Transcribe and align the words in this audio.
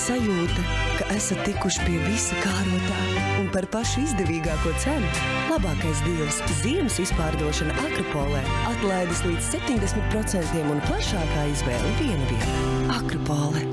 sajūta, 0.00 0.62
ka 0.98 1.08
esat 1.16 1.42
tikuši 1.46 1.84
pie 1.86 1.98
visa 2.06 2.38
kārotā 2.44 3.00
un 3.40 3.50
par 3.54 3.66
pašu 3.74 4.04
izdevīgāko 4.06 4.72
cenu. 4.82 5.10
Labākais 5.50 6.04
deals- 6.06 6.40
ziemas 6.62 7.00
izpārdošana 7.02 7.76
Akropolē, 7.88 8.44
atlaides 8.72 9.24
līdz 9.26 9.52
70% 9.56 10.64
un 10.70 10.80
plašākā 10.88 11.44
izvēle 11.52 11.92
viena 12.00 12.32
vieta. 12.32 12.56
Akropole! 13.00 13.68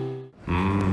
Skaistums 0.47 0.86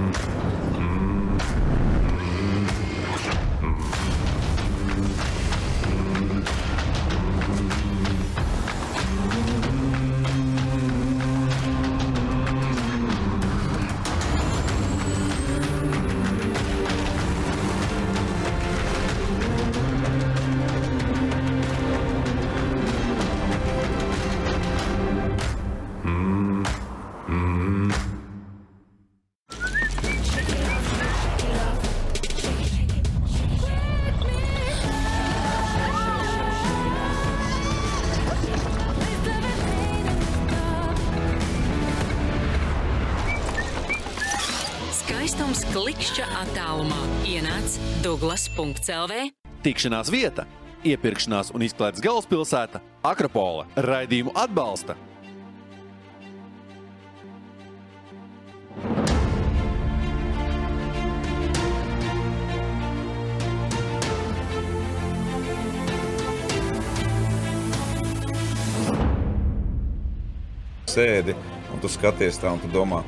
Douglas.CLV. 48.56 49.32
Tikšanās 49.64 50.10
vieta, 50.12 50.44
iepirkšanās 50.86 51.50
un 51.54 51.64
izklaides 51.66 52.02
galvaspilsēta- 52.04 52.80
Akropola. 53.12 53.66
Raidījumu 53.76 54.32
atbalsta 54.34 54.96
sēdi 70.94 71.34
un 71.74 71.82
tu 71.82 71.90
skaties 71.90 72.38
tā, 72.38 72.52
un 72.54 72.60
tu 72.62 72.70
domā, 72.70 73.02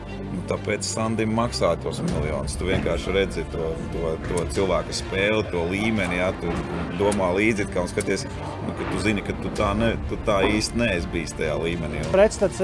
tāpēc 0.51 0.87
Sandim 0.87 1.33
maksā 1.37 1.73
tos 1.83 2.01
miljonus. 2.07 2.57
Tu 2.59 2.69
vienkārši 2.69 3.15
redzi 3.15 3.45
to, 3.53 3.71
to, 3.95 4.13
to 4.29 4.45
cilvēku 4.57 4.97
spēli, 4.97 5.45
to 5.53 5.65
līmeni, 5.71 6.21
ja 6.21 6.33
tu 6.41 6.53
domā 7.01 7.33
līdzi, 7.37 7.69
kā 7.73 7.85
un 7.85 7.91
skaties, 7.93 8.27
nu, 8.67 8.75
ka 8.79 8.91
tu 8.93 9.03
zini, 9.05 9.25
ka 9.27 9.37
tu 9.43 9.53
tā, 9.59 9.73
ne, 9.79 9.95
tu 10.11 10.19
tā 10.29 10.43
īsti 10.51 10.83
neesi 10.83 11.11
bijis 11.13 11.37
tajā 11.39 11.57
līmenī. 11.63 12.05
Pretstats 12.15 12.63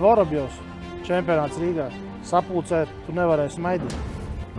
Vorobjovs 0.00 0.60
čempionāts 1.06 1.60
Rīgā. 1.60 1.90
Sapulcē 2.26 2.84
tu 3.06 3.14
nevarēji 3.16 3.56
smaidīt. 3.56 3.96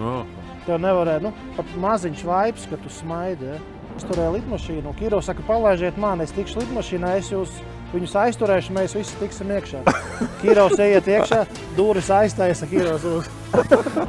Oh. 0.02 0.24
Tev 0.68 0.80
nevarēja, 0.84 1.24
nu, 1.24 1.32
pat 1.58 1.70
maziņš 1.80 2.26
vaips, 2.28 2.68
ka 2.72 2.80
tu 2.82 2.92
smaidi. 2.92 3.54
Ja? 3.54 3.62
Es 3.94 4.06
turēju 4.10 4.34
lidmašīnu, 4.40 4.90
un 4.90 4.98
Kiro 4.98 5.20
saka, 5.22 5.44
palaižiet 5.46 6.00
mani, 6.02 6.26
es 6.26 6.34
tikšu 6.34 6.64
lidmašīnā, 6.64 7.12
es 7.20 7.30
jūs 7.30 7.60
viņus 7.94 8.16
aizturēšu, 8.24 8.76
mēs 8.76 8.96
visi 8.98 9.18
tiksim 9.20 9.52
iekšā. 9.56 9.84
Kirovs 10.42 10.80
ieiet 10.82 11.10
iekšā, 11.16 11.44
durvis 11.78 12.10
aiztaisa, 12.14 12.70
Kirovs 12.70 13.06
uz. 13.10 13.30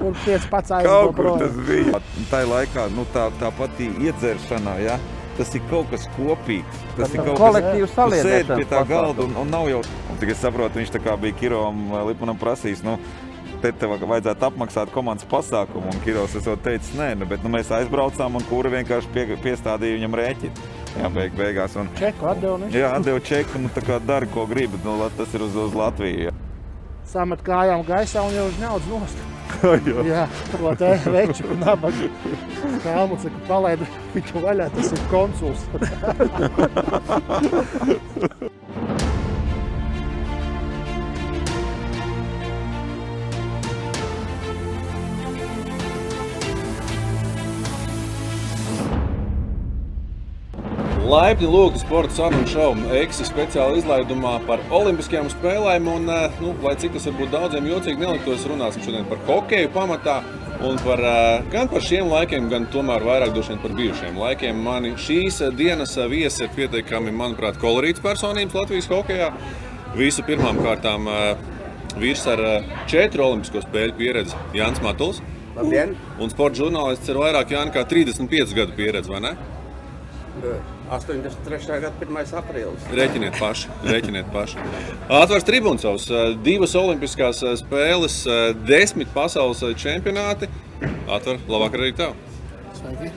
Un 0.00 0.14
piec 0.24 0.46
pats 0.48 0.72
kur 0.72 1.12
prom. 1.16 1.42
tas 1.42 1.58
bija. 1.66 2.00
Tā 2.30 2.40
laikā 2.48 2.88
nu, 2.94 3.04
tā, 3.12 3.28
tā 3.40 3.50
pati 3.58 3.90
iedzeršana, 4.06 4.78
ja? 4.84 4.96
tas 5.34 5.50
ir 5.56 5.62
kaut 5.70 5.90
kas 5.90 6.06
kopīgs. 6.14 6.80
Tas 6.94 7.12
ir 7.12 7.20
kaut 7.20 7.34
kas 7.34 7.42
kolektīvs 7.42 7.90
sēdi 7.90 7.96
saliedēšanas 7.98 8.60
pie 8.60 8.66
tā 8.70 8.82
galda 8.88 9.24
un, 9.26 9.36
un 9.42 9.48
nav 9.50 9.68
jau. 9.70 9.80
Un 10.12 10.20
tikai 10.20 10.36
saprotu, 10.38 10.78
viņš 10.78 10.92
tā 10.94 11.00
kā 11.02 11.16
bija 11.20 11.36
Kirovam 11.40 11.80
eh, 11.90 12.02
Lipanam 12.10 12.40
prasījis. 12.40 12.84
Nu, 12.86 12.98
Te 13.64 13.70
tev 13.80 13.94
vajadzētu 13.96 14.44
apmaksāt 14.44 14.90
komandas 14.92 15.24
pasākumu, 15.30 15.88
un 15.88 16.00
Kirovs 16.04 16.34
esot 16.36 16.60
teicis, 16.60 16.90
nē, 16.98 17.14
nu, 17.16 17.24
bet 17.30 17.40
nu, 17.40 17.48
mēs 17.54 17.70
aizbraucām, 17.72 18.36
un 18.36 18.44
kura 18.44 18.68
vienkārši 18.74 19.08
pie, 19.14 19.22
piestādīja 19.40 19.96
viņam 19.96 20.16
rēķinu. 20.20 20.66
Jā, 20.94 21.08
beig, 21.10 21.34
beigās. 21.34 21.74
Un, 21.80 21.88
Čeku 21.98 22.28
atdevu, 22.30 22.68
jā, 22.70 22.90
atdeva 22.94 23.20
čeku, 23.24 23.58
nu, 23.62 23.68
tā 23.74 23.82
kā 23.84 23.98
dara, 23.98 24.26
ko 24.30 24.46
grib, 24.50 24.76
nu, 24.84 24.96
tas 25.18 25.34
ir 25.34 25.42
uz, 25.46 25.56
uz 25.66 25.74
Latviju. 25.74 26.28
Jā. 26.28 26.34
samet 27.10 27.42
kājām 27.46 27.82
gaisā 27.86 28.22
un 28.26 28.34
jau 28.34 28.46
uz 28.50 28.56
ņaudas 28.62 28.88
nost. 28.90 29.18
Jā, 30.08 30.24
to 30.50 30.72
te 30.80 30.88
veču 31.14 31.44
un 31.52 31.60
nabagu. 31.62 32.08
Kalmuts 32.82 33.22
saka, 33.26 33.38
palaid 33.48 33.84
viņu 34.14 34.42
vaļā, 34.42 34.66
tas 34.74 34.88
ir 34.96 35.00
konsuls. 35.12 35.60
Laipni 51.14 51.46
lūgti 51.46 51.78
sporta 51.78 52.10
sarunu 52.16 52.46
šovu 52.50 52.88
Eiksa 52.98 53.22
speciāla 53.28 53.76
izlaidumā 53.78 54.32
par 54.48 54.62
Olimpiskajām 54.74 55.28
spēlēm. 55.30 55.86
Un, 55.92 56.08
eh, 56.10 56.40
nu, 56.42 56.54
lai 56.64 56.72
cik 56.80 56.96
tas 56.96 57.06
varbūt 57.06 57.30
daudziem 57.30 57.68
jocīgi 57.70 58.02
neliktos, 58.02 58.46
runāsim 58.50 58.82
šodien 58.82 59.06
par 59.06 59.20
hokeju 59.28 59.68
pamatā. 59.76 60.16
Un 60.60 60.76
par, 60.78 60.98
eh, 60.98 61.42
gan 61.52 61.68
par 61.68 61.80
šiem 61.80 62.10
laikiem, 62.10 62.50
gan 62.50 62.66
tomēr 62.66 63.06
vairāk 63.06 63.62
par 63.62 63.70
bijušiem 63.70 64.18
laikiem. 64.18 64.56
Mani 64.56 64.94
šīs 64.94 65.40
eh, 65.46 65.50
dienas 65.52 65.94
viesi 65.94 66.42
ir 66.42 66.48
pietiekami, 66.48 67.12
manuprāt, 67.12 67.60
kolorīts 67.62 68.02
personības 68.02 68.54
Latvijas 68.54 68.88
hokeja. 68.88 69.32
Visu 69.94 70.22
pirmām 70.22 70.58
kārtām 70.58 71.06
vīrs 71.96 72.26
ar 72.26 72.64
četru 72.88 73.22
olimpisko 73.22 73.62
spēļu 73.62 73.94
pieredzi 73.96 74.34
Jānis 74.52 74.82
Matuls. 74.82 75.20
Labdien! 75.54 75.94
Un 76.18 76.28
sporta 76.28 76.56
žurnālists 76.56 77.08
ir 77.08 77.14
vairāk 77.14 77.50
Jānis 77.50 77.72
kā 77.72 77.84
35 77.86 78.52
gadu 78.52 78.72
pieredze, 78.72 79.08
vai 79.08 79.20
ne? 79.20 79.36
83. 80.90 81.80
gada 81.80 81.92
1. 82.00 82.34
aprīlis. 82.40 82.84
Rēķiniet 82.92 83.38
paši, 83.40 83.72
rēķiniet 83.88 84.28
paši. 84.34 84.60
Atvars 85.08 85.46
Tribūnsovs, 85.48 86.10
divas 86.44 86.76
olimpiskās 86.78 87.42
eh, 87.42 87.56
spēles, 87.60 88.20
eh, 88.28 88.46
desmit 88.68 89.10
pasaules 89.16 89.64
eh, 89.64 89.74
čempionāti. 89.80 90.50
Atver, 91.08 91.40
labāk 91.48 91.78
arī 91.80 91.92
tev. 91.96 92.16
Sveiki. 92.76 93.12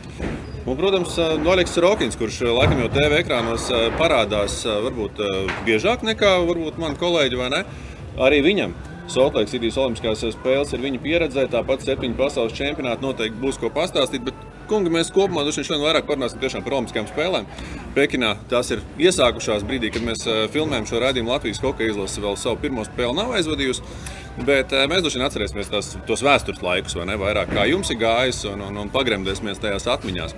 Un, 0.67 0.75
protams, 0.75 1.13
eh, 1.15 1.37
Noļeks 1.39 1.77
Rokins, 1.83 2.17
kurš 2.19 2.41
eh, 2.43 2.51
laikam 2.51 2.81
jau 2.83 2.89
TV 2.91 3.21
ekrānos 3.21 3.69
eh, 3.71 3.87
parādās 3.99 4.59
eh, 4.65 4.81
varbūt 4.83 5.21
eh, 5.23 5.53
biežāk 5.67 6.03
nekā 6.03 6.33
varbūt 6.47 6.79
mani 6.81 6.99
kolēģi, 6.99 7.39
vai 7.39 7.47
ne? 7.53 7.61
Arī 8.19 8.41
viņam. 8.43 8.73
Soltlaiks 9.07 9.53
Citīs 9.55 9.77
Olimpiskās 9.79 10.25
spēles 10.35 10.73
ir 10.75 10.83
viņa 10.83 10.99
pieredzē, 10.99 11.45
tāpat 11.53 11.85
septiņu 11.87 12.17
pasaules 12.19 12.55
čempionāti 12.57 13.05
noteikti 13.05 13.39
būs 13.39 13.59
ko 13.61 13.71
pastāstīt. 13.71 14.25
Bet, 14.27 14.41
kungi, 14.69 14.91
mēs 14.93 15.09
kopumā 15.15 15.43
šodien 15.47 15.83
vairāk 15.83 16.07
parunāsim 16.07 16.63
par 16.65 16.77
Olimpiskajām 16.77 17.09
spēlēm. 17.09 17.47
Pekinā 17.95 18.35
tās 18.51 18.69
ir 18.75 18.83
iesākušās 19.01 19.65
brīdī, 19.67 19.91
kad 19.93 20.05
mēs 20.05 20.27
eh, 20.27 20.45
filmējam 20.53 20.87
šo 20.89 21.01
raidījumu. 21.03 21.33
Latvijas 21.33 21.63
hokeja 21.63 21.95
izlase 21.95 22.23
vēl 22.23 22.37
savu 22.37 22.59
pirmo 22.61 22.85
spēli 22.85 23.17
nav 23.17 23.33
aizvadījusi. 23.39 23.83
Bet 24.45 24.75
eh, 24.75 24.85
mēs 24.91 25.03
droši 25.05 25.19
vien 25.19 25.27
atcerēsimies 25.27 25.73
tās, 25.73 25.91
tos 26.09 26.25
vēstures 26.25 26.63
laikus, 26.65 26.97
vai 26.99 27.09
ne? 27.09 27.17
Vairāk 27.21 27.53
kā 27.55 27.65
jums 27.71 27.91
ir 27.93 28.01
gājis, 28.03 28.43
un, 28.51 28.63
un, 28.69 28.83
un 28.83 28.93
pagremdēsimies 28.93 29.63
tajās 29.63 29.89
atmiņās. 29.97 30.37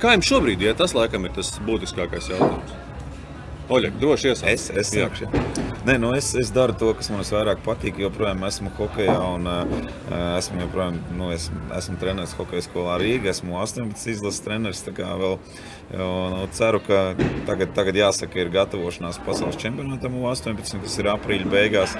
Kā 0.00 0.16
jums 0.16 0.28
šobrīd 0.32 0.64
ir? 0.64 0.76
Tas 0.78 0.96
laikam 0.96 1.28
ir 1.28 1.36
tas 1.36 1.56
būtiskākais 1.66 2.32
jautājums. 2.34 2.85
Oļeg, 3.66 3.96
droši 3.98 4.28
iesākt. 4.30 4.50
Es, 4.52 4.64
es, 4.70 4.90
sākšu. 4.94 5.26
Nē, 5.88 5.96
nu 5.98 6.12
es, 6.14 6.28
es 6.38 6.52
daru 6.54 6.74
to, 6.78 6.92
kas 6.94 7.08
man 7.10 7.24
visvairāk 7.24 7.64
patīk. 7.66 7.98
Joprojām 7.98 8.44
esmu 8.46 8.70
hokeja 8.78 9.16
un 9.26 9.48
uh, 9.50 9.64
esmu, 10.36 10.60
joprojām, 10.62 11.00
nu, 11.18 11.32
es, 11.34 11.48
esmu 11.74 11.98
treneris 11.98 12.36
hokeja 12.38 12.62
skolā 12.68 13.00
Rīgā. 13.02 13.32
Esmu 13.32 13.58
18 13.58 14.12
izlases 14.14 14.44
treneris. 14.44 14.84
tā 14.86 14.94
kā 14.94 15.10
Vēl, 15.18 15.34
un, 15.34 15.50
un 15.94 16.48
ceru, 16.50 16.80
ka 16.82 17.14
tagad, 17.46 17.70
tagad 17.76 17.94
jāsaka, 18.00 18.40
ir 18.42 18.50
gatavošanās 18.50 19.20
pasaules 19.26 19.58
čempionātam 19.60 20.16
U18, 20.18 20.80
kas 20.82 20.96
ir 20.98 21.08
aprīļa 21.12 21.46
beigās. 21.52 21.94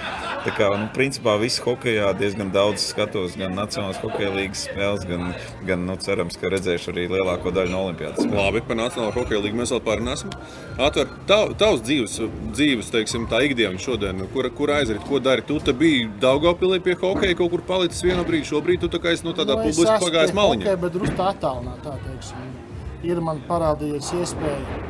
Tā 0.47 0.55
kā, 0.57 0.73
nu, 0.75 0.89
principā 0.95 1.37
viss 1.39 1.63
hokejā 1.63 2.11
diezgan 2.19 2.51
daudz 2.55 2.89
skatos, 2.91 3.37
gan 3.39 3.55
Nacionālās 3.55 4.01
hokeja 4.03 4.33
līnijas 4.35 4.67
spēles, 4.67 5.07
gan, 5.07 5.31
gan 5.69 5.87
nu, 5.87 5.97
cerams, 6.03 6.39
ka 6.41 6.51
redzēšu 6.51 6.91
arī 6.93 7.07
lielāko 7.15 7.55
daļu 7.55 7.73
no 7.73 7.85
Olimpijas. 7.87 8.19
Labi, 8.27 8.65
par 8.67 8.81
Nacionālo 8.83 9.15
hokeja 9.15 9.45
līniju 9.45 9.63
mēs 9.63 9.75
vēl 9.77 9.83
parunāsim. 9.87 10.35
Atver, 10.83 11.09
tav, 11.31 11.55
tavs 11.61 11.87
dzīves, 11.87 12.19
dzīves 12.59 12.91
teiksim, 12.95 13.31
tā 13.31 13.45
ikdiena 13.47 13.79
šodien, 13.81 14.27
kur, 14.35 14.51
kur 14.59 14.75
aizrit, 14.77 15.03
ko 15.07 15.23
dari. 15.23 15.47
Tu 15.47 15.63
biji 15.79 16.11
Daugavpilī 16.21 16.83
pie 16.83 16.99
hokeja, 16.99 17.39
kaut 17.39 17.55
kur 17.55 17.63
palicis 17.67 18.03
vienu 18.05 18.27
brīdi. 18.27 18.51
Šobrīd 18.51 18.83
tu 18.83 18.91
tā 18.93 19.01
kā 19.03 19.15
esi 19.15 19.27
nu, 19.27 19.35
tādā 19.37 19.57
Nu, 19.57 19.67
es 19.71 19.79
publiski 19.79 19.99
pagājis 20.03 20.35
maliņā. 20.37 20.65
hokeja, 20.67 20.81
Bet 20.87 20.97
drusku 20.97 21.27
attālināt, 21.31 21.83
tā 21.87 21.99
teiksim. 22.05 22.66
Ir 23.07 23.21
man 23.23 23.39
parādījies 23.47 24.09
iespēja 24.19 24.81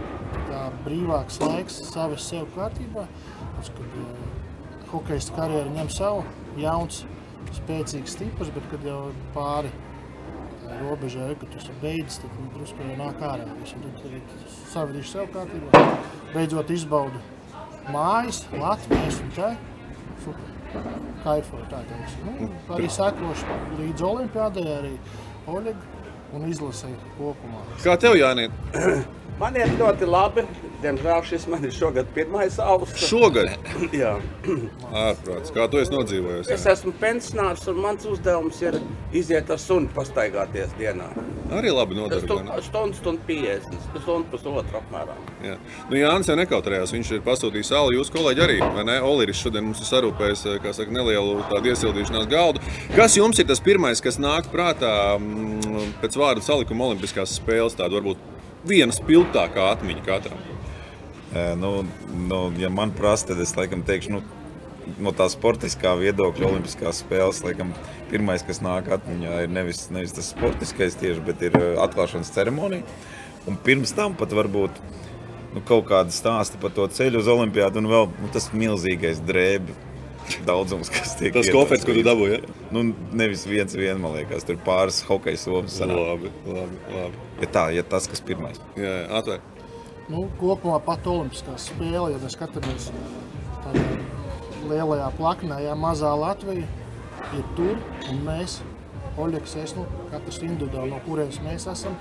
tā 0.46 0.60
brīvāks 0.86 1.40
laiks 1.42 1.82
savas 1.90 2.24
sev 2.30 2.46
kārtībā. 2.54 3.04
Tas, 3.58 3.68
kad 3.76 3.98
uh, 4.00 4.22
hokeja 4.92 5.34
karjeru 5.36 5.74
ņem 5.74 5.90
savu, 5.92 6.24
jauns, 6.60 7.02
spēcīgs, 7.58 8.16
stiprs, 8.16 8.52
bet 8.54 8.70
kad 8.72 8.86
jau 8.86 9.00
pāri 9.34 9.72
tai 10.66 10.80
robežai, 10.80 11.34
ka 11.38 11.48
tu 11.50 11.60
esi 11.60 11.74
beidzis, 11.82 12.20
tad 12.22 12.40
nu, 12.40 12.48
drusku 12.56 12.88
jau 12.88 12.98
nāk 12.98 13.20
ārā. 13.22 13.46
Tu 13.68 13.92
tagad 14.00 14.36
savadīši 14.72 15.12
sev 15.12 15.28
kārtībā. 15.34 15.84
Beidzot 16.32 16.72
izbaudu 16.74 17.22
mājas, 17.92 18.42
Latvijas 18.56 19.20
un 19.22 19.32
tā. 19.36 19.52
Super. 20.24 20.52
Kaifoju 21.22 21.68
tā 21.70 21.82
teiks. 21.88 22.16
Nu, 22.24 22.48
arī 22.74 22.88
sekošu 22.92 23.60
līdz 23.78 24.02
olimpiādai, 24.08 24.66
arī 24.80 24.94
Oļegu 25.46 25.95
un 26.36 26.48
izlasēju 26.50 27.14
kopumā. 27.18 27.62
Kā 27.84 27.96
tev, 28.00 28.16
Jānis? 28.20 28.52
Man 29.36 29.56
ir 29.60 29.68
ļoti 29.76 30.06
labi. 30.08 30.46
Diemžēl 30.80 31.22
šis 31.24 31.46
man 31.48 31.64
ir 31.64 31.72
šogad 31.72 32.08
pirmais 32.16 32.56
austs. 32.60 33.06
Šogad? 33.08 33.50
Jā. 33.96 34.14
Ārprāts, 34.92 35.52
kā 35.52 35.66
tu 35.72 35.80
esi 35.80 35.92
nodzīvojies? 35.92 36.50
Es 36.52 36.66
esmu 36.68 36.92
pensionārs 37.00 37.64
un 37.72 37.80
mans 37.84 38.04
uzdevums 38.08 38.60
ir 38.64 38.76
iziet 39.16 39.50
ar 39.52 39.60
sunu 39.60 39.88
pastaigāties 39.96 40.72
dienā. 40.80 41.08
Arī 41.56 41.72
labi 41.72 41.96
ne? 41.96 42.06
Stundu, 42.22 42.60
stundu, 42.64 42.98
stundu 42.98 43.22
50, 43.28 43.76
stundu 44.02 44.30
pusotru 44.32 44.80
apmēram. 44.80 45.18
Jā. 45.44 45.56
Nu, 45.90 45.98
Jānis 46.00 46.30
jau 46.32 46.36
nekautrējās. 46.40 46.94
Viņš 46.96 47.12
ir 47.18 47.24
pasūtījis 47.26 47.72
sāli. 47.72 47.98
Jūs 48.00 48.12
kolēģi 48.14 48.44
arī, 48.46 48.60
vai 48.76 48.86
ne? 48.88 48.96
Oliris 49.06 49.40
šodien 49.44 49.68
mums 49.68 49.82
ir 49.84 49.90
sarūpējis 49.90 50.46
kā 50.64 50.72
saka, 50.76 50.92
nelielu 50.96 51.38
tādu 51.52 51.72
iesildīšanās 51.72 52.30
galdu. 52.32 52.64
Kas 52.96 53.16
jums 53.20 53.40
ir 53.40 53.48
tas 53.48 53.62
pirmais, 53.64 54.02
kas 54.04 54.20
nāk 54.22 54.48
prātā 54.52 54.94
mm, 55.20 56.00
pēc 56.02 56.18
vārdu 56.18 56.44
salikuma 56.46 56.90
Olimpiskās 56.90 57.38
spēles? 57.38 57.78
Tāda 57.78 58.00
varbūt 58.00 58.35
viena 58.68 58.94
spilgtākā 58.94 59.70
atmiņa 59.74 60.04
katram. 60.06 60.42
Nu, 61.60 61.70
nu, 62.28 62.40
ja 62.60 62.70
man 62.72 62.92
prasa, 62.96 63.32
tad 63.32 63.40
es 63.42 63.54
laikam 63.58 63.82
teikšu, 63.86 64.14
nu, 64.14 64.22
no 65.02 65.12
tā 65.16 65.26
sportiskā 65.30 65.96
viedokļa, 66.00 66.48
Olimpiskās 66.48 67.02
spēles, 67.02 67.42
laikam, 67.44 67.72
pirmais, 68.10 68.44
kas 68.46 68.62
nāk 68.64 68.88
atmiņā, 68.96 69.40
ir 69.44 69.52
nevis, 69.52 69.86
nevis 69.94 70.14
tas 70.16 70.30
sportiskais 70.32 70.96
tieši, 71.00 71.24
bet 71.26 71.42
ir 71.48 71.58
atklāšanas 71.82 72.32
ceremonija. 72.34 72.86
Un 73.46 73.58
pirms 73.62 73.92
tam 73.94 74.14
pat 74.18 74.32
varbūt 74.34 74.78
nu, 75.54 75.62
kaut 75.66 75.86
kāda 75.90 76.14
stāsta 76.14 76.58
par 76.62 76.72
to 76.74 76.86
ceļu 76.90 77.20
uz 77.22 77.28
Olimpiādu 77.30 77.82
un 77.82 77.90
vēl 77.90 78.08
nu, 78.22 78.30
tas 78.34 78.48
milzīgais 78.54 79.22
drēbju 79.26 79.85
daudzums, 80.48 80.90
kas 80.92 81.16
tiek 81.18 81.34
Tas 81.34 81.48
iedots 81.48 81.56
kofets, 81.56 81.86
ko 81.86 81.96
tu 81.96 82.04
dabūji, 82.06 82.38
ja? 82.38 82.56
Nu, 82.74 82.84
nevis 83.16 83.44
viens, 83.48 83.74
vien, 83.78 84.00
man 84.02 84.16
liekas, 84.16 84.46
tur 84.48 84.58
pāris 84.66 85.02
hokeja 85.06 85.40
somas. 85.40 85.78
Labi, 85.82 86.32
labi, 86.46 86.80
labi. 86.94 87.26
Ja 87.42 87.50
tā, 87.58 87.66
ja 87.76 87.84
tas, 87.86 88.08
kas 88.10 88.22
pirmais. 88.24 88.60
Jā, 88.78 88.92
jā, 89.02 89.06
atver. 89.20 89.44
Nu, 90.06 90.26
kopumā 90.40 90.78
pat 90.86 91.06
Olimpiskā 91.10 91.56
spēle, 91.58 92.12
ja 92.12 92.22
mēs 92.22 92.36
skatāmies 92.38 92.90
tādā 93.64 93.86
lielajā 94.70 95.10
plaknē, 95.18 95.60
ja 95.64 95.74
mazā 95.78 96.12
Latvija 96.18 96.66
ir 97.34 97.46
tur 97.58 97.78
un 98.10 98.22
mēs, 98.26 98.60
Oļegs, 99.16 99.54
es, 99.62 99.72
nu, 99.72 99.86
katrs 100.12 100.42
individuāli, 100.44 100.92
no 100.92 100.98
kurienes 101.06 101.38
mēs 101.40 101.64
esam, 101.72 101.94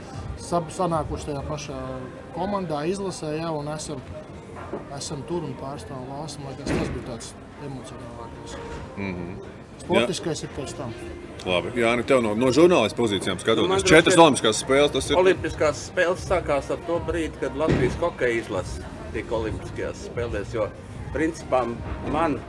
sanākuši 0.44 1.30
tajā 1.30 1.44
pašā 1.48 1.78
komandā, 2.36 2.82
izlasē, 2.92 3.38
ja, 3.38 3.54
un 3.56 3.70
esam, 3.72 4.02
esam 4.98 5.24
tur 5.30 5.46
un 5.48 5.56
pārstāvam 5.62 6.10
valsts. 6.12 6.42
Man 6.44 6.52
liekas, 6.52 6.74
tas 6.76 6.92
bija 6.92 7.06
tāds 7.08 7.32
emocionālākais. 7.64 8.58
Mm 8.98 9.14
-hmm. 9.14 9.36
Sportiskais 9.80 10.44
ir 10.44 10.50
pēc 10.58 10.74
tam. 10.78 10.94
Labi. 11.46 11.72
Jā, 11.78 11.96
nu 11.96 12.04
tev 12.04 12.22
no, 12.26 12.34
no 12.36 12.48
žurnālistu 12.52 12.98
pozīcijām 12.98 13.38
Nu, 13.38 13.44
skatoties. 13.44 13.70
droši 13.70 13.86
Četras 13.86 14.18
Olimpiskās 14.18 14.64
spēles 14.64 14.92
tas 14.92 15.10
ir. 15.10 15.18
Olimpiskās 15.18 15.92
spēles 15.92 16.26
sākās 16.26 16.72
ar 16.72 16.80
to 16.88 17.00
brīdi, 17.08 17.40
kad 17.40 17.56
Latvijas 17.56 17.96
hokeja 18.02 18.42
izlase 18.42 18.82
tika 19.14 19.36
Olimpiskajās 19.36 20.10
spēlēs. 20.10 20.54
Jo 20.54 20.70
principā 21.14 21.62
man 22.12 22.40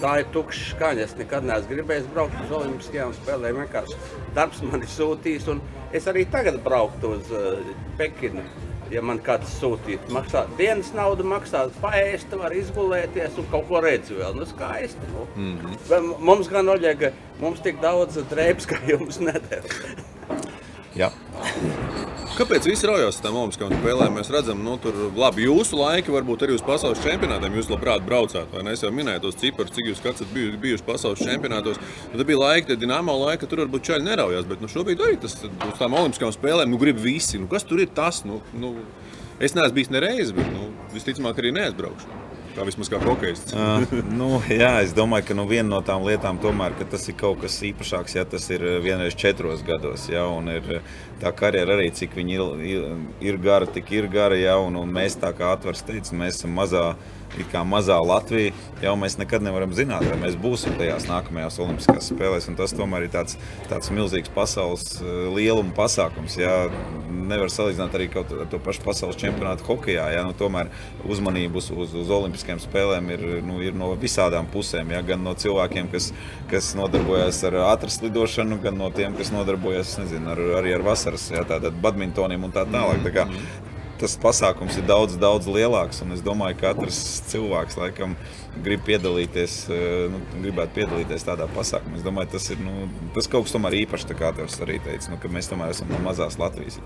tā 0.00 0.18
ir 0.20 0.28
tukša 0.34 0.74
skaņa. 0.74 1.06
Es 1.06 1.16
nekad 1.16 1.46
neesmu 1.48 1.72
gribējis 1.74 2.10
braukt 2.12 2.36
uz 2.44 2.54
Olimpiskajām 2.58 3.14
spēlēm. 3.16 3.62
Vienkārši 3.62 3.96
darbs 4.36 4.62
man 4.62 4.82
ir 4.82 4.88
sūtījis, 4.92 5.48
un 5.54 5.62
es 5.92 6.08
arī 6.10 6.26
tagad 6.32 6.60
brauktu 6.64 7.14
uz 7.16 7.30
uh, 7.30 7.60
Pekinu. 8.00 8.44
Ja 8.90 9.02
man 9.02 9.18
kāds 9.18 9.50
sūtītu, 9.58 10.12
maksā 10.14 10.44
dienas 10.58 10.92
naudu, 10.94 11.26
maksā 11.26 11.64
paēst, 11.82 12.36
var 12.38 12.54
izgulēties 12.54 13.38
un 13.40 13.48
kaut 13.50 13.66
ko 13.68 13.82
redzēt. 13.82 14.18
vēl. 14.20 14.34
Nu, 14.38 14.46
skaisti. 14.46 15.12
Nu. 15.12 15.26
Mm 15.36 15.58
-hmm. 15.58 16.14
Mums 16.18 16.48
gan 16.48 16.68
oļega, 16.68 17.12
mums 17.40 17.60
tik 17.60 17.80
daudz 17.80 18.16
drēbes, 18.30 18.66
kā 18.66 18.78
jums 18.86 19.18
nedēļas. 19.18 19.80
Jā. 20.94 21.10
Kāpēc 22.36 22.66
visi 22.68 22.84
raujās 22.84 23.16
tām 23.24 23.38
Olimpiskajām 23.40 23.78
spēlēm? 23.78 24.18
Mēs 24.18 24.28
redzam, 24.28 24.58
nu, 24.60 24.74
tur 24.76 24.92
labi 25.16 25.46
jūsu 25.46 25.78
laiki, 25.78 26.12
varbūt 26.12 26.42
arī 26.44 26.58
uz 26.58 26.64
pasaules 26.66 27.00
čempionātiem. 27.00 27.54
Jūs 27.56 27.70
labprāt 27.72 28.04
braucāt, 28.04 28.50
vai 28.52 28.60
ne? 28.66 28.74
Es 28.76 28.82
jau 28.84 28.90
minēju 28.92 29.22
tos 29.24 29.38
ciparus, 29.40 29.72
cik 29.72 29.88
jūs 29.88 30.02
esat 30.02 30.34
bijuši, 30.34 30.60
bijuši 30.60 30.84
pasaules 30.84 31.22
čempionātos. 31.24 31.80
Nu, 32.10 32.18
tad 32.18 32.26
bija 32.28 32.42
laika, 32.42 32.68
tad 32.74 32.84
dināmā 32.84 33.14
laika, 33.22 33.48
tur 33.48 33.64
varbūt 33.64 33.88
čaļi 33.88 34.08
neraujās, 34.10 34.44
bet 34.52 34.60
nu, 34.60 34.68
šobrīd 34.68 35.00
arī 35.06 35.16
tas 35.22 35.38
uz 35.48 35.80
tām 35.80 35.96
Olimpiskajām 35.96 36.36
spēlēm 36.36 36.74
nu, 36.74 36.82
grib 36.84 37.00
visi. 37.00 37.40
Nu, 37.40 37.48
kas 37.48 37.64
tur 37.64 37.80
ir 37.80 37.88
tas? 37.96 38.20
Nu, 38.28 38.42
nu, 38.52 38.74
es 39.40 39.56
neesmu 39.56 39.80
bijis 39.80 39.94
nereiz, 39.96 40.36
bet 40.36 40.52
nu, 40.52 40.68
visticamāk 40.92 41.40
arī 41.40 41.56
neaizbraukšu. 41.56 42.25
Tā 42.56 42.64
vismaz 42.64 42.88
kā 42.88 42.96
hokeists. 43.02 43.52
Uh, 43.52 43.82
nu, 44.18 44.28
jā, 44.48 44.70
es 44.80 44.94
domāju, 44.96 45.26
ka 45.28 45.34
nu, 45.36 45.44
viena 45.50 45.68
no 45.74 45.80
tām 45.84 46.06
lietām 46.08 46.38
tomēr 46.40 46.72
ka 46.78 46.86
tas 46.88 47.04
ir 47.10 47.16
kaut 47.20 47.42
kas 47.42 47.58
īpašāks. 47.68 48.14
Ja 48.16 48.24
tas 48.24 48.48
ir 48.48 48.64
eh, 48.64 48.78
vienreiz 48.80 49.16
četros 49.18 49.60
gados, 49.66 50.06
ja, 50.08 50.24
ir 50.54 50.70
eh, 50.78 50.94
tā 51.20 51.34
karjera 51.36 51.76
arī, 51.76 51.90
cik 51.92 52.16
viņa 52.16 52.38
ir, 52.38 52.64
ir, 52.70 52.86
ir 53.28 53.38
gara, 53.44 53.68
tik 53.68 53.92
ir 53.92 54.08
gara. 54.12 54.38
Ja, 54.40 54.56
un, 54.64 54.78
un 54.80 54.96
mēs, 54.96 55.18
tā 55.20 55.34
kā 55.36 55.52
Atvars 55.52 55.84
teica, 55.84 56.16
mēs 56.16 56.40
esam 56.40 56.56
mazā. 56.56 56.86
It 57.40 57.46
Kā 57.56 57.62
mazā 57.64 57.96
Latvija 58.02 58.52
jau 58.82 58.92
mēs 58.98 59.16
nekad 59.20 59.44
nevaram 59.44 59.72
zināt, 59.76 60.04
vai 60.10 60.18
mēs 60.20 60.34
būsim 60.40 60.74
tajās 60.76 61.06
nākamajās 61.08 61.58
Olimpiskās 61.62 62.10
spēlēs. 62.10 62.48
Tas 62.58 62.74
tomēr 62.76 63.06
ir 63.06 63.12
tāds, 63.14 63.38
tāds 63.70 63.88
milzīgs 63.94 64.32
pasaules 64.34 64.98
eh, 64.98 65.12
lieluma 65.32 65.72
pasākums. 65.76 66.36
Jā. 66.40 66.66
Nevar 67.26 67.50
salīdzināt 67.50 67.94
arī 67.96 68.08
ar 68.20 68.50
to 68.50 68.60
pašu 68.62 68.84
pasaules 68.84 69.18
čempionātu 69.20 69.64
hokeja. 69.66 70.08
Nu, 70.26 70.34
tomēr 70.36 70.68
uzmanība 71.08 71.60
uz, 71.62 71.70
uz, 71.72 71.94
uz 71.96 72.10
Olimpiskajām 72.18 72.60
spēlēm 72.62 73.08
ir, 73.14 73.24
nu, 73.46 73.60
ir 73.64 73.78
no 73.78 73.92
visādām 74.00 74.50
pusēm. 74.52 74.92
Jā. 74.94 75.04
Gan 75.14 75.24
no 75.26 75.36
cilvēkiem, 75.38 75.88
kas, 75.94 76.10
kas 76.50 76.74
nodarbojas 76.78 77.40
ar 77.48 77.60
ātras 77.70 78.02
lidošanu, 78.04 78.60
gan 78.64 78.76
no 78.82 78.90
tiem, 78.94 79.16
kas 79.18 79.32
nodarbojas 79.34 79.96
nezinu, 80.02 80.34
ar, 80.34 80.44
arī 80.60 80.76
ar 80.76 80.84
vasaras 80.86 81.30
jā, 81.32 81.46
badmintoniem 81.82 82.50
un 82.50 82.54
tā 82.54 82.66
tālāk. 82.68 83.02
Tā 83.06 83.14
kā, 83.16 83.26
tas 84.00 84.16
pasākums 84.22 84.76
ir 84.78 84.86
daudz, 84.88 85.16
daudz 85.20 85.46
lielāks. 85.46 86.02
Es 86.14 86.22
domāju, 86.22 86.58
ka 86.60 86.74
katrs 86.74 87.00
cilvēks 87.30 87.76
laikam 87.80 88.16
grib 88.64 88.80
piedalīties, 88.86 89.56
eh, 89.70 90.08
nu, 90.12 90.20
gribētu 90.42 90.74
piedalīties 90.80 91.26
tādā 91.28 91.48
pasākumā. 91.56 91.96
Es 91.96 92.02
domāju, 92.06 92.30
tas 92.36 92.50
ir 92.50 92.58
nu, 92.64 92.88
tas 93.14 93.26
kaut 93.28 93.44
kas 93.48 93.52
tomēr 93.56 93.76
īpašs, 93.86 94.08
tā 94.08 94.16
kā 94.18 94.32
tas 94.36 94.60
arī 94.60 94.80
teica, 94.84 95.10
nu, 95.10 95.18
ka 95.20 95.28
mēs 95.28 95.48
tomēr 95.52 95.70
esam 95.70 95.88
no 95.92 95.98
mazās 96.06 96.38
Latvijas. 96.38 96.80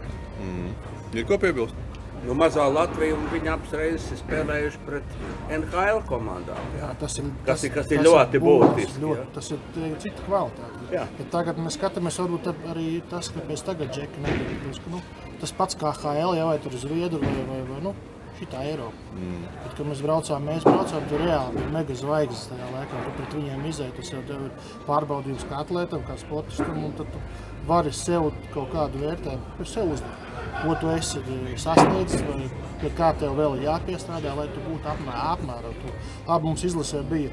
Ir 1.14 1.24
ko 1.26 1.38
piebilst? 1.42 1.74
Nu, 2.20 2.34
mazā 2.36 2.66
Latvija 2.68 3.14
un 3.16 3.22
viņa 3.32 3.54
apsreizes 3.56 4.10
ir 4.12 4.18
spēlējuši 4.20 4.80
pret 4.84 5.14
NHL 5.56 6.02
komandām. 6.08 6.66
Jā. 6.76 6.90
Tas 7.00 7.16
ir, 7.18 7.30
Kas 7.46 7.64
ir- 7.64 7.72
kas 7.72 7.90
ir 7.90 8.02
ļoti 8.04 8.40
būtiski, 8.44 9.00
Ļoti, 9.00 9.24
tas 9.34 9.50
ir 9.50 9.58
cita 9.98 10.22
kvalitāte. 10.28 11.08
Tagad 11.30 11.56
mēs 11.56 11.78
skatāmies, 11.78 12.18
varbūt 12.20 12.46
ar- 12.48 12.74
arī 12.74 13.02
tas, 13.08 13.30
ka 13.30 13.40
mēs 13.48 13.64
tagad 13.64 13.88
džeki 13.94 14.20
ka, 14.22 14.90
Nu, 14.90 15.00
tas 15.40 15.52
pats 15.56 15.78
kā 15.80 15.92
HL, 15.96 16.36
ja, 16.38 16.46
vai 16.48 16.58
tur 16.62 16.76
Zviedru 16.78 17.20
vai, 17.22 17.34
vai, 17.48 17.60
vai 17.68 17.82
nu, 17.84 17.94
šitā 18.40 18.62
Eiropa. 18.70 18.96
Mm. 19.16 19.44
Bet, 19.64 19.74
kad 19.76 19.88
mēs 19.88 20.00
braucām, 20.04 20.48
mēs 20.48 20.64
braucām, 20.64 21.04
tur 21.10 21.22
reāli 21.24 21.58
bija 21.58 21.74
mega 21.74 21.96
zvaigznes 21.98 22.48
tajā 22.50 22.70
laikā. 22.74 23.04
Tu 23.04 23.14
pret 23.18 23.36
viņiem 23.36 23.68
izēji, 23.70 23.94
tas 23.98 24.12
jau 24.14 24.22
tev 24.28 24.48
ir 24.48 24.74
pārbaudījums 24.88 25.46
kā 25.50 25.60
atlētam, 25.64 26.04
kā 26.08 26.16
sportistam, 26.20 26.80
un 26.88 26.96
tad 26.98 27.12
tu 27.12 27.22
vari 27.68 27.92
sev 27.94 28.30
kaut 28.54 28.72
kādu 28.72 29.04
vērtējumu, 29.04 29.54
par 29.58 29.68
sev 29.68 29.94
uzlikt. 29.94 30.26
Ko 30.60 30.74
tu 30.80 30.90
esi 30.92 31.20
eh, 31.20 31.54
sasniedzis, 31.60 32.24
vai 32.26 32.48
pie 32.80 32.90
kā 32.96 33.12
tev 33.20 33.36
vēl 33.38 33.58
ir 33.58 33.68
jāpiestrādā, 33.68 34.34
lai 34.36 34.48
tu 34.54 34.64
būtu 34.64 34.92
apmērā. 34.94 35.24
apmērā. 35.36 35.72
Tu, 35.82 35.94
abi 36.26 36.48
mums 36.48 36.64
izlasē 36.68 37.04
bija 37.08 37.32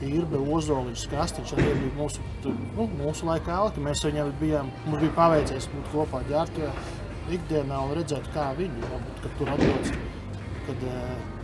Irba, 0.00 0.38
Ozoliņš, 0.40 1.02
Kastīns. 1.12 1.52
Arī 1.52 1.74
bija 1.76 1.92
mūsu, 1.98 2.22
nu, 2.46 2.86
mūsu 3.02 3.26
laika 3.28 3.52
alka. 3.66 3.82
Mēs 3.84 4.00
viņam 4.06 4.30
bijām, 4.40 4.70
mums 4.86 5.02
bija 5.02 5.12
paveicies 5.18 5.68
būt 5.74 5.90
kopā 5.92 6.22
ģērbtajā 6.30 6.70
ikdienā 7.38 7.82
un 7.86 7.94
redzēt, 7.98 8.30
kā 8.34 8.50
viņi 8.58 8.86
varbūt, 8.86 9.20
kad 9.24 9.36
tur 9.40 9.52
atdodas. 9.56 9.92
Kad, 10.66 10.88
uh, 10.88 11.38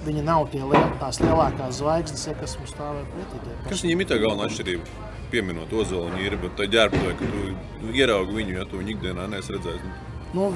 Viņi 0.00 0.22
nav 0.24 0.46
tie 0.48 0.62
liel, 0.64 0.86
tās 0.96 1.18
lielākās 1.20 1.76
zvaigznes, 1.76 2.22
kas 2.40 2.54
mums 2.56 2.70
stāvēja 2.72 3.04
pretī. 3.12 3.56
Kas 3.68 3.82
viņiem 3.84 4.00
ir 4.00 4.06
tā 4.08 4.16
galvenā 4.22 4.46
atšķirība? 4.48 5.08
Pieminot 5.30 5.72
ozoliņu, 5.76 6.22
ir, 6.24 6.36
tā 6.56 6.64
ģērbtuvē, 6.72 7.10
ka 7.18 7.26
tu 7.34 7.90
ieraugi 7.92 8.32
viņu, 8.38 8.54
ja 8.56 8.64
tu 8.70 8.80
viņu 8.80 8.94
ikdienā 8.94 9.26
neesi 9.30 9.52
redzējis. 9.52 9.84
Nu, 10.32 10.46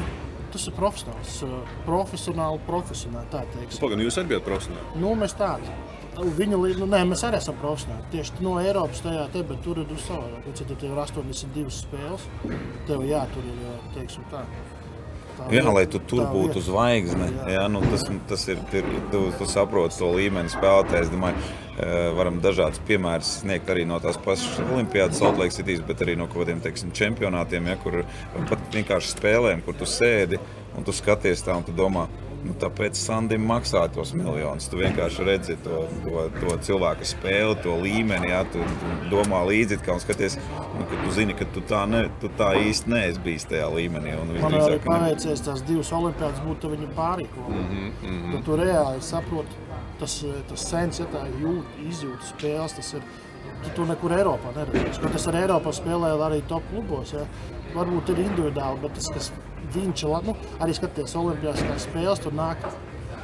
tas 0.55 0.65
ir 0.71 0.75
profesionāls, 0.79 1.35
profesionāli, 1.85 2.63
profesionāli, 2.67 3.29
tā 3.35 3.43
teiksim. 3.53 3.83
Pagaidām, 3.85 4.07
jūs 4.07 4.19
arī 4.23 4.33
bijat 4.33 4.49
profesionāli. 4.49 5.03
Nu, 5.05 5.13
mēs 5.21 5.37
tādi. 5.39 5.77
Viņa, 6.15 6.59
li- 6.63 6.77
nu, 6.79 6.89
nē, 6.89 7.03
mēs 7.11 7.27
arī 7.29 7.41
esam 7.43 7.57
profesionāli. 7.61 8.07
Tieši 8.15 8.41
no 8.47 8.57
Eiropas 8.63 9.03
tajā 9.05 9.27
te, 9.35 9.43
bet 9.45 9.61
tur 9.67 9.83
ir 9.83 9.93
savādāk. 9.99 10.49
Tad 10.57 10.73
tev 10.73 10.89
ir 10.89 11.05
82 11.05 11.75
spēles. 11.75 12.27
Tev 12.89 13.05
jātur 13.05 13.45
ir, 13.51 13.63
teiksim 13.97 14.25
tā. 14.33 14.45
Jā, 15.53 15.65
lai 15.69 15.85
tu 15.91 15.99
tur 16.01 16.25
būtu 16.33 16.63
zvaigzne. 16.65 17.27
Jā, 17.53 17.67
nu, 17.69 17.83
tas, 17.93 18.07
tas 18.31 18.47
ir. 18.49 18.61
ir 18.73 18.87
tu, 19.13 19.27
tu 19.37 19.49
saproti 19.49 19.99
to 20.01 20.09
līmeni 20.15 20.53
spēlētājs. 20.53 21.11
Domāju, 21.13 21.37
eh, 21.77 22.09
varam 22.17 22.41
dažādas 22.45 22.81
piemērus 22.89 23.35
sniegt 23.43 23.69
arī 23.69 23.85
no 23.89 23.99
tās 24.01 24.17
pašas 24.25 24.63
Olimpijas, 24.65 25.19
Saltlaikas 25.21 25.61
Citīs, 25.61 25.85
bet 25.85 26.01
arī 26.01 26.17
no 26.17 26.31
kaut 26.31 26.47
kādiem 26.47 26.63
teiksim, 26.65 26.95
čempionātiem, 26.97 27.69
ja, 27.69 27.77
kur 27.83 28.05
pat 28.49 28.65
vienkārši 28.73 29.13
spēlēm, 29.19 29.65
kur 29.67 29.77
tu 29.77 29.89
sēdi 29.89 30.41
un 30.75 30.87
tu 30.87 30.97
skaties 30.97 31.45
tā 31.45 31.57
un 31.59 31.67
tu 31.67 31.77
domā. 31.77 32.09
Nu, 32.45 32.53
tāpēc 32.61 32.99
Sandim 33.01 33.47
maksā 33.49 33.87
tos 33.95 34.13
miljonus. 34.13 34.67
Tu 34.69 34.77
vienkārši 34.77 35.25
redzi 35.25 35.57
to, 35.65 35.85
to, 36.05 36.25
to 36.41 36.57
cilvēku 36.67 37.07
spēli, 37.09 37.57
to 37.65 37.77
līmeni. 37.81 38.29
Jā, 38.29 38.43
tu, 38.53 38.61
tu 38.81 38.91
domā 39.13 39.41
līdzi, 39.49 39.79
kā 39.85 39.97
skaties, 40.03 40.37
nu, 40.77 40.85
ka 40.91 40.99
tu 41.05 41.15
zini, 41.17 41.37
ka 41.39 41.47
tu 41.55 41.63
tā, 41.65 41.85
ne, 41.89 42.03
tu 42.21 42.29
tā 42.39 42.51
īsti 42.61 42.93
neesi 42.93 43.23
bijis 43.25 43.49
tajā 43.49 43.71
līmenī. 43.73 44.13
Man 44.43 44.59
arī 44.61 44.79
paveicies 44.85 45.41
tās 45.47 45.65
divas 45.65 45.93
olimpiādas, 45.97 46.43
būtu 46.45 46.73
viņa 46.75 46.91
pārīko. 46.99 47.49
Mm 47.49 47.63
Mhm, 47.65 47.91
-hmm. 48.03 48.33
Tad 48.33 48.45
tu 48.45 48.57
reāli 48.57 49.01
saproti, 49.01 49.57
tas, 50.01 50.25
tas 50.49 50.69
sens, 50.71 51.01
ja 51.01 51.07
tā 51.07 51.25
jūt, 51.41 51.65
izjūta 51.89 52.29
spēles, 52.33 52.77
tas 52.77 52.93
ir. 52.95 53.03
Tu 53.65 53.71
to 53.77 53.85
nekur 53.85 54.13
Eiropā 54.13 54.53
neredzēsi. 54.57 55.01
Kaut 55.01 55.15
es 55.15 55.27
arī 55.29 55.41
Eiropā 55.47 55.73
spēlēju 55.73 56.21
arī 56.27 56.43
top 56.49 56.63
klubos. 56.71 57.13
Ja. 57.13 57.25
Varbūt 57.75 58.11
ir 58.13 58.19
individuāli, 58.25 58.81
bet 58.83 58.95
tas, 58.95 59.09
kas 59.15 59.33
viņš 59.75 60.05
nu, 60.27 60.35
arī 60.63 60.75
skaties 60.77 61.17
Olimpijās 61.21 61.63
kā 61.63 61.79
spēles, 61.83 62.23
tur 62.23 62.35
nāk, 62.37 62.65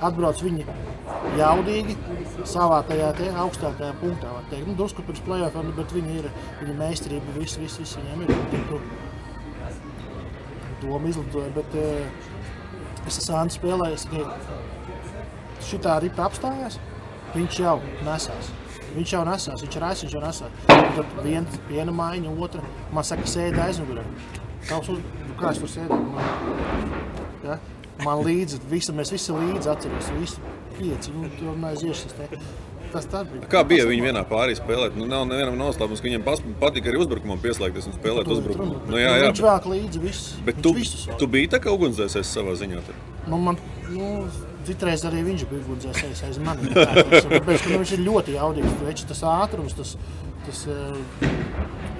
atbrauc 0.00 0.40
viņi 0.42 0.64
jaudīgi 1.38 1.96
savā 2.48 2.80
tajā 2.88 3.10
augstākajā 3.44 3.92
punktā. 4.00 4.32
Nu, 4.66 4.74
drusku 4.78 5.04
pirms 5.06 5.22
plēsoņiem, 5.26 5.72
bet 5.76 5.94
viņi 5.96 6.18
ir, 6.22 6.30
viņa 6.62 6.76
meistarība, 6.80 7.36
viss, 7.36 7.58
viss, 7.60 7.80
viss 7.82 7.98
viņiem 8.00 8.24
ir. 8.24 8.34
Un 8.36 8.46
tad 8.54 8.62
tu 8.70 8.80
doma 10.86 11.10
izlidoja, 11.10 11.50
bet 11.56 11.76
eh, 11.76 12.06
es 13.06 13.20
esmu 13.20 13.36
Ants 13.42 13.58
spēlējis, 13.60 14.08
šitā 15.68 15.98
ripa 16.02 16.26
apstājās, 16.28 16.80
viņš 17.36 17.62
jau 17.62 17.78
nesās. 18.06 18.50
Viņš 18.90 19.12
jau 19.14 19.20
nesās, 19.22 19.60
viņš 19.62 19.76
ir 19.76 19.84
aizsmeļs, 19.86 20.00
viņš 20.02 20.14
jau 20.16 20.22
nesās. 20.24 20.54
Tad 20.96 21.12
viena 21.22 21.60
viena 21.68 21.92
maiņa, 21.94 22.32
otra. 22.42 22.64
Man 22.90 23.06
saka, 23.06 23.28
sēdi 23.30 23.60
aizmugurē. 23.62 24.02
Tavs 24.66 24.90
uz... 24.90 25.04
nu, 25.40 25.46
Kā 25.46 25.52
es 25.54 25.60
tur 25.62 25.70
sēdēju? 25.72 26.08
Man, 26.14 26.96
ja? 27.46 27.58
man 28.04 28.24
līdzi, 28.26 28.60
visi, 28.70 28.92
mēs 28.96 29.12
visi 29.14 29.32
līdzi 29.36 29.70
atceramies, 29.72 30.10
visi 30.20 30.50
pieci. 30.76 31.14
Nu, 31.16 31.30
tur 31.38 31.56
neaizies 31.56 32.04
tas 32.04 32.18
te. 32.18 32.42
Tas 32.90 33.06
bija. 33.06 33.46
Kā 33.46 33.60
bija 33.62 33.84
viņi 33.86 34.02
vienā 34.08 34.24
pārī 34.26 34.56
spēlēt? 34.58 34.96
Nu, 34.98 35.06
nav 35.06 35.22
nevienam 35.30 35.54
noslēpums, 35.60 36.00
ka 36.02 36.08
viņiem 36.08 36.24
pas- 36.26 36.42
patika 36.58 36.90
arī 36.90 36.98
uzbrukumam 37.04 37.38
pieslēgties 37.38 37.86
un 37.86 37.94
spēlēt 37.94 38.26
uzbrukumu. 38.26 38.80
Nu, 38.90 38.98
jā, 38.98 39.12
jā. 39.14 39.28
Viņš 39.30 39.42
vāk 39.46 39.68
līdzi 39.70 40.02
visus. 40.02 40.32
Bet 40.44 40.56
viņš 40.58 40.62
tu, 40.66 40.72
visus 40.74 41.04
tu 41.20 41.28
biji 41.30 41.52
tā 41.54 41.60
kā 41.62 41.70
ugunsdzēsējs 41.70 42.32
savā 42.34 42.56
ziņā. 42.58 42.82
Tad. 42.88 42.96
Nu, 43.30 43.38
man, 43.38 43.60
nu, 43.94 44.26
citreiz 44.66 45.04
arī 45.06 45.22
viņš 45.28 45.46
bija 45.52 45.62
gudzējis 45.68 46.24
aiz 46.26 46.40
manis. 46.42 46.74
Tāpēc, 46.74 47.62
ka 47.62 47.70
nu, 47.70 47.78
viņš 47.84 47.94
ir 47.94 48.04
ļoti 48.08 48.34
jaudīgs. 48.40 48.74
Veči, 48.82 49.06
tas 49.12 49.22
ātrums, 49.22 49.76
tas, 49.78 49.94
tas 50.48 50.66
eh, 50.66 51.30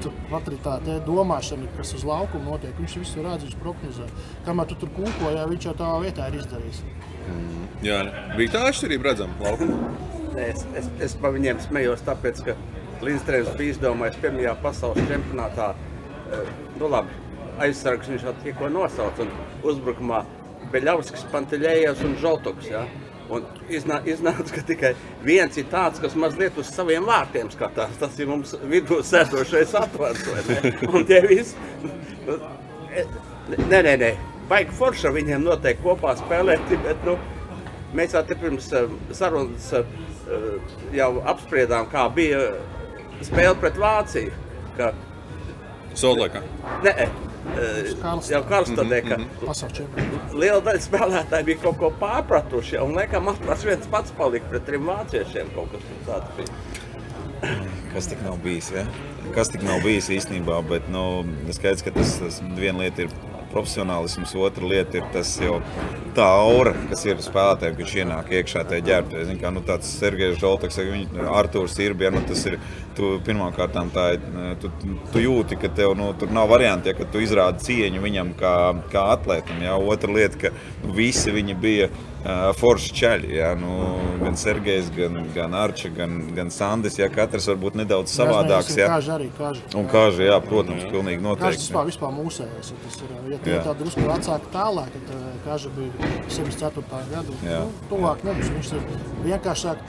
tu- 0.02 0.12
pat 0.30 0.48
arī 0.50 0.58
tā 0.64 0.74
domāšana, 1.06 1.68
kas 1.76 1.94
uz 1.94 2.04
laukuma 2.04 2.50
notiek. 2.54 2.74
Viņš 2.80 2.96
visu 3.02 3.22
redz, 3.24 3.44
viņš 3.46 3.56
prognozē. 3.62 4.08
Kamēr 4.46 4.66
tu 4.68 4.74
tur 4.82 4.88
kūkoji, 4.96 5.46
viņš 5.52 5.64
jau 5.68 5.74
tā 5.74 5.90
vietā 6.04 6.28
ir 6.32 6.40
izdarījis. 6.40 6.82
Jā, 7.82 8.02
ne. 8.04 8.12
bija 8.36 8.50
tā 8.56 8.64
atšķirība 8.70 9.04
redzama 9.10 9.32
laukumā. 9.40 9.78
Es, 10.40 10.64
es, 10.78 10.88
es 11.00 11.14
par 11.20 11.32
viņiem 11.34 11.58
smējos, 11.64 12.02
tāpēc, 12.06 12.42
ka 12.44 12.54
Lindstrēms 13.02 13.54
bija 13.56 13.72
izdomājis 13.74 14.18
pirmajā 14.22 14.54
pasaules 14.62 15.08
čempionātā. 15.08 15.74
eh, 16.32 16.50
Nu, 16.78 16.88
labi, 16.88 17.08
aizsargs 17.58 18.08
viņš 18.08 18.22
jau 18.24 18.34
tikko 18.44 18.68
nosauca. 18.72 19.20
Un 19.20 19.30
uzbrukumā 19.62 20.24
Beļavskis, 20.72 21.24
Pantelējevs 21.32 22.04
un 22.04 22.14
Žoltoks. 22.16 22.68
Ja? 22.70 22.84
Un 23.30 23.44
iznā, 23.70 24.00
iznāca, 24.10 24.48
ka 24.56 24.62
tikai 24.66 24.90
viens 25.22 25.54
ir 25.60 25.68
tāds, 25.70 26.00
kas 26.02 26.16
mazliet 26.18 26.56
uz 26.58 26.70
saviem 26.74 27.06
vārtiem 27.06 27.50
skatās. 27.52 27.94
Tas 28.00 28.18
ir 28.18 28.26
mums 28.30 28.56
vidū 28.72 29.00
sēdošais 29.06 29.74
ne? 30.48 30.72
Un 30.90 31.06
tie 31.06 31.20
visi. 31.30 31.54
Nē, 32.90 33.82
nē, 33.86 33.94
nē. 34.02 34.10
Baigi 34.50 34.74
forša 34.74 35.12
viņiem 35.14 35.46
noteikti 35.46 35.84
kopā 35.84 36.16
spēlēt. 36.18 36.74
Bet, 36.82 37.06
nu, 37.06 37.14
mēs 37.94 38.18
jau 38.18 38.24
te 38.26 38.34
pirms 38.38 38.66
eh, 38.74 38.90
sarunas 39.14 39.70
eh, 39.78 39.96
jau 40.98 41.12
apspriedām, 41.30 41.86
kā 41.92 42.08
bija 42.14 42.42
spēle 43.22 43.54
pret 43.62 43.78
Vāciju. 43.78 44.34
Ka, 44.78 44.92
Solēkā. 45.98 46.42
nē. 46.86 47.29
Jau 48.30 48.42
Karlstadē, 48.48 49.00
ka 49.06 49.18
Pasaules 49.44 49.76
čempionāts. 49.78 50.34
liela 50.36 50.60
daļa 50.66 50.84
spēlētāji 50.86 51.48
bija 51.50 51.62
kaut 51.64 51.78
ko 51.80 51.90
pārpratuši. 52.00 52.76
ja, 52.76 52.84
Un 52.84 52.94
laikam 52.98 53.30
atklāts 53.32 53.64
viens 53.66 53.86
pats 53.90 54.12
palika 54.16 54.46
pret 54.52 54.66
trim 54.68 54.86
vāciešiem. 54.90 55.52
Kaut 55.56 55.72
kas 55.72 55.88
tāds 56.06 56.36
bija. 56.36 57.58
Kas 57.94 58.06
tik 58.06 58.20
nav 58.22 58.36
bijis? 58.44 58.70
Ja? 58.74 58.84
Kas 59.34 59.48
tik 59.48 59.62
nav 59.64 59.80
bijis 59.84 60.10
īstenībā, 60.12 60.60
bet 60.68 60.88
nu, 60.92 61.24
skaidrs, 61.56 61.82
ka 61.86 61.94
tas, 61.94 62.18
tas 62.20 62.40
viena 62.58 62.84
lieta 62.84 63.06
ir 63.06 63.14
profesionālisms, 63.50 64.34
otra 64.38 64.68
lieta 64.70 65.00
ir 65.00 65.06
tas 65.14 65.32
jau 65.42 65.56
tā 66.14 66.26
aura, 66.26 66.74
kas 66.90 67.02
ir 67.08 67.22
spēlētājiem, 67.24 67.76
kad 67.80 67.94
ienāk 68.02 68.30
iekšā 68.38 68.62
tajā 68.70 68.84
ģērbtuvē. 68.86 69.24
Zini, 69.26 69.40
kā 69.42 69.50
nu, 69.54 69.62
tāds 69.66 69.90
Sergejs 69.98 70.38
Žoltaks, 70.42 70.78
Artūrs 71.40 71.78
Irbija, 71.82 72.12
nu, 72.14 72.22
tas 72.28 72.44
ir 72.46 72.60
pirmkārt 72.96 73.76
tā, 73.94 74.06
ir, 74.16 74.20
tu, 74.60 74.70
tu 75.12 75.22
jūti, 75.22 75.58
ka 75.60 75.70
tev 75.74 75.94
nu, 75.98 76.10
tur 76.18 76.32
nav 76.34 76.50
varianti, 76.50 76.90
ja, 76.90 76.96
ka 76.98 77.06
tu 77.10 77.22
izrādi 77.22 77.64
cieņu 77.66 78.02
viņam 78.02 78.34
kā, 78.40 78.54
kā 78.92 79.06
atlētam. 79.14 79.62
Ja. 79.64 79.76
Otra 79.76 80.12
lieta, 80.12 80.38
ka 80.46 80.52
nu, 80.84 80.94
visi 80.96 81.32
viņi 81.34 81.56
bija 81.60 81.88
uh, 81.90 82.50
forši 82.58 82.94
čaļi. 83.00 83.32
Ja. 83.36 83.52
Nu, 83.58 83.76
gan 84.20 84.36
Sergejs, 84.40 84.90
gan, 84.96 85.18
gan 85.34 85.54
Arča, 85.56 85.90
gan, 85.94 86.18
gan 86.36 86.52
Sandis, 86.54 86.98
ja 87.00 87.08
katrs 87.12 87.48
varbūt 87.50 87.78
nedaudz 87.80 88.12
savādāks. 88.14 88.76
Ja. 88.78 88.90
Kāži 88.94 89.14
arī, 89.14 89.28
kāži. 89.38 89.64
Un 89.78 89.88
kāži, 89.90 90.26
jā, 90.28 90.38
protams, 90.44 90.86
pilnīgi 90.90 91.20
Kāds 91.20 91.28
noteikti. 91.28 91.62
vispār, 91.64 91.88
vispār 91.90 92.14
mūsējais. 92.16 92.72
ja 92.72 92.80
Tas 92.84 93.00
ir, 93.00 93.14
ja 93.34 93.38
tie 93.44 93.54
Jā. 93.54 93.60
ir 93.60 93.66
tādi 93.68 93.84
drusku 93.84 94.06
vecāki 94.06 94.52
tālāk, 94.54 94.94
tad 94.96 95.14
eh, 95.16 95.28
Kāža 95.46 95.72
bija 95.76 96.10
74. 96.28 97.02
gadu. 97.10 97.36
Jā. 97.46 97.62
Nu, 97.64 97.88
tuvāk 97.92 98.24
mums. 98.26 98.50
Viņš 98.50 98.72
ir 98.76 99.04
vienkāršāk, 99.24 99.84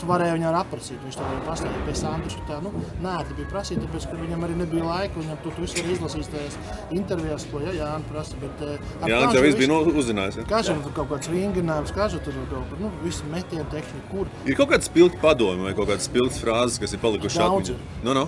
tu 0.00 0.08
varēji 0.10 0.36
viņu 0.38 0.50
arī 0.50 0.60
apracīt. 0.60 1.00
Viņš 1.06 1.20
to 1.20 1.26
arī 1.28 1.42
pastāstīja 1.48 1.86
pie 1.86 1.96
Sandra. 1.96 2.40
Tā, 2.50 2.56
nu, 2.64 2.72
nē, 2.98 3.12
tā 3.28 3.34
bija 3.38 3.46
prasīta, 3.52 3.84
tāpēc, 3.84 4.08
ka 4.10 4.16
viņam 4.18 4.44
arī 4.46 4.56
nebija 4.58 4.86
laika. 4.88 5.20
Viņam 5.20 5.38
tu, 5.44 5.52
tu 5.54 5.62
visu 5.62 5.78
arī 5.78 5.94
izlasījis 5.94 6.30
tajās 6.32 6.56
intervijās, 6.96 7.46
ko 7.50 7.62
jā, 7.62 7.74
Jānis 7.78 8.08
prasa. 8.10 8.38
Bet, 8.40 8.64
eh, 8.66 8.88
Jā, 9.06 9.20
Kāžu 9.20 9.36
tev 9.36 9.46
viss 9.46 9.60
bija 9.60 9.70
nu, 9.70 9.78
uzzinājis. 10.02 10.40
Ja? 10.40 10.46
Kāžam 10.50 10.82
tur 10.82 10.96
kaut 10.96 11.12
kāds 11.12 11.30
vingrinājums, 11.30 11.94
kāža 11.94 12.18
tur 12.24 12.34
kaut 12.50 12.66
kur, 12.72 12.82
nu, 12.82 12.90
metienu 13.30 13.66
tehniku, 13.70 14.02
kur. 14.10 14.32
Ir 14.50 14.58
kaut 14.58 14.72
kāds 14.74 14.90
spilgts 14.90 15.22
padomu 15.22 15.68
vai 15.68 15.76
kaut 15.78 15.92
kādas 15.92 16.10
spilgtas 16.10 16.42
frāzes, 16.42 16.80
kas 16.82 16.96
ir 16.96 17.02
palikušas 17.04 17.38
atmiņā. 17.46 17.76
ir. 17.76 18.04
Nu, 18.04 18.18
nu. 18.18 18.26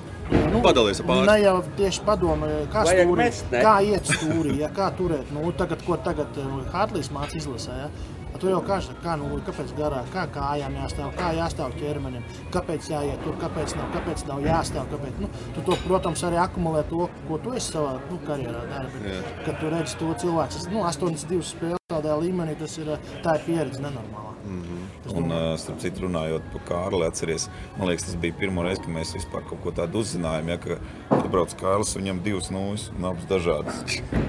Nu, 0.53 0.63
Padalies 0.65 1.01
ar 1.03 1.07
pāris. 1.09 1.29
Ne 1.29 1.37
jau 1.43 1.57
tieši 1.77 2.05
padomā, 2.07 2.49
kā, 2.73 2.87
stūri, 2.89 3.19
mest, 3.19 3.51
kā 3.53 3.75
iet 3.85 4.09
stūrī, 4.09 4.55
ja, 4.63 4.71
kā 4.73 4.89
turēt. 4.97 5.29
Nu, 5.35 5.51
tagad, 5.57 5.83
ko 5.85 5.99
tagad 6.01 6.39
Hartlīs 6.73 7.11
mācīja 7.13 7.43
izlasē, 7.43 7.77
ja? 7.83 7.91
A 8.33 8.41
Tu 8.41 8.49
jau 8.49 8.61
kāži, 8.65 8.95
kā, 9.05 9.15
nu, 9.21 9.29
kāpēc 9.47 9.73
garāk, 9.77 10.09
kā 10.15 10.25
kājām 10.35 10.77
jāstāv, 10.81 11.13
kā 11.19 11.29
jāstāv 11.37 11.75
ķermenim, 11.79 12.25
kāpēc 12.55 12.89
jāiet 12.91 13.21
tur, 13.27 13.37
kāpēc 13.43 13.77
nav, 13.79 13.91
kāpēc 13.95 14.25
nav 14.31 14.41
jāstāv. 14.47 14.89
Kāpēc, 14.93 15.21
nu, 15.23 15.29
tu 15.55 15.65
to, 15.69 15.77
protams, 15.85 16.25
arī 16.27 16.41
akumulē 16.43 16.83
to, 16.91 17.07
ko 17.29 17.39
tu 17.45 17.53
esi 17.59 17.75
savā 17.77 17.93
nu, 18.09 18.19
karjerā 18.27 18.65
darījis. 18.73 19.23
Kad 19.47 19.61
tu 19.61 19.71
redzi 19.77 20.01
to 20.01 20.11
cilvēku, 20.25 20.57
tas, 20.57 20.67
nu, 20.73 20.83
82 20.89 21.49
spēles 21.53 21.87
tādā 21.93 22.17
līmenī, 22.19 22.57
tas 22.59 22.79
ir, 22.81 22.95
tā 23.23 23.37
ir 23.39 23.47
pieredze 23.47 23.85
nenormālā. 23.85 24.33
Es 24.43 24.82
Un, 25.11 25.27
domāju. 25.27 25.53
uh, 25.53 25.59
starp 25.59 25.81
citu, 25.83 26.05
runājot 26.05 26.45
par 26.53 26.63
Kārli, 26.69 27.07
atceries, 27.09 27.49
man 27.79 27.91
liekas, 27.91 28.07
tas 28.07 28.19
bija 28.23 28.37
pirmo 28.39 28.63
reizi, 28.63 28.85
kad 28.85 28.95
mēs 28.95 29.15
vispār 29.17 29.43
kaut 29.49 29.63
ko 29.65 29.73
tādu 29.75 30.03
uzzinājām. 30.03 30.53
Ja, 30.53 30.59
ka 30.63 30.79
atbrauc 31.19 31.57
Kārlis, 31.59 31.97
viņam 31.99 32.23
divas 32.23 32.53
nūjas 32.55 32.89
un 32.95 33.09
abas 33.11 33.27
dažādas. 33.31 33.83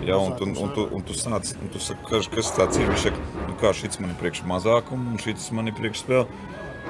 Ja, 0.08 0.18
un, 0.18 0.34
tu, 0.40 0.50
un, 0.50 0.74
tu, 0.74 0.88
un 0.98 1.06
tu 1.06 1.18
sāc, 1.18 1.54
un 1.62 1.74
tu 1.74 1.84
saki, 1.84 2.08
kas, 2.10 2.32
kas 2.34 2.52
tāds 2.58 2.82
ir? 2.82 2.90
Viņš 2.90 3.06
saka, 3.06 3.30
nu, 3.46 3.58
kā 3.62 3.74
šis 3.78 4.02
man 4.02 4.16
ir 4.16 4.20
priekš 4.24 4.44
mazākuma 4.50 5.14
un 5.14 5.22
šis 5.22 5.52
man 5.56 5.70
ir 5.70 5.78
priekš 5.78 6.06
spēle. 6.08 6.28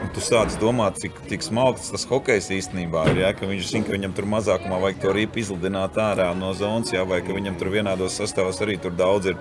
Un 0.02 0.10
tu 0.14 0.22
sāc 0.24 0.56
domāt, 0.62 0.98
cik, 1.04 1.20
cik 1.30 1.46
smalks 1.46 1.92
tas 1.94 2.04
hokejs 2.10 2.50
īstenībā 2.56 3.06
ir. 3.12 3.22
Ja? 3.24 3.32
Ka 3.38 3.48
viņš 3.50 3.70
zina, 3.70 3.86
ka 3.88 3.94
viņam 3.94 4.16
tur 4.18 4.28
mazākumā 4.32 4.80
vajag 4.82 5.02
to 5.04 5.14
rīpu 5.16 5.42
izlidināt 5.44 6.00
ārā 6.02 6.32
no 6.38 6.50
zonas, 6.58 6.92
ja? 6.96 7.06
vai 7.08 7.22
ka 7.26 7.36
viņam 7.36 7.60
tur 7.62 7.70
vienādos 7.74 8.18
sastāvos 8.20 8.60
arī 8.66 8.80
tur 8.82 8.96
daudz 8.98 9.30
ir 9.32 9.38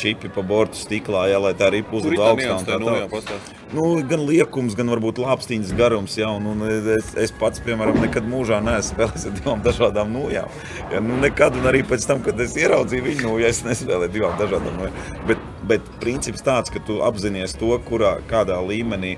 čipi 0.00 0.30
pa 0.32 0.44
bortu 0.46 0.80
stiklā, 0.80 1.28
ja? 1.30 1.38
lai 1.42 1.54
tā 1.58 1.70
ripa 1.72 1.96
uzlikt 2.00 2.18
ir 2.18 2.42
tā 2.42 2.58
tā 2.58 2.74
tā 2.74 2.80
nu, 2.82 2.96
pastāst. 3.12 3.52
Nu, 3.72 3.86
gan 4.08 4.24
liekums, 4.28 4.74
gan 4.76 4.90
varbūt 4.92 5.22
lāpstīņas 5.22 5.72
garums. 5.78 6.18
Ja, 6.18 6.32
un, 6.36 6.50
un 6.50 6.66
es, 6.68 7.14
es 7.16 7.32
pats, 7.38 7.62
piemēram, 7.64 8.02
nekad 8.02 8.26
mūžā 8.28 8.58
neesmu 8.64 8.92
spēlējis 8.92 9.28
ar 9.30 9.36
divām 9.38 9.62
dažādām 9.64 10.12
nūjām. 10.12 10.58
Ja, 10.92 11.00
nu, 11.04 11.16
nekad, 11.22 11.56
un 11.56 11.70
arī 11.70 11.80
pēc 11.88 12.04
tam, 12.10 12.20
kad 12.26 12.40
es 12.44 12.58
ieraudzīju 12.60 13.06
viņu 13.06 13.28
nūju, 13.28 13.46
es 13.48 13.62
nespēlēju 13.64 14.12
divām 14.18 14.36
dažādām 14.40 14.76
nūjām. 14.76 15.00
Bet, 15.30 15.46
bet 15.70 15.88
princips 16.02 16.44
tāds, 16.44 16.72
ka 16.74 16.82
tu 16.84 17.00
apzinājies 17.06 17.56
to, 17.56 17.72
kurā, 17.88 18.18
kādā 18.28 18.60
līmenī 18.66 19.16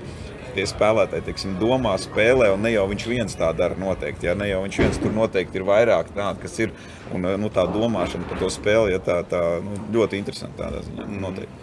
tie 0.55 0.65
spēlētāji 0.69 1.25
teiksim, 1.27 1.55
domā, 1.61 1.95
spēlē, 2.01 2.49
un 2.55 2.63
ne 2.65 2.71
jau 2.73 2.85
viņš 2.91 3.07
viens 3.11 3.37
tā 3.37 3.51
dara 3.57 3.77
noteikti. 3.79 4.29
Ja? 4.29 4.35
Ne 4.39 4.49
jau 4.49 4.61
viņš 4.65 4.79
viens 4.83 5.01
tur 5.03 5.15
noteikti 5.15 5.59
ir 5.59 5.67
vairāk 5.67 6.13
tādu, 6.15 6.41
kas 6.43 6.59
ir. 6.63 6.73
Un, 7.13 7.27
nu, 7.37 7.51
tā 7.53 7.67
domāšana 7.69 8.25
par 8.29 8.39
to 8.41 8.49
spēli 8.49 8.95
ja, 8.95 9.01
tā, 9.03 9.19
tā, 9.29 9.41
nu, 9.63 9.75
ļoti 9.93 10.17
interesanti 10.21 10.57
tādā 10.57 10.81
ziņā. 10.87 11.05
Noteikti. 11.21 11.61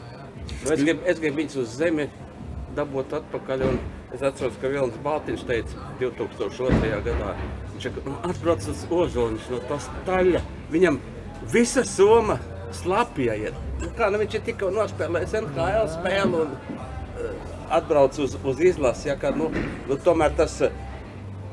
Nu, 0.62 0.74
es 0.74 0.84
gribu 0.84 1.16
grib 1.22 1.40
viņus 1.40 1.58
uz 1.64 1.74
zemi 1.80 2.06
dabūt 2.76 3.18
atpakaļ. 3.20 3.66
Un... 3.70 3.82
Es 4.12 4.20
atceros, 4.20 4.58
ka 4.60 4.68
Vilnis 4.68 4.98
Baltiņš 5.00 5.42
teica 5.48 5.86
2002. 5.96 6.88
gadā, 7.06 7.30
viņš 7.72 7.86
nu, 8.04 8.12
atbrauc 8.28 8.66
uz 8.68 8.82
Ozoliņš 8.92 9.46
no 9.54 9.60
tās 9.70 9.86
taļa. 10.04 10.42
Viņam 10.74 10.98
visa 11.48 11.80
soma 11.88 12.36
slapja 12.76 13.38
ir. 13.40 13.56
Nu, 13.80 13.88
kā, 13.96 14.10
nu, 14.12 14.20
viņš 14.20 14.36
ir 14.36 14.44
tikko 14.50 14.68
nospēlējis 14.76 15.38
NHL 15.40 15.88
spēli 15.94 16.42
un 16.42 16.52
uh, 16.52 17.51
atbrauc 17.78 18.18
uz, 18.22 18.36
uz 18.44 18.62
izlasi. 18.62 19.10
Ja, 19.10 19.18
kā, 19.20 19.32
nu, 19.36 19.50
nu, 19.88 19.98
tomēr 20.04 20.34
tas, 20.38 20.58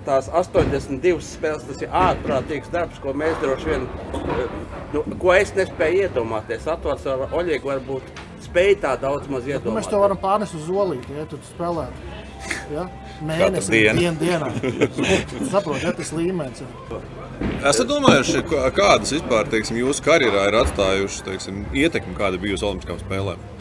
tās 0.07 0.29
82 0.31 1.19
spēles, 1.25 1.67
tas 1.67 1.83
ir 1.83 1.93
ārprātīgs 2.05 2.71
darbs, 2.73 3.01
ko 3.03 3.13
mēs 3.17 3.37
droši 3.43 3.73
vien, 3.73 3.85
uh, 4.15 4.41
nu, 4.95 5.03
ko 5.21 5.35
es 5.35 5.53
nespēju 5.57 6.07
iedomāties. 6.07 6.67
Atvars 6.71 7.05
ar 7.09 7.27
Oļegu 7.29 7.73
varbūt 7.73 8.23
spēja 8.45 8.79
tā 8.87 8.95
daudz 9.03 9.29
maz 9.31 9.47
iedomāties. 9.47 9.69
Nu, 9.69 9.77
mēs 9.77 9.91
to 9.91 10.01
varam 10.01 10.19
pārnest 10.21 10.57
uz 10.57 10.67
Zolīti, 10.69 11.17
ja 11.17 11.27
tu 11.29 11.41
spēlētu. 11.51 12.09
Ja? 12.71 12.85
Mēnesis, 13.25 13.67
dienu. 13.71 13.99
Dien, 13.99 14.19
dienā. 14.19 14.47
Saprotu, 15.51 15.81
ja 15.83 15.93
tas 15.95 16.13
līmenis 16.15 16.63
ir. 16.63 17.07
Esat 17.67 17.87
domājuši, 17.89 18.43
kādas 18.75 19.13
vispār 19.15 19.47
teiksim, 19.51 19.79
jūsu 19.81 20.03
karjerā 20.05 20.47
ir 20.49 20.59
atstājušas 20.61 21.25
teiksim, 21.27 21.63
ietekmi, 21.75 22.15
kāda 22.19 22.39
bija 22.41 22.55
uz 22.55 22.63
Olimpiskām 22.67 22.99
spēlēm? 23.01 23.58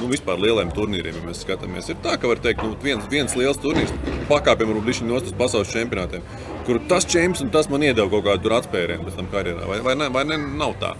Nu, 0.00 0.08
vispār 0.08 0.40
lieliem 0.40 0.70
turnīriem, 0.72 1.18
ja 1.18 1.26
mēs 1.26 1.42
skatāmies, 1.44 1.90
ir 1.92 1.98
tā, 2.00 2.14
ka 2.20 2.28
var 2.30 2.40
teikt, 2.40 2.62
nu, 2.64 2.76
viens, 2.80 3.04
viens 3.12 3.34
liels 3.36 3.60
turnīrs, 3.60 3.92
pakāpiem 4.30 4.70
varbūt 4.70 4.86
viņš 4.88 5.00
nostas 5.04 5.34
pasaules 5.36 5.72
čempionātiem, 5.74 6.24
kur 6.64 6.80
tas 6.88 7.04
čempions 7.04 7.44
un 7.44 7.50
tas 7.52 7.68
man 7.68 7.84
iedeva 7.84 8.08
kaut 8.08 8.24
kādu 8.24 8.54
atspērienu 8.56 9.04
pēc 9.04 9.18
tam 9.20 9.28
karjerā. 9.34 9.66
Vai, 9.68 9.82
vai, 9.84 9.96
ne, 10.00 10.08
vai 10.14 10.24
ne, 10.30 10.38
nav 10.60 10.72
tā? 10.80 10.94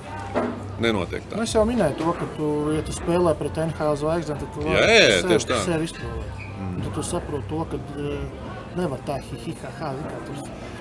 Nenotiek 0.81 1.25
tā. 1.29 1.37
Nu, 1.37 1.45
es 1.45 1.55
jau 1.57 1.65
minēju 1.69 1.97
to, 2.01 2.13
ka 2.17 2.29
tu, 2.37 2.51
ja 2.77 2.85
tu 2.85 2.95
spēlē 2.97 3.35
pret 3.41 3.59
NHL 3.65 3.97
zvaigznēm, 4.01 4.39
tad 4.41 4.55
tu 4.57 4.65
jā, 4.65 4.85
jā, 4.85 5.01
jā, 5.01 5.17
sev, 5.19 5.33
tieši 5.33 5.49
tā. 5.51 5.59
sevi 5.65 5.89
izpildīt. 5.89 6.45
Mm. 6.57 6.77
Tad 6.85 6.95
tu 6.97 7.05
saproti 7.05 7.49
to, 7.51 7.61
ka 7.73 7.81
uh, 7.81 8.51
nevar 8.79 9.03
tā 9.09 9.19
hihihaha. 9.27 9.93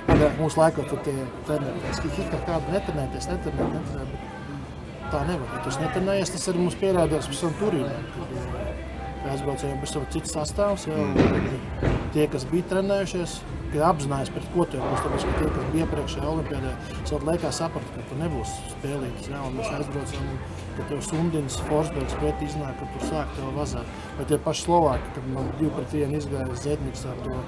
Agrāk 0.10 0.40
mūsu 0.40 0.60
laikā 0.60 0.86
tur 0.90 1.02
tie 1.06 1.16
trenēties, 1.48 2.04
hihihaha, 2.06 2.60
netrenēties, 2.72 3.28
netrenēt, 3.34 3.76
netrenēt. 3.76 4.29
Tā 5.10 5.24
nevar. 5.26 5.54
Ja 5.56 5.64
tas 5.66 5.80
netrenējies, 5.82 6.34
tas 6.36 6.50
arī 6.52 6.62
mums 6.62 6.78
pierādījās 6.78 7.30
pēc 7.32 7.46
tam 7.46 7.56
Turīnā. 7.62 7.96
Kad 8.14 9.30
aizbraucējiem 9.34 9.80
bez 9.82 9.94
sava 9.94 10.10
cits 10.14 10.36
sastāvs. 10.36 10.86
Jā, 10.90 10.98
mm. 10.98 11.98
Tie, 12.14 12.26
kas 12.32 12.46
bija 12.50 12.68
trenējušies, 12.72 13.36
ka 13.74 13.84
apzinājās, 13.90 14.32
pret 14.34 14.48
ko 14.54 14.66
tu 14.70 14.80
būsi. 14.82 15.04
Tāpēc, 15.06 15.26
ka 15.26 15.34
tie, 15.42 15.50
kas 15.56 15.68
bija 15.74 15.86
iepriekšējā 15.86 16.32
olimpiādē, 16.32 16.72
savā 17.10 17.20
laikā 17.32 17.52
saprata, 17.56 17.94
ka 17.98 18.06
tu 18.10 18.18
nebūsi 18.22 18.74
spēlīgs. 18.74 19.30
Ja? 19.34 19.44
Un 19.46 19.60
mēs 19.60 19.70
aizbraucām, 19.76 20.32
ka 20.78 20.88
tev 20.92 21.04
Sundins, 21.10 21.60
Forsbergs 21.70 22.18
pret 22.24 22.44
iznāk, 22.48 22.82
ka 22.82 22.90
tur 22.96 23.08
sāk 23.12 23.38
tev 23.38 23.54
vazāt. 23.60 23.94
Vai 24.18 24.28
tie 24.32 24.42
paši 24.48 24.68
Slovāki, 24.68 25.14
kad 25.18 25.32
man 25.36 25.54
divi 25.62 25.72
pret 25.78 25.96
vienu 26.00 26.20
izgāja 26.22 26.60
Zedniks 26.66 27.08
ar 27.10 27.24
to 27.28 27.40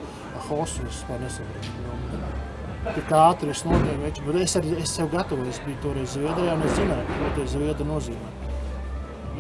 Hosu, 0.50 0.86
es 0.86 1.02
vispār 1.02 1.22
nesaprotu. 1.24 2.41
Tik 2.82 3.12
ātri 3.14 3.52
viss 3.52 3.62
notiek, 3.62 3.98
bet 4.02 4.38
es 4.42 4.56
arī 4.58 4.72
es 4.82 4.94
sev 4.98 5.12
gatavoju. 5.14 5.52
Es 5.52 5.60
biju 5.62 5.78
toreiz 5.84 6.16
Zviedrijā 6.16 6.56
un 6.58 6.64
es 6.66 6.78
zināju, 6.80 7.18
ko 7.20 7.28
tie 7.36 7.44
Zviedri 7.52 7.86
nozīmē. 7.86 8.32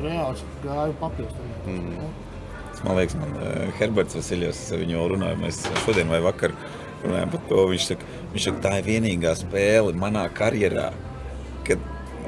Reāls 0.02 0.44
gāju 0.62 0.94
papildus. 1.00 1.48
Mm. 1.66 2.12
Man 2.86 2.98
liekas, 2.98 3.18
man 3.18 3.34
uh, 3.38 3.64
Herberts 3.80 4.18
Vasiljovs, 4.18 4.62
viņu 4.78 4.96
jau 4.96 5.08
runāja, 5.16 5.38
mēs 5.42 5.64
šodien 5.84 6.10
vai 6.10 6.22
vakar 6.26 6.54
runājām 7.02 7.34
par 7.34 7.44
to. 7.50 7.66
Viņš 7.74 7.88
saka, 7.92 8.12
viņš 8.34 8.48
saka, 8.48 8.64
tā 8.68 8.76
ir 8.80 8.88
vienīgā 8.88 9.34
spēle 9.38 9.98
manā 9.98 10.28
karjerā, 10.38 10.92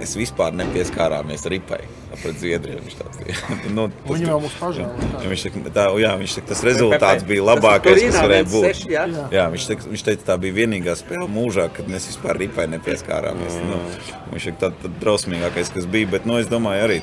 es 0.04 0.16
vispār 0.20 0.56
nepieskārāmies 0.60 1.46
ripai 1.52 1.82
pret 2.22 2.38
tāds 2.38 3.20
nu, 3.76 3.88
tas, 3.90 4.12
Viņi 4.14 4.28
jau 4.28 4.38
mums 4.44 4.56
pažēl. 4.60 4.90
Viņš 5.26 5.44
saka, 5.48 5.64
tā, 5.74 5.86
jā, 6.02 6.12
viņš 6.20 6.36
saka, 6.38 6.50
tas 6.52 6.64
rezultāts 6.68 7.26
bija 7.28 7.46
labākais, 7.48 8.00
kas 8.04 8.18
varēja 8.20 8.48
būt. 8.52 8.68
Seši, 8.68 8.92
jā. 8.94 9.06
Jā, 9.34 9.46
viņš, 9.54 9.68
teica, 9.70 9.92
viņš 9.94 10.06
teica, 10.08 10.26
tā 10.30 10.38
bija 10.44 10.58
vienīgā 10.62 10.96
spēle 11.00 11.28
mūžā, 11.32 11.68
kad 11.74 11.90
mēs 11.92 12.08
vispār 12.12 12.40
ripai 12.44 12.68
nepieskārāmies. 12.76 13.60
Mm. 13.60 13.72
Nu, 13.72 14.34
viņš 14.34 14.50
saka, 14.50 14.62
tā, 14.62 14.72
tā 14.84 14.94
drausmīgākais, 15.04 15.74
kas 15.76 15.89
bija. 15.89 16.12
Bet, 16.16 16.28
nu, 16.30 16.38
es 16.42 16.52
domāju 16.52 16.88
arī, 16.88 17.02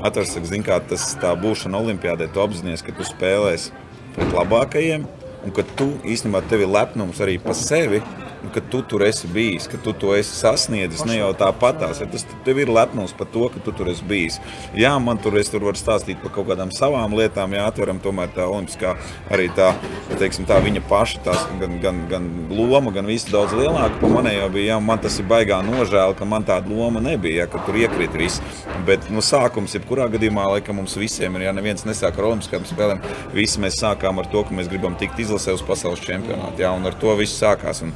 Atvars 0.00 0.30
saka, 0.32 0.48
zin, 0.48 0.62
kā 0.64 0.78
tas 0.88 1.02
tā 1.20 1.34
būšana 1.36 1.76
Olimpijādē, 1.76 2.30
tu 2.32 2.40
apzinājies, 2.40 2.84
ka 2.86 2.94
tu 2.96 3.04
spēlēsi 3.04 3.74
pret 4.14 4.30
labākajiem, 4.32 5.04
un 5.44 5.52
ka 5.56 5.64
tu 5.76 5.90
īstenībā 6.08 6.40
tev 6.48 6.64
ir 6.64 6.72
lepnums 6.72 7.20
arī 7.20 7.36
par 7.42 7.56
sevi, 7.58 8.00
Nu, 8.40 8.48
ka 8.54 8.60
tu 8.72 8.80
tur 8.82 9.02
esi 9.04 9.28
bijis, 9.28 9.66
ka 9.68 9.76
tu 9.84 9.92
to 9.92 10.14
esi 10.16 10.32
sasniedzis. 10.32 11.02
Ne 11.04 11.18
jau 11.18 11.30
tāpatās, 11.36 12.00
ja 12.00 12.06
tas 12.08 12.24
tev 12.46 12.60
ir 12.62 12.70
lepnums 12.72 13.12
par 13.16 13.28
to, 13.28 13.44
ka 13.52 13.60
tu 13.64 13.74
tur 13.76 13.90
esi 13.92 14.06
bijis. 14.08 14.38
Jā, 14.76 14.94
man 15.02 15.20
tur 15.20 15.36
es 15.36 15.52
tur 15.52 15.66
varu 15.66 15.76
stāstīt 15.76 16.22
par 16.22 16.32
kaut 16.32 16.48
kādām 16.48 16.72
savām 16.72 17.12
lietām, 17.18 17.52
jā, 17.52 17.66
atveram 17.68 18.00
tomēr 18.00 18.32
tā 18.32 18.46
olimpiskā 18.48 18.94
arī 19.32 19.50
tā, 19.56 19.74
teiksim, 20.14 20.48
tā 20.48 20.56
viņa 20.64 20.84
paša, 20.88 21.20
tās 21.26 21.44
gan, 21.60 21.76
gan, 21.84 22.00
gan 22.08 22.30
loma, 22.48 22.94
gan 22.94 23.08
viss 23.10 23.28
daudz 23.28 23.52
lielāka. 23.58 24.00
Pa 24.00 24.12
manējā 24.14 24.48
bija, 24.56 24.72
jā, 24.72 24.80
man 24.88 25.04
tas 25.04 25.20
ir 25.20 25.28
baigā 25.28 25.60
nožēla, 25.66 26.16
ka 26.16 26.28
man 26.28 26.48
tāda 26.48 26.72
loma 26.72 27.04
nebija, 27.04 27.42
jā, 27.42 27.48
ka 27.52 27.60
tur 27.66 27.76
iekrīt 27.76 28.16
viss. 28.16 28.40
Bet, 28.88 29.10
nu, 29.12 29.20
sākums, 29.24 29.76
jebkurā 29.76 30.08
gadījumā, 30.14 30.48
laikam 30.56 30.80
mums 30.80 30.96
visiem 30.96 31.36
ir, 31.36 31.50
ja 31.50 31.56
neviens 31.56 31.84
nesāk 31.84 32.16
ar 32.16 32.32
olimpiskām 32.32 32.64
spēlēm, 32.68 33.04
visi 33.36 33.60
mēs 33.60 33.82
sākām 33.84 34.22
ar 34.22 34.32
to, 34.32 34.46
ka 34.48 34.56
mēs 34.56 34.72
gribam 34.72 34.96
tikt 35.00 35.20
izlasē 35.26 35.58
uz 35.58 35.66
pasaules 35.66 36.00
čempionātu, 36.08 36.64
jā, 36.64 36.72
un 36.72 36.88
ar 36.88 36.96
to 37.00 37.12
viss 37.20 37.36
sākās. 37.36 37.84
Un, 37.84 37.92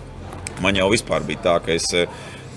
Man 0.62 0.78
jau 0.78 0.86
vispār 0.92 1.24
bija 1.26 1.42
tā, 1.48 1.54
ka 1.64 1.74
es 1.74 1.88
eh, 1.96 2.10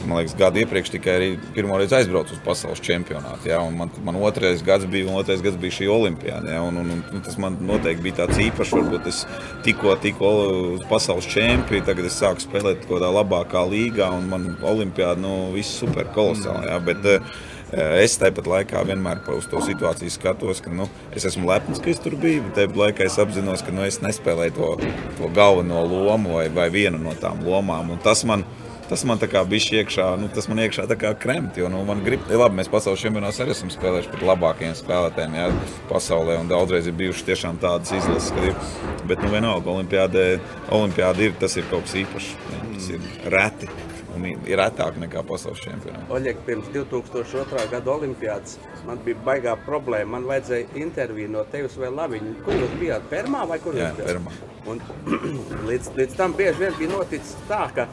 man 0.06 0.20
liekas, 0.20 0.36
gadu 0.38 0.62
iepriekš 0.62 0.92
tikai 0.94 1.14
arī 1.18 1.30
pirmo 1.56 1.78
reizi 1.80 1.96
aizbraucu 1.98 2.36
uz 2.36 2.42
pasaules 2.46 2.82
čempionātu. 2.86 3.50
Ja, 3.50 3.62
man, 3.74 3.92
man 4.06 4.20
otrais 4.22 4.62
gads 4.66 4.86
bija, 4.90 5.08
un 5.10 5.18
otrais 5.18 5.42
gads 5.46 5.58
bija 5.62 5.78
šī 5.80 5.90
olimpiāda. 5.92 6.54
Ja, 6.54 6.62
un, 6.66 6.78
un, 6.84 6.94
un, 7.02 7.24
tas 7.26 7.40
man 7.42 7.58
noteikti 7.66 8.06
bija 8.06 8.20
tāds 8.22 8.42
īpašs. 8.48 8.76
Varbūt 8.78 9.10
es 9.10 9.24
tikko 9.66 9.98
tiku 10.04 10.32
uz 10.78 10.86
pasaules 10.92 11.28
čempionu, 11.32 11.86
tagad 11.88 12.10
es 12.10 12.20
sāku 12.22 12.46
spēlēt 12.46 12.86
kaut 12.86 12.98
kādā 12.98 13.12
labākā 13.18 13.66
līgā, 13.72 14.12
un 14.20 14.30
man 14.32 14.50
olimpiāda 14.62 15.20
nu, 15.24 15.36
viss 15.56 15.80
super 15.82 16.10
kolosāli. 16.16 16.70
Ja, 16.70 16.80
bet, 16.84 17.06
uh, 17.08 17.46
Es 17.76 18.14
tāpat 18.16 18.46
laikā 18.48 18.82
vienmēr 18.88 19.20
uz 19.36 19.48
to 19.52 19.60
situāciju 19.60 20.12
skatos, 20.14 20.62
ka 20.64 20.72
nu, 20.72 20.86
es 21.12 21.26
esmu 21.28 21.50
lepns, 21.50 21.82
ka 21.84 21.92
es 21.92 22.00
tur 22.00 22.16
biju, 22.16 22.46
bet 22.46 22.62
tāpat 22.62 22.80
laikā 22.84 23.08
es 23.10 23.18
apzinos, 23.20 23.64
ka 23.66 23.76
nu, 23.76 23.84
es 23.84 24.00
nespēlēju 24.04 24.56
to, 24.56 24.70
to 25.18 25.32
galveno 25.36 25.84
lomu 25.84 26.38
vai, 26.38 26.48
vai 26.54 26.70
vienu 26.72 27.02
no 27.02 27.12
tām 27.20 27.44
lomām. 27.44 27.92
Un 27.92 28.00
tas 28.04 28.24
man 28.28 28.48
tas 28.88 29.04
man 29.04 29.20
kā 29.20 29.42
bija 29.44 29.82
iekšā, 29.82 30.06
nu, 30.22 30.30
tas 30.32 30.48
man 30.48 30.62
iekšā 30.64 30.86
kā 31.00 31.12
kremt. 31.20 31.58
Jo, 31.60 31.68
nu, 31.72 31.82
man 31.88 32.04
grib, 32.06 32.24
ja 32.32 32.40
labi, 32.40 32.56
mēs 32.62 32.72
pasaules 32.72 33.04
čempionātos 33.04 33.42
arī 33.44 33.52
esam 33.52 33.72
spēlējuši 33.74 34.14
pret 34.14 34.24
labākajiem 34.30 34.78
spēlētājiem 34.80 35.36
jā, 35.36 35.50
pasaulē, 35.92 36.40
daudzreiz 36.48 36.88
ir 36.88 36.96
bijušas 37.02 37.28
tiešām 37.28 37.60
tādas 37.64 37.92
izlases, 37.98 38.32
kad 38.32 38.48
ir. 38.48 38.56
Bet, 39.04 39.20
nu, 39.24 39.34
vienalga, 39.34 39.76
olimpiāda 39.76 41.28
ir, 41.28 41.36
tas 41.42 41.60
ir 41.60 41.68
kaut 41.72 41.88
kas 41.88 42.00
īpašs. 42.06 42.34
Tas 42.78 42.90
ir 42.94 43.12
reti 43.34 43.72
un 44.18 44.26
ir 44.50 44.60
retāk 44.60 44.98
nekā 45.02 45.24
pasaules 45.28 45.62
čempionāts. 45.64 46.10
Oļeg, 46.14 46.42
pirms 46.48 46.70
2002. 46.74 47.68
gada 47.72 47.94
olimpiādas 47.94 48.58
man 48.88 49.00
bija 49.06 49.20
baigā 49.28 49.56
problēma. 49.68 50.18
Man 50.18 50.28
vajadzēja 50.30 50.74
interviju 50.82 51.32
no 51.36 51.46
tevis 51.54 51.78
vai 51.80 51.92
labiņu. 51.94 52.36
Kur 52.46 52.60
jūs 52.64 52.76
bijāt? 52.82 53.08
Permā 53.12 53.46
vai 53.50 53.60
kur 53.64 53.78
Jā, 53.78 53.92
jūs 53.92 54.02
bijāt? 54.02 54.12
Permā. 54.12 54.36
Un, 54.68 54.84
līdz, 55.70 55.94
līdz 56.00 56.20
tam 56.20 56.36
bieži 56.38 56.66
vien 56.66 56.78
bija 56.82 56.94
noticis 56.96 57.36
tā, 57.50 57.64
ka 57.76 57.88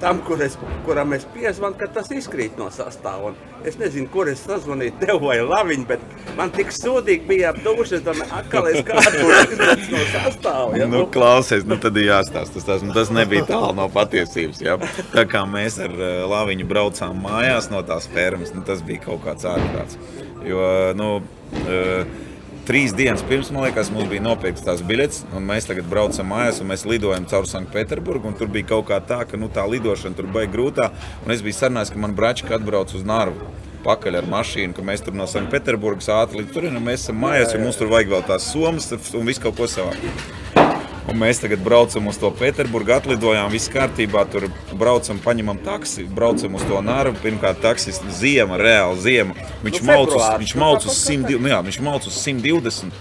tam, 0.00 0.20
kur 0.26 0.42
es, 0.42 0.56
kuram 0.86 1.12
es 1.16 1.26
piezvanu, 1.34 1.76
ka 1.78 1.88
tas 1.92 2.10
izkrīt 2.14 2.58
no 2.60 2.68
sastāvā. 2.74 3.32
Es 3.66 3.78
nezinu, 3.80 4.06
kur 4.12 4.30
es 4.30 4.44
sazvanīju 4.46 4.94
tev 5.00 5.18
vai 5.24 5.38
Laviņu, 5.42 5.86
bet 5.88 6.04
man 6.38 6.52
tik 6.54 6.70
sūdīgi 6.74 7.26
bija 7.28 7.52
ap 7.52 7.58
dušu, 7.64 8.00
tad 8.06 8.20
atkal 8.26 8.68
es 8.70 8.84
kādu 8.86 9.24
no 9.26 10.04
sastāvā. 10.12 10.78
Ja? 10.78 10.86
Nu, 10.90 11.04
klausies, 11.14 11.66
nu 11.68 11.80
tad 11.82 11.98
ir 11.98 12.10
jāstāsta. 12.12 12.58
Tas, 12.58 12.68
tas, 12.68 12.86
tas 12.94 13.12
nebija 13.14 13.48
tālu 13.48 13.74
no 13.78 13.88
patiesības. 13.92 14.62
Ja? 14.64 14.78
Tā 15.12 15.26
kā 15.30 15.42
mēs 15.50 15.80
ar 15.82 15.94
eh, 15.94 16.22
Laviņu 16.30 16.68
braucām 16.70 17.18
mājās 17.24 17.70
no 17.74 17.82
tās 17.86 18.08
fermas, 18.12 18.54
nu, 18.54 18.64
tas 18.66 18.84
bija 18.86 19.08
kaut 19.08 19.24
kāds 19.26 19.46
ārprāts. 19.48 19.98
Jo, 20.46 20.64
nu, 20.96 21.18
uh, 21.66 22.27
trīs 22.68 22.92
dienas 22.92 23.22
pirms, 23.24 23.48
man 23.54 23.64
liekas, 23.64 23.88
mums 23.92 24.10
bija 24.10 24.22
nopirkts 24.24 24.64
tās 24.66 24.82
biļetes, 24.84 25.22
un 25.36 25.46
mēs 25.48 25.68
tagad 25.68 25.88
braucam 25.88 26.28
mājās, 26.28 26.60
un 26.60 26.68
mēs 26.68 26.84
lidojam 26.88 27.24
caur 27.30 27.48
Sanktpēterburgu. 27.48 28.34
Tur 28.36 28.50
bija 28.52 28.68
kaut 28.74 28.90
kā 28.90 29.00
tā, 29.00 29.22
ka 29.28 29.40
nu, 29.40 29.48
tā 29.52 29.64
lidošana 29.64 30.18
tur 30.18 30.28
bija 30.34 30.50
grūtā, 30.52 30.90
un 31.24 31.32
es 31.32 31.44
biju 31.44 31.56
sarunājis, 31.56 31.94
ka 31.94 32.04
man 32.04 32.16
bračka 32.18 32.58
atbrauc 32.58 32.92
uz 32.92 33.06
Narvu. 33.08 33.48
Pakaļ 33.86 34.20
ar 34.20 34.28
mašīnu, 34.28 34.76
ka 34.76 34.84
mēs 34.84 35.06
tur 35.06 35.16
no 35.16 35.28
Sanktpēterburgas 35.30 36.10
ātri 36.12 36.42
līdz 36.42 36.56
turienam, 36.56 36.84
mēs 36.84 37.06
esam 37.06 37.22
mājās, 37.24 37.54
jo 37.54 37.62
mums 37.64 37.80
tur 37.80 37.92
vajag 37.94 38.16
vēl 38.16 38.26
tās 38.34 38.52
somas 38.52 38.90
un 38.92 39.30
visu 39.32 39.46
kaut 39.46 39.56
ko 39.56 39.70
savā. 39.70 40.67
Un 41.08 41.16
mēs 41.16 41.38
tagad 41.40 41.62
braucam 41.64 42.10
uz 42.10 42.18
to 42.20 42.28
Pēterburgu, 42.36 42.92
atlidojām, 42.92 43.48
viss 43.48 43.70
kārtībā. 43.72 44.26
Tur 44.28 44.44
braucam, 44.76 45.16
paņemam 45.24 45.56
taksi, 45.64 46.04
braucam 46.04 46.58
uz 46.58 46.66
to 46.68 46.82
nāru. 46.84 47.14
Pirmkārt, 47.22 47.62
taksis 47.64 48.02
ziema, 48.18 48.58
reāli 48.60 49.00
ziema. 49.06 49.36
Viņš 49.64 49.80
nu, 49.80 49.86
mauc 49.88 50.12
uz, 50.12 50.26
viņš 50.42 50.52
mauc 50.60 50.84
uz 50.84 50.98
120, 51.00 51.40
nu 51.40 51.52
jā, 51.54 51.62
viņš 51.64 51.80
mauc 51.86 52.10
uz 52.10 52.18
120. 52.20 52.92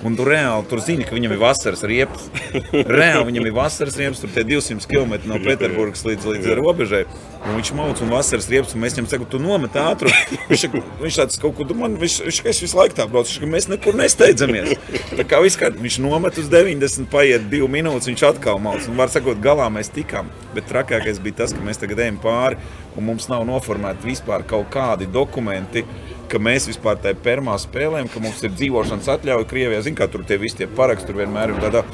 Un 0.00 0.14
tu 0.16 0.24
reāli 0.24 0.64
tur 0.64 0.80
zini, 0.80 1.04
ka 1.04 1.12
viņam 1.12 1.34
ir 1.34 1.40
vasaras 1.42 1.82
riepas. 1.84 2.30
Reāli 2.72 3.26
viņam 3.28 3.48
ir 3.50 3.52
vasaras 3.52 3.98
riepas, 4.00 4.22
tur 4.22 4.30
tie 4.32 4.46
200 4.48 4.88
km 4.88 5.18
no 5.28 5.36
Pēterburgas 5.42 6.06
līdz, 6.08 6.28
līdz 6.30 6.54
robežai. 6.56 7.02
Un 7.44 7.58
viņš 7.58 7.72
mauc 7.76 8.00
un 8.00 8.12
vasaras 8.14 8.48
riepas, 8.48 8.72
un 8.72 8.80
mēs 8.80 8.96
viņam 8.96 9.10
sakām, 9.12 9.28
tu 9.28 9.40
nomet 9.42 9.76
ātrumu. 9.76 10.16
Viņš, 10.50 10.64
viņš 11.02 11.18
tāds 11.20 11.40
kaut 11.40 11.54
ko 11.58 11.66
man, 11.76 11.98
viņš, 12.00 12.16
viņš, 12.26 12.38
viņš 12.46 12.60
visu 12.64 12.78
laiku 12.78 12.96
tā 12.96 13.04
brauc, 13.10 13.28
viņš, 13.28 13.50
mēs 13.52 13.68
nekur 13.70 13.98
nesteidzamies. 14.00 14.72
Tā 15.18 15.26
kā 15.28 15.40
viss 15.44 15.60
kā 15.60 15.70
viņš 15.74 15.98
nomet 16.02 16.40
uz 16.40 16.48
90, 16.50 17.06
paiet 17.12 17.44
2 17.52 17.68
minūtes, 17.70 18.08
viņš 18.10 18.24
atkal 18.32 18.60
mauc. 18.62 18.88
Un 18.88 18.98
var 19.00 19.12
sakot, 19.12 19.40
galā 19.44 19.68
mēs 19.72 19.92
tikām. 19.94 20.32
Bet 20.56 20.68
trakākais 20.70 21.20
bija 21.22 21.42
tas, 21.42 21.54
ka 21.54 21.62
mēs 21.64 21.80
tagad 21.80 22.02
ejam 22.06 22.18
pāri, 22.22 22.58
un 22.96 23.06
mums 23.06 23.28
nav 23.30 23.44
noformēti 23.48 24.10
vispār 24.10 24.46
kaut 24.48 24.72
kādi 24.74 25.08
dokumenti 25.12 25.84
ka 26.30 26.40
mēs 26.42 26.68
vispār 26.70 27.00
tajā 27.02 27.18
pirmā 27.24 27.56
spēlējam, 27.60 28.08
ka 28.12 28.22
mums 28.22 28.40
ir 28.46 28.54
dzīvošanas 28.54 29.10
atļauja 29.16 29.50
Krievijā. 29.50 29.82
Zinām, 29.86 29.98
kā 30.00 30.10
tur 30.12 30.24
tie 30.28 30.38
visi 30.40 30.62
tie 30.62 30.70
paraksti 30.70 31.10
tur 31.10 31.20
vienmēr 31.24 31.54
ir 31.54 31.62
tādā 31.64 31.84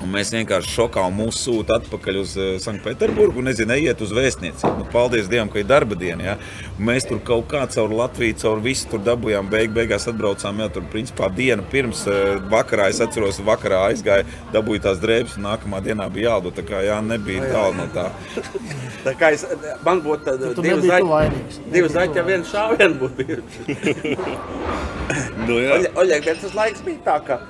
Un 0.00 0.08
mēs 0.14 0.30
vienkārši 0.32 0.72
šokā 0.72 1.02
un 1.10 1.16
mūsu 1.18 1.42
sūta 1.44 1.76
atpakaļ 1.80 2.18
uz 2.22 2.32
uh, 2.38 2.50
Sanktpēterburgu. 2.62 3.42
Nezinu, 3.44 3.74
ejiet 3.76 4.00
uz 4.00 4.14
vēstniecību. 4.16 4.80
Nu, 4.80 4.86
paldies 4.92 5.28
Dievam, 5.28 5.50
ka 5.52 5.60
ir 5.60 5.68
darba 5.68 5.98
diena. 5.98 6.24
Ja? 6.24 6.36
Un 6.78 6.86
mēs 6.88 7.04
tur 7.08 7.20
kaut 7.26 7.50
kā 7.52 7.66
caur 7.74 7.92
Latviju, 7.92 8.38
caur 8.40 8.62
visu 8.64 8.88
tur 8.88 9.02
dabūjām. 9.04 9.50
Beig, 9.52 9.74
beigās 9.76 10.08
atbraucām 10.08 10.62
jau 10.64 10.70
tur 10.78 10.88
principā 10.92 11.28
dienu 11.36 11.66
pirms 11.72 12.06
uh, 12.08 12.38
vakarā. 12.52 12.88
Es 12.94 13.02
atceros, 13.04 13.42
vakarā 13.44 13.82
aizgāju, 13.90 14.28
dabūju 14.56 14.84
tās 14.88 15.02
drēbes, 15.04 15.36
un 15.36 15.48
nākamā 15.50 15.82
dienā 15.84 16.08
bija 16.12 16.32
jādo. 16.32 16.54
Tā 16.56 16.64
kā 16.64 16.80
jā, 16.86 16.96
nebija 17.04 17.52
tālu 17.52 17.76
no 17.82 17.88
tā. 17.92 18.08
tā 19.06 19.16
kā 19.20 19.34
es, 19.36 19.44
man 19.84 20.00
būtu 20.04 20.38
divi 20.62 20.80
zaļi, 20.88 21.44
divi 21.68 21.92
zaļi, 21.92 22.16
ja 22.16 22.26
viens 22.26 22.52
šāviens 22.56 23.00
būtu 23.04 23.20
bijuši. 23.20 24.18
nu, 25.46 25.56
jā. 25.60 25.80
Oļeg, 25.98 26.26
bet 26.26 26.44
tas 26.44 26.54
laiks 26.56 26.84
bija 26.86 27.02
tā, 27.06 27.16
ka, 27.26 27.40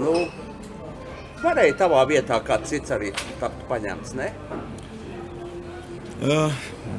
nu, 0.00 0.24
varēja 1.42 1.78
tavā 1.84 2.04
vietā 2.10 2.38
kāds 2.44 2.72
cits 2.72 2.94
arī 2.94 3.12
tapt 3.40 3.66
paņemts, 3.70 4.14
ne? 4.18 4.30
Uh, 6.22 6.52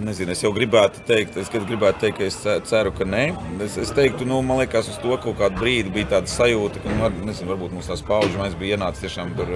nezinu, 0.03 0.34
es 0.34 0.41
jau 0.43 0.49
gribētu 0.51 0.99
teikt, 1.08 1.38
es 1.39 1.47
gribētu 1.53 2.01
teikt, 2.01 2.17
ka 2.17 2.25
es 2.27 2.65
ceru, 2.67 2.91
ka 2.91 3.06
nē. 3.08 3.21
Es, 3.63 3.77
es 3.79 3.93
teiktu, 3.95 4.25
nu, 4.27 4.41
man 4.43 4.60
liekas, 4.60 4.89
uz 4.91 4.97
to 4.99 5.15
kaut 5.23 5.38
kādu 5.39 5.62
brīdi 5.62 5.93
bija 5.95 6.10
tāda 6.17 6.32
sajūta, 6.32 6.82
ka, 6.84 6.95
nu, 6.97 7.12
nezinu, 7.29 7.53
varbūt 7.53 7.71
mums 7.77 7.88
tās 7.88 8.03
pauģis 8.03 8.36
mēs 8.41 8.58
bija 8.60 8.75
ienācis 8.75 9.06
tiešām 9.06 9.32
tur, 9.38 9.53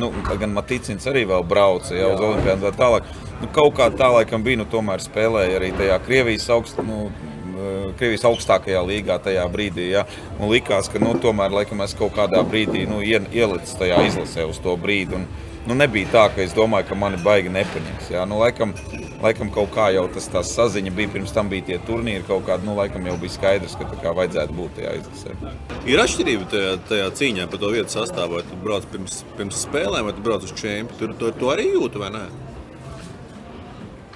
nu, 0.00 0.08
gan 0.30 0.56
Matīcins 0.56 1.08
arī 1.10 1.26
vēl 1.28 1.44
brauca, 1.50 1.92
jau 1.98 2.14
uz 2.14 2.24
Olimpijānu 2.30 2.64
tā 2.64 2.72
tālāk. 2.80 3.12
Nu, 3.42 3.50
kaut 3.56 3.76
kā 3.76 3.90
tā 3.92 4.08
laikam 4.14 4.46
bija, 4.46 4.62
nu, 4.62 4.68
tomēr 4.72 5.04
spēlēja 5.04 5.60
arī 5.60 5.74
tajā 5.76 6.00
Krievijas 6.06 6.48
augstu, 6.56 6.86
nu, 6.88 7.10
Krievijas 7.98 8.24
augstākajā 8.28 8.80
līgā 8.86 9.18
tajā 9.22 9.44
brīdī. 9.52 9.90
Ja? 9.94 10.06
Un 10.38 10.50
likās, 10.52 10.90
ka 10.92 11.02
nu, 11.02 11.14
tomēr 11.20 11.52
laikam, 11.54 11.82
es 11.84 11.96
kaut 11.98 12.14
kādā 12.16 12.42
brīdī 12.46 12.86
nu, 12.90 13.00
ielicu 13.04 13.78
tajā 13.80 14.02
izlasē 14.08 14.48
uz 14.48 14.60
to 14.62 14.76
brīdi. 14.80 15.18
Un, 15.18 15.26
nu, 15.68 15.76
nebija 15.78 16.10
tā, 16.14 16.24
ka 16.34 16.44
es 16.44 16.54
domāju, 16.56 16.88
ka 16.90 16.98
mani 16.98 17.20
baigi 17.24 17.52
nepaņems. 17.54 18.10
Ja? 18.14 18.26
Nu, 18.28 18.40
laikam, 18.42 18.74
laikam 19.22 19.52
kaut 19.54 19.72
kā 19.74 19.90
jau 19.94 20.06
tas 20.12 20.30
saziņa 20.54 20.94
bija, 20.96 21.12
pirms 21.14 21.34
tam 21.36 21.50
bija 21.52 21.68
tie 21.70 21.80
turnīri, 21.88 22.26
kaut 22.28 22.46
kāda, 22.48 22.66
nu, 22.66 22.76
laikam 22.78 23.08
jau 23.08 23.16
bija 23.20 23.36
skaidrs, 23.36 23.76
ka 23.78 23.88
tā 23.90 23.98
kā 24.04 24.14
vajadzētu 24.16 24.56
būt 24.56 24.78
tajā 24.80 24.94
izlasē. 25.00 25.36
Ir 25.88 26.04
atšķirība 26.04 26.48
tajā, 26.52 26.76
tajā 26.90 27.10
cīņā 27.20 27.50
par 27.50 27.62
to 27.62 27.74
vietu 27.74 27.96
sastāvu, 27.96 28.40
vai 28.40 28.46
tu 28.48 28.60
brauc 28.64 28.86
pirms, 28.92 29.22
pirms 29.38 29.66
spēlēm, 29.66 30.08
vai 30.08 30.16
tu 30.16 30.24
brauc 30.24 30.46
uz 30.46 30.54
čempionu. 30.56 30.96
Tur 31.00 31.18
to, 31.20 31.34
to 31.40 31.52
arī 31.52 31.70
jūtu, 31.74 32.02
vai 32.02 32.14
ne? 32.16 32.28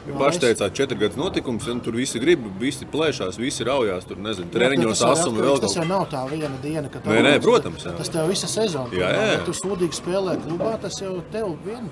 Ja 0.05 0.19
paši 0.21 0.41
teicāt, 0.43 0.75
četri 0.77 0.99
gadus 1.01 1.17
notikums, 1.17 1.65
un 1.73 1.79
tur 1.85 1.97
visi 1.97 2.21
grib, 2.21 2.43
visi 2.61 2.85
plēšās, 2.91 3.39
visi 3.41 3.65
raujās. 3.65 4.05
Tur 4.09 4.19
nezinu, 4.21 4.51
treniņos 4.53 5.01
asumi 5.09 5.41
vēl. 5.41 5.61
Tas 5.65 5.77
jau 5.79 5.87
nav 5.89 6.05
tā 6.13 6.21
viena 6.29 6.53
diena, 6.61 6.91
kad 6.93 7.09
nē, 7.09 7.23
nē, 7.25 7.33
protams. 7.45 7.87
Jā. 7.89 7.95
Tas 7.97 8.13
tev 8.13 8.29
visa 8.29 8.51
sezona. 8.51 8.93
Jā, 8.93 9.09
jā. 9.17 9.25
Ja 9.33 9.41
tu 9.47 9.57
sūdīgi 9.57 9.97
spēlē 9.97 10.37
klubā, 10.45 10.75
tas 10.83 11.01
jau 11.01 11.17
tev 11.33 11.55
vien 11.65 11.89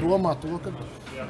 domā 0.00 0.32
to, 0.40 0.56
ka 0.64 0.72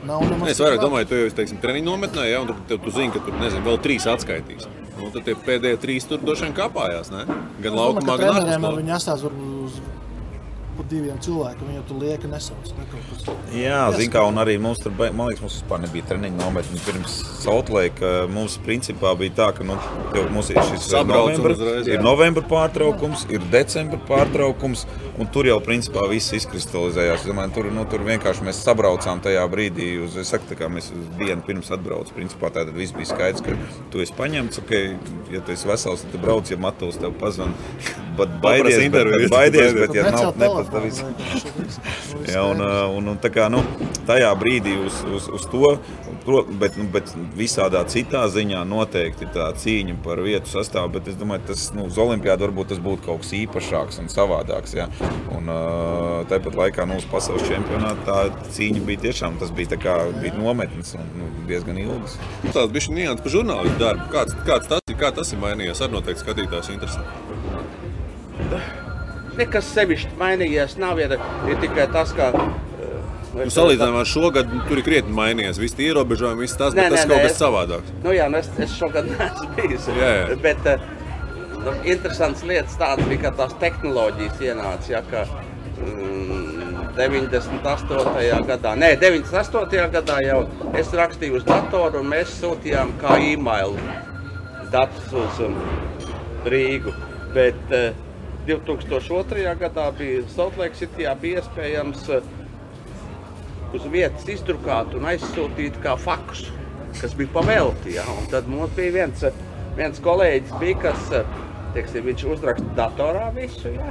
nav 0.07 0.23
nemaz. 0.31 0.53
Es 0.55 0.63
vairāk 0.63 0.85
domāju, 0.85 1.11
tu 1.11 1.21
jau 1.25 1.35
teiksim, 1.41 1.59
treniņu 1.65 1.91
nometnē, 1.91 2.31
jā, 2.31 2.43
un 2.45 2.53
tu, 2.53 2.59
tu, 2.71 2.79
tu 2.87 2.95
zini, 2.95 3.11
ka 3.15 3.25
tur, 3.27 3.35
nezinu, 3.43 3.67
vēl 3.67 3.83
trīs 3.83 4.07
atskaitīs. 4.15 4.71
Un 4.97 5.11
tad 5.13 5.27
tie 5.27 5.35
pēdējie 5.37 5.83
trīs 5.83 6.07
tur 6.09 6.23
vien 6.23 6.55
kāpājās, 6.57 7.11
ne? 7.13 7.27
Gan 7.65 7.77
laukumā, 7.77 8.17
gan 8.23 8.41
ārpus. 8.47 8.79
Viņi 8.79 8.95
atstās 8.97 9.27
uz 9.27 9.81
par 10.79 10.89
diviem 10.91 11.19
cilvēkiem. 11.23 11.71
Viņu 11.71 11.83
tur 11.89 12.01
lieka 12.03 12.31
nesauc. 12.31 12.71
Jā, 13.55 13.81
zināmā 13.95 14.13
kā, 14.13 14.25
un 14.29 14.41
arī 14.43 14.57
mums 14.63 14.83
tur, 14.83 14.95
man 14.97 15.31
liekas, 15.31 15.43
mums 15.45 15.59
vispār 15.61 15.83
nebija 15.85 16.09
treniņa 16.11 16.39
nometne. 16.41 16.83
Pirms 16.87 17.17
Saltlēka 17.43 18.13
mums 18.33 18.59
principā 18.67 19.15
bija 19.19 19.37
tā, 19.41 19.51
ka 19.57 19.67
nu, 19.67 19.79
mums 20.35 20.53
ir 20.53 20.61
šis 20.71 20.91
novembra, 21.09 21.55
uzreiz, 21.57 21.91
ir 21.91 22.05
novembra 22.05 22.45
pārtraukums, 22.47 23.27
ir 23.33 23.45
decembra 23.53 24.01
pārtraukums, 24.09 24.87
un 25.21 25.29
tur 25.33 25.49
jau 25.49 25.57
principā 25.65 26.05
viss 26.11 26.35
izkristalizējās. 26.37 27.27
Domāju, 27.29 27.53
tur, 27.57 27.69
nu, 27.75 27.85
tur 27.91 28.05
vienkārši 28.07 28.45
mēs 28.47 28.61
sabraucām 28.65 29.23
tajā 29.25 29.45
brīdī. 29.53 29.91
Uz, 30.05 30.17
es 30.21 30.33
saku, 30.33 30.57
kā 30.59 30.69
mēs 30.73 30.91
dienu 31.21 31.45
pirms 31.47 31.73
atbraucām. 31.75 32.17
Principā 32.17 32.51
tā 32.53 32.67
tad 32.67 32.75
viss 32.77 32.95
bija 32.97 33.11
skaidrs, 33.13 33.45
ka 33.47 33.57
tu 33.93 34.03
esi 34.05 34.17
paņemts, 34.17 34.61
ok, 34.63 34.75
ja 35.35 35.43
tu 35.45 35.55
esi 35.57 35.71
vesels, 35.71 36.05
tad 36.07 36.21
brauc, 36.23 36.51
ja 36.53 36.61
Matovs 36.61 37.01
tev 37.03 37.17
pazvan. 37.21 37.57
Bet 38.17 38.39
baidies, 38.41 38.79
bet, 38.89 39.11
bet, 39.13 39.27
baidies, 39.29 39.75
bet 39.77 39.93
ja 39.93 40.07
nav, 40.09 40.39
nepat, 40.41 40.71
tā 40.73 40.81
viss. 40.81 41.03
Jā, 42.31 42.47
un, 42.49 42.63
un, 42.97 43.11
un 43.13 43.19
tā 43.21 43.29
kā, 43.29 43.51
nu, 43.53 43.61
tajā 44.09 44.31
brīdī 44.39 44.77
uz, 44.81 45.01
uz, 45.13 45.29
uz 45.33 45.47
to, 45.51 45.73
bet, 46.61 46.77
nu, 46.79 46.87
bet 46.93 47.13
visādā 47.37 47.83
citā 47.91 48.25
ziņā 48.33 48.63
noteikti 48.69 49.29
tā 49.35 49.49
cīņa 49.59 49.99
par 50.05 50.23
vietu 50.25 50.51
sastāvu, 50.51 50.95
bet 50.97 51.11
es 51.13 51.19
domāju, 51.21 51.47
tas 51.51 51.69
nu, 51.77 51.87
uz 51.91 51.99
olimpiādu 52.03 52.49
varbūt 52.49 52.73
tas 52.75 52.83
būtu 52.83 53.07
kaut 53.07 53.25
kas 53.25 53.35
īpašāks 53.41 54.01
un 54.03 54.11
savādāks, 54.13 54.77
jā. 54.79 54.89
Un 55.37 55.51
tāpat 56.31 56.59
laikā, 56.63 56.87
nu, 56.89 57.01
uz 57.01 57.07
pasaules 57.11 57.47
čempionāta 57.49 58.07
tā 58.07 58.51
cīņa 58.57 58.85
bija 58.89 59.05
tiešām, 59.09 59.39
tas 59.43 59.53
bija 59.55 59.75
tā 59.75 59.81
kā, 59.83 59.99
bija 60.23 60.37
nometnes 60.39 60.95
un 60.99 61.13
nu, 61.19 61.31
diezgan 61.51 61.79
ilgas. 61.83 62.19
Tās 62.49 62.73
bija 62.73 62.97
nianses 62.97 63.25
par 63.25 63.37
žurnālistu 63.39 63.83
darbu. 63.83 64.11
Kāds, 64.15 64.37
kāds 64.49 64.71
tas 64.71 64.83
ir, 64.91 64.99
kā 65.01 65.13
tas 65.15 65.33
ir 65.35 65.43
mainījies? 65.43 65.83
Ar 65.85 65.93
noteikti 65.93 66.25
skatītājs 66.25 66.75
interesē 66.75 67.05
nekas 69.37 69.69
sevišķi 69.75 70.17
mainījies. 70.21 70.79
Nav 70.81 71.01
ir, 71.03 71.17
ir 71.51 71.61
tikai 71.63 71.89
tas, 71.93 72.15
ka. 72.17 72.33
Nu, 73.37 73.47
salīdzinājumā 73.53 74.01
ar 74.01 74.09
šo 74.09 74.31
gadu 74.33 74.61
tur 74.69 74.81
ir 74.81 74.85
krietni 74.87 75.15
mainījies. 75.17 75.59
Visi 75.61 75.77
tie 75.77 75.91
ierobežojumi, 75.91 76.47
viss 76.47 76.57
tas, 76.57 76.73
nē, 76.77 76.87
bet 76.87 76.95
tas 76.95 77.03
nē, 77.03 77.09
kaut 77.11 77.21
nē, 77.21 77.27
kas 77.27 77.41
savādāks. 77.41 77.91
Nu, 78.05 78.15
jā, 78.17 78.29
nu 78.33 78.39
es, 78.41 78.49
es 78.65 78.77
šogad 78.79 79.09
neesmu 79.13 79.49
bijis. 79.59 79.89
Jā, 79.93 80.13
jā. 80.21 80.39
Bet, 80.45 80.71
nu, 81.61 81.75
interesants 81.93 82.47
lietas 82.49 82.79
tādas 82.81 83.11
bija, 83.11 83.27
ka 83.27 83.35
tās 83.43 83.53
tehnoloģijas 83.61 84.41
ienāca. 84.47 84.89
Ja, 84.95 85.03
ka, 85.11 85.27
mm, 85.83 86.87
98. 86.97 88.41
gadā, 88.49 88.73
nē, 88.81 88.95
98. 89.03 89.85
gadā 89.99 90.17
jau 90.25 90.41
es 90.81 90.97
rakstīju 90.97 91.43
uz 91.43 91.45
datoru, 91.45 92.01
un 92.01 92.09
mēs 92.15 92.39
sūtījām 92.41 92.97
kā 93.03 93.21
e-mail 93.35 93.77
datus 94.73 95.13
uz 95.13 95.45
um, 95.45 95.61
Rīgu. 96.49 96.97
Bet, 97.37 97.61
uh, 97.69 97.93
2002. 98.47 99.55
gadā 99.59 99.91
bija 99.99 100.23
Saltlake 100.31 100.79
City, 100.79 101.07
bija 101.21 101.43
iespējams 101.43 102.05
eh, 102.15 102.29
uz 103.75 103.87
vietas 103.91 104.27
izdrukāt 104.31 104.95
un 104.97 105.07
aizsūtīt 105.11 105.81
kā 105.85 105.97
faksu, 106.01 106.55
kas 107.01 107.15
bija 107.19 107.33
pavēlti. 107.35 107.97
Ja? 107.97 108.07
Un 108.17 108.29
tad 108.33 108.51
mums 108.51 108.75
bija 108.77 108.95
viens, 109.01 109.25
viens 109.79 110.03
kolēģis, 110.05 110.59
bija, 110.61 110.79
kas 110.87 111.09
teiksim, 111.77 112.13
uzraksta 112.33 112.77
datorā 112.79 113.31
visu. 113.37 113.73
Ja? 113.75 113.91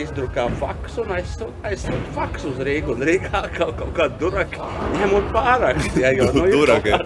Izdrukā 0.00 0.46
faksu 0.56 1.02
un 1.02 1.10
aizsūta 1.18 1.68
aizsūt 1.68 2.06
faksu 2.16 2.54
uz 2.54 2.62
Rīgu. 2.64 2.94
Un 2.94 3.04
Rīgā 3.04 3.42
kaut, 3.58 3.74
kaut 3.76 3.92
kāda 3.98 4.16
duraka 4.22 4.70
ņem 4.94 5.12
un 5.18 5.26
pārakst. 5.34 5.98
Ja, 6.00 6.14
jo, 6.16 6.30
nu, 6.32 6.46
duraka. 6.56 7.02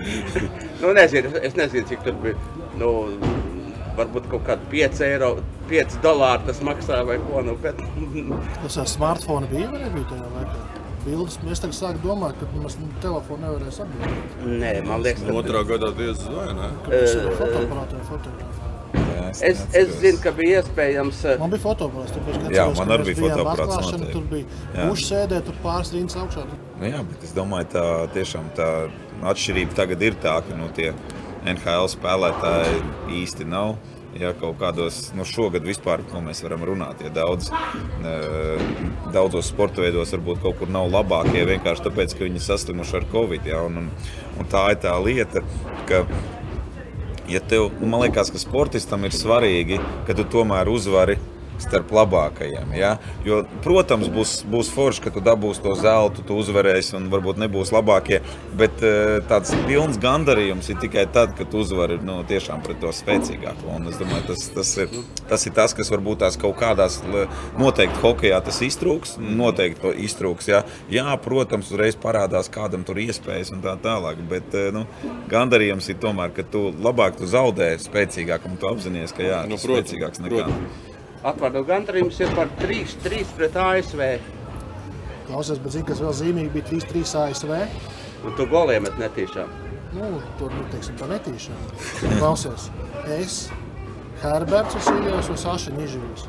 nu, 0.84 0.92
nezinu, 0.94 1.34
es, 1.34 1.50
es 1.50 1.58
nezinu, 1.58 1.88
cik 1.90 2.06
tur 2.06 2.14
bija. 2.22 2.38
Nu, 2.78 2.92
varbūt 3.98 4.30
kaut 4.30 4.46
kādi 4.46 4.70
5 4.76 5.02
eiro, 5.08 5.32
5 5.70 5.98
dolāri 6.04 6.46
tas 6.46 6.62
maksā 6.62 7.02
vai 7.08 7.18
ko. 7.26 7.42
Nu, 7.46 7.58
bet... 7.66 7.82
tas 8.62 8.80
ar 8.84 8.90
smartphone 8.94 9.50
bija 9.50 9.72
vai 9.74 9.82
nebija 9.82 10.12
tajā 10.12 10.32
laikā? 10.38 10.65
Bildes, 11.06 11.36
mēs 11.46 11.60
tagad 11.62 11.76
sākam 11.78 12.02
domāt, 12.02 12.38
ka 12.40 12.48
mums 12.50 12.74
telefonu 13.02 13.44
nevarēs 13.44 13.76
apgūt. 13.84 14.40
Nē, 14.42 14.72
man 14.88 15.04
liekas, 15.06 15.22
ka... 15.22 15.34
Otrā 15.38 15.62
gadā 15.68 15.92
diezgan 15.94 16.34
vai 16.34 16.46
ne? 16.56 16.70
Fotoaparātā 16.86 18.00
fotografē. 18.08 18.72
Es, 19.26 19.40
es, 19.42 19.62
es 19.76 19.92
zinu, 20.00 20.18
ka 20.22 20.32
bija 20.34 20.62
iespējams. 20.62 21.22
Man 21.40 21.52
bija 21.52 21.62
fotoaparāts, 21.62 22.14
jā, 22.54 22.66
man 22.78 22.94
arī 22.94 23.12
bija 23.12 23.36
fotoaparāts. 23.36 23.92
Tur 24.10 24.26
bija 24.30 24.86
puš 24.88 25.06
sēdē, 25.10 25.40
tur 25.46 25.58
pāris 25.62 25.92
rindas 25.94 26.18
augšā. 26.20 26.46
Nu, 26.80 26.88
jā, 26.90 27.02
bet 27.10 27.26
es 27.26 27.34
domāju, 27.36 27.70
tā 27.76 27.84
tiešām 28.16 28.50
tā 28.58 28.70
atšķirība 29.32 29.78
tagad 29.78 30.02
ir 30.06 30.18
tā, 30.22 30.38
ka 30.46 30.58
nu, 30.58 30.70
tie 30.76 30.90
NHL 31.46 31.90
spēlētāji 31.92 32.82
īsti 33.20 33.46
nav. 33.50 33.76
Ja 34.16 34.32
kaut 34.36 34.56
kādos, 34.60 35.10
nu 35.16 35.26
šogad 35.28 35.66
vispār, 35.66 36.00
ko 36.08 36.22
mēs 36.24 36.40
varam 36.44 36.62
runāt, 36.64 37.02
ja 37.04 37.10
daudz, 37.12 37.50
daudzos 39.12 39.50
sporta 39.50 39.84
veidos 39.84 40.14
varbūt 40.14 40.40
kaut 40.44 40.56
kur 40.60 40.72
nav 40.72 40.88
labākie, 40.92 41.42
vienkārši 41.50 41.84
tāpēc, 41.88 42.16
ka 42.16 42.24
viņi 42.24 42.44
saslimuši 42.46 42.96
ar 43.00 43.06
covid. 43.12 43.50
Ja, 43.50 43.60
un, 43.68 43.90
un, 44.38 44.48
tā 44.52 44.70
ir 44.72 44.80
tā 44.86 44.94
lieta, 45.04 45.44
ka 45.90 46.04
ja 47.28 47.42
tev, 47.44 47.68
nu, 47.80 47.90
man 47.92 48.06
liekas, 48.06 48.32
ka 48.32 48.40
sportistam 48.40 49.04
ir 49.04 49.16
svarīgi, 49.16 49.80
ka 50.08 50.16
tu 50.16 50.24
tomēr 50.36 50.70
uzvari 50.72 51.18
starp 51.62 51.90
labākajiem. 51.94 52.72
Ja? 52.76 52.96
Jo, 53.26 53.42
protams, 53.64 54.08
būs, 54.12 54.38
būs 54.50 54.70
forši, 54.74 55.02
ka 55.06 55.12
tu 55.14 55.22
dabūsi 55.24 55.62
to 55.64 55.74
zeltu, 55.78 56.24
tu 56.26 56.36
uzvarēsi 56.40 56.96
un 56.98 57.08
varbūt 57.12 57.40
nebūs 57.42 57.72
labākie. 57.74 58.20
Bet 58.58 58.82
eh, 58.86 59.18
tāds 59.30 59.54
pilns 59.66 59.98
gandarījums 60.02 60.68
ir 60.72 60.80
tikai 60.82 61.06
tad, 61.12 61.34
kad 61.38 61.50
tu 61.52 61.62
uzvari 61.64 61.98
nu, 62.04 62.18
tiešām 62.28 62.62
pret 62.66 62.80
to 62.82 62.92
spēcīgāko. 62.94 63.70
Un 63.76 63.88
es 63.90 63.98
domāju, 64.00 64.28
tas, 64.32 64.46
tas, 64.54 64.72
ir, 64.84 64.92
tas 65.30 65.46
ir 65.48 65.54
tas, 65.56 65.74
kas 65.76 65.90
varbūt 65.92 66.22
tās 66.24 66.38
kaut 66.40 66.56
kādās 66.60 67.00
noteikti 67.58 68.02
hokeja 68.02 68.40
tas 68.44 68.60
iztrūks. 68.66 69.16
Noteikti 69.20 69.82
to 69.86 69.94
iztrūks. 70.06 70.50
Ja? 70.52 70.62
Jā, 70.92 71.08
protams, 71.22 71.70
uzreiz 71.72 71.96
parādās 72.00 72.50
kādam 72.52 72.84
tur 72.86 73.00
iespējas 73.02 73.52
un 73.56 73.62
tā 73.64 73.76
tālāk. 73.84 74.20
Bet 74.30 74.54
eh, 74.56 74.68
nu, 74.74 74.86
gandarījums 75.32 75.88
ir 75.92 76.00
tomēr, 76.02 76.34
ka 76.36 76.44
tu 76.46 76.68
labāk 76.84 77.18
tu 77.20 77.28
zaudē 77.30 77.72
spēcīgākam 77.82 78.54
un 78.56 78.60
tu 78.60 78.68
apzinājies, 78.70 79.16
ka 79.16 79.24
jā, 79.26 79.42
Nu, 79.46 79.56
protams, 79.60 79.90
spēcīgāks 79.92 80.22
nekā. 80.24 80.44
protams. 80.46 80.94
Atvārdu 81.24 81.62
gandarījums 81.66 82.18
ir 82.20 82.32
par 82.36 82.50
3-3 82.60 83.22
pret 83.36 83.56
ASV. 83.56 84.02
Klausies, 85.26 85.60
bet 85.62 85.74
zini, 85.74 85.86
kas 85.88 86.02
vēl 86.04 86.12
zīmīgi 86.14 86.52
bija 86.54 86.68
3-3 86.68 87.14
ASV. 87.24 87.54
Un 88.26 88.36
tu 88.38 88.46
goliem 88.50 88.84
met 88.86 88.98
netīšām. 89.00 89.54
Nu, 89.96 90.10
tur 90.40 90.52
nu, 90.52 90.64
teiksim, 90.72 90.96
tā 91.00 91.08
netīšām. 91.10 91.62
Klausies, 92.18 92.68
es, 93.16 93.38
Herberts 94.22 94.76
Vasiljevs 94.76 95.30
un 95.32 95.40
Saša 95.40 95.72
Niživs. 95.76 96.26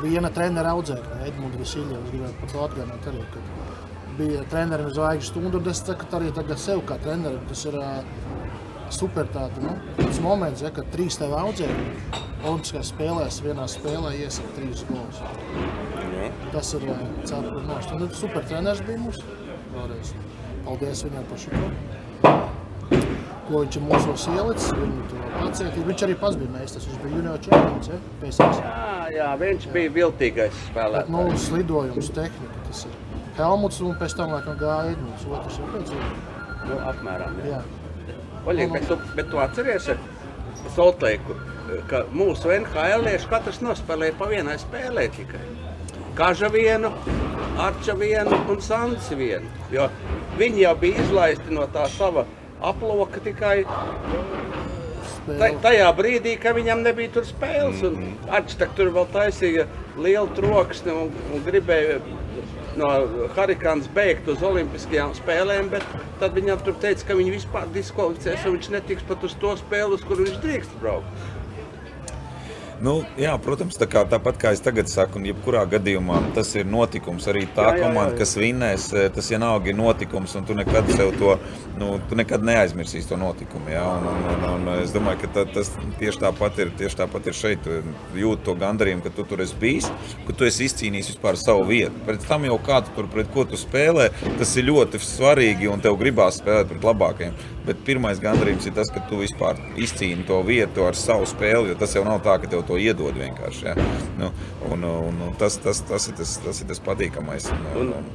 Viena 0.00 0.30
trenera 0.32 0.74
audzēkne, 0.76 1.20
Edmunds 1.28 1.58
Vasiljevs, 1.60 2.12
gribētu 2.12 2.42
par 2.42 2.52
to 2.52 2.62
atgādināt 2.66 3.08
arī, 3.10 3.24
kad 3.34 4.16
bija 4.20 4.44
trenerim 4.52 4.90
zvaigžņu 4.94 5.28
stundu, 5.30 5.60
un 5.60 5.72
es 5.72 5.82
saku, 5.84 6.08
arī 6.18 6.30
tagad 6.36 6.60
sev 6.60 6.84
kā 6.88 6.96
trenerim, 7.02 7.42
tas 7.48 7.64
ir 7.68 7.76
ā, 7.80 7.90
super 8.94 9.28
tāda, 9.34 9.62
nu, 9.62 9.76
tas 10.00 10.20
moments, 10.24 10.62
ja, 10.64 10.72
kad 10.74 10.88
trīs 10.94 11.18
tev 11.20 11.34
audzēkņi 11.38 12.28
Olimpiskās 12.40 12.88
spēlēs 12.94 13.42
vienā 13.44 13.66
spēlē 13.68 14.14
iesaka 14.16 14.54
trīs 14.56 14.80
golus. 14.88 15.18
Tas 16.54 16.70
ir 16.78 16.86
cepuri 17.28 17.64
nost. 17.68 17.92
Un 17.92 18.06
super 18.16 18.46
treneris 18.48 18.80
bija 18.86 19.00
mums 19.02 19.18
vēlreiz. 19.74 20.14
Paldies 20.64 21.02
viņam 21.04 21.26
par 21.28 21.42
šo. 21.42 21.60
Ko 23.50 23.60
viņš 23.60 23.76
ir 23.76 23.84
mūsos 23.84 24.24
ielicis, 24.30 24.70
viņu 24.78 25.04
to 25.10 25.20
pacietību. 25.34 25.84
Viņš 25.90 26.04
arī 26.06 26.16
pats 26.22 26.38
bija 26.40 26.54
meistars, 26.54 26.86
viņš 26.88 27.02
bija 27.02 27.18
junior 27.18 27.44
čempions, 27.44 27.90
ja? 27.92 27.98
PSS. 28.22 28.62
Jā, 28.62 28.86
jā, 29.16 29.28
viņš 29.42 29.68
bija 29.74 29.92
viltīgais 29.98 30.54
Bet, 30.54 30.64
spēlētājs. 30.70 31.12
nu, 31.16 31.42
slidojums, 31.44 32.10
tehnika, 32.16 32.64
tas 32.70 32.86
ir. 32.88 32.96
Helmuts 33.40 33.82
un 33.84 33.98
pēc 34.00 34.16
tam 34.16 34.32
laikam 34.36 34.56
gāja 34.60 34.94
Edmunds, 34.94 35.28
otrs 35.28 35.60
ir 35.60 35.70
pēc 35.76 35.94
Nu, 36.60 36.76
apmēram. 36.86 37.38
Jā. 37.40 37.58
Jā. 37.58 37.79
Oļie, 38.48 38.66
bet, 38.72 38.86
tu, 38.88 38.96
bet 39.16 39.28
tu 39.30 39.40
atceries 39.42 39.88
ar 39.92 39.98
Solteiku, 40.74 41.36
ka 41.90 42.04
mūsu 42.14 42.50
NHL-ieši 42.54 43.28
katrs 43.30 43.60
nospēlēja 43.64 44.16
pa 44.18 44.28
vienai 44.30 44.56
spēlē 44.60 45.06
tikai. 45.16 45.42
Kaža 46.18 46.50
vienu, 46.52 46.90
Arča 47.60 47.94
vienu 47.98 48.38
un 48.50 48.62
Sands 48.64 49.10
vienu. 49.16 49.48
Jo 49.72 49.88
viņi 50.40 50.64
jau 50.64 50.74
bija 50.80 51.04
izlaisti 51.04 51.54
no 51.54 51.66
tā 51.74 51.86
sava 51.92 52.24
aploka 52.64 53.20
tikai. 53.24 53.64
Tajā 55.62 55.90
brīdī, 55.96 56.36
kad 56.40 56.56
viņam 56.58 56.82
nebija 56.86 57.12
tur 57.14 57.26
spēles. 57.28 57.82
Un 57.86 58.14
Arčs 58.28 58.58
tak 58.60 58.74
tur 58.78 58.92
vēl 58.94 59.08
taisīja 59.14 59.66
lielu 60.00 60.28
troksni 60.36 60.94
un, 60.94 61.12
un 61.34 61.44
gribēja 61.46 62.00
no 62.80 62.90
Harikānas 63.36 63.90
beigt 63.94 64.28
uz 64.30 64.42
Olimpiskajām 64.46 65.12
spēlēm, 65.18 65.70
bet 65.72 65.84
tad 66.20 66.36
viņam 66.38 66.62
tur 66.66 66.78
teica, 66.82 67.08
ka 67.08 67.18
viņi 67.18 67.34
vispār 67.34 67.68
diskvalificēs 67.74 68.46
un 68.46 68.56
viņš 68.58 68.70
netiks 68.76 69.06
pat 69.08 69.26
uz 69.26 69.36
to 69.42 69.56
spēli, 69.58 69.98
uz 69.98 70.06
kuru 70.06 70.28
viņš 70.28 70.40
drīkst 70.44 70.76
braukt. 70.82 71.28
Nu, 72.80 73.02
jā, 73.20 73.34
protams, 73.44 73.76
tā 73.76 73.84
kā, 73.90 74.06
tāpat 74.08 74.38
kā 74.40 74.50
es 74.56 74.62
tagad 74.64 74.88
saku, 74.88 75.18
un 75.20 75.26
jebkurā 75.28 75.66
gadījumā 75.68 76.16
tas 76.36 76.54
ir 76.56 76.64
notikums. 76.64 77.26
Arī 77.28 77.42
tā 77.52 77.66
Jā, 77.66 77.74
jā, 77.74 77.76
jā, 77.76 77.82
komanda, 77.84 78.14
jā. 78.14 78.18
kas 78.22 78.32
vinnēs, 78.40 78.86
eh, 78.96 79.08
tas 79.12 79.28
vienalga 79.28 79.68
ir 79.68 79.76
notikums, 79.76 80.32
un 80.38 80.46
tu 80.48 80.56
nekad, 80.56 80.88
to, 81.18 81.34
nu, 81.76 81.90
tu 82.08 82.16
nekad 82.16 82.46
neaizmirsīsi 82.48 83.10
to 83.10 83.18
notikumu. 83.20 83.68
Jā, 83.74 83.84
un, 83.84 84.08
un, 84.08 84.24
un, 84.32 84.64
un 84.70 84.72
es 84.78 84.94
domāju, 84.96 85.20
ka 85.26 85.32
tā, 85.34 85.44
tas 85.52 85.68
tieši 86.00 86.22
tāpat 86.24 86.62
ir, 86.64 86.72
tieši 86.80 87.02
tāpat 87.02 87.28
ir 87.28 87.36
šeit. 87.36 87.68
Tu 87.68 88.22
jūti 88.22 88.48
to 88.48 88.56
gandarījumu, 88.64 89.04
ka 89.04 89.12
tu 89.12 89.28
tur 89.28 89.44
esi 89.44 89.60
bijis, 89.60 89.90
ka 90.24 90.32
tu 90.32 90.48
esi 90.48 90.64
izcīnījis 90.70 91.12
vispār 91.12 91.36
savu 91.36 91.68
vietu. 91.68 92.00
Pēc 92.08 92.24
tam 92.32 92.48
jau 92.48 92.56
kā 92.64 92.80
tu 92.86 92.96
tur 92.96 93.12
pret 93.12 93.28
ko 93.34 93.44
tu 93.44 93.60
spēlē, 93.60 94.08
tas 94.40 94.56
ir 94.56 94.70
ļoti 94.72 95.04
svarīgi, 95.04 95.68
un 95.68 95.84
tev 95.84 96.00
gribās 96.00 96.40
spēlēt 96.40 96.72
pret 96.72 96.92
labākajiem. 96.92 97.36
Bet 97.70 97.84
pirmais 97.86 98.18
gandarījums 98.18 98.64
ir 98.66 98.72
tas, 98.74 98.88
ka 98.90 98.98
tu 99.06 99.20
vispār 99.20 99.60
izcīni 99.78 100.24
to 100.26 100.40
vietu 100.42 100.82
ar 100.88 100.96
savu 100.98 101.28
spēli, 101.30 101.70
jo 101.70 101.76
tas 101.78 101.92
jau 101.94 102.02
nav 102.02 102.18
tā, 102.24 102.34
ka 102.42 102.50
tev 102.50 102.64
to 102.66 102.78
iedod 102.82 103.14
vienkārši. 103.14 103.68
Ja? 103.68 103.74
Nu, 104.18 104.32
un, 104.66 104.82
un, 104.88 105.20
un 105.28 105.36
tas, 105.38 105.54
tas, 105.62 105.84
tas, 105.86 106.08
ir 106.10 106.16
tas, 106.18 106.32
tas 106.42 106.62
ir 106.64 106.66
tas 106.72 106.82
patīkamais. 106.88 107.46
Un, 107.54 107.68
Un 107.78 107.92
un, 108.00 108.08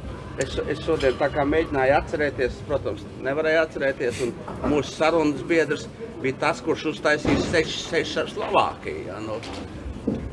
es, 0.43 0.57
es 0.73 0.83
šodien 0.83 1.15
tā 1.21 1.29
kā 1.31 1.45
mēģināju 1.47 1.95
atcerēties, 2.01 2.59
protams, 2.67 3.05
nevarēju 3.23 3.61
atcerēties. 3.61 4.19
Mūsu 4.67 4.91
sarunas 4.97 5.47
biedrs 5.47 5.87
bija 6.19 6.41
tas, 6.43 6.59
kurš 6.65 6.89
uztaisīja 6.91 7.47
sešas, 7.47 7.79
sešas 7.93 8.17
ar 8.25 8.33
Slovākiju. 8.33 9.05
Ja, 9.07 9.21
nu, 9.23 9.39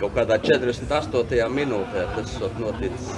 kaut 0.03 0.19
kādā 0.19 0.43
48. 0.43 1.47
minūtē 1.61 2.09
tas 2.17 2.35
noticis. 2.59 3.15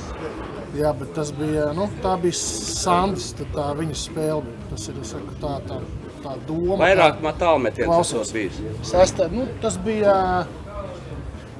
Jā, 0.75 0.91
bet 0.99 1.13
tas 1.15 1.31
bija, 1.37 1.69
nu, 1.77 1.87
tā 2.03 2.17
bija 2.19 2.35
Sandis, 2.35 3.29
tad 3.39 3.53
tā 3.55 3.69
viņa 3.79 3.95
spēle 3.99 4.43
bija. 4.43 4.57
Tas 4.73 4.89
ir, 4.91 4.97
es 5.05 5.13
saku, 5.15 5.37
tā, 5.43 5.53
tā, 5.69 5.79
tā 6.25 6.33
doma. 6.49 6.81
Vairāk 6.83 7.21
tā- 7.21 7.27
metālmetiens 7.29 7.87
tas 7.87 8.11
Klausies. 8.11 8.33
bijis. 8.35 8.61
Sestā, 8.91 9.29
nu, 9.31 9.47
tas 9.63 9.77
bija 9.79 10.17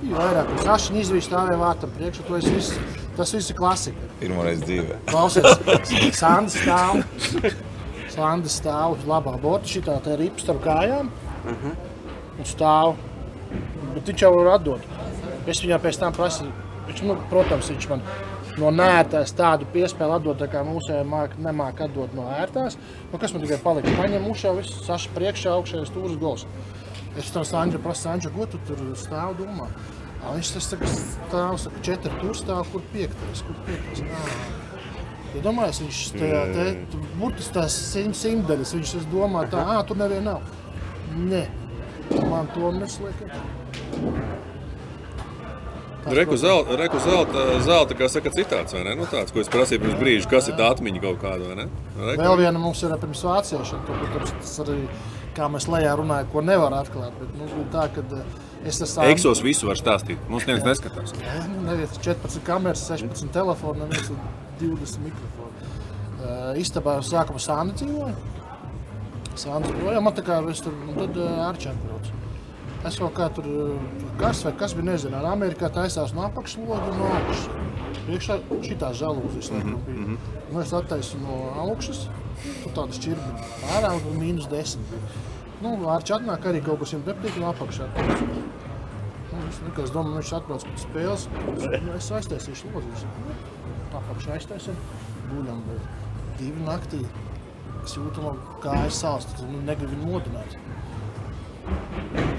bija 0.03 0.19
vairāk. 0.19 0.51
Kašiņš 0.65 1.01
izvīst 1.05 1.31
stāvēja 1.31 1.61
vārtam 1.61 1.93
priekšā. 1.97 2.27
To 2.29 2.37
es 2.41 2.49
visu, 2.51 2.81
tas 3.17 3.33
viss 3.37 3.51
ir 3.51 3.57
klasika. 3.57 4.11
pirmoreiz 4.21 4.61
dzīvē. 4.67 4.99
Klausies, 5.07 5.47
Sandis 6.19 6.59
stāv. 6.61 7.05
Sandis 8.15 8.59
stāv 8.61 8.99
uz 8.99 9.07
labā 9.09 9.37
borta, 9.41 9.67
šitā 9.71 9.97
te 10.05 10.17
rips 10.21 10.43
starp 10.47 10.61
kājām. 10.65 11.09
Un 11.55 12.45
stāv. 12.49 12.97
Bet 13.95 14.07
viņš 14.11 14.23
jau 14.27 14.33
var 14.41 14.55
atdot. 14.59 14.81
Es 15.47 15.61
viņam 15.63 15.81
pēc 15.85 15.99
tam 16.01 16.13
prasīju, 16.17 16.51
viņš, 16.89 17.03
nu, 17.07 17.15
protams, 17.31 17.69
viņš 17.71 17.89
man 17.91 18.01
no 18.61 18.71
nērtās 18.75 19.35
tādu 19.37 19.67
piespēli 19.75 20.17
atdot, 20.17 20.39
tā 20.41 20.49
kā 20.51 20.63
mūsējā 20.67 21.03
māk, 21.09 21.37
nemāk 21.43 21.83
atdot 21.89 22.15
no 22.17 22.29
ērtās. 22.37 22.79
Nu, 23.13 23.19
kas 23.21 23.35
man 23.35 23.45
tikai 23.45 23.59
palika? 23.65 23.95
Paņem 23.99 24.29
ušā, 24.31 24.55
viss 24.59 24.85
saša 24.87 25.13
priekšā, 25.17 25.55
augšējais 25.59 25.91
stūris 25.91 26.19
gols. 26.21 26.47
Es 27.19 27.31
tam 27.35 27.47
Sanģa 27.47 27.81
prasu, 27.83 28.09
Sanģa, 28.09 28.33
ko 28.35 28.47
tu 28.51 28.61
tur 28.69 28.81
stāv 28.99 29.37
domā? 29.39 29.69
Viņš 30.25 30.53
tas 30.57 30.69
saka, 30.73 30.89
stāv, 30.91 31.59
saka, 31.63 31.83
četri 31.85 32.13
tur 32.21 32.37
stāv, 32.39 32.65
kur 32.73 32.85
piektais, 32.95 33.43
kur 33.47 33.59
piektais. 33.67 34.05
Ja 35.35 35.43
domājies, 35.45 35.83
viņš 35.83 36.01
tajā, 36.15 36.41
te, 36.55 36.99
burtiski 37.19 37.57
tās 37.59 37.77
simt, 37.91 38.19
simtdaļas, 38.19 38.75
viņš 38.79 38.97
es 39.01 39.11
domā 39.11 39.45
tā, 39.51 39.63
ā, 39.75 39.81
tur 39.87 39.99
neviena 39.99 40.37
nav. 40.37 40.49
Nē, 41.19 41.45
man 42.31 42.51
to 42.55 42.71
nesliek. 42.79 43.25
Reku 46.05 46.37
zelta, 46.37 46.77
reku 46.77 46.99
zelta, 47.01 47.43
zelta, 47.65 47.97
kā 47.97 48.09
saka, 48.13 48.29
citāts, 48.35 48.75
vai 48.77 48.83
ne? 48.85 48.93
Nu, 48.99 49.07
tāds, 49.09 49.33
ko 49.33 49.41
es 49.41 49.49
prasīju 49.53 49.81
pirms 49.87 50.01
brīža, 50.01 50.29
kas 50.29 50.51
ir 50.51 50.57
tā 50.59 50.67
atmiņa 50.75 51.01
kaut 51.01 51.21
kāda, 51.23 51.47
vai 51.49 51.57
ne? 51.63 51.65
Reku? 51.97 52.21
Vēl 52.21 52.41
viena 52.43 52.61
mums 52.61 52.83
ir 52.85 52.93
pirms 53.01 53.23
vāciešiem, 53.25 53.85
tur, 53.89 54.03
protams, 54.03 54.35
tas 54.43 54.59
arī, 54.67 54.77
kā 55.39 55.49
mēs 55.53 55.67
lejā 55.73 55.95
runājam, 55.97 56.29
ko 56.35 56.43
nevar 56.45 56.77
atklāt, 56.77 57.17
bet 57.21 57.31
mums 57.41 57.55
bija 57.57 57.71
tā, 57.73 57.87
ka 57.95 58.05
eh, 58.19 58.35
es 58.69 58.83
esmu... 58.85 59.07
Eksos 59.15 59.41
visu 59.47 59.71
var 59.71 59.81
stāstīt. 59.81 60.21
Mums 60.29 60.45
neviens 60.51 60.69
neskatās. 60.69 61.17
Nu, 61.17 61.65
Neviens 61.71 61.97
14 61.97 62.45
kameras, 62.45 62.85
16 62.91 63.33
telefoni, 63.33 63.87
neviens 63.87 64.13
ir 64.13 64.21
20 64.61 65.07
mikrofoni. 65.07 65.73
Uh, 66.25 66.53
istabā 66.61 66.99
sākumā 67.05 67.41
Sāna 67.41 67.73
dzīvoja. 67.81 68.13
Sāna 69.41 69.73
projām, 69.73 70.05
man 70.05 70.15
tā 70.17 70.25
kā 70.27 70.43
es 70.53 70.61
tur, 70.65 70.77
un 70.85 71.01
tad 71.01 71.17
uh, 71.17 71.49
Arčēn 71.49 71.81
brauc. 71.81 72.13
Es 72.85 72.99
kaut 73.01 73.15
kā 73.17 73.31
tur, 73.33 73.47
kas 74.21 74.43
vai 74.45 74.53
kas 74.61 74.75
bija, 74.77 74.91
nezinu, 74.91 75.17
ar 75.17 75.31
Amerikā 75.33 75.71
taisās 75.73 76.13
no 76.17 76.27
apakšloga 76.27 76.97
no 76.99 77.13
augšas. 77.19 77.47
Priekšā 78.05 78.37
šitā 78.67 78.91
žalūzes 78.93 79.51
mm 79.51 79.61
-hmm, 79.61 79.79
bija. 79.87 80.01
Mm 80.01 80.05
-hmm. 80.05 80.19
Nu, 80.53 80.61
es 80.61 80.73
attaisu 80.73 81.19
no 81.19 81.39
augšas, 81.63 82.09
tur 82.63 82.73
tāda 82.77 82.93
šķirbiņa. 82.93 83.41
Ārā 83.77 83.95
un 83.95 84.21
mīnus 84.21 84.51
10 84.51 84.85
bija. 84.91 85.03
Nu, 85.63 85.89
Arčē 85.89 86.15
atnāk 86.19 86.45
arī 86.51 86.61
kaut 86.65 86.79
kas 86.79 86.93
jums 86.93 87.07
nepatīk 87.07 87.41
no 87.41 87.53
apakšā. 87.53 87.89
Nu, 87.97 88.43
Es, 89.49 89.59
nu, 89.65 89.71
es 89.83 89.91
domāju, 89.91 90.21
viņš 90.21 90.33
atbrauc 90.37 90.65
pēc 90.69 90.83
spēles. 90.85 91.29
Es, 91.57 91.83
nu, 91.83 91.93
es 91.97 92.11
aiztaisīšu 92.19 92.71
lodziņus. 92.75 93.05
Apakšā 94.01 94.37
aiztaisīju. 94.39 94.77
Guļam 95.31 95.63
divi 96.39 96.67
naktī. 96.67 97.01
Es 97.85 97.97
jūtu, 97.99 98.35
sāls. 98.95 99.27
Tad 99.27 99.43
nu, 99.51 99.63
negribu 99.67 99.93
viņu 99.97 100.13
modināt. 100.13 100.57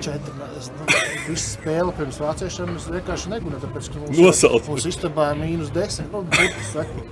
Četri, 0.06 0.34
es, 0.60 0.68
nu, 0.76 0.86
visu 1.26 1.46
spēli 1.56 1.94
pirms 1.98 2.18
vāciešiem 2.22 2.76
es 2.76 2.86
vienkārši 2.94 3.32
negulēju, 3.32 3.62
tāpēc, 3.64 3.88
ka 3.94 4.02
mums, 4.04 4.20
Nosauc. 4.22 4.68
mums 4.70 4.86
istabā 4.92 5.32
ir 5.34 5.40
mīnus 5.42 5.72
desmit. 5.76 6.12
Nu, 6.14 6.22
burti 6.30 6.66
saka. 6.70 7.06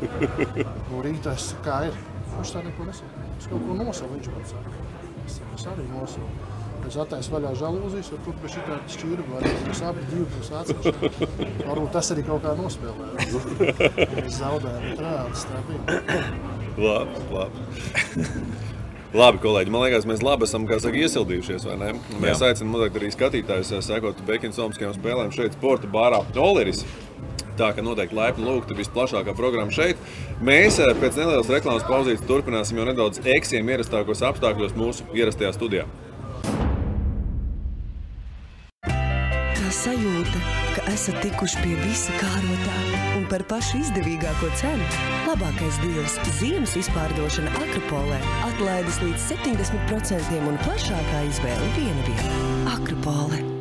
Nu, 0.91 1.01
rītā 1.05 1.33
es 1.33 1.51
kā 1.65 1.79
ir. 1.89 1.97
Viņš 2.35 2.51
tā 2.55 2.63
neko 2.65 2.87
nesaka. 2.89 3.27
Es 3.39 3.49
kaut 3.49 3.63
ko 3.65 3.77
nosaucu, 3.79 4.13
viņš 4.17 4.29
man 4.33 4.45
saka. 4.51 4.75
Es, 5.25 5.39
es 5.57 5.65
arī 5.73 5.87
nosaucu. 5.91 6.49
Es 6.83 6.97
attaisu 6.99 7.31
vaļā 7.31 7.53
žalūzijas, 7.55 8.09
un 8.11 8.23
tur 8.25 8.35
bija 8.43 8.51
šī 8.51 8.61
tāda 8.67 8.91
šķīra, 8.91 9.25
vai 9.29 9.51
mēs 9.69 9.81
abi 9.87 10.01
divi 10.09 10.25
būs 10.33 10.49
atsevišķi. 10.59 11.37
Varbūt 11.69 11.93
tas 11.95 12.11
arī 12.11 12.25
kaut 12.27 12.43
kā 12.43 12.51
nospēlēja. 12.59 13.13
Mēs 14.17 14.35
zaudējām, 14.41 14.83
bet 14.89 15.03
reāli 15.05 15.31
tas 15.31 15.45
tā 15.47 15.61
bija. 15.69 15.81
Labi, 16.83 17.23
labi. 17.31 17.57
Labi, 19.13 19.37
kolēģi, 19.43 19.69
man 19.69 19.83
liekas, 19.85 20.07
mēs 20.09 20.23
labi 20.25 20.47
esam 20.47 20.63
saka, 20.65 20.97
iesildījušies. 20.97 21.67
Mēs 22.17 22.39
Jā. 22.41 22.47
aicinām 22.49 22.79
arī 22.87 23.11
skatītājus 23.13 23.69
sekot 23.85 24.23
Bekina 24.25 24.55
Somskajām 24.55 24.95
spēlēm 24.95 25.29
šeit, 25.35 25.53
sporta 25.53 25.85
bārā 25.85 26.23
Oleris. 26.33 26.81
Tā 27.53 27.69
ka 27.77 27.83
noteikti 27.85 28.17
laipni 28.17 28.47
lūgta 28.47 28.73
visplašākā 28.73 29.35
programma 29.37 29.69
šeit. 29.69 30.01
Mēs 30.41 30.79
eh, 30.81 30.95
pēc 30.97 31.19
nelielas 31.21 31.51
reklāmas 31.53 31.85
pauzītes 31.85 32.25
turpināsim 32.25 32.81
jau 32.81 32.87
nedaudz 32.89 33.21
eksiem 33.35 33.69
ierastākos 33.69 34.25
apstākļos 34.25 34.73
mūsu 34.73 35.05
ierastajā 35.13 35.53
studijā. 35.53 35.85
Tā 38.89 39.69
sajūta, 39.83 40.41
ka 40.73 40.89
esat 40.95 41.21
tikuši 41.21 41.61
pie 41.61 41.77
visa 41.85 42.17
kārotā 42.17 42.92
un 43.23 43.29
par 43.31 43.43
pašu 43.47 43.79
izdevīgāko 43.79 44.49
cenu. 44.59 44.87
Labākais 45.29 45.79
deals 45.83 46.17
ziemas 46.39 46.75
izpārdošana 46.79 47.53
Akropolē 47.61 48.19
atlaides 48.49 48.99
līdz 49.03 49.31
70% 49.31 50.43
un 50.43 50.59
plašākā 50.65 51.25
izvēle 51.31 51.73
viena 51.79 52.07
vieta- 52.09 52.37
Akropole. 52.75 53.52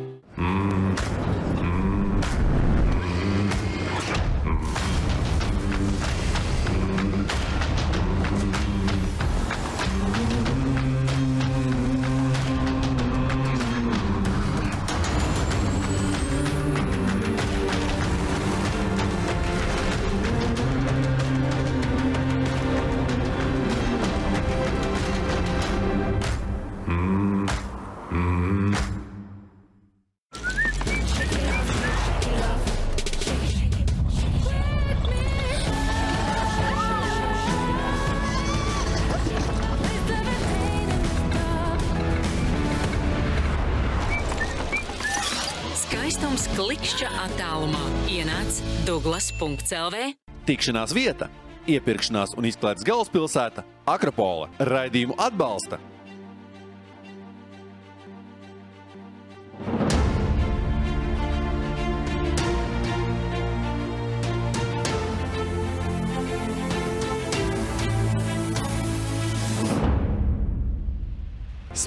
Klikšķa 46.93 47.23
attālumā 47.25 47.79
ienāc 48.05 48.59
Douglas.CLV. 48.85 50.11
Tikšanās 50.45 50.91
vieta, 50.93 51.25
iepirkšanās 51.65 52.35
un 52.37 52.45
izklaides 52.45 52.85
galvaspilsēta- 52.85 53.63
Akropola. 53.95 54.51
Raidījumu 54.61 55.17
atbalsta 55.17 55.79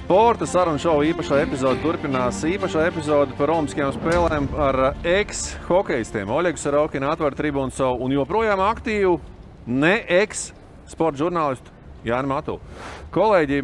Sporta 0.07 0.47
sarunu 0.47 0.79
šovu 0.79 1.03
īpašā 1.09 1.41
epizode 1.43 1.81
turpinās. 1.83 2.39
Īpašā 2.47 2.85
epizode 2.87 3.35
par 3.35 3.51
Olimpiskajām 3.51 3.91
spēlēm 3.97 4.45
ar 4.55 4.77
ex-hokeistiem 5.03 6.31
Oļegu 6.31 6.63
Sarokinu, 6.63 7.09
Atvaru 7.11 7.35
Tribūnu 7.35 7.75
savu 7.75 8.07
un 8.07 8.15
joprojām 8.15 8.63
aktīvu 8.69 9.17
ne 9.67 9.97
ex-sporta 10.21 11.19
žurnālistu 11.25 11.75
Jānis 12.07 12.31
Matu. 12.31 12.55
Kolēģi, 13.17 13.59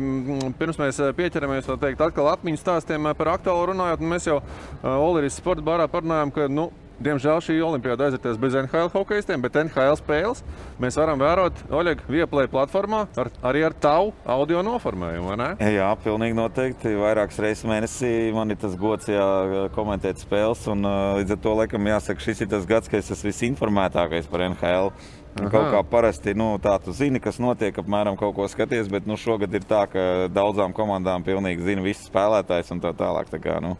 pirms 0.58 0.82
mēs 0.82 0.98
pieķeramies 1.14 1.70
teikt, 1.70 2.02
atkal 2.02 2.32
atmiņu 2.32 2.58
stāstiem 2.58 3.06
par 3.14 3.36
aktuālu 3.36 3.70
runājot, 3.70 4.02
mēs 4.02 4.26
jau 4.26 4.40
Olimpiskajā 4.82 5.38
sporta 5.38 5.68
barā 5.70 5.86
parunājām, 5.94 6.34
ka 6.34 6.50
nu, 6.50 6.72
Diemžēl 7.02 7.40
šī 7.42 7.56
olimpiāda 7.66 8.06
aizvieties 8.06 8.38
bez 8.38 8.54
NHL 8.54 8.90
hokeistiem, 8.92 9.42
bet 9.42 9.56
NHL 9.58 9.96
spēles 9.98 10.42
mēs 10.82 10.98
varam 11.00 11.18
vērot 11.18 11.64
Oļega 11.74 12.06
Vieplay 12.06 12.50
platformā 12.50 13.00
ar, 13.18 13.30
arī 13.48 13.64
ar 13.66 13.74
tavu 13.74 14.12
audio 14.22 14.60
noformējumu. 14.66 15.34
Jā, 15.72 15.88
pilnīgi 16.04 16.36
noteikti. 16.38 16.92
Vairākas 17.00 17.40
reizes 17.42 17.66
mēnesī 17.66 18.12
man 18.36 18.54
ir 18.54 18.60
tas 18.62 18.76
gods 18.78 19.10
jā, 19.10 19.26
komentēt 19.74 20.22
spēles. 20.22 20.62
Un, 20.70 20.86
līdz 21.18 21.34
ar 21.34 21.42
to 21.42 21.56
laikam 21.58 21.90
jāsaka, 21.90 22.22
šis 22.22 22.44
ir 22.44 22.52
tas 22.52 22.68
gads, 22.70 22.90
kad 22.92 23.02
es 23.02 23.10
esmu 23.16 23.32
visinformētākais 23.32 24.30
par 24.30 24.46
NHL. 24.50 24.92
Aha. 25.32 25.48
Kaut 25.48 25.70
kā 25.72 25.80
parasti 25.88 26.34
nu, 26.36 26.52
tā, 26.60 26.74
tu 26.84 26.92
zini, 26.92 27.20
kas 27.22 27.38
notiek, 27.40 27.78
apmēram 27.80 28.18
kaut 28.20 28.34
ko 28.36 28.46
skaties, 28.52 28.90
bet 28.92 29.08
nu, 29.08 29.16
šogad 29.16 29.54
ir 29.56 29.64
tā, 29.64 29.86
ka 29.88 30.02
daudzām 30.28 30.74
komandām 30.76 31.24
pilnīgi 31.24 31.64
zina 31.64 31.84
visus 31.84 32.10
spēlētājus 32.12 32.74
un 32.74 32.82
tā 32.84 32.92
tālāk. 32.98 33.32
Tā 33.32 33.40
kā, 33.40 33.56
nu, 33.64 33.78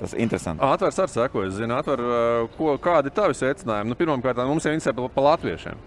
Tas 0.00 0.14
ir 0.16 0.22
interesanti. 0.24 0.64
Atvers 0.64 0.98
ar 0.98 1.10
seko, 1.12 1.42
es 1.44 1.54
zinu, 1.58 1.76
atver, 1.76 2.00
ko, 2.56 2.74
kādi 2.80 3.10
ir 3.10 3.16
tavi 3.16 3.36
secinājumi. 3.36 3.92
Nu, 3.92 3.96
Pirmkārt, 3.98 4.38
mums 4.48 4.64
ir 4.64 4.72
interesē 4.78 4.94
par 4.96 5.24
latviešiem. 5.26 5.82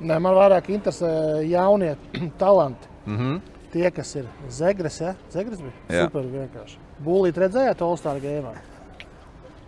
Nē, 0.00 0.16
man 0.24 0.32
vairāk 0.38 0.70
interesē 0.72 1.10
jaunie 1.44 1.96
talanti. 2.40 2.88
Mm 3.06 3.18
-hmm. 3.18 3.40
Tie, 3.70 3.90
kas 3.90 4.14
ir 4.16 4.24
Zegres, 4.48 5.00
ja? 5.00 5.14
Zegres 5.30 5.60
bija 5.60 5.72
Jā. 5.88 6.04
super 6.04 6.22
vienkārši. 6.22 6.78
Būlīt 7.04 7.36
redzējāt 7.38 7.82
Olstāra 7.86 8.18
gēmā. 8.20 8.54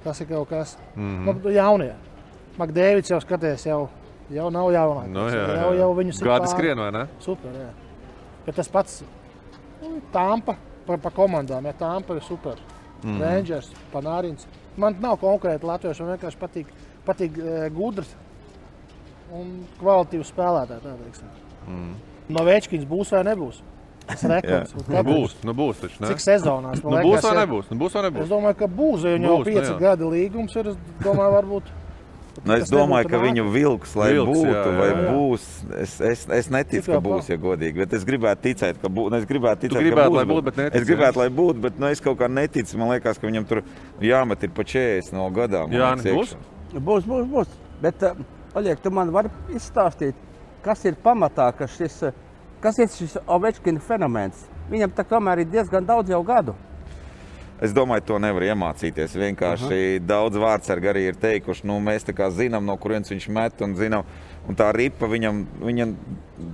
Tas 0.05 0.21
ir 0.21 0.27
kaut 0.27 0.49
kas. 0.49 0.79
Mhm. 0.97 1.25
Nu, 1.25 1.51
jaunie. 1.51 1.93
Makdēvids 2.59 3.11
jau 3.11 3.21
skaties, 3.21 3.67
jau, 3.67 3.89
jau 4.31 4.51
nav 4.51 4.73
jaunāks. 4.73 5.09
Nu, 5.09 5.29
jā, 5.29 5.47
jā. 5.49 5.63
Jau, 5.63 5.73
jau 5.75 5.95
viņus 5.95 6.23
pār- 6.23 6.47
skrien, 6.47 6.79
vai 6.79 6.91
ne? 6.91 7.07
Super, 7.19 7.51
jā. 7.51 7.71
Bet 8.47 8.55
tas 8.55 8.69
pats 8.69 9.05
nu, 9.83 10.01
Tampa 10.13 10.57
par 10.87 10.99
pa 10.99 11.11
komandām. 11.11 11.65
Ja 11.65 11.73
Tampa 11.73 12.15
ir 12.15 12.23
super. 12.23 12.57
Mm. 13.03 13.19
Rangers, 13.23 13.71
Panārins. 13.93 14.47
Man 14.81 14.97
nav 15.03 15.19
konkrēti 15.21 15.67
latvieši, 15.69 16.05
man 16.05 16.15
vienkārši 16.15 16.41
patīk, 16.41 16.71
patīk 17.07 17.37
e, 17.38 17.59
gudrs 17.75 18.15
un 19.33 19.53
kvalitīvs 19.81 20.31
spēlētājs. 20.33 21.21
Mm. 21.67 21.93
No 22.33 22.47
Vēčkins 22.47 22.87
būs 22.88 23.12
vai 23.15 23.25
nebūs? 23.27 23.61
Rekords. 24.33 24.75
Nu, 24.88 25.03
būs, 25.07 25.37
nu 25.47 25.55
būs 25.57 25.83
taču, 25.83 26.01
ne? 26.03 26.11
Cik 26.12 26.23
sezonās? 26.23 26.83
Nu, 26.83 26.91
man 26.91 27.05
būs 27.07 27.17
liekas, 27.17 27.29
vai 27.29 27.35
nebūs? 27.38 27.71
Nu, 27.71 27.79
būs 27.83 27.97
vai 27.97 28.03
nebūs? 28.09 28.25
Es 28.25 28.33
domāju, 28.33 28.59
ka 28.59 28.69
būs, 28.81 29.07
viņam 29.07 29.27
jau 29.29 29.37
nu 29.37 29.47
pieci 29.47 29.77
gadi 29.79 30.11
līgums 30.15 30.57
ir. 30.59 30.73
Es 30.73 31.05
domāju, 31.05 31.37
varbūt. 31.37 31.71
Nu, 32.40 32.55
es 32.57 32.71
domāju, 32.73 33.07
ka 33.11 33.18
nākamais. 33.18 33.29
viņu 33.29 33.45
vilks, 33.53 33.95
lai 34.01 34.09
Vilks, 34.16 34.31
būtu, 34.33 34.49
jā, 34.49 34.53
jā, 34.57 34.62
jā, 34.64 34.77
vai 34.79 34.88
jā. 34.88 35.03
būs. 35.12 35.49
Es, 35.83 35.97
es, 36.01 36.23
es 36.38 36.49
neticu, 36.51 36.87
ka 36.88 37.01
būs, 37.05 37.29
ja 37.29 37.37
godīgi. 37.42 37.83
Bet 37.85 37.97
es 37.99 38.07
gribētu 38.09 38.47
ticēt, 38.49 38.81
ka 38.81 38.88
būs. 38.88 39.16
Es 39.18 39.27
gribētu 39.29 39.66
ticēt, 39.66 39.85
gribētu, 39.85 40.14
būs. 40.14 40.16
lai 40.16 40.25
būtu, 40.31 40.45
bet 40.49 40.61
netici, 40.62 40.81
es 40.81 40.88
gribētu, 40.88 41.21
lai 41.21 41.29
būtu, 41.42 41.64
bet 41.66 41.83
nu, 41.83 41.90
es 41.92 42.01
kaut 42.01 42.16
kā 42.23 42.31
neticu. 42.33 42.79
Man 42.81 42.95
liekas, 42.95 43.21
ka 43.21 43.29
viņam 43.29 43.49
tur 43.51 43.62
jāmet 44.01 44.49
ir 44.49 44.55
pa 44.57 44.64
40 44.64 45.18
no 45.18 45.29
gadām. 45.37 45.77
Jā, 45.77 45.92
liekas, 45.92 46.09
būs? 46.09 46.33
iekšā. 46.33 46.81
Būs, 46.88 47.11
būs, 47.12 47.29
būs. 47.37 47.53
Bet, 47.85 48.09
uh, 48.09 48.25
Oļeg, 48.57 48.81
tu 48.85 48.90
man 48.92 49.12
vari 49.12 49.31
izstāstīt, 49.57 50.16
kas 50.64 50.83
ir 50.88 50.97
pamatā, 51.05 51.47
ka 51.57 51.68
šis, 51.68 52.03
eh, 52.09 52.18
kas 52.61 52.79
ir 52.79 52.88
šis 52.92 53.16
Ovečkina 53.27 53.81
fenomens? 53.81 54.45
Viņam 54.73 54.92
tā 54.97 55.05
kamēr 55.09 55.40
ir 55.45 55.53
diezgan 55.53 55.85
daudz 55.85 56.12
jau 56.12 56.23
gadu. 56.25 56.55
Es 57.62 57.70
domāju, 57.70 58.03
to 58.09 58.18
nevar 58.18 58.42
iemācīties. 58.48 59.12
Vienkārši 59.20 59.68
Aha. 59.70 60.03
daudz 60.03 60.38
vārdsargi 60.42 60.88
arī 60.90 61.05
ir 61.12 61.18
teikuši, 61.22 61.68
nu, 61.70 61.79
mēs 61.79 62.09
zinām, 62.35 62.66
no 62.66 62.75
kurienes 62.77 63.12
viņš 63.12 63.29
met 63.31 63.62
un 63.62 63.77
zinām. 63.79 64.09
Un 64.51 64.57
tā 64.59 64.72
ripa 64.75 65.07
viņam, 65.07 65.44
viņam 65.62 65.92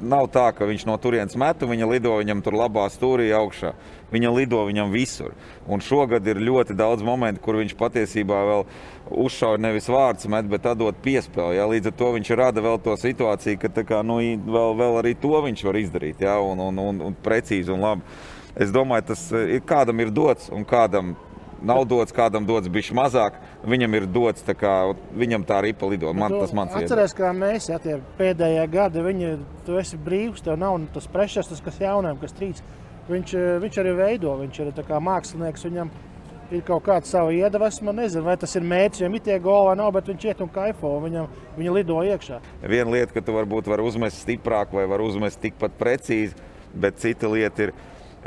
nav 0.04 0.26
tā, 0.28 0.50
ka 0.52 0.66
viņš 0.68 0.84
no 0.84 0.98
turienes 1.00 1.36
met, 1.40 1.64
viņa 1.64 1.88
lido 1.88 2.12
viņam 2.18 2.42
tur 2.44 2.58
labā 2.60 2.84
stūrī 2.92 3.30
augšā. 3.32 3.72
Viņa 4.12 4.34
lido 4.34 4.60
viņam 4.68 4.92
visur. 4.92 5.32
Un 5.64 5.80
šogad 5.80 6.26
ir 6.28 6.42
ļoti 6.44 6.76
daudz 6.76 7.00
momentu, 7.04 7.40
kur 7.40 7.56
viņš 7.56 7.72
patiesībā 7.80 8.44
vēl 8.50 8.66
uzšauja 9.08 9.64
nevis 9.64 9.88
vārds, 9.88 10.28
met, 10.28 10.44
bet 10.48 10.68
atdot 10.68 11.00
piespēli. 11.04 11.56
Ja? 11.56 11.64
Līdz 11.72 11.88
ar 11.88 11.96
to 11.96 12.12
viņš 12.18 12.36
rada 12.36 12.64
vēl 12.64 12.76
to 12.84 12.96
situāciju, 13.00 13.60
ka 13.64 13.72
kā, 13.80 14.04
nu, 14.04 14.20
vēl, 14.20 14.76
vēl 14.76 15.00
arī 15.00 15.16
to 15.16 15.40
viņš 15.48 15.64
var 15.64 15.80
izdarīt. 15.80 16.20
Ja? 16.28 16.36
Un, 16.44 16.60
un, 16.68 16.84
un, 16.84 17.06
un 17.08 17.16
precīzi 17.24 17.72
un 17.72 17.88
labi. 17.88 18.20
Es 18.58 18.72
domāju, 18.74 19.10
tas 19.12 19.24
eh, 19.32 19.56
ir 19.58 19.64
kādam 19.66 20.00
ir 20.02 20.10
dots 20.10 20.50
un 20.50 20.64
kādam 20.66 21.14
nav 21.62 21.84
dots, 21.90 22.14
kādam 22.14 22.46
dots 22.46 22.70
bijis 22.70 22.90
mazāk. 22.94 23.38
Viņam 23.66 23.94
ir 23.98 24.06
dots, 24.10 24.42
tā 24.46 24.54
kā 24.58 24.72
viņam 25.18 25.46
tā 25.46 25.60
ripa 25.62 25.86
lido. 25.90 26.12
Man, 26.14 26.34
Tu 26.34 26.42
tas 26.42 26.54
mans 26.54 26.74
Atceries, 26.78 27.14
kā 27.18 27.32
mēs, 27.34 27.70
ja 27.70 27.78
tie 27.82 27.98
pēdējie 28.18 28.66
gadi, 28.70 29.02
viņi, 29.06 29.32
tu 29.66 29.78
esi 29.78 29.98
brīvs, 29.98 30.44
tev 30.46 30.58
nav 30.58 30.78
tas 30.94 31.08
prešas, 31.10 31.50
tas, 31.50 31.62
kas 31.64 31.80
jauniem, 31.82 32.18
kas 32.22 32.34
trīc. 32.34 32.62
Viņš, 33.08 33.34
eh, 33.34 33.56
viņš 33.64 33.80
arī 33.82 33.96
veido, 33.96 34.36
viņš 34.42 34.60
ir 34.62 35.00
mākslinieks, 35.00 35.66
viņam 35.70 35.90
ir 36.50 36.62
kaut 36.64 36.84
kāda 36.86 37.06
sava 37.06 37.32
iedvesma. 37.34 37.92
Nezinu, 37.92 38.24
vai 38.24 38.36
tas 38.36 38.54
ir 38.56 38.62
mērķis, 38.62 39.02
viņam 39.02 39.14
ir 39.14 39.20
tie 39.20 39.38
goli 39.38 39.68
vai 39.68 39.76
nav, 39.76 39.92
bet 39.92 40.08
viņš 40.10 40.24
iet 40.24 40.40
un 40.44 40.48
kaifo, 40.48 40.94
viņam, 41.04 41.28
viņa 41.58 41.74
lido 41.74 41.94
iekšā. 41.94 42.40
Viena 42.62 42.90
lieta, 42.90 43.12
ka 43.12 43.20
tu 43.20 43.32
varbūt 43.36 43.68
vari 43.70 43.84
uzmest 43.86 44.24
stiprāk 44.24 44.72
vai 44.72 44.86
vari 44.86 45.06
uzmest 45.08 45.40
tikpat 45.40 45.78
precīzi, 45.78 46.34
bet 46.74 46.98
cita 46.98 47.28
lieta 47.28 47.68
ir. 47.68 47.72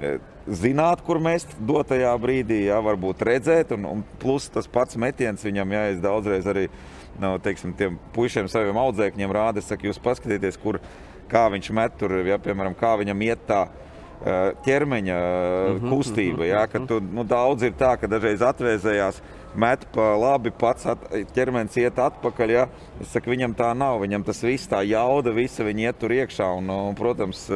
E, 0.01 0.15
zināt, 0.47 1.03
kur 1.05 1.21
mest 1.21 1.53
dotajā 1.59 2.11
brīdī, 2.21 2.65
jā, 2.67 2.79
varbūt 2.83 3.21
redzēt, 3.27 3.75
un, 3.77 3.85
un 3.85 4.03
plus 4.21 4.49
tas 4.53 4.67
pats 4.67 4.97
metiens 4.99 5.45
viņam, 5.45 5.77
jā, 5.77 5.83
es 5.93 6.01
daudzreiz 6.03 6.49
arī 6.49 6.67
no, 7.21 7.35
teiksim, 7.43 7.75
tiem 7.77 7.99
puišiem 8.15 8.49
saviem 8.51 8.79
audzēkņiem 8.81 9.35
rādu, 9.37 9.61
es 9.61 9.69
saku, 9.69 9.89
jūs 9.89 10.01
paskatieties, 10.01 10.59
kur, 10.61 10.81
kā 11.31 11.45
viņš 11.53 11.71
met 11.77 11.95
tur, 11.99 12.17
ja, 12.27 12.39
piemēram, 12.41 12.75
kā 12.77 12.95
viņam 12.99 13.21
iet 13.27 13.45
tā 13.47 13.61
eh, 13.67 14.51
ķermeņa 14.65 15.19
mm 15.19 15.77
-hmm, 15.77 15.93
kustība, 15.93 16.47
jā, 16.49 16.65
ka 16.71 16.81
tu, 16.87 16.99
nu, 16.99 17.23
daudz 17.23 17.63
ir 17.63 17.77
tā, 17.79 17.93
ka 17.99 18.09
dažreiz 18.11 18.41
atvēzējās, 18.41 19.21
met 19.55 19.85
pa 19.91 20.15
labi, 20.15 20.51
pats 20.51 20.85
at, 20.85 21.03
ķermenis 21.35 21.77
iet 21.81 21.99
atpakaļ. 21.99 22.51
Ja? 22.51 22.67
Es 23.01 23.11
saku, 23.11 23.31
viņam 23.33 23.55
tā 23.57 23.71
nav. 23.77 23.99
Viņam 24.03 24.23
tas 24.23 24.41
viss, 24.43 24.69
tā 24.71 24.81
jauda, 24.87 25.33
visa 25.35 25.65
viņa 25.67 25.87
iet 25.87 25.99
tur 25.99 26.15
iekšā. 26.15 26.47
Un, 26.57 26.69
un, 26.71 26.95
protams, 26.95 27.49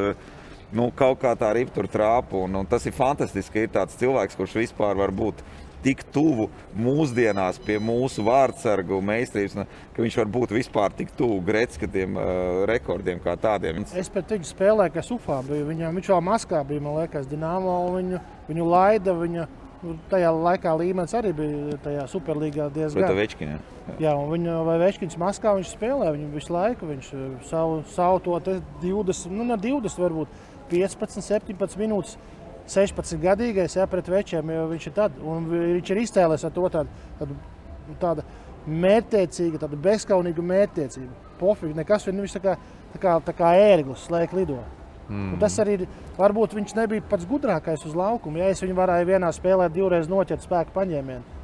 nu, 0.72 0.88
kaut 0.96 1.20
kā 1.22 1.34
tā 1.38 1.50
arī 1.52 1.66
tur 1.70 1.88
trāpa. 1.90 2.42
Un, 2.46 2.62
un 2.62 2.66
tas 2.68 2.86
ir 2.86 2.96
fantastiski, 2.96 3.52
ka 3.52 3.64
ir 3.66 3.72
tāds 3.74 3.98
cilvēks, 4.00 4.38
kurš 4.38 4.58
vispār 4.62 4.98
var 4.98 5.14
būt 5.14 5.44
tik 5.86 6.02
tuvu 6.10 6.48
mūsdienās 6.74 7.60
pie 7.62 7.76
mūsu 7.82 8.24
vārdsargu 8.26 8.98
meistarības, 9.06 9.66
ka 9.94 10.02
viņš 10.02 10.16
var 10.22 10.32
būt 10.38 10.54
vispār 10.56 10.94
tik 10.96 11.12
tuvu 11.18 11.38
Gretskatiem 11.46 12.16
uh, 12.16 12.64
rekordiem 12.70 13.20
kā 13.22 13.36
tādiem. 13.38 13.84
Es 13.94 14.10
pēc 14.12 14.34
viņu 14.34 14.50
spēlēju, 14.50 14.94
kas 14.96 15.12
UFā 15.14 15.42
bija. 15.46 15.68
Viņam, 15.68 16.00
viņš 16.00 16.10
vēl 16.14 16.26
maskā 16.26 16.64
bija, 16.66 16.82
man 16.82 16.98
liekas, 17.02 17.30
Dinamo. 17.30 17.76
Viņu, 17.94 18.22
viņu 18.48 18.66
laida, 18.72 19.14
viņa 19.20 19.46
nu, 19.86 19.94
tajā 20.10 20.32
laikā 20.34 20.74
līmenis 20.80 21.14
arī 21.16 21.32
bija 21.36 21.78
tajā 21.84 22.08
superlīgā 22.10 22.68
diezgan. 22.74 23.04
Pret 23.04 23.18
Večkinu. 23.20 23.60
Jā, 24.02 24.16
un 24.18 24.32
viņa 24.32 24.58
vai 24.66 24.76
Večkins 24.82 25.14
maskā 25.20 25.54
viņš 25.58 25.70
spēlē, 25.76 26.10
viņu 26.16 26.32
visu 26.34 26.54
laiku, 26.54 26.88
viņš 26.90 27.12
savu, 27.46 27.78
savu 27.94 28.22
to 28.24 28.40
20, 28.82 29.30
nu 29.36 29.46
ne 29.46 29.58
20 29.60 30.02
varbūt 30.02 30.45
15, 30.70 31.22
17 31.24 31.78
minūtes 31.80 32.16
16 32.66 33.20
gadīgais, 33.22 33.76
ja 33.78 33.86
pret 33.90 34.08
večiem, 34.10 34.50
jo 34.50 34.64
viņš 34.72 34.88
ir 34.88 34.94
tad, 34.96 35.20
un 35.22 35.46
viņš 35.50 35.92
ir 35.92 36.00
iztēlējies 36.02 36.46
ar 36.48 36.54
to 36.54 36.70
tādu, 36.74 37.04
tādu, 37.20 37.36
tādu 38.02 38.24
mērķtiecīgu, 38.66 39.60
tādu 39.62 39.78
bezskaunīgu 39.84 40.42
mērķtiecību. 40.42 41.12
Pofīgi, 41.38 41.76
nekas 41.78 42.08
viņš 42.08 42.34
tā 42.38 42.42
kā, 42.42 42.56
tā 42.94 43.02
kā, 43.02 43.14
tā 43.28 43.36
kā 43.36 43.52
ērglis 43.60 44.08
slēg 44.08 44.34
lido. 44.34 44.58
Mm. 45.06 45.36
Un 45.36 45.38
tas 45.38 45.54
arī 45.62 45.78
varbūt 46.16 46.56
viņš 46.56 46.74
nebija 46.74 47.04
pats 47.06 47.28
gudrākais 47.30 47.84
uz 47.86 47.94
laukuma. 47.94 48.42
Ja 48.42 48.50
es 48.50 48.62
viņu 48.64 48.74
varēju 48.74 49.10
vienā 49.12 49.30
spēlē 49.34 49.68
divreiz 49.70 50.10
noķert 50.10 50.42
spēku 50.42 50.74
paņēmienu. 50.74 51.35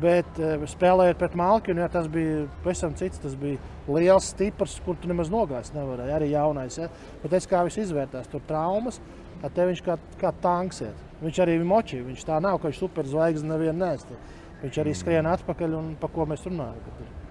Bet 0.00 0.38
spēlējot 0.72 1.18
pret 1.20 1.34
Malkinu, 1.36 1.82
ja 1.82 1.88
tas 1.92 2.06
bija 2.10 2.46
pavisam 2.64 2.94
cits. 2.96 3.20
Tas 3.20 3.34
bija 3.38 3.60
liels, 3.92 4.30
stiprs, 4.32 4.78
kur 4.86 4.96
tu 4.96 5.10
nemaz 5.10 5.30
nogāzt 5.32 5.76
nevarēji. 5.76 6.14
Arī 6.16 6.30
jaunais. 6.32 6.78
Ja? 6.80 6.88
Bet 7.22 7.36
es 7.36 7.48
kā 7.50 7.60
viņš 7.66 7.80
izvērtās, 7.84 8.30
tur 8.32 8.44
traumas. 8.48 9.00
Tad 9.42 9.58
viņš 9.58 9.82
kā, 9.84 9.98
kā 10.20 10.30
tanks 10.42 10.84
iet. 10.86 11.08
Viņš 11.22 11.42
arī 11.44 11.58
ir 11.58 11.66
moči. 11.68 12.00
Viņš 12.06 12.24
tā 12.28 12.38
nav, 12.42 12.60
ka 12.60 12.70
viņš 12.70 12.84
superzvaigznes 12.84 13.50
nevienu 13.50 13.84
nēst. 13.84 14.14
Viņš 14.62 14.78
arī 14.78 14.94
skrien 14.96 15.28
atpakaļ 15.28 15.76
un 15.80 15.92
pa 16.00 16.10
ko 16.10 16.28
mēs 16.30 16.46
runājam. 16.48 17.21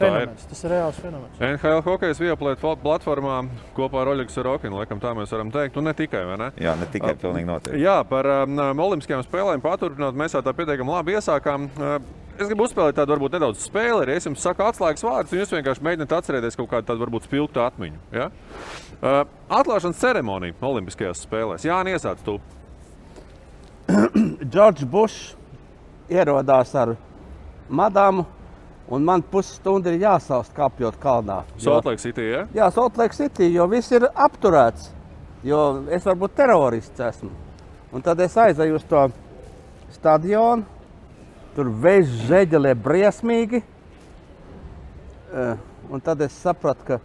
Fenomens, 0.00 0.46
tas 0.48 0.62
ir 0.64 0.72
reāls 0.72 0.98
fenomens. 1.02 1.40
NHL 1.44 1.82
hokeja 1.84 2.16
vieplēt 2.16 2.62
platformā 2.80 3.34
kopā 3.76 4.00
ar 4.00 4.12
Oļegu 4.14 4.32
Sorokinu. 4.32 4.78
Laikam 4.80 5.02
tā 5.02 5.12
mēs 5.16 5.32
varam 5.34 5.50
teikt. 5.52 5.76
Un 5.76 5.84
ne 5.90 5.92
tikai, 5.96 6.22
ne? 6.40 6.48
Jā, 6.60 6.72
ne 6.80 6.88
tikai. 6.88 7.12
Pilnīgi 7.20 7.48
noteikti. 7.48 7.82
Jā, 7.82 7.98
par 8.08 8.28
um, 8.38 8.56
olimpiskajām 8.86 9.26
spēlēm 9.26 9.64
paturpināt. 9.64 10.16
Mēs 10.16 10.38
tā 10.38 10.54
pietiekami 10.56 10.94
labi 10.94 11.18
iesākām. 11.18 11.68
Uh, 11.76 11.98
es 12.38 12.48
gribu 12.48 12.64
uzspēlēt 12.64 12.96
tādu 12.96 13.12
varbūt 13.12 13.36
nedaudz 13.36 13.66
spēli. 13.66 14.08
Es 14.14 14.28
jums 14.28 14.40
saku 14.40 14.64
atslēgas 14.64 15.04
vārdus, 15.04 15.34
un 15.34 15.42
jūs 15.42 15.52
vienkārši 15.58 15.84
mēģināt 15.84 16.16
atcerēties 16.16 16.56
kaut 16.62 16.72
kādu 16.72 16.88
tādu 16.92 17.04
varbūt 17.04 17.28
spilgtu 17.28 17.64
atmiņu. 17.66 18.00
Ja? 18.16 18.30
Uh, 19.00 19.20
atklāšanas 19.60 20.00
ceremonija 20.00 20.56
Olimpiskajās 20.64 21.26
spēlēs. 21.28 21.68
Jā, 21.68 21.82
iesāc 21.92 22.24
tu. 22.24 22.38
Džordžs 24.50 24.88
Bušs 24.88 25.22
ierodās 26.10 26.72
ar 26.78 26.96
madāmu, 27.70 28.24
un 28.90 29.04
man 29.06 29.22
pusstundu 29.22 29.92
ir 29.92 30.02
jāsaust 30.02 30.54
kāpjot 30.56 30.98
kalnā. 31.02 31.42
Saltlake 31.58 32.02
City, 32.02 32.26
ja? 32.32 32.46
Jā, 32.54 32.70
Saltlake 32.74 33.16
City, 33.16 33.52
jo 33.54 33.68
viss 33.70 33.92
ir 33.94 34.08
apturēts. 34.10 34.90
Jo 35.46 35.60
es 35.88 36.04
varbūt 36.04 36.34
terorists 36.36 37.00
esmu. 37.00 37.30
Un 37.94 38.04
tad 38.04 38.20
es 38.20 38.36
aizēju 38.38 38.76
uz 38.76 38.84
to 38.90 39.06
stadionu, 39.94 40.66
Tur 41.50 41.70
veids 41.82 42.10
zeķelē 42.28 42.76
briesmīgi. 42.78 43.58
Uh, 45.30 45.56
un 45.90 46.02
tad 46.02 46.22
es 46.22 46.34
sapratu, 46.38 46.84
ka 46.86 46.98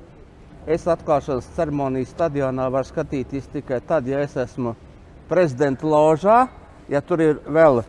es 0.69 0.85
atklāšanas 0.89 1.47
ceremonijas 1.57 2.11
stadionā 2.13 2.67
varu 2.73 2.87
skatīties 2.89 3.49
tikai 3.53 3.79
tad, 3.85 4.07
ja 4.09 4.21
es 4.25 4.35
esmu 4.37 4.75
prezidenta 5.29 5.85
ložā, 5.89 6.37
ja 6.89 7.01
tur 7.01 7.21
ir 7.25 7.41
vēl 7.45 7.81
uh, 7.81 7.87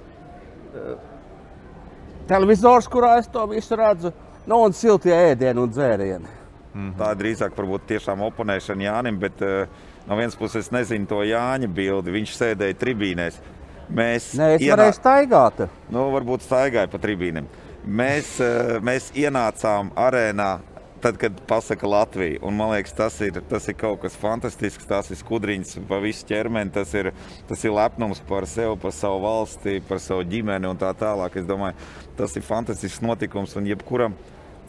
televizors, 2.29 2.89
kurā 2.89 3.16
es 3.20 3.29
to 3.33 3.47
visu 3.51 3.77
redzu, 3.79 4.12
nu, 4.47 4.61
un 4.62 4.74
siltie 4.77 5.14
ēdieni 5.14 5.62
un 5.62 5.70
dzērieni. 5.72 6.33
Mm 6.74 6.91
-hmm. 6.91 6.97
Tā 6.99 7.11
ir 7.12 7.20
drīzāk 7.22 7.57
varbūt 7.57 7.87
tiešām 7.89 8.20
oponēšana 8.20 8.83
Jānim, 8.83 9.18
bet 9.18 9.43
uh, 9.43 9.68
no 10.07 10.16
vienas 10.16 10.37
puses 10.37 10.66
es 10.66 10.70
nezinu 10.70 11.07
to 11.07 11.22
Jāņa 11.22 11.68
bildi. 11.68 12.11
Viņš 12.11 12.37
sēdēja 12.37 12.74
tribīnēs. 12.74 13.41
Mēs 13.89 14.35
Nē, 14.35 14.55
es 14.57 14.62
ienā... 14.62 14.77
varēju 14.77 14.93
staigāt. 14.93 15.68
Nu, 15.91 16.11
varbūt 16.11 16.43
staigāju 16.43 16.91
pa 16.91 16.99
tribīnēm. 16.99 17.47
Mēs, 17.87 18.41
eh, 18.43 18.81
mēs 18.83 19.12
ienācām 19.14 19.93
arēnā 19.95 20.59
tad, 21.01 21.16
kad 21.22 21.33
pasaka 21.47 21.87
Latvija. 21.87 22.41
Un, 22.43 22.57
man 22.57 22.72
liekas, 22.72 22.95
tas 22.97 23.20
ir, 23.22 23.39
tas 23.49 23.68
ir 23.68 23.77
kaut 23.79 24.01
kas 24.03 24.16
fantastisks. 24.18 24.89
Tas 24.89 25.11
ir 25.11 25.20
skudriņš 25.20 25.77
pa 25.87 26.01
visu 26.03 26.27
ķermeni. 26.27 26.72
Tas 26.74 26.95
ir, 26.99 27.12
tas 27.47 27.62
ir 27.64 27.74
lepnums 27.77 28.22
par 28.27 28.47
sevi, 28.51 28.74
par 28.83 28.95
savu 28.97 29.22
valsti, 29.22 29.79
par 29.87 30.03
savu 30.03 30.27
ģimeni 30.27 30.66
un 30.66 30.81
tā 30.81 30.91
tālāk. 30.99 31.39
Es 31.39 31.47
domāju, 31.47 31.79
tas 32.16 32.36
ir 32.36 32.44
fantastisks 32.46 33.04
notikums. 33.04 33.54
Un 33.58 33.68
jebkuram 33.68 34.16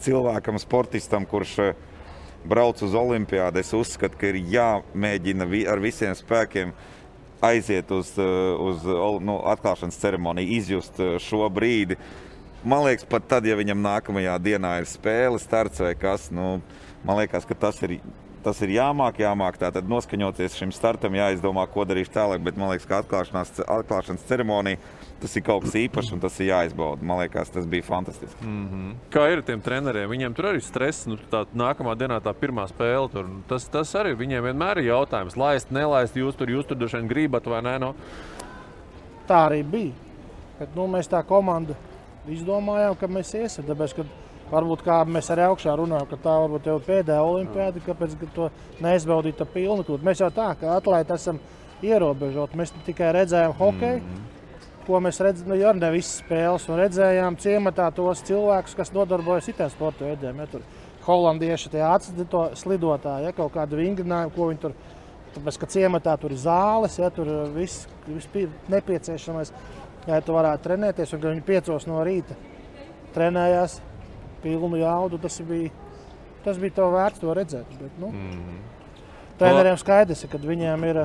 cilvēkam, 0.04 0.60
sportistam, 0.62 1.26
kurš 1.30 1.56
eh, 1.64 1.74
brauc 2.48 2.82
uz 2.86 2.96
olimpiādu, 2.96 3.62
es 3.62 3.74
uzskatu, 3.76 4.20
ka 4.20 4.32
ir 4.32 4.42
jāmēģina 4.54 5.48
ar 5.72 5.82
visiem 5.84 6.16
spēkiem 6.18 6.74
aiziet 7.42 7.92
uz, 7.92 8.14
eh, 8.18 8.54
uz 8.60 8.86
nu, 9.24 9.40
atklāšanas 9.54 10.00
ceremoniju, 10.02 10.60
izjust 10.60 11.00
eh, 11.00 11.18
šo 11.24 11.48
brīdi. 11.54 11.98
Man 12.68 12.84
liekas, 12.88 13.06
pat 13.08 13.28
tad, 13.30 13.46
ja 13.46 13.56
viņam 13.56 13.84
nākamajā 13.84 14.38
dienā 14.44 14.78
ir 14.82 14.88
spēle, 14.90 15.40
starts 15.40 15.80
vai 15.84 15.94
kas, 15.96 16.32
nu, 16.34 16.58
man 17.06 17.22
liekas, 17.22 17.46
ka 17.48 17.58
tas 17.68 17.84
ir. 17.86 18.00
Tas 18.46 18.62
ir 18.64 18.70
jāmāk, 18.72 19.18
jāmāk 19.20 19.58
tā 19.60 19.68
tad 19.76 19.90
noskaņoties 19.92 20.54
šim 20.56 20.70
startam, 20.72 21.18
jāizdomā, 21.18 21.66
ko 21.68 21.84
darīšu 21.84 22.14
tālāk. 22.14 22.44
Bet 22.46 22.56
man 22.56 22.70
liekas, 22.72 22.86
ka 22.88 23.02
atklāšanas 23.02 24.24
ceremonija 24.30 24.78
tas 25.22 25.36
ir 25.38 25.44
kaut 25.46 25.66
kas 25.66 25.76
īpašs 25.78 26.12
un 26.14 26.22
tas 26.22 26.36
ir 26.42 26.52
jāizbauda. 26.52 27.06
Man 27.06 27.22
liekas, 27.22 27.50
tas 27.54 27.66
bija 27.70 27.86
fantastiski. 27.86 28.46
Mm 28.46 28.68
-hmm. 28.68 28.94
Kā 29.14 29.28
ir 29.32 29.38
ar 29.38 29.44
tiem 29.44 29.62
treneriem? 29.62 30.10
Viņiem 30.10 30.36
tur 30.36 30.46
arī 30.46 30.62
stress. 30.62 31.08
Nu, 31.08 31.18
tā 31.32 31.46
nākamā 31.56 31.96
dienā 31.98 32.22
tā 32.22 32.34
pirmā 32.34 32.68
spēle. 32.68 33.12
Tur, 33.12 33.26
tas, 33.48 33.68
tas 33.68 33.96
arī 33.96 34.16
viņiem 34.16 34.44
vienmēr 34.44 34.78
ir 34.78 34.92
jautājums. 34.94 35.38
Laist, 35.38 35.72
nelaist, 35.72 36.16
jūs 36.16 36.36
tur, 36.36 36.48
jūs 36.48 36.68
tur 36.68 36.78
droši 36.78 36.98
vien 36.98 37.08
gribat 37.08 37.46
vai 37.46 37.62
nē. 37.62 37.80
No? 37.80 37.96
Tā 39.28 39.50
arī 39.50 39.64
bija. 39.64 39.92
Kad, 40.60 40.68
nu, 40.76 40.88
mēs 40.88 41.10
tā 41.10 41.24
komandu 41.24 41.76
izdomājām, 42.28 42.96
ka 43.00 43.08
mēs 43.08 43.34
iesim. 43.34 43.66
Tāpēc, 43.66 43.96
ka 43.96 44.04
varbūt 44.52 44.82
kā 44.82 45.06
mēs 45.06 45.30
arī 45.32 45.42
augšā 45.42 45.76
runājam, 45.76 46.08
ka 46.10 46.16
tā 46.16 46.40
varbūt 46.42 46.66
jau 46.66 46.80
pēdējā 46.80 47.22
olimpiāda, 47.22 47.80
kāpēc 47.86 48.16
to 48.36 48.50
neizbaudīt 48.80 49.44
pilnu 49.54 49.84
klūdu. 49.84 50.04
Mēs 50.04 50.20
jau 50.20 50.30
tā, 50.30 50.56
ka 50.60 50.78
atlēti 50.78 51.14
esam 51.14 51.40
ierobežoti. 51.82 52.58
Mēs 52.58 52.74
tikai 52.86 53.12
redzējām 53.12 53.54
hokeju. 53.54 53.98
Mm 53.98 54.16
-hmm 54.16 54.37
ko 54.88 55.00
mēs 55.04 55.20
redzējām, 55.24 55.52
nu, 55.52 55.58
jau 55.60 55.74
ne 55.76 55.90
visas 55.94 56.22
spēles, 56.22 56.68
un 56.72 56.80
redzējām 56.80 57.38
ciematā 57.44 57.88
tos 57.96 58.24
cilvēkus, 58.28 58.76
kas 58.78 58.94
nodarbojas 58.96 59.50
ar 59.60 59.72
sporta 59.74 60.08
veidiem. 60.08 60.40
Ja, 60.42 60.48
tur 60.52 60.64
holandieši 61.08 61.72
tie 61.74 61.84
atstāja 61.88 62.46
slidotāji, 62.60 63.28
ja 63.28 63.34
kaut 63.36 63.54
kādu 63.56 63.80
vingrinājumu, 63.82 64.34
ko 64.36 64.52
viņi 64.52 64.64
tur. 64.66 64.78
Tāpēc, 65.36 65.58
ka 65.62 65.68
ciematā 65.70 66.16
tur 66.18 66.34
ir 66.34 66.40
zāles, 66.42 66.96
ja 66.98 67.12
tur 67.14 67.28
viss 67.54 67.86
ir 68.10 68.54
nepieciešamais, 68.72 69.52
lai 70.08 70.22
tu 70.26 70.34
varētu 70.34 70.64
trenēties. 70.66 71.12
Un, 71.14 71.22
kad 71.22 71.36
viņi 71.36 71.46
piecos 71.46 71.86
no 71.86 72.00
rīta 72.08 72.38
trenējās 73.14 73.78
pilnu 74.42 74.80
jaudu, 74.82 75.20
tas 75.22 75.38
bija, 75.46 75.70
tas 76.48 76.58
bija 76.58 76.80
tev 76.80 76.96
vērts 76.96 77.22
to 77.22 77.36
redzēt. 77.38 77.78
Bet, 77.78 78.00
nu, 78.02 78.10
mm 78.10 78.32
-hmm. 78.32 78.66
Treneriem 79.38 79.78
skaidrs, 79.78 80.26
ka 80.32 80.40
viņiem 80.42 80.86
ir 80.90 81.04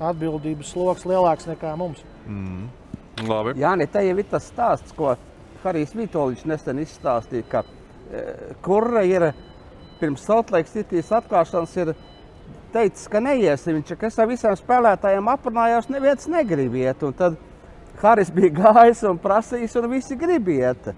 atbildības 0.00 0.70
sloks 0.72 1.04
lielāks 1.04 1.46
nekā 1.50 1.76
mums. 1.76 2.04
Mm 2.26 2.46
-hmm. 2.46 2.81
Labi. 3.20 3.54
Jā, 3.60 3.74
ne, 3.76 3.86
te 3.86 4.02
jau 4.06 4.16
ir 4.18 4.28
tas 4.30 4.48
stāsts, 4.48 4.94
ko 4.96 5.14
Harijs 5.62 5.92
Vitoļs 5.94 6.46
nesen 6.48 6.80
izstāstīja, 6.82 7.44
ka 7.50 7.62
e, 7.62 8.24
kurra 8.64 9.04
ir 9.06 9.28
pirms 10.00 10.24
Saltlaiks 10.26 10.74
citīs 10.74 11.12
atklāšanas 11.14 11.76
ir 11.78 11.92
teicis, 12.72 13.06
ka 13.12 13.20
neiesim. 13.22 13.78
Viņš 13.78 13.94
ka 14.00 14.08
es 14.08 14.18
ar 14.18 14.30
visiem 14.30 14.56
spēlētājiem 14.58 15.30
aprunājos, 15.30 15.90
neviens 15.92 16.28
negrib 16.32 16.74
iet. 16.80 17.04
Un 17.06 17.14
tad 17.18 17.38
Harijs 18.02 18.32
bija 18.34 18.56
gājis 18.56 19.04
un 19.06 19.20
prasījis, 19.22 19.76
un 19.78 19.90
visi 19.92 20.18
grib 20.18 20.48
iet. 20.50 20.90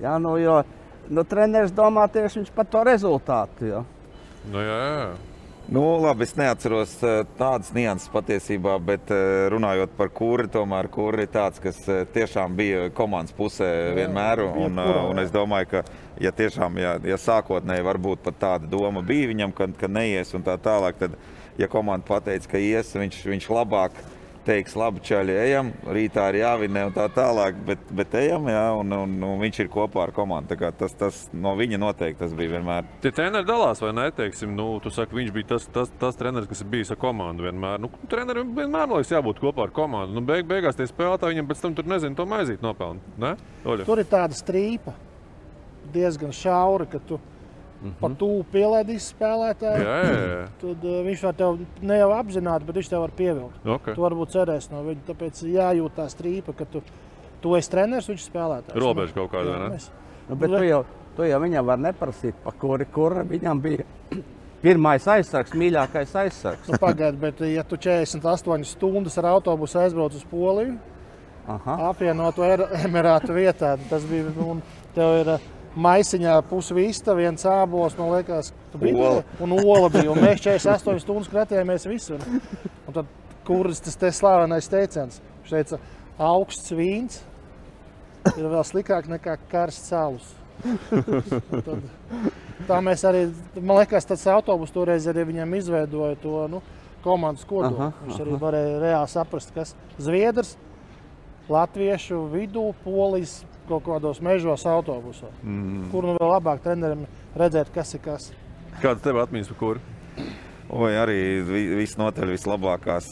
Jā, 0.00 0.14
nu, 0.22 0.36
jo 0.40 0.60
nu, 1.10 1.24
treneris 1.26 1.74
domā 1.74 2.06
tieši 2.12 2.46
par 2.54 2.68
to 2.70 2.84
rezultātu. 2.86 3.72
Jā. 3.72 3.82
Nu, 4.48 4.62
jā, 4.62 4.78
jā. 4.86 5.08
Nu, 5.70 6.00
labi, 6.00 6.24
es 6.24 6.30
neatceros 6.32 6.94
eh, 7.04 7.18
tādas 7.36 7.74
nianses 7.76 8.08
patiesībā, 8.08 8.78
bet 8.80 9.10
eh, 9.12 9.48
runājot 9.52 9.92
par 9.98 10.08
kuri, 10.16 10.46
tomēr 10.48 10.86
kuri 10.88 11.26
ir 11.26 11.32
tāds, 11.34 11.60
kas 11.60 11.82
eh, 11.92 12.06
tiešām 12.14 12.54
bija 12.56 12.86
komandas 12.96 13.36
pusē 13.36 13.68
vienmēr. 13.98 14.46
Un, 14.48 14.80
un 14.80 15.20
es 15.20 15.28
domāju, 15.34 15.68
ka, 15.74 15.82
ja 16.24 16.32
tiešām, 16.32 16.80
ja, 16.80 16.94
ja 17.04 17.20
sākotnēji 17.20 17.84
varbūt 17.84 18.24
pat 18.24 18.40
tāda 18.40 18.70
doma 18.72 19.04
bija 19.04 19.28
viņam, 19.28 19.52
ka, 19.52 19.68
ka 19.76 19.92
neies 19.92 20.32
un 20.32 20.46
tā 20.46 20.56
tālāk, 20.56 21.02
tad, 21.02 21.20
ja 21.60 21.68
komanda 21.68 22.08
pateica, 22.14 22.54
ka 22.54 22.64
ies, 22.64 22.94
viņš, 22.96 23.20
viņš 23.28 23.52
labāk 23.52 24.00
teiks, 24.48 24.74
labi, 24.78 25.02
čaļi, 25.04 25.34
ejam, 25.44 25.70
rītā 25.92 26.28
ir 26.32 26.40
jāvinē 26.40 26.86
un 26.88 26.94
tā 26.96 27.06
tālāk, 27.12 27.58
bet, 27.68 27.82
bet 27.94 28.14
ejam, 28.18 28.48
jā, 28.50 28.64
un, 28.80 28.94
un, 28.96 29.16
un 29.28 29.42
viņš 29.42 29.60
ir 29.64 29.70
kopā 29.72 30.06
ar 30.06 30.12
komandu. 30.16 30.56
Tas, 30.78 30.94
tas 30.98 31.20
no 31.36 31.52
viņa 31.58 31.80
noteikti 31.82 32.22
tas 32.22 32.34
bija 32.36 32.56
vienmēr. 32.56 32.88
Tie 33.04 33.12
treneri 33.14 33.48
dalās 33.48 33.82
vai 33.84 33.92
nē, 33.96 34.08
teiksim, 34.16 34.54
nu, 34.58 34.70
tu 34.84 34.92
saki, 34.94 35.16
viņš 35.18 35.32
bija 35.34 35.50
tas, 35.54 35.68
tas, 35.74 35.92
tas 36.00 36.18
treneris, 36.18 36.48
kas 36.50 36.64
ir 36.64 36.70
bijis 36.72 36.92
ar 36.94 37.00
komandu 37.00 37.46
vienmēr. 37.48 37.82
Nu, 37.82 37.92
trenerim 38.10 38.54
vienmēr 38.56 38.88
liekas 38.94 39.12
jābūt 39.16 39.42
kopā 39.42 39.68
ar 39.68 39.74
komandu. 39.76 40.16
Nu, 40.16 40.24
beig, 40.28 40.46
beigās 40.48 40.78
tie 40.78 40.88
spēlētāji 40.88 41.36
viņam 41.36 41.50
pēc 41.50 41.64
tam 41.64 41.76
tur 41.76 41.90
nezinu, 41.92 42.16
to 42.18 42.28
maizīt 42.28 42.64
nopelnu. 42.64 43.16
Ne? 43.20 43.34
Oļa? 43.68 43.88
Tur 43.88 44.02
ir 44.02 44.08
tāda 44.08 44.36
strīpa 44.38 44.96
diezgan 45.92 46.32
šaura, 46.34 46.88
ka 46.88 47.00
tu 47.04 47.20
Mhm. 47.78 47.92
pa 48.00 48.08
tuvu 48.18 48.40
pielaidīsi 48.52 49.12
spēlētāju. 49.14 49.82
Jā, 49.86 49.98
jā, 50.02 50.22
jā. 50.28 50.46
Tad 50.60 50.84
uh, 50.84 50.94
viņš 51.06 51.20
var 51.28 51.34
tev 51.38 51.58
ne 51.86 51.98
jau 52.00 52.08
apzināti, 52.16 52.66
bet 52.66 52.76
viņš 52.80 52.88
tev 52.90 53.04
var 53.04 53.12
pievilkt. 53.14 53.60
Okay. 53.64 53.94
Tu 53.94 54.02
varbūt 54.02 54.32
cerēsi 54.34 54.72
no 54.72 54.80
viņa. 54.82 55.04
Tāpēc 55.12 55.42
jājūt 55.46 55.94
tā 55.94 56.06
strīpa, 56.10 56.54
ka 56.58 56.66
tu, 56.72 56.82
tu 57.44 57.54
esi 57.54 57.70
treneris, 57.70 58.08
viņš 58.10 58.24
ir 58.24 58.30
spēlētājs. 58.32 58.80
Robeža 58.82 59.14
kaut 59.14 59.30
kāda, 59.30 59.52
vai 59.54 59.60
ne? 59.62 59.68
mēs- 59.76 59.90
Nu, 60.28 60.36
bet 60.36 60.50
tu 60.50 60.64
jau, 60.66 60.80
tu 61.16 61.22
jau 61.24 61.38
viņam 61.40 61.64
var 61.70 61.78
neprasīt, 61.78 62.34
pa 62.44 62.50
kuri, 62.52 62.84
kur 62.92 63.14
viņam 63.30 63.60
bija 63.62 63.84
pirmais 64.64 65.06
aizsargs, 65.08 65.54
mīļākais 65.54 66.16
aizsargs. 66.24 66.66
Nu, 66.68 66.80
Pagaidiet, 66.82 67.20
bet 67.22 67.40
ja 67.46 67.62
tu 67.62 67.76
48 67.78 68.66
stundas 68.66 69.16
ar 69.22 69.30
autobusu 69.36 69.78
aizbrauc 69.78 70.18
uz 70.18 70.24
Poliju, 70.28 70.74
Aha. 71.46 71.78
apvienoto 71.92 72.42
Er- 72.44 72.66
Emirātu 72.84 73.32
vietā, 73.38 73.76
tas 73.88 74.02
bija. 74.04 74.34
Un 74.44 74.60
tev 74.98 75.14
ir 75.22 75.30
uh, 75.36 75.46
maisiņā 75.78 76.34
pusvista, 76.50 77.14
viens 77.18 77.44
ābols, 77.48 77.96
man 77.98 78.12
liekas, 78.16 78.50
tu 78.72 78.80
biji 78.82 78.98
Ola. 78.98 79.22
un 79.44 79.54
ola 79.58 79.88
bija. 79.92 80.10
Un 80.12 80.20
mēs 80.22 80.42
48 80.44 81.04
stundas 81.04 81.30
kratījāmies 81.32 81.86
visur. 81.90 82.24
Un 82.88 82.96
tad, 82.96 83.10
kuras 83.46 83.80
tas 83.84 83.96
te 84.00 84.10
slavenais 84.14 84.68
teiciens? 84.70 85.20
Viņš 85.44 85.54
teica, 85.54 85.80
augsts 86.18 86.74
vīns 86.74 87.20
ir 88.34 88.48
vēl 88.50 88.64
slikāk 88.66 89.08
nekā 89.08 89.38
karsts 89.50 89.92
alus. 89.96 90.34
Un 90.90 91.62
Tad, 91.62 91.84
tā 92.66 92.80
mēs 92.82 93.04
arī, 93.06 93.28
man 93.60 93.78
liekas, 93.78 94.08
tas 94.08 94.24
autobus 94.32 94.72
toreiz 94.74 95.06
arī 95.10 95.22
viņam 95.28 95.52
izveidoja 95.60 96.18
to 96.18 96.40
nu, 96.50 96.62
komandas 97.04 97.46
kodolu. 97.46 97.78
Aha, 97.78 97.92
Viņš 98.08 98.22
arī 98.24 98.38
varēja 98.42 98.80
reāli 98.82 99.12
saprast, 99.12 99.54
kas 99.54 99.76
Zviedrs, 100.02 100.56
Latviešu 101.48 102.26
vidū, 102.32 102.72
Polijas 102.82 103.38
kaut 103.68 103.84
kādos 103.86 104.20
mežos 104.24 104.66
autobusos. 104.68 105.32
Mm. 105.44 105.86
Kur 105.92 106.08
nu 106.08 106.16
vēl 106.18 106.34
labāk 106.34 106.64
trenerim 106.64 107.06
redzēt, 107.38 107.72
kas 107.74 107.94
ir 107.94 108.04
kas. 108.04 108.30
Kāda 108.82 109.02
tev 109.02 109.22
atmiņas 109.22 109.54
par 109.54 109.58
kuru? 109.62 109.86
Oi, 110.68 110.90
arī 111.00 111.40
vi- 111.48 111.76
visnotaļ 111.78 112.28
vislabākās. 112.34 113.06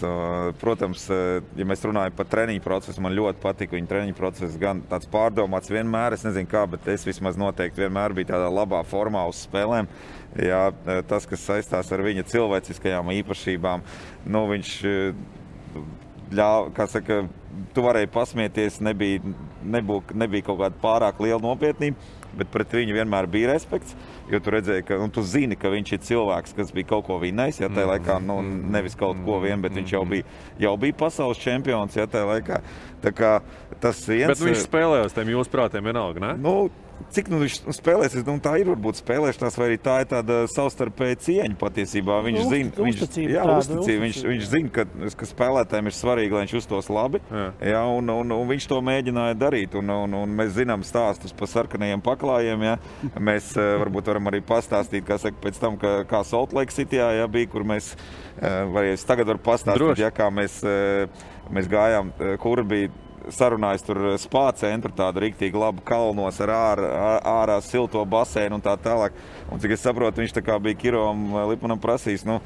Protams, 0.61 1.07
uh, 1.09 1.41
ja 1.57 1.65
mēs 1.65 1.81
runājam 1.89 2.13
par 2.13 2.27
treniņu 2.29 2.61
procesu, 2.61 3.01
man 3.01 3.17
ļoti 3.17 3.41
patīk 3.41 3.73
viņa 3.73 3.89
treniņu 3.89 4.17
process. 4.19 4.59
Gan 4.61 4.83
tāds 4.91 5.09
pārdomāts 5.09 5.73
vienmēr, 5.73 6.13
es 6.13 6.27
nezinu 6.27 6.51
kā, 6.51 6.67
bet 6.69 6.87
es 6.93 7.07
vismaz 7.09 7.39
noteikti 7.41 7.81
vienmēr 7.81 8.13
biju 8.13 8.29
tādā 8.35 8.51
labā 8.53 8.83
formā 8.85 9.25
uz 9.31 9.41
spēlēm. 9.49 9.89
Jā, 10.37 10.69
uh, 10.69 11.01
tas, 11.09 11.25
kas 11.25 11.49
saistās 11.49 11.93
ar 11.97 12.05
viņa 12.05 12.27
cilvēciskajām 12.29 13.09
īpašībām, 13.23 13.81
nu, 14.27 14.45
viņš 14.53 14.75
uh, 14.85 15.15
ļāva, 16.35 16.71
kā 16.75 16.87
saka, 16.91 17.23
tu 17.75 17.85
varēji 17.85 18.11
pasmieties, 18.13 18.81
nebija, 18.85 19.23
nebū, 19.63 20.01
nebija 20.15 20.47
kaut 20.49 20.61
kāda 20.65 20.81
pārāk 20.83 21.21
liela 21.23 21.39
nopietnība, 21.43 21.97
bet 22.37 22.51
pret 22.53 22.75
viņu 22.77 22.97
vienmēr 22.97 23.29
bija 23.31 23.53
respekts. 23.53 23.95
Jo 24.31 24.41
tu 24.43 24.51
redzēji, 24.53 24.85
ka 24.89 24.99
un 25.01 25.13
tu 25.15 25.23
zini, 25.23 25.57
ka 25.57 25.71
viņš 25.73 25.93
ir 25.95 26.03
cilvēks, 26.09 26.57
kas 26.59 26.73
bija 26.75 26.91
kaut 26.91 27.07
ko 27.07 27.21
vinnējis. 27.23 27.63
Ja, 27.63 27.71
tajā 27.73 27.87
laikā 27.93 28.19
nu, 28.25 28.41
nevis 28.75 28.99
kaut 28.99 29.21
ko 29.25 29.39
vien, 29.45 29.63
bet 29.63 29.77
viņš 29.79 29.95
jau 29.95 30.03
bija, 30.11 30.27
jau 30.61 30.75
bija 30.83 30.99
pasaules 30.99 31.41
čempions. 31.41 31.97
Ja, 31.97 32.09
tajā 32.11 32.27
laikā. 32.33 32.61
Tas 33.81 34.03
viens 34.09 34.33
Bet 34.33 34.43
nu, 34.43 34.51
viņš 34.51 34.67
spēlēja 34.67 35.07
uz 35.07 35.15
tiem 35.15 35.31
jūsu 35.31 35.53
prātiem 35.53 35.87
vienalga, 35.87 36.23
ne? 36.27 36.33
Nu, 36.43 36.57
Cik 37.13 37.29
nu 37.29 37.39
viņš 37.43 37.57
spēlēs? 37.77 38.15
Nu, 38.27 38.35
tā 38.43 38.55
ir 38.61 38.69
varbūt 38.71 38.99
spēlēšanās, 39.03 39.57
vai 39.61 39.67
arī 39.69 39.77
tā 39.85 39.99
ir 40.03 40.09
tāda 40.11 40.39
savstarpēja 40.49 41.19
cieņa 41.27 41.59
patiesībā. 41.61 42.17
Viņš 42.25 42.41
Uzt- 42.41 42.53
zina, 42.55 42.73
viņš, 42.87 43.03
jā, 43.21 43.43
tāda, 43.45 43.57
uzticība. 43.61 44.03
Viņš, 44.07 44.21
viņš 44.31 44.49
zina, 44.53 44.73
ka, 44.75 44.85
ka 45.21 45.29
spēlētājiem 45.29 45.91
ir 45.91 45.97
svarīgi, 45.97 46.37
lai 46.37 46.43
viņš 46.47 46.57
uztos 46.61 46.91
labi. 46.93 47.21
Jā. 47.31 47.47
Jā, 47.73 47.83
un, 47.99 48.11
un, 48.17 48.35
un 48.39 48.51
viņš 48.51 48.69
to 48.73 48.81
mēģināja 48.89 49.39
darīt. 49.39 49.77
Un, 49.79 49.93
un, 49.93 50.19
un 50.23 50.35
mēs 50.41 50.55
zinām 50.57 50.85
stāstus 50.89 51.37
par 51.37 51.53
sarkanajiem 51.53 52.03
paklājiem. 52.05 52.67
Jā. 52.71 52.77
Mēs 53.21 53.53
eh, 53.61 53.73
varbūt 53.85 54.13
varam 54.13 54.33
arī 54.33 54.43
pastāstīt, 54.47 55.07
kā 55.07 55.21
saka, 55.21 55.37
pēc 55.45 55.61
tam, 55.63 55.77
ka, 55.81 55.99
kā 56.09 56.25
Salt 56.27 56.57
Lake 56.57 56.75
City 56.75 56.97
jā, 57.01 57.29
bija, 57.29 57.53
kur 57.53 57.65
mēs, 57.69 57.93
eh, 58.41 58.63
vai 58.73 58.89
es 58.95 59.05
tagad 59.07 59.29
varu 59.31 59.45
pastāstīt, 59.45 59.85
Droši. 59.85 60.07
jā, 60.07 60.13
kā 60.17 60.33
mēs, 60.33 60.63
eh, 60.65 61.29
mēs 61.53 61.69
gājām, 61.71 62.13
kur 62.43 62.65
bija 62.67 62.91
sarunājis 63.33 63.85
tur 63.87 64.03
spāņu 64.21 64.61
centru, 64.61 64.93
tādu 64.97 65.25
rīktīgi 65.25 65.59
labu 65.59 65.83
kalnos 65.87 66.39
ar 66.45 66.53
ārā, 66.55 66.91
ārā 67.27 67.59
silto 67.65 68.05
basēnu 68.07 68.59
un 68.59 68.65
tā 68.65 68.77
tālāk. 68.81 69.17
Un, 69.51 69.61
cik 69.63 69.77
es 69.77 69.85
saprotu, 69.87 70.23
viņš 70.23 70.37
tā 70.37 70.45
kā 70.47 70.59
bija 70.63 70.79
Kirovam 70.79 71.35
Lipmanam 71.51 71.81
prasījis. 71.83 72.27
Nu, 72.29 72.41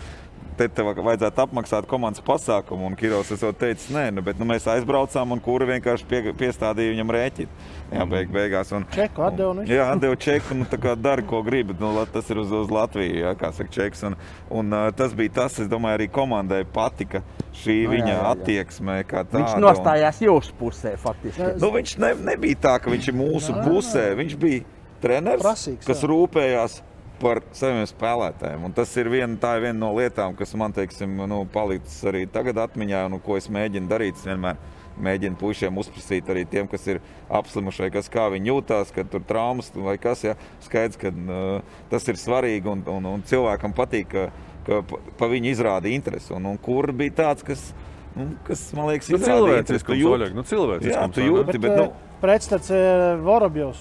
Te 0.60 0.66
tev 0.68 0.90
vajadzētu 0.92 1.40
apmaksāt 1.40 1.86
komandas 1.88 2.20
pasākumu, 2.20 2.84
un 2.90 2.96
Kirovs 3.00 3.30
esot 3.32 3.56
teicis, 3.56 3.86
nē, 3.94 4.10
nu, 4.12 4.20
bet 4.20 4.36
nu, 4.36 4.44
mēs 4.44 4.66
aizbraucām, 4.68 5.30
un 5.32 5.40
kura 5.40 5.64
vienkārši 5.70 6.04
pie, 6.10 6.18
piestādīja 6.36 6.92
viņam 6.92 7.12
rēķinu. 7.16 7.48
Jā, 7.94 8.04
beig, 8.10 8.28
beigās. 8.34 8.68
Un, 8.76 8.84
Čeku 8.92 9.24
atdeva, 9.24 9.54
un 9.54 9.62
viņš- 9.62 9.72
Jā, 9.72 9.86
atdeva 9.94 10.18
čeku, 10.20 10.54
nu, 10.58 10.66
tā 10.68 10.76
kā 10.82 10.92
dara, 11.00 11.22
ko 11.24 11.40
grib. 11.42 11.72
Nu, 11.80 11.94
tas 12.12 12.28
ir 12.28 12.36
uz, 12.42 12.52
uz 12.52 12.68
Latviju, 12.68 13.22
jā, 13.24 13.32
kā 13.40 13.50
saka, 13.56 13.72
čeks. 13.72 14.02
Un, 14.10 14.16
un 14.50 14.72
uh, 14.76 14.90
tas 14.92 15.14
bija 15.16 15.32
tas, 15.40 15.56
es 15.64 15.66
domāju, 15.72 15.96
arī 15.96 16.10
komandai 16.12 16.60
patika 16.68 17.22
šī 17.56 17.78
Nu, 17.86 17.88
jā, 17.88 17.94
viņa 17.96 18.12
jā, 18.12 18.18
jā. 18.20 18.28
attieksme. 18.34 18.98
kā 19.08 19.24
tāda, 19.24 19.40
Viņš 19.40 19.56
un- 19.56 19.64
nostājās 19.64 20.20
jūsu 20.20 20.52
pusē 20.60 20.92
faktiski. 21.00 21.56
Nu, 21.56 21.72
viņš 21.72 21.96
ne, 22.04 22.12
nebija 22.34 22.56
tā, 22.68 22.76
ka 22.84 22.90
viņš 22.92 23.08
ir 23.08 23.14
mūsu 23.14 23.56
pusē. 23.64 24.10
Viņš 24.20 24.36
bija 24.36 24.62
treneris, 25.00 25.40
Prasīgs, 25.40 25.86
kas 25.88 26.02
jā. 26.04 26.08
rūpējās 26.12 26.80
par 26.82 26.89
saviem 27.20 27.86
spēlētājiem. 27.88 28.64
Un 28.64 28.72
tas 28.76 28.92
ir 29.00 29.08
viena, 29.12 29.36
tā 29.40 29.56
ir 29.58 29.66
viena 29.68 29.78
no 29.78 29.92
lietām, 29.96 30.34
kas 30.38 30.54
man 30.58 30.72
teiksim, 30.76 31.16
nu, 31.28 31.42
palicis 31.52 32.00
arī 32.08 32.26
tagad 32.30 32.58
atmiņā, 32.66 33.04
un 33.10 33.20
ko 33.24 33.36
es 33.36 33.48
mēģinu 33.52 33.90
darīt. 33.90 34.16
Es 34.20 34.26
vienmēr 34.28 34.56
mēģinu 35.00 35.38
puišiem 35.40 35.78
uzprasīt 35.80 36.28
arī 36.32 36.42
tiem, 36.50 36.66
kas 36.68 36.86
ir 36.90 36.98
apslimuši, 37.32 37.90
kas, 37.94 38.08
kā 38.12 38.26
viņi 38.34 38.50
jūtas, 38.50 38.90
kad 38.92 39.08
tur 39.12 39.22
traumas 39.24 39.70
vai 39.74 39.96
kas. 40.02 40.24
Ja, 40.26 40.34
skaidrs, 40.66 40.98
ka 41.00 41.12
uh, 41.12 41.78
tas 41.92 42.08
ir 42.10 42.18
svarīgi 42.20 42.68
un, 42.68 42.82
un, 42.90 43.06
un 43.14 43.22
cilvēkam 43.28 43.72
patīk, 43.76 44.10
ka, 44.12 44.26
ka 44.66 44.82
pa, 44.90 45.00
pa 45.20 45.30
viņu 45.30 45.52
izrāda 45.54 45.88
interesi. 45.92 46.34
Un, 46.36 46.50
un 46.52 46.58
kur 46.60 46.90
bija 46.92 47.16
tāds, 47.22 47.46
kas, 47.46 47.70
nu, 48.16 48.32
kas 48.48 48.66
man 48.76 48.90
liekas, 48.90 49.08
Nu? 49.12 49.20
Tu 49.22 49.30
cilvēciskums, 49.30 50.02
jūti- 50.02 50.14
Oļeg, 50.18 50.36
nu, 50.36 50.44
cilvēciskums, 50.44 50.96
Jā, 50.98 51.08
tu 51.14 51.24
jūti, 51.24 51.46
Bet, 51.46 51.56
bet, 51.56 51.70
bet 51.70 51.76
nu, 51.80 52.16
pretstats 52.20 52.70
ir 52.74 53.20
Vorobjovs 53.24 53.80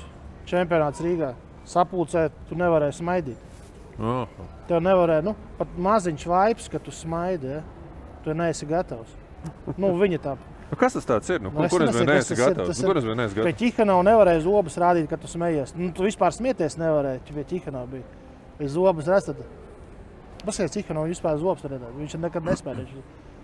čempionāts 0.49 1.03
Rīgā. 1.03 1.33
Sapulcē 1.69 2.29
tu 2.49 2.55
nevarēji 2.57 2.97
smaidīt. 2.97 3.47
Oh. 3.99 4.25
Tev 4.69 4.79
nevarēja, 4.81 5.21
nu, 5.27 5.35
pat 5.59 5.73
maziņš 5.77 6.23
vaips, 6.31 6.69
ka 6.71 6.79
tu 6.81 6.91
smaidi. 6.95 7.51
Ja? 7.59 7.63
Tu 8.23 8.33
neesi 8.35 8.65
gatavs. 8.67 9.11
Nu, 9.77 9.91
viņa 9.99 10.19
tā. 10.23 10.33
Nu, 10.69 10.77
kas 10.77 10.93
tas 10.93 11.29
ir? 11.31 11.39
Nu, 11.41 11.49
Nu, 11.53 11.67
kur 11.71 11.81
es 11.85 11.91
kas 11.93 11.99
neesmu 12.01 12.05
tas 12.07 12.31
ir. 12.31 12.37
gatavs? 12.41 12.67
Tas 12.73 12.81
Nu, 12.83 12.89
ir- 12.91 13.01
vien 13.05 13.17
neesmu 13.17 13.35
Pie 13.35 13.43
gatavs? 13.43 13.61
ķīkanā 13.61 13.95
nevarēja 14.09 14.41
zobus 14.45 14.75
rādīt, 14.77 15.07
ka 15.09 15.17
tu 15.17 15.27
smējies. 15.27 15.75
Nu, 15.75 15.91
tu 15.91 16.03
vispār 16.03 16.31
smieties 16.35 16.77
nevarēji, 16.77 17.21
pie 17.33 17.43
ķīkanā 17.53 17.85
bija. 17.89 18.03
Ja 18.59 18.67
zobus 18.67 19.05
redzat, 19.07 19.37
paskatieties, 20.45 20.75
ķīkanā 20.77 21.05
viņš 21.05 21.15
vispār 21.15 21.37
zobus 21.39 21.63
redzēt. 21.63 21.93
Viņš 21.99 22.17
nekad 22.19 22.43
nespēja. 22.43 22.85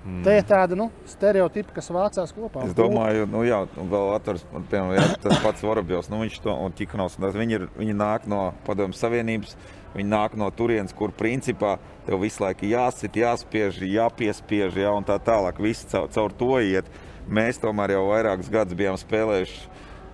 Mm. 0.05 0.21
Te 0.21 0.35
ir 0.37 0.43
tāda 0.45 0.77
nu, 0.77 0.91
stereotipa, 1.09 1.73
kas 1.79 1.87
vācās 1.89 2.29
kopā. 2.35 2.61
Es 2.67 2.75
domāju, 2.77 3.25
nu, 3.25 3.41
jā, 3.47 3.63
vēl 3.73 4.11
un, 4.13 4.67
piemēram, 4.69 4.91
jā, 4.93 5.05
tas 5.23 5.39
pats 5.41 5.65
Vorobjovs, 5.65 6.11
nu, 6.13 6.19
viņš 6.21 6.35
to, 6.43 6.53
un 6.53 6.75
Tikanovs, 6.77 7.17
un 7.17 7.25
viņi, 7.33 7.57
ir, 7.57 7.65
viņi 7.73 7.95
nāk 7.97 8.27
no 8.29 8.43
padomju 8.67 8.93
savienības, 8.99 9.55
viņi 9.95 10.05
nāk 10.11 10.35
no 10.37 10.51
turienes, 10.53 10.93
kur 10.93 11.09
principā 11.09 11.79
tev 12.05 12.21
visu 12.21 12.43
laiku 12.45 12.69
jāsit, 12.69 13.17
jāspiež, 13.17 13.81
jāpiespiež, 13.81 14.77
jā, 14.83 14.93
un 14.93 15.07
tā 15.07 15.17
tālāk, 15.17 15.57
viss 15.65 15.89
caur, 15.89 16.05
caur 16.13 16.37
to 16.37 16.59
iet. 16.61 16.91
Mēs 17.25 17.57
tomēr 17.57 17.95
jau 17.95 18.05
vairākus 18.11 18.51
gadus 18.53 18.77
bijām 18.77 18.99
spēlējuši 19.01 19.63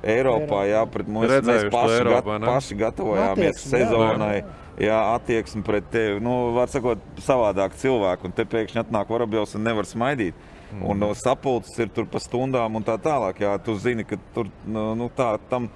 Eiropā, 0.08 0.64
jā, 0.72 0.86
pret 0.88 1.10
mums 1.12 1.28
mēs 1.28 1.36
Redzējuši 1.36 1.68
to 1.68 1.76
paši, 1.76 1.98
Eiropā, 2.00 2.38
gat, 2.40 2.48
paši 2.48 2.78
gatavojāmies 2.80 3.34
Attieksmi, 3.36 3.72
jā. 3.76 3.90
sezonai. 3.90 4.36
Jā, 4.82 4.98
attieksme 5.14 5.62
pret 5.66 5.86
tevi. 5.94 6.22
Nu, 6.24 6.52
var 6.56 6.72
sakot, 6.72 7.02
savādāk 7.22 7.76
cilvēku. 7.78 8.26
Un 8.26 8.34
te 8.34 8.48
pēkšņi 8.50 8.82
atnāk 8.82 9.12
Vorobjovs 9.14 9.54
un 9.58 9.66
nevar 9.68 9.86
smaidīt. 9.86 10.38
Mm. 10.72 10.86
Un 10.88 11.02
no 11.04 11.12
sapulces 11.18 11.78
ir 11.84 11.92
tur 11.94 12.08
pa 12.10 12.22
stundām 12.24 12.80
un 12.80 12.86
tā 12.88 12.96
tālāk. 13.02 13.44
Jā, 13.44 13.54
tu 13.62 13.76
zini, 13.78 14.08
ka 14.08 14.18
tur 14.34 14.50
nu, 14.66 14.92
nu, 14.98 15.10
tā, 15.14 15.36
tam, 15.52 15.68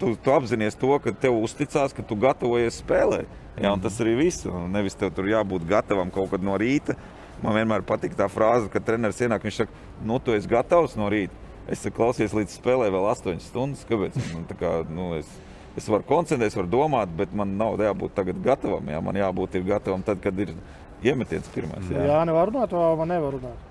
tu, 0.00 0.14
tu 0.24 0.34
apzinājies 0.34 0.78
to, 0.80 0.90
ka 1.04 1.14
tev 1.22 1.38
uzticās, 1.38 1.94
ka 1.94 2.02
tu 2.02 2.18
gatavojies 2.18 2.80
spēlēt. 2.82 3.36
Jā, 3.58 3.74
un 3.74 3.82
tas 3.82 3.98
arī 4.02 4.16
viss. 4.24 4.46
Un 4.50 4.72
Nevis 4.74 4.98
tev 4.98 5.12
tur 5.14 5.28
jābūt 5.30 5.66
gatavam 5.68 6.10
kaut 6.14 6.32
kad 6.34 6.42
no 6.42 6.58
rīta. 6.58 6.96
Man 7.44 7.54
vienmēr 7.54 7.84
patīk 7.86 8.16
tā 8.18 8.26
frāze, 8.30 8.66
kad 8.72 8.82
treneris 8.86 9.20
ienāk, 9.22 9.44
viņš 9.46 9.60
saka, 9.62 9.84
nu, 10.02 10.18
tu 10.18 10.34
esi 10.34 10.50
gatavs 10.50 10.96
no 10.98 11.06
rīta. 11.12 11.46
Es 11.70 11.84
saku, 11.84 11.98
klausies 12.00 12.34
līdz 12.34 12.56
spēlē 12.58 12.88
vēl 12.90 13.06
8 13.12 13.42
stundas. 13.44 13.84
Kāpēc? 13.86 14.16
Nu, 14.32 14.42
kā, 14.58 14.80
nu, 14.88 15.12
es, 15.20 15.28
es 15.78 15.88
varu 15.90 16.06
koncentrēties, 16.08 16.56
varu 16.58 16.70
domāt, 16.72 17.12
bet 17.18 17.32
man 17.36 17.56
nav 17.60 17.78
jābūt 17.82 18.16
tagad 18.18 18.42
gatavam. 18.44 18.90
Jā. 18.90 19.00
Man 19.04 19.18
jābūt 19.18 19.58
gatavam 19.66 20.04
tad, 20.06 20.20
kad 20.24 20.38
ir 20.44 20.52
iemetiens 21.04 21.48
pirmais. 21.54 21.86
Jā, 21.92 22.04
jā 22.10 22.18
nevar 22.28 22.50
runāt, 22.50 22.74
vai 22.74 22.90
man 23.00 23.12
nevar 23.14 23.38
runāt. 23.38 23.64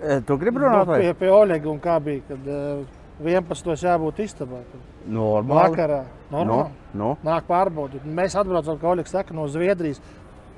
E, 0.00 0.18
Tu 0.26 0.38
gribi 0.40 0.64
runāt? 0.64 0.86
Nu, 0.86 0.90
vai? 0.92 1.00
pie, 1.04 1.12
pie 1.20 1.30
Oļega 1.32 1.70
un 1.70 1.78
kā 1.82 1.98
bija, 2.02 2.24
kad 2.30 2.48
uh, 2.50 2.82
11. 3.22 3.76
jābūt 3.86 4.24
istabā. 4.24 4.62
Normāli. 5.06 5.76
Vakarā. 5.76 6.00
Normāli. 6.32 6.72
Nu, 6.92 7.04
nu. 7.04 7.12
Nāk 7.26 7.46
pārbaudīt. 7.50 8.06
Mēs 8.06 8.34
atbraucam, 8.38 8.80
kā 8.80 8.90
Oļegs 8.94 9.14
saka, 9.14 9.36
no 9.36 9.46
Zviedrijas. 9.50 10.00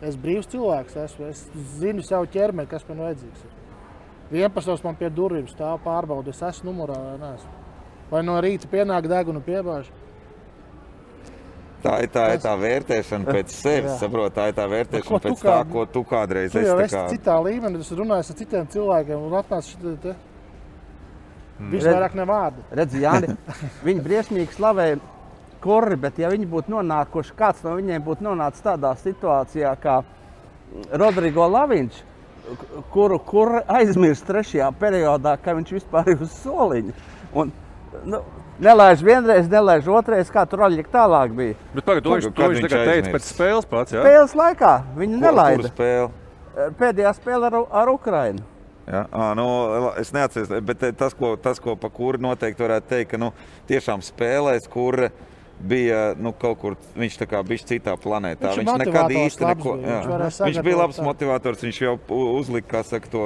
Es 0.04 0.16
brīvs 0.20 0.48
cilvēks, 0.52 0.96
esmu. 1.04 1.28
Es 1.32 1.44
zinu 1.78 2.04
savu 2.04 2.28
ķermeni, 2.32 2.68
kas 2.70 2.86
man 2.88 3.04
vajadzīgs. 3.06 3.44
ir. 3.44 3.60
11. 4.32 4.84
man 4.84 4.96
pie 4.98 5.10
durvīm 5.12 5.46
stāv 5.50 5.78
pārbauda. 5.84 6.32
Es 6.32 6.42
esmu 6.42 6.70
numurā 6.70 6.96
vai 6.96 7.18
neesmu. 7.20 7.52
Vai 8.10 8.22
no 8.24 8.38
rīta 8.40 8.68
pienāk 8.70 9.08
deguna 9.10 9.42
piebāž. 9.44 9.90
Tā 11.84 11.94
ir 12.00 12.08
tā, 12.14 12.22
ir 12.34 12.40
tā 12.40 12.52
vērtēšana 12.56 13.24
pēc 13.28 13.54
sevis. 13.62 13.96
Saprot, 14.00 14.32
tā 14.36 14.46
ir 14.50 14.54
tā 14.56 14.64
vērtēšana 14.72 15.18
tu 15.20 15.28
pēc 15.28 15.42
tā, 15.42 15.48
kā- 15.50 15.72
ko 15.72 15.84
tu 15.92 16.02
kādreiz 16.08 16.52
Tu 16.54 16.62
esi. 16.62 16.70
tā 16.72 16.86
kā- 16.88 17.08
citā 17.12 17.34
līmenī, 17.44 17.82
tas 17.82 17.90
runājas 17.98 18.30
ar 18.32 18.38
citiem 18.40 18.70
cilvēkiem 18.72 19.26
un 19.26 19.36
atnāc 19.42 19.68
šeit. 19.68 19.98
Te. 20.02 20.14
Viss 21.70 21.84
Redz- 21.86 21.94
vairāk 21.94 22.14
ne 22.18 22.24
vārdi. 22.26 22.64
Redzi, 22.74 23.02
Jāni, 23.04 23.36
viņi 23.86 24.02
briesmīgi 24.08 24.56
slavē 24.56 24.88
kuri, 25.64 25.96
bet 25.96 26.18
ja 26.20 26.28
viņi 26.32 26.48
būtu 26.50 26.72
nonākuši, 26.74 27.36
kāds 27.38 27.62
no 27.64 27.76
viņiem 27.78 28.02
būtu 28.04 28.24
nonācis 28.26 28.64
tādā 28.64 28.90
situācijā 29.00 29.70
kā 29.80 30.00
Rodrigo 30.92 31.46
Laviņš, 31.48 32.00
kuru 32.92 33.18
kur 33.24 33.60
aizmirst 33.72 34.26
trešajā 34.28 34.66
periodā, 34.80 35.36
ka 35.40 35.54
viņš 35.56 35.70
vispār 35.78 36.10
ir 36.12 36.24
uz 36.26 36.34
soliņa. 36.42 36.92
Un, 37.40 37.52
nu, 38.04 38.20
Nelaiž 38.62 39.02
vienreiz, 39.02 39.48
nelaiž 39.50 39.88
otrreiz, 39.90 40.28
kā 40.30 40.44
tur 40.46 40.62
aļģi 40.68 40.84
tālāk 40.92 41.32
bija. 41.34 41.56
Bet 41.74 41.86
pagaid, 41.86 42.04
to 42.06 42.14
viņš, 42.14 42.28
tagad 42.38 42.90
teica 42.90 43.14
pēc 43.16 43.26
spēles 43.26 43.66
pats, 43.70 43.94
jā? 43.96 44.02
Spēles 44.04 44.34
laikā 44.38 44.74
viņi 44.98 45.18
nelaida. 45.18 45.56
kuru 45.58 45.72
spēli? 45.72 46.68
Pēdējā 46.78 47.14
spēle 47.16 47.50
ar, 47.50 47.56
ar 47.82 47.90
Ukrainu. 47.90 48.44
Ja? 48.86 49.06
À, 49.10 49.32
nu, 49.34 49.46
es 49.98 50.12
neatceros, 50.14 50.52
bet 50.62 50.82
eh, 50.86 50.92
tas, 50.94 51.16
ko, 51.18 51.34
tas, 51.40 51.58
ko 51.62 51.74
pa 51.80 51.90
kuru 51.90 52.20
noteikti 52.22 52.62
varētu 52.62 52.90
teikt, 52.90 53.10
ka 53.14 53.20
nu, 53.20 53.32
tiešām 53.70 54.04
spēlēs, 54.04 54.68
kur 54.70 55.08
bija 55.68 56.00
nu, 56.20 56.32
kaut 56.36 56.58
kur 56.60 56.76
viņš 56.98 57.18
bija 57.48 57.66
citā 57.70 57.94
planētā. 58.00 58.52
Viņš 58.54 58.60
Viņš 58.64 58.80
nekad 58.84 59.14
īsti 59.16 59.46
neko. 59.48 59.74
bija, 59.80 59.88
jā. 59.88 60.18
viņš 60.18 60.38
Viņš 60.44 60.60
bija 60.66 60.78
labs 60.82 61.00
motivators. 61.04 61.64
Viņš 61.64 61.80
jau 61.84 61.94
uzlika 62.38 62.82
saka, 62.84 63.08
to 63.12 63.22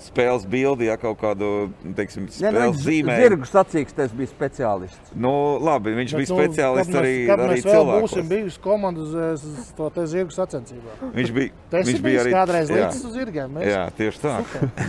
spēles 0.00 0.46
bildi, 0.48 0.88
ja 0.88 0.96
kaut 1.00 1.18
kādu 1.20 1.70
teiksim, 1.96 2.26
Ne, 2.26 2.30
nu, 2.30 2.36
spēles 2.36 2.76
viņš 2.76 2.84
zīmē. 2.86 3.16
Zirgu 3.20 3.48
sacīkstes 3.50 4.14
bija 4.16 4.30
speciālists. 4.32 5.12
Nu, 5.14 5.32
labi, 5.60 5.94
viņš 5.98 6.14
Bet, 6.16 6.22
bija 6.22 6.30
speciālists 6.38 6.92
kad 6.92 7.00
arī, 7.02 7.14
mēs, 7.16 7.28
kad 7.30 7.44
arī 7.44 7.56
mēs 7.58 7.68
vēl 7.70 7.90
būsim 8.00 8.30
bijusi 8.30 8.62
komanda 8.64 9.04
uz, 9.04 9.14
uz 9.36 9.72
to 9.76 9.90
te 9.94 10.06
zirgu 10.10 10.34
sacensībā. 10.34 10.96
Viņš 11.16 11.32
bija, 11.36 11.52
viņš 11.74 11.90
bija 11.90 12.04
bijis 12.06 12.22
arī 12.24 12.34
kādreiz 12.34 12.72
līdz 12.72 13.04
uz 13.04 13.14
zirgiem. 13.18 13.54
Mēs 13.58 13.68
Jā, 13.70 13.82
tieši 13.98 14.22
tā. 14.24 14.34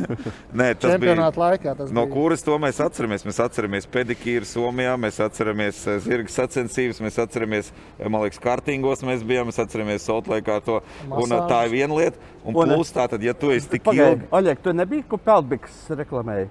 Nē, 0.60 0.70
tas 0.76 0.96
bija 0.96 0.96
čempionāta 0.96 1.42
laikā 1.42 1.76
tas 1.78 1.92
No 1.92 2.06
bija. 2.06 2.14
kuras 2.14 2.44
to 2.46 2.58
mēs 2.62 2.80
atceramies? 2.84 3.26
Mēs 3.28 3.40
atceramies 3.44 3.88
pedikīru 3.92 4.48
Somijā, 4.48 4.96
mēs 5.02 5.20
atceramies 5.24 5.82
eh, 5.88 6.00
zirga 6.04 6.32
sacensības, 6.68 7.02
mēs 7.02 7.20
atceramies, 7.26 7.72
eh, 8.00 8.08
man 8.10 8.22
liekas, 8.22 8.40
kartingos 8.40 9.02
mēs 9.04 9.24
bijām, 9.24 9.48
mēs 9.52 9.60
atceramies 9.66 10.06
Soltlaikā 10.08 10.62
to. 10.64 10.82
Un 11.10 11.32
eh, 11.32 11.42
tā 11.50 11.66
ir 11.68 11.72
viena 11.72 11.94
lieta. 11.98 12.18
Un 12.46 12.56
Un- 12.56 12.68
plus 12.76 12.92
tā, 12.92 13.10
tad, 13.10 13.22
ja 13.22 13.34
tu 13.34 13.52
esi 13.52 13.70
tik 13.70 13.84
Pagaidi, 13.84 14.22
ilgi. 14.22 14.32
Oļeg, 14.32 14.58
tu 14.64 14.74
nebija, 14.74 15.04
ko 15.08 15.18
Pelbiks 15.18 15.88
reklamēja? 15.90 16.48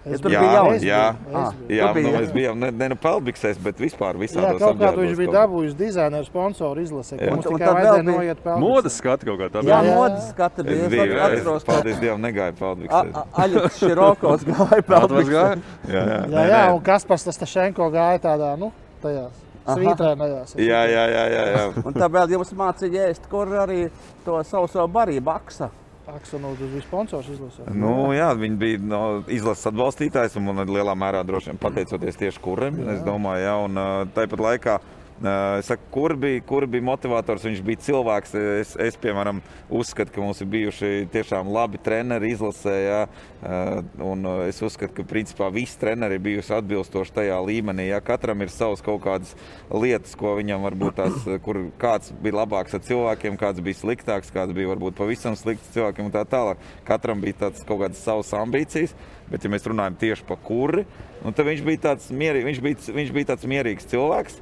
Ja 0.00 0.16
tur 0.16 0.30
bija 0.32 0.40
Jā, 0.40 0.60
biju. 0.64 0.80
jā, 0.80 1.88
Tu 1.92 1.94
biji, 1.94 2.04
nu, 2.08 2.12
mēs 2.16 2.30
bijām 2.32 2.56
ne, 2.56 2.70
ne 2.72 2.86
nu 2.88 2.96
pelbiksēs, 2.96 3.58
bet 3.60 3.76
vispār 3.76 4.16
Jā, 4.16 4.20
visādos 4.22 4.58
kaut 4.58 4.78
kādu 4.80 5.02
viņš 5.04 5.16
bija 5.18 5.32
dabūjis 5.34 5.74
dizaineru 5.76 6.24
sponsoru 6.24 6.80
izlasē. 6.80 7.18
Un- 7.20 7.36
un 7.44 7.58
tad 7.60 7.76
vēl 7.76 8.06
bija. 8.08 8.56
Modes 8.56 8.96
skati 8.96 9.26
kaut 9.28 9.38
kā 9.42 9.50
tā. 9.52 9.60
Jā, 9.62 9.82
Jā, 9.84 9.94
modes 9.94 10.30
skata 10.30 10.64
bija. 10.64 10.86
Es 10.86 10.88
biju, 10.88 11.20
atceros, 11.20 11.64
ka 11.64 11.72
paldies 11.72 12.00
Dievam, 12.00 12.20
negāju 12.24 12.56
pelbiksēs. 12.56 13.26
Aļģis 13.44 13.76
Širokovs 13.76 14.44
gāja 14.48 14.82
Pelbiks. 14.88 15.28
gāja? 15.28 15.58
Jā, 15.86 16.04
jā, 16.08 16.20
Jā, 16.32 16.46
jā, 16.48 16.62
un 16.74 16.80
Kaspars 16.80 17.24
tas 17.28 17.36
Tašenko 17.36 17.90
gāja 17.92 18.18
tādā, 18.24 18.56
nu, 18.58 18.72
tajās 19.02 19.46
svītrēnajās. 19.68 20.56
jā, 20.58 20.80
jā, 20.88 21.04
jā, 21.12 21.26
jā, 21.34 21.44
jā. 21.54 21.66
Un 21.84 21.96
tā 21.96 22.08
vēl 22.12 22.34
jums 22.36 22.54
mācīja 22.56 23.10
ēst, 23.10 23.28
kur 23.30 23.50
arī 23.60 23.84
to 24.24 24.40
sauso 24.48 24.86
barību 24.90 25.32
aksa. 25.34 25.70
Aksonu 26.10 26.56
tas 26.58 26.70
bija 26.72 26.82
sponsors 26.82 27.28
izlasē. 27.30 27.68
Nu, 27.70 28.08
jā, 28.16 28.32
viņi 28.34 28.56
bija 28.58 28.78
no, 28.82 29.02
izlases 29.30 29.68
atbalstītājs 29.70 30.34
un 30.40 30.48
man 30.48 30.64
lielā 30.66 30.96
mērā 30.98 31.20
droši 31.26 31.52
vien 31.52 31.60
pateicoties 31.62 32.18
tieši 32.18 32.42
kuram. 32.42 32.80
Es 32.90 33.04
domāju, 33.06 33.44
jā, 33.44 33.52
un 33.68 33.78
tāpat 34.16 34.42
laikā. 34.46 34.80
Ā, 35.20 35.58
Es 35.60 35.68
saku, 35.68 35.84
kur 35.92 36.14
bija, 36.16 36.40
kur 36.46 36.64
bija 36.70 36.84
motivators? 36.84 37.44
Viņš 37.44 37.60
bija 37.64 37.80
cilvēks. 37.84 38.32
Es, 38.60 38.72
es 38.80 38.96
piemēram, 39.00 39.42
uzskatu, 39.68 40.14
ka 40.14 40.22
mums 40.24 40.40
ir 40.40 40.48
bijuši 40.52 40.90
tiešām 41.12 41.50
labi 41.52 41.80
treneri 41.82 42.32
izlasē. 42.34 42.76
Jā, 42.80 43.00
ā, 43.44 43.58
un 44.06 44.24
ā, 44.24 44.34
es 44.48 44.60
uzskatu, 44.64 44.94
ka 44.96 45.06
principā 45.08 45.50
visi 45.52 45.78
treneri 45.80 46.16
ir 46.16 46.24
bijuši 46.24 46.56
atbilstoši 46.60 47.16
tajā 47.18 47.38
līmenī. 47.44 47.90
Jā, 47.90 48.00
katram 48.04 48.40
ir 48.44 48.52
savas 48.54 48.84
kaut 48.84 49.02
kādas 49.04 49.34
lietas, 49.68 50.16
ko 50.18 50.36
viņam 50.38 50.64
varbūt 50.68 50.98
tās, 51.02 51.28
kur 51.44 51.62
kāds 51.80 52.14
bija 52.22 52.40
labāks 52.40 52.76
ar 52.76 52.84
cilvēkiem, 52.88 53.38
kāds 53.40 53.62
bija 53.64 53.80
sliktāks, 53.82 54.32
kāds 54.34 54.56
bija 54.56 54.72
varbūt 54.72 54.98
pavisam 54.98 55.36
slikts 55.38 55.72
cilvēkiem 55.76 56.08
un 56.08 56.14
tā 56.16 56.24
tālāk. 56.28 56.60
Katram 56.88 57.20
bija 57.24 57.44
tāds 57.46 57.64
kaut 57.68 57.84
kādas 57.84 58.00
savas 58.04 58.32
ambīcijas, 58.40 58.96
bet 59.30 59.44
ja 59.44 59.52
mēs 59.52 59.68
runājam 59.68 59.98
tieši 60.00 60.26
par 60.28 60.40
kuri, 60.44 60.86
nu, 61.20 61.32
tad 61.32 61.46
viņš 61.48 61.66
bija 61.66 61.84
tāds, 61.90 62.08
mierī, 62.14 62.44
viņš 62.46 62.62
bija, 62.64 62.94
viņš 62.96 63.12
bija 63.14 63.30
tāds 63.32 63.46
mierīgs 63.50 63.88
cilvēks, 63.90 64.40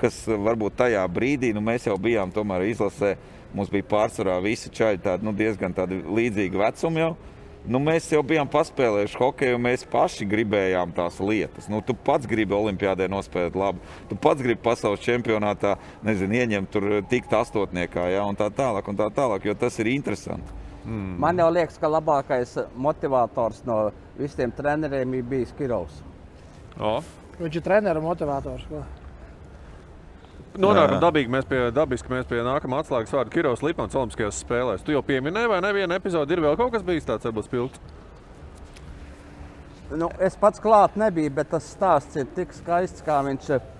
kas 0.00 0.22
varbūt 0.28 0.78
tajā 0.80 1.02
brīdī, 1.12 1.52
nu, 1.56 1.62
mēs 1.64 1.88
jau 1.88 1.96
bijām 2.00 2.32
tomēr 2.34 2.68
izlasē, 2.68 3.16
mums 3.56 3.72
bija 3.72 3.88
pārsvarā 3.90 4.38
visi 4.44 4.70
čaļi 4.72 5.02
tādi, 5.04 5.26
nu, 5.26 5.34
diezgan 5.36 5.74
tādi 5.76 6.02
līdzīgi 6.04 6.60
vecumi 6.60 7.04
jau. 7.04 7.12
Nu, 7.68 7.76
mēs 7.76 8.06
jau 8.08 8.22
bijām 8.24 8.48
paspēlējuši 8.48 9.18
hokeju, 9.20 9.58
mēs 9.60 9.82
paši 9.92 10.24
gribējām 10.30 10.94
tās 10.96 11.18
lietas. 11.20 11.66
Nu, 11.68 11.82
tu 11.84 11.92
pats 11.92 12.28
gribi 12.28 12.56
Olimpijādē 12.56 13.04
nospēlēt 13.12 13.58
labi. 13.58 13.82
Tu 14.08 14.16
pats 14.16 14.40
gribi 14.40 14.62
pasaules 14.64 15.02
čempionātā, 15.04 15.74
nezinu, 16.06 16.38
ieņemt 16.40 16.72
tur 16.72 16.86
tikt 17.10 17.34
astotniekā, 17.36 18.06
ja, 18.14 18.24
un 18.24 18.38
tā 18.38 18.48
tālāk, 18.48 18.88
un 18.88 18.96
tā 18.96 19.10
tālāk, 19.12 19.44
jo 19.44 19.56
tas 19.60 19.76
ir 19.82 19.92
interesanti. 19.92 20.56
Man 21.20 21.36
jau 21.36 21.50
liekas, 21.52 21.76
ka 21.76 21.90
labākais 21.92 22.54
motivators 22.80 23.60
no 23.68 23.82
visiem 24.16 24.52
treneriem 24.56 25.18
ir 25.18 25.28
bijis 25.28 25.52
Kirovs. 25.58 26.00
O. 26.80 26.96
Viņš 27.36 27.60
ir 27.60 27.66
treneru 27.66 28.00
motivators. 28.04 28.64
ko? 28.70 28.80
Nonākam 30.58 30.98
dabīgi 30.98 31.30
mēs 31.30 31.46
pie, 31.46 31.60
dabiski 31.74 32.10
mēs 32.10 32.26
pie 32.26 32.40
nākamā 32.42 32.80
atslēgas 32.82 33.12
vārda 33.14 33.30
Kirovs 33.30 33.62
Lipmans 33.62 33.94
Olimpiskajās 33.94 34.40
spēlēs. 34.42 34.82
Tu 34.82 34.96
jau 34.96 35.02
pieminēji, 35.06 35.50
vai 35.52 35.60
neviena 35.62 35.98
epizode 36.00 36.34
ir 36.34 36.42
vēl 36.42 36.56
kaut 36.58 36.72
kas 36.74 36.82
bijis 36.86 37.06
tāds, 37.06 37.28
varbūt 37.28 37.46
spilgts? 37.46 37.98
Nu, 39.90 40.10
es 40.22 40.36
pats 40.38 40.62
klāt 40.62 40.96
nebiju, 40.98 41.30
bet 41.38 41.52
tas 41.54 41.66
stāsts 41.70 42.18
ir 42.18 42.26
tik 42.34 42.54
skaists, 42.54 43.02
kā 43.06 43.20
viņš 43.26 43.52
eh, 43.56 43.70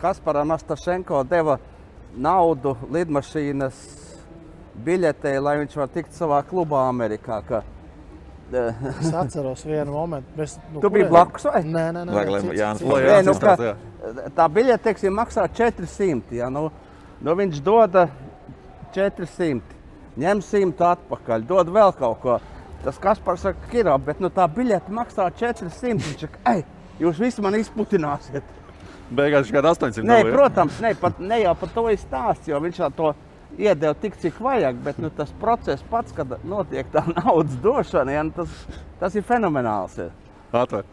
Kasparam 0.00 0.56
Astašenko 0.56 1.22
deva 1.28 1.58
naudu 2.16 2.74
lidmašīnas 2.92 3.84
biļetē, 4.84 5.34
lai 5.40 5.58
viņš 5.62 5.76
var 5.76 5.92
tikt 5.92 6.16
savā 6.16 6.40
klubā 6.48 6.86
Amerikā. 6.88 7.40
Ka, 7.48 7.62
Es 8.50 9.12
atceros 9.22 9.62
vienu 9.64 9.92
momentu. 9.94 10.32
Mēs, 10.36 10.56
nu, 10.72 10.80
Tu 10.80 10.90
biji 10.90 11.04
kurien- 11.04 11.10
blakus, 11.12 11.44
vai? 11.46 11.62
Nē, 11.62 11.84
nē, 11.94 12.04
nē. 12.08 12.14
Vajag, 12.16 12.30
lai 12.34 12.40
cits- 12.40 12.58
Jānis 12.58 12.78
cits. 12.82 12.90
Lai 12.90 13.02
Nē, 13.06 13.18
nu, 13.26 13.34
ka, 13.38 13.56
jā. 13.62 13.74
tā 14.34 14.46
biļete 14.50 14.82
teiksim, 14.88 15.14
maksā 15.14 15.44
400. 15.54 16.34
Ja, 16.40 16.48
nu, 16.50 16.64
nu 17.20 17.34
viņš 17.38 17.60
dod 17.62 17.94
400, 18.94 19.60
ņem 20.18 20.42
100 20.42 20.86
atpakaļ, 20.94 21.44
dod 21.46 21.70
vēl 21.74 21.92
kaut 21.98 22.20
ko. 22.24 22.38
Tas 22.84 22.96
Kaspars 22.98 23.42
saka, 23.44 23.68
Kiro, 23.70 23.94
bet 24.00 24.20
nu, 24.24 24.30
tā 24.32 24.46
biļete 24.48 24.90
maksā 24.96 25.28
400. 25.36 26.00
Viņš 26.00 26.24
saka, 26.24 26.40
ej, 26.54 26.64
jūs 27.02 27.20
visi 27.20 27.42
man 27.44 27.54
izputināsiet. 27.58 28.42
Beigās 29.10 29.46
viņš 29.46 29.54
kādā 29.56 29.72
800 29.74 30.06
Nē, 30.06 30.20
dabūja. 30.22 30.34
protams, 30.36 30.80
ne, 30.80 30.94
pat, 30.94 31.18
ne 31.20 31.40
jau 31.42 31.54
par 31.58 31.72
to 31.74 31.84
ir 31.90 31.98
stāsts, 31.98 32.46
jo 32.48 32.60
viņš 32.62 32.78
to 32.96 33.12
iedeva 33.58 33.94
tik, 33.94 34.16
cik 34.20 34.40
vajag. 34.40 34.78
Bet 34.84 35.00
nu, 35.02 35.10
tas 35.16 35.32
process 35.40 35.84
pats, 35.90 36.14
kad 36.16 36.38
notiek 36.44 36.88
tā 36.92 37.04
naudas 37.18 37.58
došana, 37.64 38.16
ja, 38.18 38.24
nu, 38.26 38.34
tas, 38.36 38.64
tas 39.02 39.18
ir 39.18 39.26
fenomenāls. 39.26 39.98
Ja. 39.98 40.10
Atver. 40.62 40.86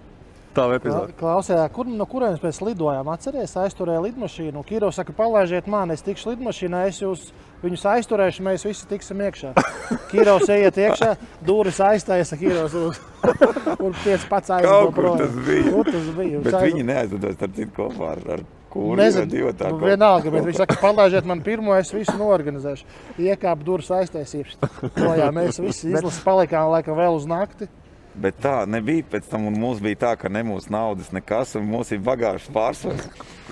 Tā 0.55 0.63
epizode. 0.73 1.13
Klausījā, 1.19 1.65
kur, 1.73 1.89
no 1.89 2.05
kurienes 2.09 2.41
mēs 2.41 2.59
lidojām? 2.65 3.09
Atcerieties, 3.13 3.53
aizturēja 3.61 4.01
lidmašīnu. 4.07 4.63
Kiro 4.65 4.89
saka, 4.95 5.13
palaižiet 5.13 5.67
mani, 5.69 5.93
es 5.97 6.05
tikšu 6.05 6.31
lidmašīnā, 6.33 6.85
es 6.89 7.01
jūs 7.03 7.27
viņus 7.61 7.85
aizturēšu, 7.93 8.45
mēs 8.47 8.65
visi 8.65 8.87
tiksim 8.89 9.21
iekšā. 9.27 9.53
Kirovs 10.11 10.49
ejiet 10.53 10.79
iekšā, 10.81 11.13
dūris 11.45 11.79
aiztaisa 11.85 12.37
Kirovs 12.39 12.77
un, 13.85 13.95
tiec 14.03 14.25
pats 14.29 14.53
kur 14.95 15.17
tas 15.19 15.39
bija. 15.45 15.71
Kur 15.73 15.91
tas 15.93 16.11
bija? 16.17 16.41
Bet 16.41 16.53
Viņš 16.53 16.69
viņi 16.71 16.85
neaizlidoja 16.89 17.37
starp 17.37 17.57
citu 17.57 17.75
kopā 17.77 18.11
ar, 18.15 18.23
ar 18.37 18.45
kūri. 18.73 18.99
Nezinu, 19.01 19.29
divi 19.31 19.53
tā 19.57 19.71
nu, 19.71 19.79
kaut- 19.81 19.89
vienalga, 19.91 20.33
bet 20.33 20.45
viņš 20.47 20.61
saka, 20.63 20.77
palaižiet 20.81 21.27
man 21.29 21.41
pirmo, 21.45 21.75
es 21.77 21.93
visu 21.93 22.13
norganizēšu. 22.19 22.87
Iekāpu 23.29 23.67
durvis 23.67 23.91
aiztaisīšu. 23.97 24.57
Projām 24.97 25.37
mēs 25.37 25.61
visi 25.63 25.89
izlases 25.93 26.21
palikām 26.25 26.71
laikam 26.73 26.97
vēl 26.99 27.17
uz 27.17 27.29
nakti. 27.29 27.69
Bet 28.17 28.39
tā 28.41 28.55
nebija 28.65 29.05
pēc 29.11 29.27
tam, 29.29 29.45
un 29.49 29.57
mums 29.61 29.81
bija 29.83 29.99
tā, 30.07 30.11
ka 30.17 30.29
ne 30.33 30.41
mūsu 30.47 30.71
naudas 30.73 31.11
nekas, 31.13 31.53
un 31.59 31.67
mums 31.69 31.91
ir 31.93 31.99
bagāžas 32.05 32.49
pārsvars. 32.53 33.03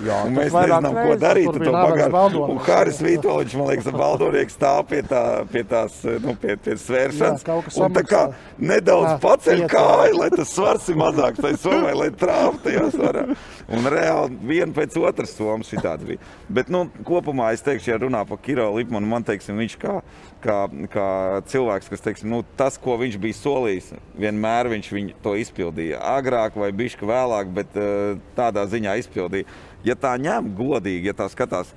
Jā, 0.04 0.16
mēs 0.28 0.50
nezinām, 0.52 0.88
ko 0.92 1.04
reizes, 1.04 1.20
darīt 1.22 1.48
ar 1.50 1.62
to 1.62 1.74
bagāžu. 1.76 2.40
Un 2.50 2.58
Haris 2.66 2.98
Vitoļņš, 3.06 3.54
man 3.56 3.70
liekas, 3.70 3.90
Valdonieks 3.96 4.56
stāv 4.58 4.82
pie, 4.90 5.00
tā, 5.06 5.22
pie 5.52 5.62
tās, 5.70 6.00
nu, 6.24 6.34
pie, 6.42 6.56
pie 6.60 6.74
svēršanas. 6.82 7.46
Jā, 7.46 7.60
un 7.86 7.94
tā 7.96 8.02
kā 8.04 8.22
nedaudz 8.58 9.12
Jā, 9.12 9.14
paceļ 9.22 9.62
kāju, 9.72 10.18
lai 10.18 10.28
tas 10.34 10.52
svars 10.52 10.90
ir 10.92 10.98
mazāks, 11.00 11.40
tai 11.46 11.54
somai, 11.62 11.94
lai 11.96 12.10
trāp 12.18 12.58
tajā 12.66 12.90
svarā. 12.92 13.24
Un 13.72 13.88
reāli 13.90 14.36
viena 14.50 14.70
pēc 14.74 14.98
otras 15.00 15.32
somas 15.38 15.70
šitādi 15.70 16.12
bija. 16.12 16.26
Bet, 16.58 16.68
nu, 16.74 16.84
kopumā 17.06 17.54
es 17.56 17.64
teikšu, 17.66 17.94
ja 17.94 18.02
runā 18.02 18.26
par 18.28 18.42
Kiro 18.42 18.68
Lipmanu, 18.76 19.08
man 19.10 19.24
teiksim, 19.26 19.56
viņš 19.62 19.78
kā, 19.80 20.00
kā, 20.46 20.58
kā 20.94 21.06
cilvēks, 21.50 21.90
kas, 21.92 22.04
teiksim, 22.04 22.30
nu, 22.32 22.40
tas, 22.56 22.78
ko 22.80 22.94
viņš 23.02 23.18
bija 23.20 23.36
solījis, 23.42 23.92
vienmēr 24.22 24.70
viņš 24.72 24.90
to 25.26 25.34
izpildīja. 25.42 25.98
Agrāk 26.16 26.56
vai 26.56 26.70
bišķi 26.72 27.08
vēlāk, 27.10 27.50
bet 27.58 27.76
uh, 27.76 28.16
tādā 28.38 28.64
ziņā 28.70 28.94
izpildīja. 29.02 29.50
Ja 29.86 29.94
tā 29.98 30.14
ņem 30.18 30.54
godīgi, 30.58 31.10
ja 31.10 31.14
tā 31.18 31.26
skatās, 31.30 31.74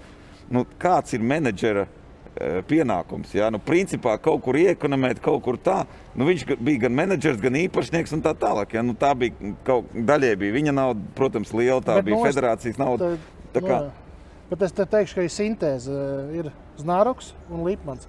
nu, 0.50 0.64
kāds 0.82 1.14
ir 1.14 1.22
menedžera 1.22 1.84
eh, 1.86 2.62
pienākums. 2.66 3.34
Ja? 3.38 3.52
Nu, 3.54 3.60
principā 3.62 4.16
kaut 4.18 4.42
kur 4.46 4.58
iekonomēt, 4.58 5.20
kaut 5.22 5.44
kur 5.46 5.60
tā. 5.62 5.84
Nu, 6.18 6.26
viņš 6.26 6.46
bija 6.58 6.86
gan 6.88 6.96
menedžers, 6.98 7.38
gan 7.44 7.54
īpašnieks 7.60 8.16
un 8.18 8.24
tā 8.26 8.34
tālāk. 8.34 8.74
Ja? 8.74 8.82
Nu, 8.86 8.96
tā 8.98 9.12
bija 9.20 9.54
kaut 9.68 9.92
daļai 9.94 10.32
bija 10.42 10.56
viņa 10.58 10.74
nauda, 10.74 11.04
protams, 11.20 11.52
liela. 11.54 11.84
Tā 11.86 12.00
Bet 12.00 12.08
bija 12.10 12.18
nost- 12.18 12.32
federācijas 12.32 12.80
nauda. 12.82 13.12
Tā 13.54 13.62
Nu, 13.62 13.68
kā, 13.68 13.78
jā. 13.84 13.92
Bet 14.50 14.62
es 14.66 14.74
te 14.74 14.86
teikšu, 14.90 15.20
ka 15.20 15.28
ir 15.28 15.30
sintēze. 15.36 16.00
eh, 16.34 16.40
Ir 16.40 16.52
Znaroks 16.82 17.34
un 17.52 17.62
Lipmans. 17.68 18.08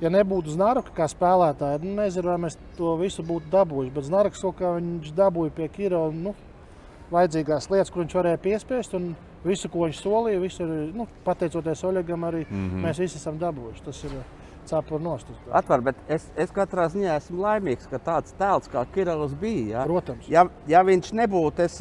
Ja 0.00 0.08
nebūtu 0.08 0.54
Znaroka 0.54 0.94
kā 0.96 1.06
spēlētāja, 1.12 1.80
nu, 1.82 1.92
nezinu, 1.98 2.30
vai 2.30 2.38
mēs 2.46 2.56
to 2.78 2.94
visu 3.00 3.24
būtu 3.26 3.50
dabūjuši. 3.52 3.92
Bet 3.92 4.06
Znaroks 4.08 4.40
kaut 4.40 4.56
kā 4.60 4.72
viņš 4.78 5.10
dabūja 5.16 5.52
pie 5.58 5.68
Kiro 5.74 6.06
nu, 6.14 6.32
vajadzīgās 7.12 7.68
lietas, 7.68 7.92
kur 7.92 8.06
viņš 8.06 8.16
varēja 8.16 8.40
piespiest. 8.40 8.96
Un 8.96 9.12
visu, 9.44 9.68
ko 9.68 9.84
viņš 9.84 10.00
solīja, 10.00 10.40
visu, 10.40 10.68
nu, 10.96 11.08
pateicoties 11.26 11.84
Oļegam, 11.84 12.24
arī 12.28 12.46
mm 12.46 12.62
-hmm. 12.62 12.86
mēs 12.86 13.02
visi 13.04 13.20
esam 13.20 13.38
dabūjuši. 13.40 13.84
Tas 13.84 14.04
ir 14.04 14.16
cepuri 14.70 15.04
nost. 15.04 15.30
uz 15.30 15.36
to. 15.44 15.52
Atvar, 15.52 15.80
bet 15.80 15.96
es, 16.08 16.26
es 16.36 16.50
katrā 16.50 16.88
ziņā 16.88 17.16
esmu 17.16 17.42
laimīgs, 17.42 17.88
ka 17.90 17.98
tāds 17.98 18.34
tēls 18.38 18.70
kā 18.72 18.84
Kirillis 18.94 19.34
bija. 19.34 19.78
Ja? 19.78 19.84
Protams. 19.84 20.28
Ja, 20.28 20.46
ja 20.66 20.82
viņš 20.86 21.12
nebūtu, 21.12 21.62
es, 21.62 21.80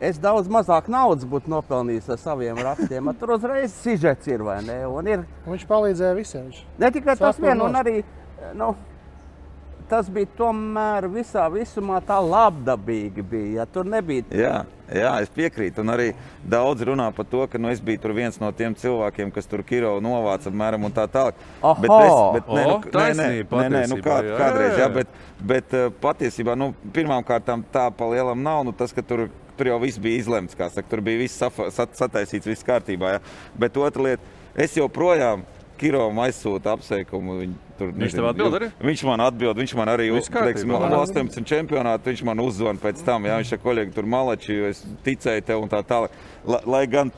es 0.00 0.20
daudz 0.20 0.48
mazāk 0.50 0.88
naudas 0.90 1.28
būtu 1.28 1.52
nopelnījis 1.52 2.10
ar 2.14 2.20
saviem 2.22 2.60
rakstiem. 2.64 3.12
Tur 3.20 3.36
uzreiz 3.36 3.74
sižets 3.82 4.30
ir 4.32 4.44
vai 4.46 4.60
ne? 4.64 4.82
Un 4.88 5.10
ir 5.10 5.26
viņš 5.46 5.66
palīdzēja 5.68 6.16
visiem. 6.18 6.48
Viņš 6.48 6.62
ne 6.80 6.94
tikai 6.96 7.16
tas 7.16 7.36
Sapņu 7.36 7.50
vien, 7.50 7.64
un 7.66 7.80
arī 7.80 7.96
nu, 8.56 8.72
tas 9.90 10.08
bija 10.12 10.28
tomēr 10.38 11.08
visā 11.10 11.44
visumā 11.50 11.98
tā 12.06 12.20
labdabīgi. 12.22 13.24
Bija, 13.26 13.48
ja? 13.60 13.66
Tur 13.66 13.88
nebija 13.90 14.22
jā, 14.30 14.52
jā, 14.86 15.10
es 15.24 15.32
piekrītu. 15.34 15.82
Un 15.82 15.92
arī 15.96 16.06
daudz 16.46 16.84
runā 16.86 17.08
par 17.16 17.26
to, 17.30 17.42
ka 17.50 17.58
nu, 17.58 17.72
es 17.74 17.82
biju 17.82 18.04
tur 18.04 18.14
viens 18.16 18.38
no 18.42 18.52
tiem 18.56 18.76
cilvēkiem, 18.78 19.32
kas 19.34 19.50
tur 19.50 19.64
Kirovu 19.66 20.02
novāca 20.04 20.50
apmēram 20.52 20.86
tā 20.94 21.08
tālāk. 21.10 21.42
Aha! 21.58 21.74
Bet 21.82 21.96
es, 21.96 22.14
bet, 22.36 22.52
nē, 22.54 22.64
O, 22.70 22.78
nu, 22.78 22.94
nē, 22.94 23.08
nē, 23.18 23.28
nē, 23.50 23.68
nē, 23.74 23.82
nu, 23.90 24.00
kā, 24.04 24.20
jā, 24.26 24.38
kādreiz, 24.38 24.78
jā. 24.78 24.88
bet, 24.94 25.20
bet 25.52 25.76
eh, 25.76 25.88
patiesībā 26.06 26.54
nu, 26.58 26.70
pirmām 26.94 27.26
kārtām 27.26 27.66
tā 27.74 27.88
pa 27.90 28.10
lielam 28.14 28.46
nav. 28.46 28.62
Nu, 28.68 28.76
tas, 28.76 28.94
ka 28.94 29.02
tur, 29.02 29.26
tur 29.60 29.70
jau 29.74 29.78
viss 29.84 30.00
bija 30.00 30.24
izlemts, 30.24 30.56
saka, 30.56 30.88
tur 30.88 31.04
bija 31.04 31.20
viss 31.20 31.36
sat, 31.40 31.96
sataisīts, 32.00 32.48
viss 32.48 32.66
kārtībā. 32.66 33.16
Jā. 33.16 33.24
Bet 33.60 33.76
otra 33.80 34.10
lieta, 34.10 34.36
es 34.56 34.76
joprojām 34.80 35.44
Kirovam 35.80 36.18
aizsūtu 36.26 36.68
apsveikumu. 36.68 37.38
Viņ, 37.40 37.52
tur, 37.78 37.92
Viņš 37.96 38.12
tev 38.18 38.26
atbild 38.28 38.56
arī? 38.58 38.66
Viņš 38.84 39.02
man 39.08 39.22
atbild, 39.24 39.56
viņš 39.62 39.72
man 39.78 39.88
arī 39.88 40.10
teiksim, 40.12 40.34
kārtībā. 40.34 40.80
uz 40.92 41.14
18 41.14 41.48
čempionātu, 41.48 42.10
viņš 42.10 42.22
man 42.28 42.42
uzzvan 42.44 42.80
pēc 42.82 43.00
tam, 43.06 43.24
ja 43.24 43.38
viņš 43.40 43.54
saka, 43.54 43.64
kolēģi, 43.64 43.94
tur 43.96 44.08
malači, 44.12 44.58
jo 44.58 44.68
es 44.68 44.82
ticēju 45.06 45.46
tev 45.48 45.64
un 45.64 45.72
tā 45.72 45.80
tālāk. 45.88 46.12
La, 46.44 46.60
lai 46.68 46.82
gan 46.92 47.12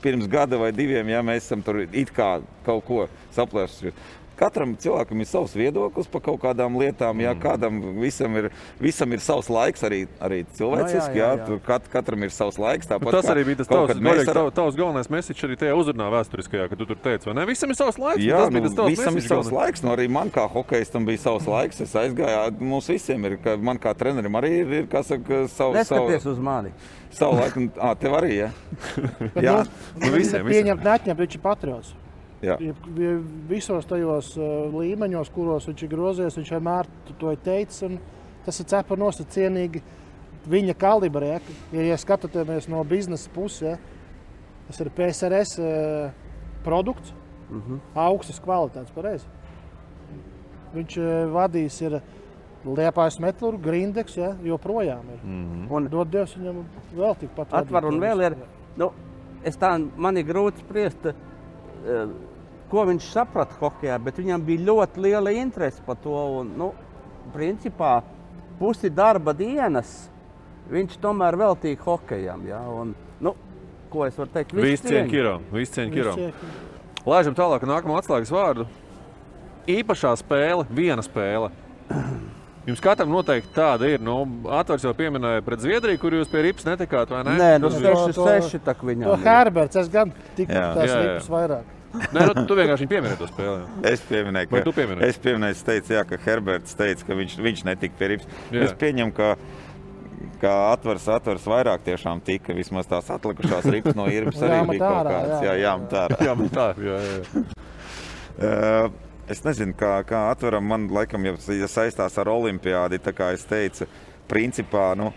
pirms 0.00 0.24
gada 0.30 0.56
vai 0.56 0.70
diviem, 0.72 1.10
ja 1.12 1.20
mēs 1.26 1.50
esam 1.50 1.60
tur 1.66 1.82
it 1.84 2.14
kā 2.16 2.38
kaut 2.64 2.86
ko 2.88 3.04
saplēsuši. 3.36 3.92
Katram 4.38 4.76
cilvēkam 4.78 5.18
ir 5.24 5.26
savs 5.26 5.52
viedoklis 5.58 6.06
par 6.12 6.22
kaut 6.22 6.38
kādām 6.44 6.76
lietām. 6.78 7.18
Jā, 7.24 7.32
kādam 7.42 7.80
visam 7.98 8.36
ir, 8.38 8.50
visam 8.78 9.10
ir 9.16 9.18
savs 9.24 9.48
laiks, 9.50 9.82
arī, 9.82 10.04
arī 10.22 10.44
cilvēciski. 10.54 11.18
jā, 11.18 11.24
Jā, 11.28 11.30
jā. 11.40 11.46
Tur 11.48 11.58
kat, 11.66 11.88
katram 11.90 12.22
ir 12.22 12.30
savs 12.30 12.58
laiks. 12.62 12.86
Tāpat 12.86 13.10
tas 13.18 13.26
kā 13.26 13.34
arī 13.34 13.44
bija 13.48 13.58
tas 13.64 13.70
tavs, 13.72 13.98
mēs 13.98 14.22
ar- 14.28 14.38
tav, 14.38 14.50
tavs 14.54 14.78
galvenais 14.78 15.10
mesiķis 15.10 15.48
arī 15.48 15.56
tajā 15.58 15.74
uzrunā 15.80 16.06
vēsturiskajā, 16.14 16.68
kad 16.70 16.78
tu 16.78 16.86
tur 16.86 16.96
teici, 17.02 17.26
vai 17.26 17.34
ne? 17.40 17.46
Visam 17.50 17.70
ir 17.74 17.78
savs 17.80 17.98
laiks. 17.98 18.22
un 18.22 18.28
Jā, 18.28 18.38
tas 18.44 18.54
bija 18.54 18.62
nu, 18.62 18.68
tas 18.70 18.76
tavs 18.78 18.94
visam 18.94 19.16
ir 19.18 19.26
savs 19.26 19.50
laiks. 19.58 19.82
Nu, 19.82 19.90
arī 19.96 20.08
man 20.08 20.30
kā 20.30 20.46
hokeistam 20.48 21.04
bija 21.08 21.18
savs 21.26 21.46
laiks. 21.50 21.80
Es 21.82 21.92
aizgāju. 21.98 22.60
Mums 22.60 22.86
visiem 22.94 23.24
ir, 23.26 23.36
ka 23.42 23.56
man 23.58 23.78
kā 23.82 23.94
trenerim 23.98 24.38
arī 24.38 24.52
ir, 24.62 24.72
ir 24.82 24.86
kā 24.86 25.02
saka, 25.02 25.48
savu, 25.50 25.74
savu, 25.82 26.08
neskaties 26.08 26.26
uz 26.30 26.38
mani. 26.38 26.70
savu 27.10 27.40
laiku. 27.42 27.58
Un, 27.66 27.70
ā, 27.74 27.94
tev 27.98 28.14
arī, 28.22 28.32
jā. 28.44 28.50
Bet, 29.34 29.42
jā. 29.42 29.56
Nu, 29.98 30.12
visiem, 30.14 30.46
visiem. 30.46 30.52
Pieņemt, 30.52 30.84
neatņemt, 30.86 31.18
viņš 31.26 31.34
ir 31.34 31.42
patriots. 31.42 31.94
Visos 33.48 33.86
tajos 33.90 34.36
uh, 34.38 34.68
līmeņos, 34.74 35.30
kuros 35.34 35.66
viņš 35.66 35.82
ir 35.82 35.90
grozies, 35.90 36.36
viņš 36.38 36.52
vienmēr 36.54 36.86
to 37.18 37.32
ir 37.34 37.40
teicis. 37.42 37.98
Tas 38.46 38.60
ir 38.60 38.68
cepuri 38.70 39.02
nosacījīgi 39.02 39.82
viņa 40.48 40.74
kalibrē. 40.78 41.40
Ja, 41.72 41.82
ja, 41.82 41.96
skatāmies 41.98 42.68
no 42.70 42.84
biznesa 42.84 43.30
puses, 43.34 43.62
ja, 43.62 43.78
tas 44.68 44.78
ir 44.80 44.90
PSRS 44.94 45.58
uh, 45.58 46.10
produkts, 46.64 47.10
uh 47.10 47.16
Mhm. 47.48 47.74
-huh. 47.74 47.78
augstas 47.94 48.40
kvalitātes. 48.40 48.92
Pareizi. 48.94 49.26
Viņš 50.74 50.96
uh, 50.98 51.32
vadīs 51.32 51.80
ir 51.80 52.02
Liepājas 52.66 53.20
metālu, 53.22 53.58
Grindeks, 53.62 54.16
ja, 54.16 54.32
joprojām 54.42 55.06
ir. 55.14 55.20
Mm. 55.24 55.68
Un 55.70 55.86
Dod 55.88 56.10
Dievs 56.10 56.36
viņam 56.36 56.64
vēl 56.96 57.14
tikpat. 57.20 57.52
Atvar 57.54 57.84
un 57.84 58.00
vēl 58.00 58.24
ir. 58.26 58.36
Nu, 58.76 58.90
es 59.44 59.56
tā, 59.56 59.70
man 59.96 60.16
ir 60.16 60.26
grūti 60.26 60.58
spriest, 60.64 61.06
eh, 61.06 62.08
ko 62.70 62.84
viņš 62.88 63.08
saprata 63.12 63.54
hokeja, 63.60 63.98
bet 63.98 64.18
viņam 64.20 64.44
bija 64.44 64.66
ļoti 64.68 65.02
liela 65.06 65.32
interese 65.32 65.80
par 65.86 65.96
to. 66.02 66.14
Un, 66.40 66.52
nu, 66.58 66.72
principā 67.34 68.02
pusi 68.58 68.90
darba 68.90 69.32
dienas 69.32 70.08
viņš 70.70 70.98
tomēr 71.00 71.36
veltīja 71.40 71.80
hokejam. 71.84 72.46
Ja? 72.48 72.60
Un, 72.68 72.94
nu, 73.24 73.34
ko 73.90 74.04
es 74.06 74.18
varu 74.20 74.30
teikt? 74.34 74.52
Viss 74.52 74.82
cieņa. 74.84 75.08
Kiram. 75.08 75.48
Kiram. 75.94 76.32
Laižam 77.08 77.34
tālāk, 77.38 77.62
nākamā 77.64 78.02
atslēgas 78.02 78.32
vārdu. 78.34 78.66
Īpašā 79.68 80.14
spēle, 80.20 80.64
viena 80.72 81.02
spēle. 81.04 81.50
Jums 82.68 82.82
katram 82.84 83.08
noteikti 83.08 83.48
tāda 83.56 83.88
ir. 83.88 84.00
Nu, 84.04 84.18
Atvars 84.52 84.82
jau 84.84 84.92
pieminēja 84.96 85.40
pret 85.44 85.62
Zviedriju, 85.64 86.00
kur 86.02 86.12
jūs 86.18 86.28
pie 86.28 86.42
rips 86.44 86.66
netikāt, 86.68 87.08
vai 87.08 87.22
ne? 87.24 87.36
Nē, 87.40 87.50
nu, 87.62 87.70
Tas 87.70 87.78
bija- 87.80 87.94
to- 87.94 88.06
6, 88.12 88.18
to- 88.18 88.26
6 88.50 88.64
tak 88.64 88.80
To 88.82 88.86
viņam. 88.86 89.12
ir. 89.14 89.24
Herberts, 89.24 89.76
es 89.76 89.88
gan 89.88 90.12
tiku 90.36 90.52
Jā. 90.52 90.74
tās 90.76 90.84
Jā, 90.90 90.96
jā. 90.98 91.02
ripas 91.06 91.28
vairāk. 91.32 91.64
Nē, 91.88 92.24
nu, 92.28 92.44
tu 92.48 92.56
vienkārši 92.58 92.84
viņu 92.84 92.90
pieminēji 92.92 93.18
to 93.20 93.28
spēli. 93.30 93.62
Es 93.88 94.02
pieminēju, 94.08 94.50
ka, 94.50 94.60
tu 94.66 94.74
pieminēji? 94.76 95.08
es 95.08 95.20
pieminēju, 95.24 95.56
es 95.56 95.64
teicu, 95.64 95.94
jā, 95.96 96.02
ka 96.08 96.18
Herberts 96.26 96.76
teica, 96.78 97.06
ka 97.08 97.16
viņš, 97.16 97.38
viņš 97.46 97.64
netika 97.68 97.98
pie 97.98 98.10
rips. 98.12 98.28
Jā. 98.52 98.66
Es 98.66 98.76
pieņemu, 98.78 99.14
ka, 99.16 99.30
ka 100.42 100.54
atvars, 100.74 101.08
atvars 101.16 101.48
vairāk 101.48 101.86
tiešām 101.88 102.20
tika. 102.26 102.56
Vismaz 102.56 102.90
tās 102.90 103.08
atlikušās 103.16 103.68
rips 103.72 103.96
no 103.98 104.06
īrpas 104.12 104.44
arī 104.44 104.62
bija 104.74 104.84
kaut 104.84 105.10
kādas. 105.10 105.36
Jā, 105.42 105.52
jā. 105.54 105.58
jāmet 105.64 105.98
ārā. 106.04 106.22
Jā, 106.28 106.38
tā. 106.54 106.70
Jā, 106.84 107.02
jā, 107.08 107.20
jā. 107.24 107.44
Uh, 108.38 109.04
Es 109.28 109.42
nezinu, 109.44 109.74
kā, 109.76 109.98
kā 110.08 110.22
atveram. 110.32 110.64
Man 110.64 110.86
laikam 110.88 111.26
jau 111.28 111.34
ja 111.52 111.66
saistās 111.68 112.14
ar 112.16 112.30
olimpiādi. 112.32 112.96
Tā 113.04 113.12
kā 113.12 113.28
es 113.36 113.44
teicu, 113.44 113.84
principā 114.30 114.94
nu, 114.96 115.10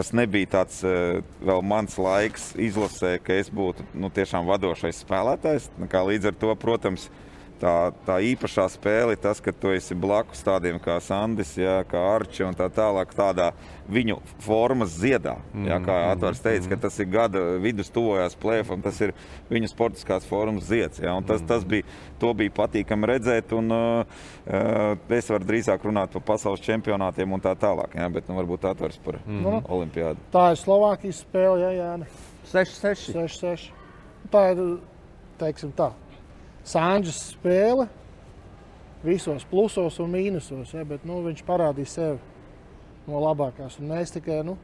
tas 0.00 0.14
nebija 0.16 0.48
tāds 0.56 0.80
uh, 0.86 1.20
vēl 1.44 1.60
mans 1.66 1.98
laiks 2.00 2.50
izlasē, 2.56 3.18
ka 3.20 3.36
es 3.36 3.50
būtu 3.52 3.84
nu, 3.92 4.08
tiešām 4.08 4.48
vadošais 4.48 5.02
spēlētājs. 5.04 5.68
Līdz 5.76 6.30
ar 6.30 6.38
to, 6.40 6.54
protams, 6.56 7.10
tā, 7.60 7.74
tā 8.06 8.16
īpašā 8.32 8.66
spēle 8.72 9.16
tas, 9.20 9.40
ka 9.44 9.52
tu 9.52 9.72
esi 9.74 9.96
blakus 9.98 10.42
tādiem 10.46 10.80
kā 10.82 10.96
Sandis, 11.04 11.52
jā, 11.60 11.80
kā 11.88 12.00
Arčs 12.14 12.42
un 12.46 12.56
tā 12.58 12.70
tālāk. 12.72 13.12
Tādā 13.16 13.50
viņu 13.90 14.18
formas 14.42 14.94
ziedā. 15.00 15.36
Jā, 15.66 15.80
kā 15.84 15.96
Atvars 16.12 16.42
teica, 16.42 16.70
ka 16.72 16.78
tas 16.86 16.98
ir 17.02 17.08
gada 17.10 17.42
vidus, 17.62 17.90
tuvojās 17.92 18.36
plēfam, 18.40 18.82
tas 18.84 19.00
ir 19.02 19.14
viņa 19.50 19.70
sportiskās 19.72 20.26
formas 20.28 20.68
zieds. 20.70 21.02
Un 21.02 21.26
tas, 21.26 21.42
tas 21.46 21.66
bija, 21.68 21.86
to 22.22 22.32
bija 22.38 22.54
patīkami 22.54 23.10
redzēt. 23.10 23.54
Un, 23.56 23.74
uh, 23.74 25.16
es 25.16 25.30
varu 25.32 25.48
drīzāk 25.48 25.86
runāt 25.88 26.14
par 26.14 26.26
pasaules 26.34 26.62
čempionātiem 26.64 27.32
un 27.34 27.42
tā 27.42 27.56
tālāk. 27.58 27.96
Jā, 27.98 28.08
bet 28.12 28.30
nu, 28.30 28.38
varbūt 28.40 28.68
Atvars 28.70 29.00
par 29.04 29.20
Nu, 29.26 29.58
olimpiādu. 29.68 30.22
Tā 30.32 30.50
ir 30.54 30.60
Slovākijas 30.60 31.24
spēle, 31.24 31.58
jā, 31.64 31.72
jā. 31.78 31.90
6, 32.50 32.78
6. 32.82 33.10
6-6. 33.16 33.66
Tā 34.30 34.46
ir, 34.52 34.62
teiksim 35.40 35.72
tā, 35.76 35.90
Sāņģis 36.70 37.20
spēle 37.34 37.88
visos 39.02 39.44
plusos 39.50 39.96
un 40.02 40.12
mīnusos, 40.12 40.74
ja, 40.76 40.84
bet 40.86 41.04
nu, 41.08 41.20
viņš 41.24 41.42
parādīja 41.48 41.88
sevi 41.88 42.18
no 43.08 43.20
labākās. 43.24 43.78
Un 43.80 43.88
mēs 43.90 44.12
tikai 44.14 44.42
nu, 44.46 44.56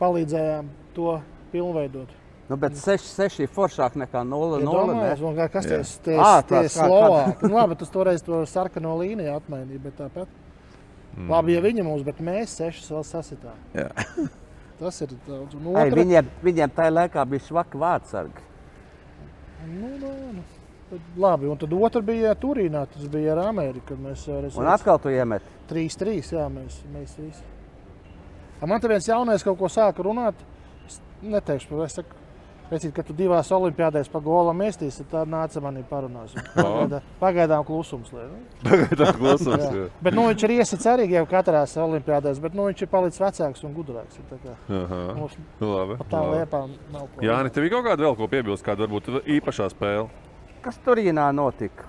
palīdzējām 0.00 0.68
to 0.96 1.20
pilnveidot. 1.52 2.10
Nu, 2.48 2.56
bet 2.56 2.76
6 2.80 3.42
ir 3.44 3.50
foršāk 3.52 3.96
nekā 4.00 4.22
0. 4.24 4.58
Iedomājies, 4.64 5.20
un 5.24 5.34
kā- 5.36 5.50
kas 5.52 5.66
tie 5.68 5.78
Jā. 5.78 5.86
tie- 6.04 6.16
Ā, 6.16 6.42
tie 6.48 6.56
tās 6.56 6.76
kā- 6.76 6.86
Slovāki? 6.88 7.42
Nu, 7.48 7.54
Labi, 7.56 7.76
tas 7.76 7.90
toreiz 7.90 8.22
to 8.24 8.44
sarkano 8.46 8.96
līniju 8.98 9.34
atmainīja, 9.36 9.82
bet 9.82 9.96
tāpat. 9.98 10.26
Mm. 11.16 11.28
Labi, 11.28 11.52
ja 11.54 11.60
viņi 11.60 11.84
mums, 11.84 12.02
bet 12.02 12.18
mēs 12.24 12.56
sešus 12.56 12.88
vēl 12.90 13.04
sasitām. 13.04 13.56
Tas 14.78 15.00
ir 15.02 15.08
daudz. 15.26 15.54
Ai, 15.74 15.90
otra- 15.90 15.98
viņiem, 15.98 16.26
viņiem 16.42 16.70
tajā 16.70 16.92
laikā 16.94 17.24
bija 17.28 17.40
švaki 17.48 17.78
vārdsargi. 17.78 18.44
Nu, 19.66 19.88
nu, 19.98 20.12
nu. 20.32 20.42
Labi, 21.20 21.48
un 21.52 21.58
tad 21.60 21.72
otra 21.76 22.00
bija 22.04 22.34
Turīnā, 22.38 22.86
tas 22.92 23.08
bija 23.12 23.34
ar 23.34 23.42
Ameriku, 23.48 23.96
mēs 24.00 24.24
jau 24.28 24.38
Un 24.62 24.70
atkal 24.72 25.00
tu 25.02 25.12
iemet. 25.12 25.44
3-3, 25.68 26.32
jā, 26.32 26.46
mēs, 26.52 26.78
mēs 26.94 27.18
visi. 27.20 27.44
A, 28.60 28.66
Man 28.66 28.80
te 28.80 28.88
viens 28.88 29.06
jaunais 29.08 29.44
kaut 29.44 29.58
ko 29.60 29.68
sāka 29.68 30.02
runāt, 30.06 30.38
es 30.88 31.00
neteikšu, 31.22 31.74
bet 31.74 31.90
es 31.90 31.98
saku, 32.00 32.16
Pēc 32.68 32.84
kad 32.92 33.06
tu 33.08 33.14
divās 33.16 33.48
olimpiādēs 33.54 34.10
pa 34.12 34.20
golam 34.20 34.58
mēstīsi, 34.60 35.06
tad 35.08 35.30
nāca 35.32 35.60
manī 35.64 35.80
parunās. 35.88 36.34
Pagaidām, 36.58 37.06
pagaidām 37.20 37.64
klusums. 37.64 38.10
Nu. 38.12 38.42
Pagaidām 38.66 39.14
klusums, 39.16 39.62
Jā. 39.64 39.70
jā. 39.72 39.86
Bet 40.04 40.16
nu, 40.18 40.26
viņš 40.28 40.44
ir 40.44 40.54
iesa 40.58 40.76
cerīgi 40.82 41.16
jau 41.16 41.24
katrās 41.30 41.72
olimpiādēs, 41.80 42.42
bet 42.44 42.58
nu, 42.58 42.66
viņš 42.68 42.84
ir 42.84 42.90
palicis 42.92 43.24
vecāks 43.24 43.64
un 43.64 43.72
gudrāks. 43.76 44.20
Tā 44.28 44.40
kā. 44.44 44.56
Mums 44.68 45.38
Labi. 45.64 45.96
tā 46.12 46.20
labi. 46.20 46.42
liepām 46.42 46.76
nav 46.92 47.08
ko. 47.08 47.24
Jāni, 47.24 47.54
tev 47.56 47.64
ir 47.64 47.72
kaut 47.72 47.88
kāda 47.88 48.04
vēl 48.04 48.18
ko 48.20 48.28
piebilst, 48.36 48.66
kāda 48.68 48.84
varbūt 48.84 49.14
īpašā 49.38 49.72
spēle? 49.72 50.10
Kas 50.62 50.78
Turīnā 50.84 51.28
notika? 51.34 51.86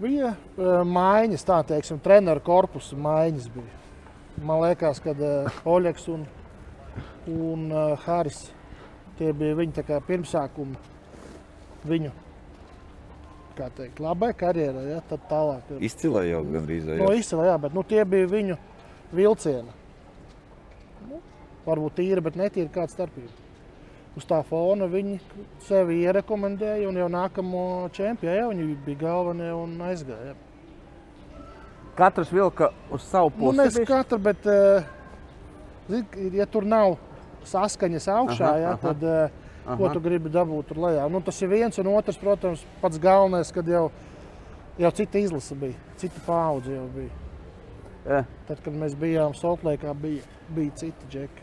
Bija 0.00 0.32
uh, 0.32 0.80
maiņas, 0.88 1.44
tā 1.44 1.58
teiksim, 1.68 1.98
treneru 2.00 2.40
korpusa 2.44 2.96
maiņas 2.96 3.50
bija. 3.52 3.80
Man 4.40 4.62
liekas, 4.62 5.00
ka 5.04 5.12
uh, 5.12 5.58
Oļegs 5.68 6.06
un, 6.12 6.24
un 7.28 7.66
uh, 7.68 7.98
Haris 8.06 8.46
tie 9.18 9.34
bija 9.36 9.84
kā 9.84 9.98
pirmsākumi 10.06 10.78
viņu, 11.88 12.12
kā 13.58 13.68
teikt, 13.76 14.00
labai 14.00 14.32
karjerai, 14.36 14.86
ja, 14.94 15.02
tad 15.10 15.26
tālāk. 15.28 15.74
Izcilē 15.84 16.24
jau 16.30 16.40
gandrīz. 16.48 16.86
vai 16.88 16.96
No 17.00 17.10
jau? 17.10 17.20
izcila, 17.20 17.50
jā, 17.50 17.58
bet 17.60 17.76
nu, 17.76 17.84
tie 17.84 18.04
bija 18.08 18.30
viņu 18.30 18.56
vilcieni. 19.12 19.76
Nu, 21.10 21.20
varbūt 21.66 22.00
tīri, 22.00 22.24
bet 22.24 22.40
netīri 22.40 22.72
kāda 22.72 22.92
starpība. 22.94 23.49
Uz 24.18 24.24
tā 24.26 24.40
fona 24.44 24.88
viņi 24.90 25.20
sevi 25.62 26.00
ierekomendēja, 26.02 26.88
un 26.90 26.96
jau 26.98 27.06
nākamo 27.12 27.64
čempionu 27.94 28.34
jau 28.40 28.48
viņi 28.50 28.76
bija 28.84 28.98
galvenie 29.04 29.52
un 29.54 29.76
aizgāja. 29.86 30.34
Katrs 31.98 32.32
vilka 32.32 32.70
uz 32.90 33.02
savu 33.06 33.30
Nu, 33.36 33.44
pusi. 33.44 33.58
mēs 33.60 33.76
bišķi? 33.76 33.86
katru, 33.86 34.18
bet, 34.18 34.46
eh, 34.46 34.84
ja 36.32 36.46
tur 36.46 36.64
nav 36.64 36.96
saskaņas 37.44 38.08
augšā, 38.08 38.50
Aha, 38.50 38.72
aha. 38.72 38.76
tad 38.82 39.02
eh, 39.04 39.30
ko 39.76 39.84
Aha. 39.84 39.92
tu 39.94 40.00
gribi 40.00 40.30
dabūt 40.30 40.66
tur 40.72 40.76
lejā? 40.76 41.06
Nu, 41.10 41.20
tas 41.20 41.40
ir 41.42 41.48
viens 41.48 41.78
un 41.78 41.86
otrs, 41.94 42.18
protams, 42.18 42.64
pats 42.80 42.98
galvenais, 42.98 43.52
kad 43.52 43.66
jau, 43.68 43.90
jau 44.78 44.90
cita 44.90 45.18
izlase 45.18 45.54
bija, 45.54 45.74
cita 45.96 46.20
paudze 46.26 46.74
jau 46.74 46.86
bija. 46.94 47.10
Jā. 48.08 48.24
Tad, 48.48 48.62
kad 48.64 48.72
mēs 48.74 48.94
bijām 48.96 49.34
Saltlēkā, 49.36 49.92
bija, 49.94 50.22
bija 50.56 50.70
citi 50.74 51.10
džeki. 51.10 51.42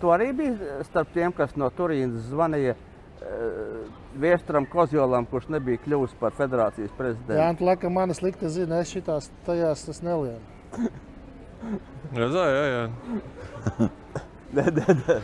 Tu 0.00 0.12
arī 0.14 0.30
biji 0.36 0.54
starp 0.88 1.10
tiem, 1.12 1.32
kas 1.36 1.52
no 1.60 1.68
Turīnas 1.76 2.30
zvanīja 2.30 2.72
uh, 2.76 2.80
Viesturam 4.20 4.66
Kozjolam, 4.70 5.26
kurš 5.28 5.50
nebija 5.52 5.82
kļuvis 5.84 6.14
par 6.20 6.32
federācijas 6.38 6.88
Jā, 6.88 6.96
prezidentu? 6.96 7.42
un 7.50 7.60
tu 7.60 7.68
laikam 7.68 7.94
mani 7.98 8.16
slikti 8.16 8.48
zini, 8.48 8.80
es 8.80 8.94
šitās 8.94 9.28
tajās 9.46 9.84
tas 9.86 10.00
nelienu. 10.06 10.40
Jā, 12.16 12.26
jā, 12.32 12.64
jā. 15.12 15.20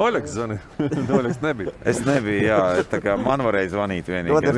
Oļegs 0.00 0.34
zvanīja. 0.36 0.88
Oļegs 1.18 1.40
nebija. 1.42 1.72
Es 1.88 2.00
nebiju, 2.06 2.42
jā, 2.46 2.58
tā 2.90 3.00
kā 3.04 3.16
man 3.20 3.42
varēja 3.46 3.72
zvanīt 3.74 4.10
vienīgi. 4.12 4.52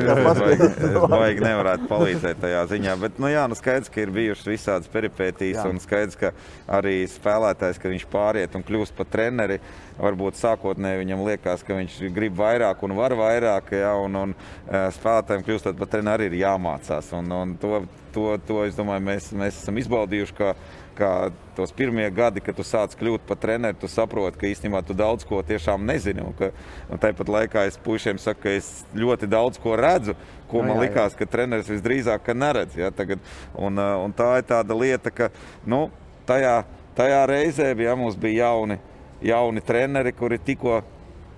Baigi 1.09 1.43
nevarētu 1.43 1.89
palīdzēt 1.89 2.41
tajā 2.43 2.61
ziņā. 2.73 2.95
Bet, 3.01 3.17
nu 3.21 3.31
jā, 3.31 3.47
nu 3.49 3.57
skaidrs, 3.57 3.91
ka 3.93 4.03
ir 4.03 4.13
bijušas 4.15 4.49
visādas 4.51 4.91
peripētīs 4.93 5.59
un 5.65 5.81
skaidrs, 5.83 6.19
ka 6.19 6.33
arī 6.79 7.01
spēlētājs, 7.09 7.81
kad 7.81 7.95
viņš 7.95 8.07
pāriet 8.13 8.59
un 8.59 8.65
kļūst 8.67 8.97
par 8.99 9.09
treneri, 9.09 9.59
varbūt 9.99 10.39
sākotnēji 10.39 11.01
viņam 11.01 11.25
liekas, 11.27 11.65
ka 11.67 11.79
viņš 11.79 11.99
grib 12.15 12.37
vairāk 12.39 12.85
un 12.87 12.95
var 12.99 13.15
vairāk, 13.19 13.73
jā, 13.75 13.91
un, 14.05 14.15
un 14.21 14.37
spēlētājiem 14.69 15.47
kļūstot 15.47 15.79
par 15.79 15.91
treneri 15.91 16.19
arī 16.19 16.29
ir 16.33 16.41
jāmācās. 16.43 17.13
Un, 17.17 17.31
un 17.31 17.55
to, 17.59 17.83
to, 18.13 18.35
to, 18.47 18.63
es 18.67 18.77
domāju, 18.77 19.05
mēs, 19.07 19.31
mēs 19.37 19.63
esam 19.63 19.79
izbaudījuši, 19.79 20.35
ka 20.37 20.53
kā 20.99 21.11
tos 21.57 21.71
pirmie 21.75 22.07
gadi, 22.13 22.43
kad 22.43 22.57
tu 22.57 22.65
sāc 22.67 22.93
kļūt 22.99 23.23
par 23.27 23.39
treneri, 23.41 23.77
tu 23.79 23.87
saproti, 23.91 24.39
ka 24.39 24.49
īstenībā 24.49 24.81
tu 24.85 24.95
daudz 24.97 25.25
ko 25.27 25.41
tiešām 25.45 25.85
nezini. 25.87 26.23
Un, 26.25 26.35
ka, 26.37 26.51
un 26.91 27.01
tāpat 27.01 27.31
laikā 27.35 27.65
es 27.69 27.79
puišiem 27.83 28.19
saku, 28.21 28.43
ka 28.45 28.53
es 28.59 28.69
ļoti 28.97 29.29
daudz 29.31 29.61
ko 29.61 29.77
redzu, 29.79 30.17
ko 30.51 30.63
Nu, 30.63 30.69
man 30.69 30.77
jā, 30.77 30.81
jā. 30.81 30.85
likās, 30.87 31.17
ka 31.17 31.29
treneris 31.29 31.71
visdrīzāk 31.71 32.25
ka 32.25 32.35
neredz. 32.37 32.77
Ja, 32.79 32.91
tagad, 32.95 33.23
un, 33.55 33.79
uh, 33.79 33.97
un 34.03 34.15
tā 34.15 34.35
ir 34.41 34.47
tāda 34.49 34.77
lieta, 34.77 35.13
ka 35.13 35.31
nu, 35.69 35.87
tajā, 36.29 36.61
tajā 36.97 37.25
reizē 37.29 37.73
ja, 37.79 37.95
mums 37.99 38.17
bija 38.19 38.49
jauni, 38.49 38.79
jauni 39.25 39.63
treneri, 39.65 40.13
kuri 40.15 40.39
tikko 40.41 40.81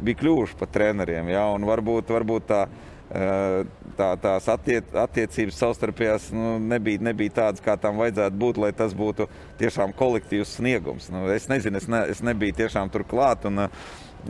bija 0.02 0.22
kļuvuši 0.22 0.58
par 0.60 0.72
treneriem. 0.74 1.30
Ja, 1.32 1.46
varbūt, 1.68 2.10
varbūt 2.12 2.48
tā, 2.50 2.64
eh, 2.66 2.91
tā, 3.12 4.08
tās 4.24 4.48
attiec, 4.52 4.88
attiecības 4.96 5.58
savstarpējās 5.60 6.30
nu, 6.36 6.54
nebija, 6.64 7.02
nebija 7.10 7.36
tādas, 7.42 7.64
kā 7.64 7.76
tām 7.80 8.00
vajadzētu 8.00 8.40
būt, 8.40 8.62
lai 8.64 8.72
tas 8.76 8.96
būtu 8.96 9.28
tiešām 9.60 9.96
kolektīvs 9.98 10.56
sniegums. 10.60 11.10
Nu, 11.12 11.26
es 11.34 11.50
nezinu, 11.52 11.82
es, 11.82 11.90
ne, 11.92 12.06
es 12.14 12.24
nebiju 12.24 12.56
tiešām 12.62 12.92
tur 12.94 13.04
klāt. 13.08 13.48
Un, 13.50 13.66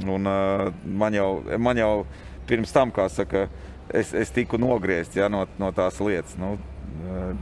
un, 0.08 0.32
man, 0.86 1.18
jau, 1.18 1.30
man 1.62 1.78
jau 1.78 1.92
pirms 2.50 2.74
tam, 2.74 2.94
kā 2.96 3.06
saka, 3.14 3.46
es, 3.94 4.16
es 4.18 4.34
tiku 4.34 4.58
nogriezts 4.62 5.20
ja, 5.20 5.30
no, 5.30 5.46
no 5.62 5.72
tās 5.76 6.02
lietas. 6.02 6.38
Nu, 6.42 6.56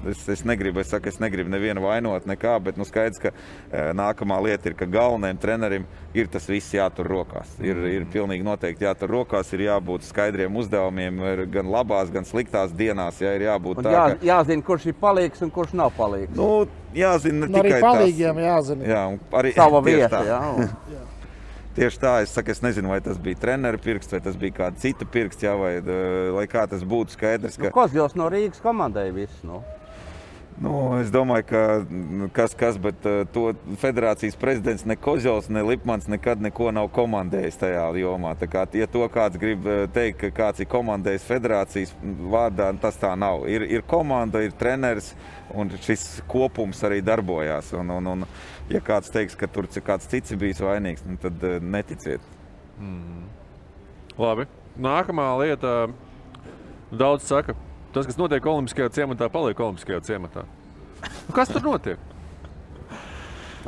Es, 0.10 0.22
es 0.30 0.44
negribu, 0.46 0.80
es 0.80 0.90
saku, 0.90 1.10
es 1.10 1.20
negribu 1.20 1.52
nevienu 1.52 1.82
vainot, 1.84 2.26
nekā, 2.30 2.54
bet 2.64 2.78
nu, 2.80 2.86
skaidrs, 2.88 3.20
ka 3.22 3.32
e, 3.34 3.82
nākamā 3.98 4.38
lieta 4.46 4.70
ir, 4.70 4.76
ka 4.80 4.88
galvenajam 4.90 5.40
trenerim 5.42 5.88
ir 6.18 6.30
tas 6.32 6.48
viss 6.50 6.74
jātur 6.74 7.10
rokās. 7.10 7.52
Ir, 7.64 7.82
ir 7.90 8.06
pilnīgi 8.14 8.46
noteikti 8.46 8.88
jātur 8.88 9.12
rokās, 9.18 9.52
ir 9.58 9.66
jābūt 9.68 10.08
skaidriem 10.08 10.56
uzdevumiem, 10.62 11.22
gan 11.54 11.70
labās, 11.74 12.12
gan 12.14 12.28
sliktās 12.30 12.74
dienās. 12.78 13.20
Jā, 13.22 13.36
ir 13.38 13.48
jābūt 13.50 13.82
Un 13.82 13.90
tā, 13.90 13.94
jā, 13.96 14.06
ka, 14.14 14.30
jāzina, 14.32 14.66
kurš 14.72 14.90
ir 14.94 14.98
palīgs 15.02 15.46
un 15.46 15.54
kurš 15.54 15.76
nav 15.82 15.94
palīgs. 15.98 16.34
nu, 16.38 16.50
jāzina 16.96 17.50
ne 17.50 17.62
arī 17.62 17.76
tikai 17.76 17.84
palīgiem 17.86 18.44
jāzina. 18.46 18.90
Jā, 18.94 19.06
arī 19.42 19.54
Sava 19.58 19.84
vieta. 19.90 20.24
Jā, 20.30 20.42
un, 20.56 20.74
Tieši 21.78 22.00
tā, 22.02 22.14
es 22.26 22.32
saku, 22.34 22.52
es 22.52 22.64
nezinu, 22.66 22.90
vai 22.90 22.98
tas 23.06 23.20
bija 23.22 23.38
treneru 23.40 23.78
pirksts, 23.82 24.16
vai 24.16 24.22
tas 24.26 24.38
bija 24.40 24.56
kāda 24.64 24.82
cita 24.82 25.06
pirksts, 25.06 25.46
jā, 25.46 25.54
vai 25.60 25.76
lai 26.36 26.48
kā 26.50 26.66
tas 26.68 26.82
būtu 26.82 27.14
skaidrs. 27.14 27.60
nu, 27.60 27.68
Ka, 27.68 27.76
Kozjos 27.84 28.18
no 28.18 28.30
Rīgas 28.34 28.64
komandai 28.64 29.12
viss. 29.16 29.44
Nu. 29.46 29.62
Nu, 30.60 30.74
es 31.00 31.08
domāju, 31.08 31.46
ka 31.48 31.60
mm, 31.80 32.32
kas, 32.36 32.52
kas, 32.58 32.76
bet 32.82 33.06
to 33.32 33.46
federācijas 33.80 34.36
prezidents 34.36 34.84
ne 34.84 34.98
Kozels, 35.00 35.48
ne 35.48 35.64
Lipmans 35.64 36.10
nekad 36.12 36.42
neko 36.44 36.74
nav 36.76 36.90
komandējis 36.96 37.62
tajā 37.62 37.86
jomā. 38.02 38.34
Tā 38.40 38.50
kā, 38.52 38.66
ja 38.76 38.90
to 38.92 39.06
kāds 39.14 39.40
grib 39.40 39.64
teikt, 39.96 40.20
ka 40.20 40.34
kāds 40.42 40.60
ir 40.60 40.68
komandējis 40.68 41.28
federācijas 41.30 41.96
vārdā, 42.04 42.74
tas 42.84 43.00
tā 43.00 43.14
nav. 43.16 43.48
Ir, 43.48 43.64
ir 43.72 43.88
komanda, 43.88 44.44
ir 44.44 44.52
treneris, 44.60 45.14
un 45.56 45.72
šis 45.80 46.26
kopums 46.28 46.84
arī 46.84 47.00
darbojās. 47.08 47.72
Un, 47.80 47.96
un, 47.96 48.14
un, 48.18 48.28
ja 48.70 48.82
kāds 48.86 49.12
teiks, 49.14 49.36
ka 49.40 49.48
tur 49.52 49.68
kāds 49.68 50.10
cits 50.12 50.32
ir 50.34 50.40
bijis 50.42 50.62
vainīgs, 50.64 51.06
nu, 51.08 51.18
tad 51.22 51.42
uh, 51.46 51.58
neticiet. 51.62 52.22
Labi. 54.20 54.46
Nākamā 54.80 55.32
lieta. 55.42 55.74
Daudz 56.90 57.28
saka, 57.30 57.54
tas, 57.94 58.08
kas 58.10 58.18
notiek 58.18 58.46
Olimpiskajā 58.50 58.90
ciematā, 58.96 59.28
paliek 59.30 59.60
Olimpiskajā 59.62 60.00
ciematā. 60.08 60.46
Nu, 61.28 61.36
kas 61.36 61.52
tur 61.54 61.62
notiek? 61.66 62.00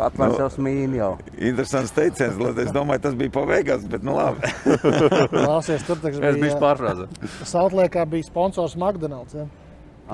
Atvērt 0.02 0.32
Nu, 0.32 0.38
sev 0.40 0.50
smīnu 0.56 0.98
jau. 0.98 1.10
Interesants 1.38 1.92
teiciens, 1.94 2.40
es 2.64 2.72
domāju, 2.74 3.04
tas 3.04 3.18
bija 3.20 3.34
paveikts, 3.36 3.86
bet 3.92 4.06
nu 4.08 4.16
labi. 4.16 4.50
Klausies, 5.36 5.84
tur 5.86 6.00
taču 6.02 6.24
Es 6.24 6.40
biju 6.40 6.48
bija. 6.48 6.60
pārfrāzē. 6.64 7.10
Saltlēkā 7.52 8.08
bija 8.10 8.26
sponsors 8.26 8.78
McDonald's. 8.80 9.36
Ja? 9.38 9.46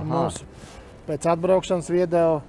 Mums 0.03 0.41
pēc 1.07 1.29
atbraukšanas 1.31 1.87
viedēja 1.93 2.41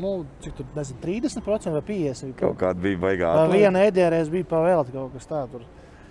nu, 0.00 0.12
cik 0.44 0.56
tur, 0.58 0.66
nezinu, 0.76 0.98
30% 1.04 1.72
vai 1.76 1.82
50%. 1.88 2.34
Kaut 2.40 2.58
kāda 2.60 2.80
bija 2.82 2.98
baigā. 3.02 3.30
Viena 3.52 3.86
ēdierēs 3.88 4.30
bija 4.32 4.48
pavēlta 4.50 4.92
kaut 4.94 5.14
kas 5.16 5.26
tāds. 5.30 5.64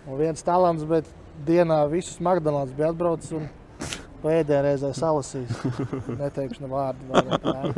Un 0.06 0.18
viens 0.20 0.44
talants, 0.46 0.84
bet 0.86 1.08
dienā 1.48 1.84
visus 1.90 2.20
McDonald's 2.22 2.76
bija 2.78 2.92
atbraucis 2.94 3.32
un 3.38 3.48
pa 4.22 4.32
ēdierēzē 4.40 4.90
salasījis. 4.98 5.58
Neteikšu 6.22 6.64
ne 6.64 6.70
vārdu. 6.72 7.08
vairāk. 7.12 7.76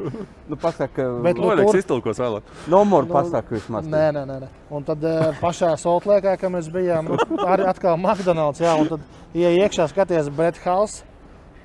Nu, 0.48 0.56
pasaka, 0.60 1.08
Bet, 1.26 1.40
nu, 1.40 1.50
tur- 1.60 1.80
iztulkos 1.80 2.20
vēlāk. 2.24 2.52
numuru 2.72 3.08
nu, 3.10 3.14
pasaka 3.16 3.56
vismaz. 3.56 3.88
Nē, 3.92 4.06
nē, 4.16 4.24
nē. 4.30 4.50
Un 4.72 4.86
tad 4.88 5.04
eh, 5.04 5.34
pašā 5.42 5.74
Saltlēkā, 5.82 6.38
kad 6.40 6.54
mēs 6.54 6.70
bijām, 6.72 7.10
nu, 7.12 7.42
arī 7.48 7.68
atkal 7.68 7.98
McDonald's. 8.00 8.64
Jā, 8.64 8.76
un 8.80 8.88
tad 8.94 9.04
ieej 9.36 9.60
iekšā 9.66 9.90
skaties 9.92 10.30
Brett 10.36 10.60
House. 10.64 11.04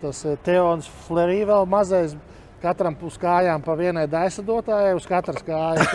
Tas 0.03 0.24
eh, 0.26 0.34
Teons 0.47 0.88
Flerī 1.07 1.43
vēl 1.47 1.66
mazais. 1.70 2.16
Katram 2.62 2.96
uz 3.02 3.18
kājām 3.18 3.62
pa 3.64 3.74
vienai 3.78 4.06
daisadotājai, 4.10 4.94
uz 4.94 5.06
katras 5.10 5.42
kājas. 5.46 5.90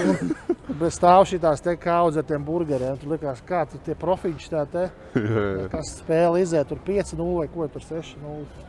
Tur 0.68 0.91
stāv 0.93 1.24
šī 1.30 1.39
tās 1.41 1.63
te 1.63 1.78
kaudzes 1.80 2.22
ar 2.22 2.28
tiem 2.28 2.43
burgeriem. 2.43 2.97
Tur 2.99 3.15
likās, 3.15 3.39
kā 3.47 3.63
tur 3.72 3.82
tie 3.86 3.95
profiņš 3.97 4.49
tā 4.51 4.65
te. 4.72 4.88
Kas 5.74 5.95
spēle 6.01 6.43
iziet, 6.43 6.68
tur 6.68 6.82
5-0 6.86 7.30
vai 7.39 7.47
ko 7.53 7.70
tur 7.72 7.86
6-0. 7.88 8.65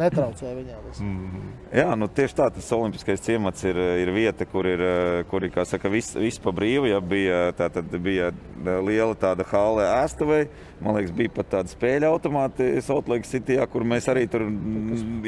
Netraucē 0.00 0.52
viņām. 0.56 0.84
Mm. 1.04 1.48
Jā, 1.74 1.88
nu 1.98 2.08
tieši 2.08 2.36
tā, 2.38 2.46
tas 2.54 2.70
olimpiskais 2.72 3.22
ciemats 3.24 3.64
ir, 3.68 3.78
ir 4.00 4.10
vieta, 4.14 4.46
kur 4.48 4.66
ir, 4.68 4.82
kur 5.28 5.44
ir 5.44 5.58
saka, 5.68 5.90
viss, 5.92 6.16
viss 6.16 6.40
pa 6.40 6.54
brīvu. 6.56 6.88
Ja 6.88 7.00
bija, 7.04 7.40
tā 7.58 7.68
bija 7.92 8.30
liela 8.64 9.12
tāda 9.18 9.46
hāle 9.50 9.84
ēstuvei. 10.04 10.46
Man 10.82 10.96
liekas, 10.96 11.12
bija 11.14 11.30
pat 11.36 11.48
tāda 11.52 11.70
spēļu 11.70 12.08
automāti 12.08 12.66
Saltlake 12.82 13.28
City, 13.28 13.56
kur 13.70 13.84
mēs 13.88 14.08
arī 14.10 14.24
tur 14.30 14.42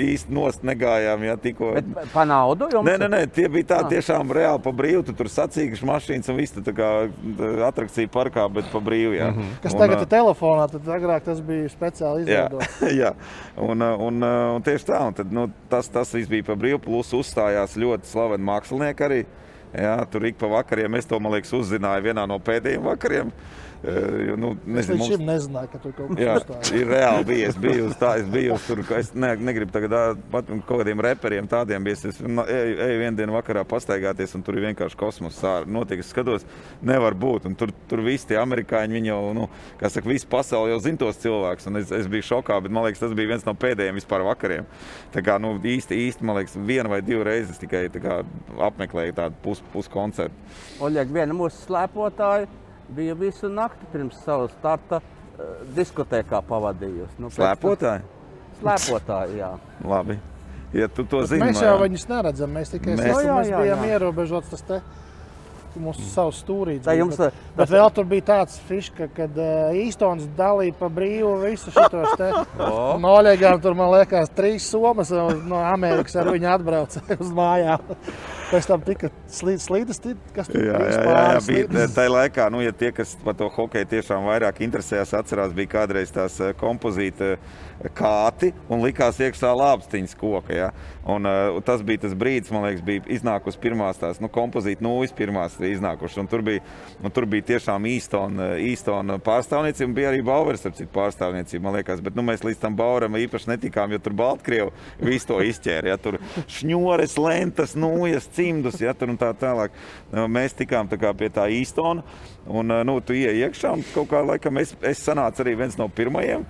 īsti 0.03 0.35
nost 0.35 0.65
negājām. 0.67 1.23
Ja, 1.29 1.37
tikko... 1.41 1.71
Bet 1.77 2.11
pa 2.13 2.25
naudu? 2.29 2.69
Jums? 2.73 2.89
Nē, 2.89 2.97
nē, 3.01 3.09
nē, 3.13 3.21
tie 3.33 3.47
bija 3.53 3.69
tā 3.71 3.79
tiešām 3.95 4.33
reāli 4.37 4.61
pa 4.65 4.73
brīvu. 4.77 5.05
Tu 5.07 5.15
tur 5.17 5.31
sacīgas 5.33 5.85
mašīnas 5.87 6.33
un 6.33 6.41
viss 6.41 6.57
tā 6.57 6.75
kā 6.77 6.91
atrakcija 7.69 8.11
parkā, 8.13 8.49
bet 8.59 8.69
pa 8.73 8.83
brīvu. 8.85 9.15
Jā. 9.17 9.31
Mm 9.31 9.39
-hmm. 9.39 9.57
Kas 9.63 9.79
tagad 9.79 10.03
ir 10.03 10.11
telefonā, 10.13 10.69
tad 10.73 10.93
agrāk 10.99 11.25
tas 11.25 11.41
bija 11.41 11.69
speciāli 11.73 12.27
izveidots. 12.27 12.81
Jā, 12.83 12.93
jā. 13.03 13.13
Un, 13.57 13.83
un, 13.83 14.23
un 14.57 14.63
tieši 14.63 14.87
tā, 14.93 15.07
un 15.07 15.15
tad, 15.15 15.33
nu, 15.33 15.51
tas, 15.69 15.89
tas 15.89 16.15
viss 16.15 16.29
bija 16.29 16.43
pa 16.43 16.55
brīvu, 16.55 16.79
plus 16.79 17.13
uzstājās 17.13 17.77
ļoti 17.77 18.07
slaveni 18.07 18.45
mākslinieki 18.45 19.05
arī. 19.05 19.25
Jā, 19.77 20.07
tur 20.11 20.25
ik 20.25 20.39
pa 20.39 20.47
vakariem 20.47 20.95
es 20.95 21.07
to, 21.07 21.19
man 21.21 21.33
liekas, 21.33 21.53
uzzināju 21.53 22.03
vienā 22.03 22.27
no 22.27 22.39
pēdējiem 22.39 22.83
vakariem. 22.83 23.31
Jo, 23.31 23.66
nu, 24.37 24.57
nezinu, 24.67 24.97
es 24.97 25.11
mums... 25.11 25.23
nezināju, 25.29 25.69
ka 25.73 25.81
tur 25.83 25.93
kaut 25.95 26.13
kas 26.19 26.47
tāds 26.49 26.73
ir. 26.75 26.89
Reāli 26.91 27.27
bija. 27.29 27.51
Es 27.53 27.59
biju 27.61 27.87
uz 27.91 27.97
tā, 28.01 28.13
es 28.21 28.27
biju 28.31 28.57
uz 28.57 28.65
tur, 28.67 28.83
es 28.99 29.13
ne, 29.15 29.31
negribu 29.49 29.75
tagad 29.75 30.19
pat 30.33 30.49
kaut 30.51 30.83
kādiem 30.83 31.03
reperiem 31.07 31.47
tādiem 31.51 31.87
bijis. 31.87 32.05
Es 32.11 32.19
eju, 32.21 32.47
eju 32.47 32.99
vienu 33.03 33.21
dienu 33.21 33.37
vakarā 33.37 33.63
pastaigāties, 33.69 34.35
un 34.39 34.45
tur 34.47 34.59
ir 34.59 34.67
vienkārši 34.69 34.99
kosmos 34.99 35.39
sāra. 35.39 35.69
Notiek, 35.71 36.03
es 36.03 36.11
skatos, 36.11 36.47
nevar 36.83 37.15
būt. 37.15 37.47
Un 37.51 37.57
tur, 37.59 37.73
tur 37.91 38.03
visi 38.07 38.33
tie 38.33 38.41
amerikāņi, 38.43 38.99
viņi 38.99 39.13
jau, 39.13 39.21
nu, 39.37 39.49
kā 39.81 39.93
saka, 39.93 40.11
visi 40.11 40.29
pasauli 40.31 40.75
jau 40.75 40.83
zina 40.89 41.03
tos 41.05 41.23
cilvēkus. 41.23 41.71
Un 41.71 41.83
es, 41.83 41.95
es 41.95 42.11
biju 42.11 42.27
šokā, 42.33 42.59
bet 42.67 42.75
man 42.75 42.89
liekas, 42.89 43.05
tas 43.05 43.15
bija 43.17 43.35
viens 43.35 43.47
no 43.47 43.55
pēdējiem 43.55 44.01
vispār 44.01 44.27
vakariem. 44.27 44.67
Tā 45.15 45.23
kā, 45.27 45.39
nu, 45.43 45.55
īsti, 45.63 46.03
īsti, 46.09 46.27
man 46.27 46.41
liekas, 46.41 46.59
viena 46.59 46.91
vai 46.91 47.03
divas 47.07 47.29
reizes 47.31 47.63
tikai 47.63 47.87
kā, 48.03 48.21
apmeklēju 48.71 49.19
tādu 49.23 49.57
puskoncertu. 49.73 50.47
Pus 50.47 50.87
Oļeg, 50.87 51.13
viena 51.15 51.37
mūsu 51.37 51.67
slēpotāja 51.67 52.49
bija 52.89 53.17
visu 53.19 53.49
nakti 53.53 53.89
pirms 53.93 54.19
savas 54.25 54.55
starta 54.59 55.01
uh, 55.01 55.65
diskotēkā 55.77 56.43
pavadījusi. 56.49 57.19
Nu, 57.23 57.33
Slēpotāji? 57.35 58.05
Slēpotāji, 58.61 59.41
jā. 59.43 59.53
Labi. 59.93 60.19
Ja 60.77 60.89
tu 60.93 61.07
to 61.09 61.23
zini, 61.25 61.47
mēs 61.47 61.63
jau 61.63 61.77
jā. 61.77 61.83
viņus 61.87 62.07
neredzam. 62.11 62.53
Mēs 62.53 62.73
tikai 62.75 62.97
mēs, 62.99 63.11
no, 63.13 63.21
jā, 63.25 63.35
mēs 63.41 63.51
jā, 63.53 63.61
bijām 63.65 63.85
jā. 63.85 63.97
ierobežots. 63.97 64.53
Tas 64.53 64.65
te 64.67 64.81
mūsu 65.81 66.05
savs 66.11 66.41
stūrītis. 66.43 66.89
Jums, 66.99 67.19
bet, 67.21 67.37
bet 67.57 67.65
tas... 67.65 67.73
vēl 67.75 67.91
tur 67.95 68.09
bija 68.09 68.25
tāds 68.31 68.57
fiška, 68.69 69.09
kad 69.17 69.37
uh, 69.41 69.77
Īstons 69.77 70.27
dalīja 70.39 70.77
pa 70.79 70.91
brīvu 70.93 71.35
visu 71.43 71.73
šitos 71.75 72.17
te. 72.19 72.31
oh. 72.67 72.97
Noļēgām 73.03 73.61
tur, 73.65 73.77
man 73.79 73.93
liekas, 73.95 74.33
trīs 74.37 74.67
somas 74.71 75.13
no 75.13 75.61
Amerikas 75.63 76.17
ar 76.21 76.33
viņu 76.33 76.53
atbrauca 76.57 77.05
uz 77.23 77.33
mājām. 77.37 77.95
Pēc 78.47 78.67
tam 78.71 78.83
tika 78.87 79.09
slīdes, 79.33 79.99
kas 80.35 80.47
tur 80.47 80.61
bija. 80.61 80.79
Jā, 80.79 80.91
jā, 80.93 81.15
jā, 81.35 81.41
bija 81.49 81.87
tā 81.91 82.05
laikā, 82.07 82.47
nu, 82.55 82.61
ja 82.63 82.71
tie, 82.71 82.93
kas 82.95 83.17
par 83.25 83.35
to 83.39 83.49
hokeju 83.51 83.89
tiešām 83.91 84.29
vairāk 84.29 84.61
interesējās, 84.63 85.17
atcerās, 85.19 85.55
bija 85.57 85.73
kādreiz 85.73 86.13
tās 86.15 86.39
kompozīta 86.61 87.35
kāti 87.99 88.53
un 88.71 88.85
likās 88.87 89.19
iekšā 89.19 89.51
lāpstiņas 89.51 90.15
koka. 90.21 90.55
Ja? 90.55 90.71
Un, 91.07 91.27
uh, 91.27 91.61
tas 91.63 91.83
bija 91.87 92.03
tas 92.03 92.15
brīdis, 92.19 92.51
man 92.51 92.65
liekas, 92.67 92.83
bija 92.83 93.05
iznākusi 93.15 93.61
pirmās 93.63 94.01
tās 94.01 94.19
nu, 94.19 94.27
kompozīta 94.33 94.83
nūjas, 94.83 95.13
pirmās 95.15 95.55
iznākušas. 95.63 96.27
Tur 96.33 96.43
bija, 96.47 96.65
nu, 97.03 97.13
tur 97.15 97.29
bija 97.31 97.47
tiešām 97.53 97.87
īstona, 97.87 98.49
īstona 98.59 99.21
pārstāvniecība, 99.23 99.87
un 99.87 99.95
bija 99.95 100.11
arī 100.11 100.25
Bauers 100.27 100.67
pārstāvniecība, 100.95 101.63
man 101.69 101.79
liekas. 101.79 102.03
Bet 102.03 102.19
nu, 102.19 102.25
mēs 102.27 102.43
līdz 102.47 102.59
tam 102.65 102.79
Baueram 102.79 103.15
īpaši 103.21 103.53
netikām, 103.53 103.95
jo 103.95 104.03
tur 104.03 104.17
Baltkrievi 104.19 105.07
visu 105.07 105.31
to 105.31 105.39
izķēra. 105.47 105.95
Ja? 105.95 106.01
Tur 106.03 106.19
šņores, 106.59 107.15
lentas, 107.23 107.77
nūjas, 107.79 108.27
cimdus, 108.35 108.81
ja? 108.83 108.97
tur 108.99 109.15
un 109.15 109.21
tā 109.21 109.31
tālāk. 109.39 109.79
Nu, 110.11 110.27
mēs 110.27 110.59
tikām 110.59 110.91
tā 110.91 111.15
pie 111.15 111.31
tā 111.31 111.47
īstona. 111.55 112.03
Un, 112.47 112.75
nu, 112.87 112.99
tu 113.03 113.15
ienāc 113.15 113.47
iekšā, 113.47 113.73
un 113.79 113.87
kaut 113.95 114.11
kā 114.11 114.27
laikam 114.27 114.59
es, 114.63 114.75
es 114.87 115.07
sanācu 115.07 115.43
arī 115.45 115.57
viens 115.63 115.79
no 115.79 115.87
pirmajiem. 115.87 116.47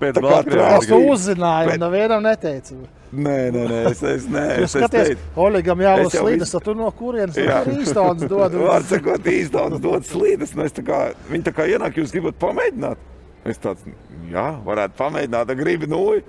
Pēc 0.00 0.18
tam 0.18 0.50
tu 0.84 0.98
uzzināji, 1.14 1.70
bet... 1.70 1.78
un 1.78 1.86
nevienam 1.86 2.24
neteici. 2.26 2.76
Nē, 3.16 3.36
nē, 3.54 3.64
nē, 3.70 3.80
es, 3.90 4.00
es, 4.04 4.24
nē, 4.28 4.44
es, 4.60 4.74
es 4.74 4.74
skaties, 4.76 5.20
Oligam 5.40 5.80
jābūt 5.80 6.16
slīdes, 6.18 6.52
tad 6.52 6.66
tu 6.66 6.74
no 6.76 6.88
kurienes 6.96 7.38
jā. 7.40 7.62
īstons 7.72 8.26
dod. 8.32 8.56
Vārds 8.60 8.90
sakot, 8.92 9.28
īstons 9.32 9.80
dod 9.82 10.04
slīdes, 10.08 10.52
nu 10.58 10.66
es 10.66 10.76
tā 10.76 10.84
kā, 10.86 11.02
viņi 11.30 11.48
tā 11.48 11.54
kā 11.56 11.68
ienāk, 11.72 11.96
jūs 12.00 12.12
gribat 12.14 12.36
pamēģināt? 12.42 13.04
Es 13.46 13.62
tāds, 13.62 13.86
jā, 14.32 14.48
varētu 14.66 14.98
pamēģināt, 14.98 15.54
gribi 15.58 15.88
nūju. 15.90 16.24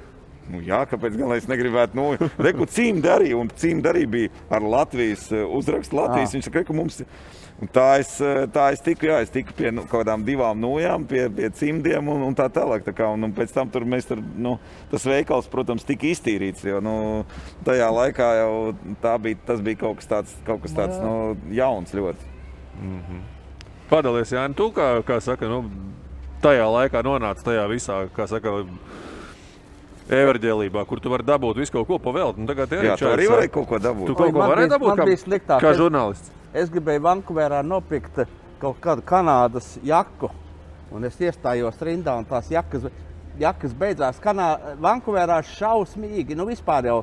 Nu, 0.47 0.61
jā, 0.63 0.79
kāpēc 0.88 1.17
gan 1.19 1.33
es 1.35 1.47
negribētu 1.49 1.97
nūju? 1.99 2.29
Reku 2.45 2.67
cīmdi 2.71 3.09
arī, 3.11 3.33
un 3.35 3.49
cīmdi 3.51 3.89
arī 3.91 4.05
bija 4.07 4.45
ar 4.53 4.63
Latvijas 4.63 5.25
eh, 5.35 5.43
uzrakstu 5.43 5.97
Latvijas. 5.99 6.31
Ah. 6.31 6.38
Viņš 6.38 6.47
saka, 6.47 6.63
ka 6.69 6.75
mums 6.77 7.01
ir 7.03 7.09
Un 7.58 7.70
tā 7.74 7.86
es, 7.97 8.12
tā 8.53 8.68
es 8.70 8.84
tiku, 8.86 9.08
jā, 9.10 9.16
es 9.26 9.32
tiku 9.34 9.55
pie 9.58 9.72
nu, 9.74 9.82
kaut 9.89 10.03
kādām 10.03 10.22
divām 10.26 10.60
nojām, 10.62 11.08
pie, 11.10 11.24
pie 11.34 11.47
cimdiem 11.58 12.12
un, 12.14 12.22
un 12.28 12.36
tā 12.38 12.45
tālāk. 12.53 12.84
Tā 12.86 12.93
kā, 12.93 13.08
un, 13.10 13.26
un 13.26 13.34
pēc 13.34 13.55
tam 13.55 13.72
tur 13.74 13.86
mēs 13.89 14.05
tur, 14.05 14.22
nu, 14.22 14.60
tas 14.91 15.08
veikals, 15.10 15.49
protams, 15.49 15.86
tika 15.88 16.05
iztīrīts. 16.12 16.68
Jo 16.70 16.84
nu, 16.86 16.93
tajā 17.66 17.88
laikā 17.95 18.28
jau 18.43 18.51
bija, 19.24 19.41
tas 19.49 19.66
bija 19.66 19.82
kaut 19.88 20.03
kas 20.03 20.12
tāds, 20.12 20.38
kaut 20.45 20.62
kas 20.68 20.78
tāds 20.78 21.01
nu, 21.01 21.34
jauns 21.58 21.97
ļoti. 21.97 22.30
Mm 22.78 23.01
-hmm. 23.01 23.26
Padalies, 23.89 24.32
Jānis, 24.32 24.58
tu 24.58 24.70
kā, 24.76 25.01
kā 25.01 25.20
saka, 25.20 25.47
nu, 25.49 25.64
tajā 26.41 26.66
laikā 26.70 27.01
nonāca 27.01 27.41
tajā 27.43 27.66
visā, 27.72 28.08
kā 28.14 28.28
saka, 28.28 28.66
Everģēlībā, 30.08 30.86
kur 30.88 31.01
tu 31.03 31.12
vari 31.12 31.26
dabūt 31.28 31.58
visu 31.60 31.74
kaut 31.76 31.88
ko 31.89 31.97
pavēlēt. 31.99 32.38
Nu, 32.39 32.47
tagad 32.47 32.72
jā, 32.72 32.95
tu 32.95 33.10
arī 33.12 33.26
varēji 33.28 33.51
kaut 33.51 33.68
ko 33.68 33.80
dabūt. 33.84 34.08
Tu 34.08 34.16
kaut 34.16 34.32
ko 34.32 34.45
varēji 34.53 34.72
dabūt 34.72 35.01
kā, 35.03 35.58
kā 35.60 35.72
žurnālists. 35.76 36.32
Es 36.55 36.72
gribēju 36.72 37.03
Vankūverā 37.03 37.60
nopirkt 37.68 38.22
kaut 38.62 38.80
kādu 38.84 39.03
Kanādas 39.08 39.74
jaku. 39.84 40.32
Un 40.95 41.03
es 41.03 41.20
iestājos 41.20 41.82
rindā, 41.84 42.14
un 42.16 42.24
tās 42.30 42.47
jakas, 42.47 42.88
jakas 43.39 43.76
beidzās. 43.76 44.22
Kanā, 44.24 44.78
Vankūverā 44.80 45.41
šausmīgi. 45.51 46.38
Nu, 46.39 46.47
vispār 46.47 46.88
jau 46.88 47.01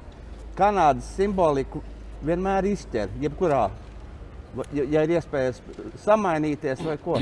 Kanādas 0.56 1.12
simboliku 1.18 1.84
vienmēr 2.24 2.70
izķer. 2.72 3.12
Jebkurā, 3.20 3.66
ja, 4.72 4.88
ja 4.96 5.04
ir 5.04 5.18
iespējas 5.18 5.60
samainīties 6.06 6.80
vai 6.88 6.96
ko. 7.04 7.20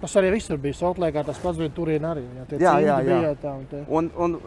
Tas 0.00 0.14
arī 0.16 0.30
visur 0.38 0.62
bija. 0.62 0.78
Saltlēkā 0.78 1.26
tas 1.26 1.42
pats 1.42 1.58
bija 1.58 1.74
turien 1.74 2.06
arī. 2.06 2.22
Jā, 2.54 2.78
jā, 2.78 3.02
jā. 3.04 3.22
jā. 3.26 3.38
Tā, 3.42 3.58
un, 3.58 3.66
te... 3.68 3.82
un, 3.90 4.14
un 4.16 4.38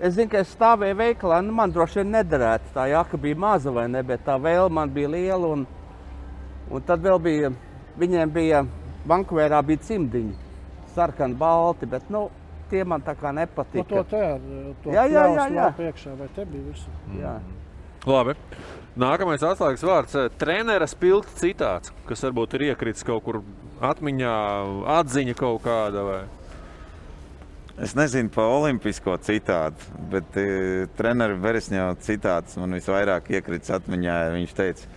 es 0.00 0.14
zinu, 0.14 0.30
ka 0.30 0.42
es 0.42 0.52
stāvēju 0.56 0.96
veikalā. 0.98 1.40
Nu, 1.44 1.52
man 1.56 1.72
droši 1.72 2.02
vien 2.02 2.12
nederētu. 2.18 2.74
Tā 2.74 2.86
jaka 2.90 3.16
bija 3.20 3.36
maza 3.36 3.72
vai 3.72 3.88
ne, 3.88 4.02
bet 4.02 4.24
tā 4.26 4.36
vēl 4.40 4.70
man 4.70 4.92
bija 4.92 5.08
liela. 5.08 5.54
Un, 5.56 5.66
Un 6.70 6.82
tad 6.82 7.02
vēl 7.04 7.20
bija, 7.22 7.52
viņiem 7.98 8.32
bija, 8.34 8.64
Vankūverā 9.06 9.60
bija 9.62 9.84
cimdiņi, 9.86 10.32
sarkani, 10.96 11.36
balti, 11.38 11.86
bet 11.86 12.08
nu, 12.10 12.24
tie 12.72 12.82
man 12.82 13.04
tā 13.06 13.14
kā 13.14 13.30
nepatika. 13.34 13.84
No 13.84 13.86
to 13.86 14.02
tā, 14.10 14.22
to 14.82 14.90
jā, 14.90 15.04
jā, 15.12 15.26
jā, 15.36 15.44
jā. 15.54 15.68
Priekšā, 15.78 16.16
vai 16.18 16.26
te 16.34 16.46
bija 16.50 16.72
visu? 16.72 16.94
Mm. 17.12 17.52
Labi. 18.06 18.34
Nākamais 18.98 19.44
atslēgas 19.46 19.84
vārds- 19.86 20.16
treneris 20.40 20.96
pilns 20.98 21.30
citāts, 21.38 21.92
kas 22.08 22.24
varbūt 22.26 22.58
ir 22.58 22.72
iekritis 22.72 23.06
kaut 23.06 23.22
kur 23.22 23.42
atmiņā, 23.80 24.34
atziņa 24.96 25.36
kaut 25.38 25.62
kāda. 25.62 26.02
Vai? 26.02 26.20
Es 27.76 27.92
nezinu 27.92 28.30
par 28.32 28.48
olimpisko 28.48 29.18
citātu, 29.20 29.90
bet 30.08 30.36
e, 30.40 30.44
uh, 30.46 30.86
treneris 30.96 31.42
Veresņevs 31.42 32.06
citāts 32.06 32.56
man 32.56 32.72
visvairāk 32.72 33.28
iekritis 33.36 33.74
atmiņā. 33.76 34.14
Viņš 34.32 34.54
teica, 34.56 34.88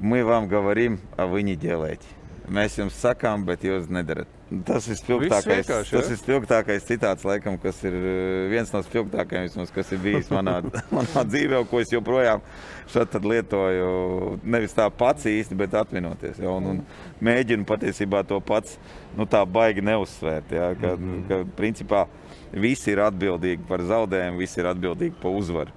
mēs 0.00 0.24
vam 0.24 0.48
gavarim, 0.48 0.96
a 1.20 1.28
viņi 1.28 1.58
ģēlēt. 1.60 2.06
Mēs 2.48 2.78
jums 2.80 2.96
sakām, 2.96 3.44
bet 3.44 3.68
jūs 3.68 3.92
nedarat. 3.92 4.39
Tas 4.66 4.86
ir 4.90 4.96
spilgtākais, 4.98 5.68
tas 5.68 6.08
ir 6.10 6.16
spilgtākais 6.18 6.82
citāts, 6.82 7.22
laikam, 7.22 7.54
kas 7.62 7.76
ir 7.86 7.94
eh, 7.94 8.48
viens 8.50 8.72
no 8.74 8.80
spilgtākajiem, 8.82 9.44
vismaz, 9.46 9.70
kas 9.70 9.92
ir 9.94 10.00
bijis 10.02 10.30
manā, 10.34 10.56
manā 10.96 11.22
dzīvē, 11.22 11.60
ko 11.70 11.78
es 11.78 11.92
joprojām 11.94 12.42
lietoju. 13.22 14.40
Nevis 14.42 14.74
tā 14.74 14.88
pats 14.90 15.28
īsti, 15.30 15.54
bet 15.54 15.76
atminoties. 15.78 16.40
Ja, 16.42 16.50
un, 16.50 16.66
un 16.66 16.80
mēģinu 17.22 17.68
patiesībā 17.68 18.24
to 18.26 18.40
pats 18.42 18.74
nu, 19.14 19.28
tā 19.30 19.44
baigi 19.46 19.86
neuzsvērt. 19.86 20.50
Ja, 20.50 20.72
ka, 20.74 20.96
mm 20.96 21.06
-hmm. 21.06 21.28
ka, 21.28 21.40
principā, 21.56 22.06
visi 22.50 22.90
ir 22.90 23.04
atbildīgi 23.06 23.62
par 23.68 23.86
zaudējumu, 23.86 24.38
visi 24.38 24.60
ir 24.60 24.66
atbildīgi 24.66 25.14
par 25.22 25.30
uzvaru. 25.30 25.70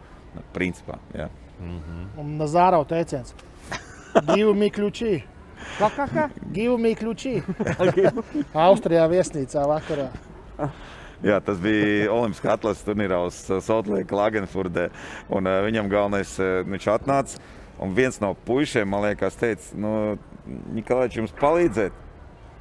Principā, 0.54 0.98
ja. 1.14 1.30
mm 1.60 1.78
-hmm. 1.78 2.20
Un 2.22 2.38
Nazārau 2.38 2.86
teiciens. 2.88 3.36
Give 4.36 4.54
me 4.54 4.70
Vakakā? 5.80 6.28
Gīvumī 6.54 6.94
kļučī. 7.00 7.38
Austrijā 8.68 9.08
viesnīcā 9.12 9.64
vakarā. 9.70 10.10
Jā, 11.24 11.38
tas 11.40 11.60
bija 11.64 12.12
Olimpiskā 12.12 12.58
atlases 12.58 12.84
turnīrā 12.84 13.22
uz 13.24 13.38
eh, 13.48 13.62
Sotlīka 13.64 14.18
Lagenfurdē. 14.18 14.90
Un 15.34 15.48
eh, 15.48 15.62
viņam 15.64 15.90
galvenais, 15.92 16.34
eh, 16.44 16.60
viņš 16.68 16.90
atnāca. 16.98 17.40
Un 17.84 17.96
viens 17.96 18.20
no 18.22 18.34
puišiem, 18.48 18.90
man 18.92 19.06
liekas, 19.08 19.38
teica, 19.40 19.72
nu, 19.80 19.94
Nikolaič, 20.76 21.18
jums 21.18 21.34
palīdzēt? 21.40 21.96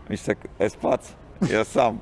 Viņš 0.09 0.25
saka, 0.31 0.51
es 0.63 0.79
pats, 0.79 1.13
ja 1.51 1.67
sam. 1.69 2.01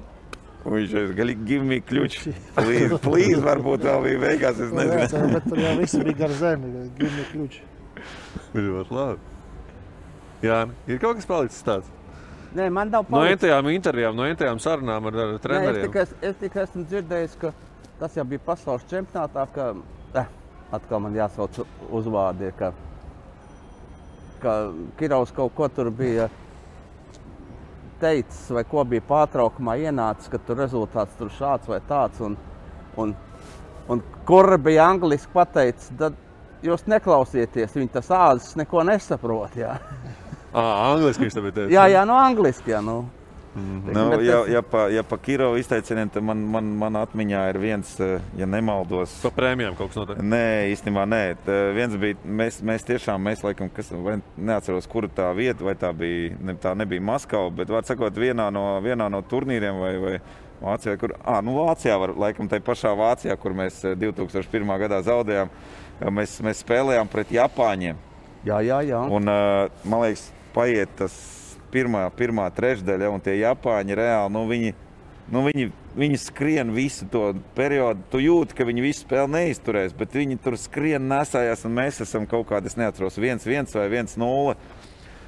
Un 0.61 0.77
viņš 0.77 0.95
ir 1.01 1.17
galīgi 1.17 1.49
gimni 1.49 1.81
kļuči. 1.89 2.35
Plīz, 2.59 2.95
plīz, 3.01 3.41
varbūt 3.45 3.89
vēl 3.89 4.05
bija 4.05 4.23
beigās, 4.27 4.61
es 4.61 4.73
nu, 4.77 4.85
nezinu. 4.85 5.33
Bet 5.33 5.49
tur 5.49 5.65
jau 5.65 5.75
visi 5.81 6.05
bija 6.05 6.21
gar 6.23 6.37
zemi, 6.45 6.87
gimni 7.01 7.29
kļuči. 7.33 7.69
Ļoti 8.61 8.99
labi. 9.01 9.40
Jā, 10.43 10.63
ir 10.89 10.99
kaut 11.03 11.19
kas 11.21 11.27
palicis 11.29 11.63
tāds. 11.67 11.89
Nē, 12.57 12.67
man 12.73 12.91
nav 12.91 13.05
No 13.09 13.19
palicis. 13.21 13.37
entajām 13.37 13.69
intervijām, 13.71 14.17
no 14.17 14.25
entajām 14.27 14.59
sarunām 14.59 15.07
ar, 15.07 15.15
ar 15.15 15.29
Nē, 15.29 15.35
es, 15.37 15.41
treneriem. 15.45 15.85
tikai, 15.87 16.07
es 16.31 16.37
tikai 16.41 16.63
esmu 16.65 16.85
dzirdējis, 16.91 17.37
ka 17.41 17.53
tas 18.01 18.17
jau 18.17 18.25
bija 18.25 18.43
pasaules 18.47 18.87
čempionātā, 18.91 19.45
ka 19.55 19.69
eh, 20.19 20.27
atkal 20.73 21.01
man 21.05 21.15
jāsauc 21.15 21.61
uzvārdi, 21.91 22.51
ka, 22.59 22.73
ka 24.43 24.55
Kirovs 24.99 25.31
kaut 25.37 25.55
ko 25.55 25.69
tur 25.69 25.91
bija 25.95 26.29
teicis, 28.01 28.47
vai 28.57 28.65
ko 28.65 28.85
bija 28.89 29.05
pārtraukumā 29.09 29.77
ienācis, 29.85 30.31
ka 30.33 30.39
tur 30.47 30.57
rezultāts 30.63 31.19
tur 31.19 31.31
šāds 31.37 31.69
vai 31.69 31.81
tāds. 31.89 32.21
Un, 32.25 32.37
un, 32.97 33.15
un 33.93 34.03
kur 34.29 34.57
bija 34.59 34.89
angliski 34.89 35.31
pateicis, 35.37 35.93
tad 36.01 36.17
jūs 36.65 36.87
neklausieties, 36.89 37.77
viņi 37.77 37.93
tas 37.99 38.09
āzis 38.17 38.57
neko 38.57 38.83
nesaprot. 38.89 39.55
Jā, 39.61 39.77
Ah, 40.53 40.93
angliski 40.95 41.25
viņš 41.29 41.35
tev 41.35 41.51
teica. 41.53 41.71
jā, 41.71 41.87
jā 41.95 42.05
no 42.07 42.19
angliski. 42.19 42.71
Jā, 42.71 42.83
nu. 42.85 43.05
Nu, 43.55 43.81
Bet 44.11 44.23
ja, 44.23 44.43
es- 44.45 44.49
ja 44.49 44.63
pa, 44.63 44.89
ja 44.89 45.03
pa 45.03 45.17
Kirovu 45.19 45.57
izteicieniem, 45.59 46.09
tad 46.09 46.23
man, 46.23 46.39
man, 46.39 46.65
man 46.79 46.93
atmiņā 46.95 47.49
ir 47.51 47.59
viens, 47.59 48.01
eh, 48.01 48.21
ja 48.39 48.47
nemaldos. 48.47 49.11
Pa 49.25 49.31
prēmijām 49.35 49.75
kaut 49.77 49.91
kas 49.91 49.97
notiek. 49.99 50.21
Nē, 50.23 50.71
īstenībā 50.71 51.03
nē. 51.11 51.23
Tā 51.47 51.57
viens 51.75 51.97
bija, 51.99 52.15
mēs, 52.25 52.61
mēs 52.63 52.87
tiešām, 52.87 53.19
mēs 53.27 53.43
laikam, 53.43 53.69
kas, 53.75 53.91
neatceros, 54.39 54.87
kura 54.87 55.09
tā 55.09 55.35
vieta, 55.35 55.65
vai 55.67 55.75
tā 55.75 55.91
bija, 55.93 56.37
ne, 56.41 56.55
tā 56.55 56.77
nebija 56.79 57.03
Maskava, 57.03 57.51
bet, 57.51 57.69
var 57.69 57.83
sakot, 57.83 58.15
vienā 58.15 58.53
no, 58.53 58.81
vienā 58.81 59.11
no 59.11 59.21
turnīriem 59.23 59.81
vai, 59.81 59.99
vai 59.99 60.21
Vācijā, 60.63 60.97
kur, 61.01 61.17
ā, 61.25 61.43
nu 61.43 61.57
Vācijā 61.59 61.99
var, 61.99 62.15
laikam, 62.15 62.49
tai 62.49 62.61
pašā 62.61 62.95
Vācijā, 62.95 63.37
kur 63.37 63.51
mēs 63.51 63.83
eh, 63.85 63.97
2001. 63.99 64.79
gadā 64.79 65.03
zaudējām, 65.03 65.51
eh, 66.01 66.11
mēs, 66.11 66.39
mēs 66.41 66.63
spēlējām 66.63 67.11
pret 67.11 67.35
Japāņiem. 67.35 67.97
Jā, 68.45 68.61
jā, 68.63 68.79
jā. 68.87 69.03
Un, 69.11 69.25
man 69.85 70.01
liekas, 70.07 70.31
paiet 70.56 70.92
tas 71.00 71.16
pirmā, 71.74 72.06
pirmā 72.16 72.48
trešdaļa, 72.56 73.12
un 73.12 73.24
tie 73.24 73.38
Japāņi 73.42 73.98
reāli, 73.98 74.34
nu, 74.34 74.46
viņi, 74.50 74.72
nu, 75.34 75.44
viņi, 75.48 75.68
viņi 75.98 76.22
skrien 76.22 76.72
visu 76.76 77.08
to 77.12 77.28
periodu. 77.58 78.06
Tu 78.14 78.24
jūti, 78.26 78.58
ka 78.58 78.68
viņi 78.68 78.86
visu 78.86 79.04
spēli 79.04 79.34
neizturēs, 79.36 79.96
bet 79.98 80.16
viņi 80.16 80.40
tur 80.44 80.58
skrien, 80.62 81.10
nesājās, 81.12 81.66
un 81.68 81.76
mēs 81.76 82.02
esam 82.06 82.28
kaut 82.30 82.48
kādi, 82.52 82.72
es 82.72 82.80
neatceros, 82.80 83.20
viens, 83.22 83.48
viens 83.48 83.76
vai 83.76 83.90
viens 83.92 84.18
nulle. 84.22 84.58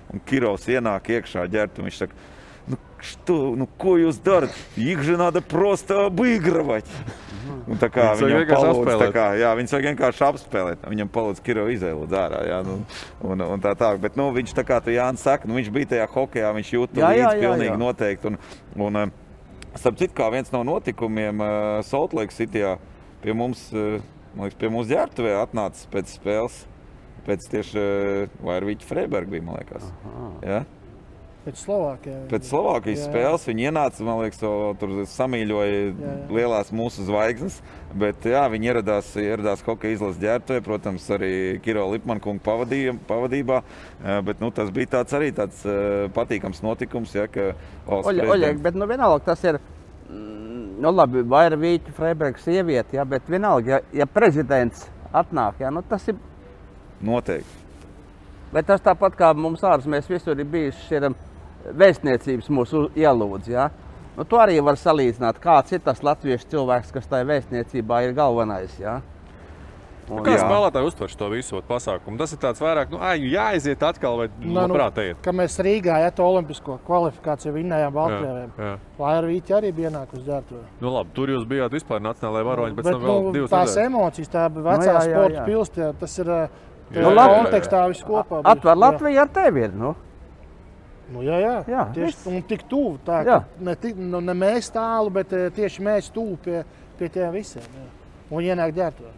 Un 0.08 0.24
Kirovs 0.24 0.70
ienāk 0.72 1.10
iekšā 1.18 1.44
ģērbtu, 1.52 1.84
un 1.84 1.90
viņš 1.90 1.98
saka, 2.00 2.28
nu, 2.72 2.78
что, 3.04 3.40
ну, 3.60 3.68
ko 3.68 3.98
jūs 4.00 4.22
darat? 4.24 4.56
Их 4.78 5.04
же 5.04 5.18
надо 5.18 5.42
просто 5.42 6.06
обыгрывать. 6.06 6.88
Un 7.71 7.81
tā 7.81 7.89
kā 7.93 8.09
viņam 8.19 8.41
vienkārši 8.43 8.67
palūdz, 8.67 9.01
tā 9.01 9.09
kā, 9.15 9.27
jā, 9.41 9.51
viņus 9.59 9.75
vajag 9.75 9.89
vienkārši 9.91 10.25
apspēlēt. 10.29 10.87
Viņam 10.93 11.11
palīdz 11.15 11.43
Kiro 11.47 11.67
izēlot 11.73 12.15
ārā. 12.19 12.43
Jā, 12.49 12.59
nu, 12.67 12.79
un, 13.27 13.45
un 13.47 13.63
tā 13.65 13.75
tā. 13.79 13.93
Bet 14.03 14.19
nu, 14.21 14.29
viņš 14.35 14.55
tā 14.59 14.65
kā 14.69 14.81
tu 14.85 14.95
Jānis 14.95 15.25
saka, 15.27 15.49
nu, 15.49 15.57
viņš 15.59 15.71
bija 15.75 15.91
tajā 15.95 16.09
hokeja, 16.15 16.51
viņš 16.59 16.73
jūtas 16.77 17.03
Jā, 17.03 17.13
jā, 17.13 17.31
līdzi 17.31 17.39
jā, 17.39 17.47
pilnīgi 17.47 17.73
jā. 17.73 17.79
noteikti. 17.85 18.33
Un, 18.33 18.41
un, 18.89 19.01
um, 19.05 19.15
starp 19.77 20.03
citu, 20.03 20.17
kā 20.19 20.29
viens 20.35 20.53
no 20.55 20.65
notikumiem 20.69 21.45
uh, 21.45 21.79
Saltlake 21.87 22.37
Cityjā 22.37 22.77
pie 23.23 23.37
mums, 23.39 23.69
uh, 23.77 24.03
man 24.35 24.49
liekas, 24.49 24.61
pie 24.61 24.71
mums 24.75 24.93
ģērbtuvē 24.93 25.39
atnācis 25.41 25.89
pēc 25.93 26.15
spēles. 26.19 26.63
Pēc 27.23 27.45
tieši 27.53 27.79
uh, 27.79 28.39
Vairvīķa 28.43 28.89
Freiberga 28.89 29.37
bija, 29.37 29.47
man 29.47 29.61
liekas. 29.61 29.91
Ja? 30.43 30.65
Pēc 31.43 31.59
Slovākijas. 31.59 32.27
Pēc 32.31 32.45
Slovākijas 32.47 33.01
Jā. 33.01 33.07
spēles 33.09 33.47
viņi 33.49 33.65
ienāca, 33.67 34.05
man 34.07 34.21
liekas, 34.23 34.39
tur 34.79 34.93
samīļoja 35.11 35.81
jā. 35.91 36.13
lielās 36.31 36.71
mūsu 36.71 37.03
zvaigznes. 37.09 37.57
Bet 37.99 38.23
jā, 38.31 38.45
viņi 38.53 38.71
ieradās, 38.71 39.09
ieradās 39.19 39.65
hokeja 39.67 39.97
izlases 39.97 40.21
ģērbtuvē, 40.23 40.61
protams, 40.63 41.09
arī 41.11 41.33
Kiro 41.65 41.89
pavadīja- 41.91 42.95
pavadībā. 43.09 43.63
Eh, 44.05 44.21
Bet 44.23 44.41
nu, 44.41 44.51
tas 44.51 44.71
bija 44.71 44.87
tāds 44.87 45.13
arī 45.19 45.33
tāds 45.35 45.65
eh, 45.67 46.09
patīkams 46.15 46.63
notikums, 46.63 47.13
ja, 47.15 47.27
ka 47.27 47.55
valsts 47.89 48.13
Oļ, 48.13 48.21
prezidents- 48.23 48.63
bet 48.63 48.75
nu, 48.75 48.87
vienalga 48.87 49.25
tas 49.25 49.43
ir. 49.45 49.59
Nu, 50.83 50.91
labi, 50.91 51.23
vairāk 51.23 51.59
vīķa, 51.59 51.93
Freibergs 51.95 52.43
sieviete, 52.43 52.97
ja, 52.97 53.05
bet 53.05 53.23
vienalga, 53.27 53.67
ja, 53.67 53.81
ja 53.93 54.07
prezidents 54.07 54.89
atnāk, 55.13 55.59
ja, 55.61 55.71
nu, 55.71 55.83
tas 55.83 56.07
ir. 56.09 56.17
Noteikti. 57.03 57.61
Bet 58.53 58.67
tas 58.67 58.81
tāpat 58.81 59.15
kā 59.17 59.35
mums 59.35 59.63
ārzemēs 59.65 60.09
visur 60.11 60.39
ir 60.39 60.45
bijis 60.45 60.77
ir 60.93 61.07
um, 61.09 61.15
vēstniecības 61.71 62.51
mūsu 62.53 62.89
ielūdz. 62.99 63.49
Ja. 63.53 63.71
Nu, 64.17 64.27
to 64.29 64.37
arī 64.43 64.59
var 64.61 64.77
salīdzināt, 64.77 65.39
kāds 65.41 65.73
ir 65.73 65.81
tas 65.85 66.03
latviešu 66.05 66.51
cilvēks, 66.53 66.93
kas 66.93 67.09
tajā 67.09 67.25
vēstniecībā 67.31 68.03
ir 68.07 68.15
galvenais. 68.19 68.75
Ja. 68.81 69.01
Un, 70.13 70.19
Kā 70.27 70.35
spēlētāji 70.35 70.89
uztver 70.91 71.09
šo 71.09 71.29
visu 71.31 71.61
pasākumu? 71.65 72.19
Tas 72.21 72.33
ir 72.35 72.41
tāds 72.43 72.61
vairāk, 72.61 72.91
nu, 72.93 72.99
ai, 73.01 73.15
jāaiziet 73.33 73.81
atkal, 73.87 74.19
vai 74.19 74.27
Nu, 74.35 74.49
nu, 74.51 74.57
labprāt 74.59 74.99
ejiet. 75.01 75.21
Kad 75.25 75.37
mēs 75.39 75.55
Rīgā 75.63 76.01
ja, 76.03 76.11
to 76.13 76.27
olimpisko 76.27 76.81
kvalifikāciju 76.89 77.55
vinnējām 77.55 77.95
Baltkrieviem, 77.95 78.51
jā. 78.59 78.73
Vairāk 78.99 79.29
vīķi 79.31 79.57
arī 79.57 79.71
bija 79.79 79.93
ienākusi 79.93 80.27
ģērbtuvē. 80.27 80.65
Nu, 80.83 80.91
labi, 80.99 81.15
tur 81.17 81.33
jūs 81.33 81.47
bijāt 81.49 81.79
vispār 81.79 82.03
nacionālajā 82.05 82.49
varoņā, 82.51 82.77
pēc 82.77 82.91
Bet, 82.91 82.93
tam 82.99 83.07
vēl 83.07 83.23
nu, 83.29 83.33
divas 83.39 83.55
tās 83.55 83.71
nedēļas. 83.71 83.93
emocijas, 83.93 84.33
tā 84.35 84.45
bija 84.51 84.65
Nu, 84.65 84.69
vecā 84.69 84.91
jā, 84.91 84.93
jā, 84.99 85.09
sporta 85.15 85.47
pilsēta. 85.49 85.93
Tas 86.03 86.19
ir 86.19 86.33
uh, 86.35 86.61
Jā, 86.93 87.13
kontekstā 87.39 87.87
viss 87.89 88.05
kopā. 88.05 88.43
Atver. 88.53 88.77
Latviju 88.77 89.23
ar 89.23 89.31
tevi 89.33 89.65
ir. 89.69 89.73
Nu. 89.79 89.95
Nu, 91.11 91.23
jā, 91.23 91.39
jā. 91.43 91.65
Jā, 91.69 91.87
tieši 91.95 92.07
viss. 92.07 92.27
un 92.27 92.43
tik 92.43 92.63
tuvu. 92.69 92.99
Tā, 93.05 93.23
ne, 93.61 93.75
tik, 93.75 93.97
nu, 93.97 94.21
ne 94.21 94.33
mēs 94.35 94.71
tālu, 94.73 95.11
bet 95.11 95.33
eh, 95.33 95.51
tieši 95.51 95.83
mēs 95.83 96.13
tuvu 96.13 96.37
pie, 96.45 96.63
pie 96.99 97.09
tiem 97.09 97.33
visiem. 97.33 97.63
Jā. 97.63 97.89
Un 98.31 98.43
ienāk 98.43 98.73
ģērbtuvē. 98.75 99.11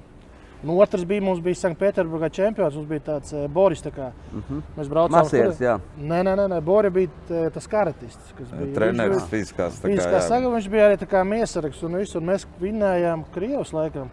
Un 0.64 0.70
otrs 0.80 1.04
bija, 1.04 1.20
mums 1.20 1.42
bija 1.44 1.54
Sanktpēterburgā 1.60 2.30
čempions. 2.32 2.74
Mums 2.74 2.88
bija 2.88 3.00
tāds 3.04 3.34
uh, 3.36 3.46
Boris. 3.52 3.82
Tā 3.84 3.90
kā, 3.92 4.06
Mhm. 4.32 4.62
mēs 4.78 4.88
braucām 4.88 5.28
turieni. 5.28 5.60
jā. 5.60 5.74
Nē, 6.00 6.22
nē, 6.24 6.32
nē, 6.40 6.46
nē. 6.48 6.60
Boris 6.64 6.90
bija 6.92 7.08
t- 7.28 7.50
tas 7.52 7.66
karatists. 7.68 8.32
Treneris 8.74 9.22
fiziskās. 9.28 9.76
tā 9.76 9.90
kā, 9.90 9.92
Fiziskā 9.92 10.16
jā. 10.16 10.22
saga, 10.22 10.48
viņš 10.48 10.70
bija 10.70 10.88
arī 10.88 11.24
miesargs 11.28 11.82
un 11.84 11.92
visu. 12.00 12.16
Un 12.18 12.24
mēs 12.26 12.46
vinnējām 12.60 13.24
Krievijas 13.34 13.72
laikam. 13.76 14.08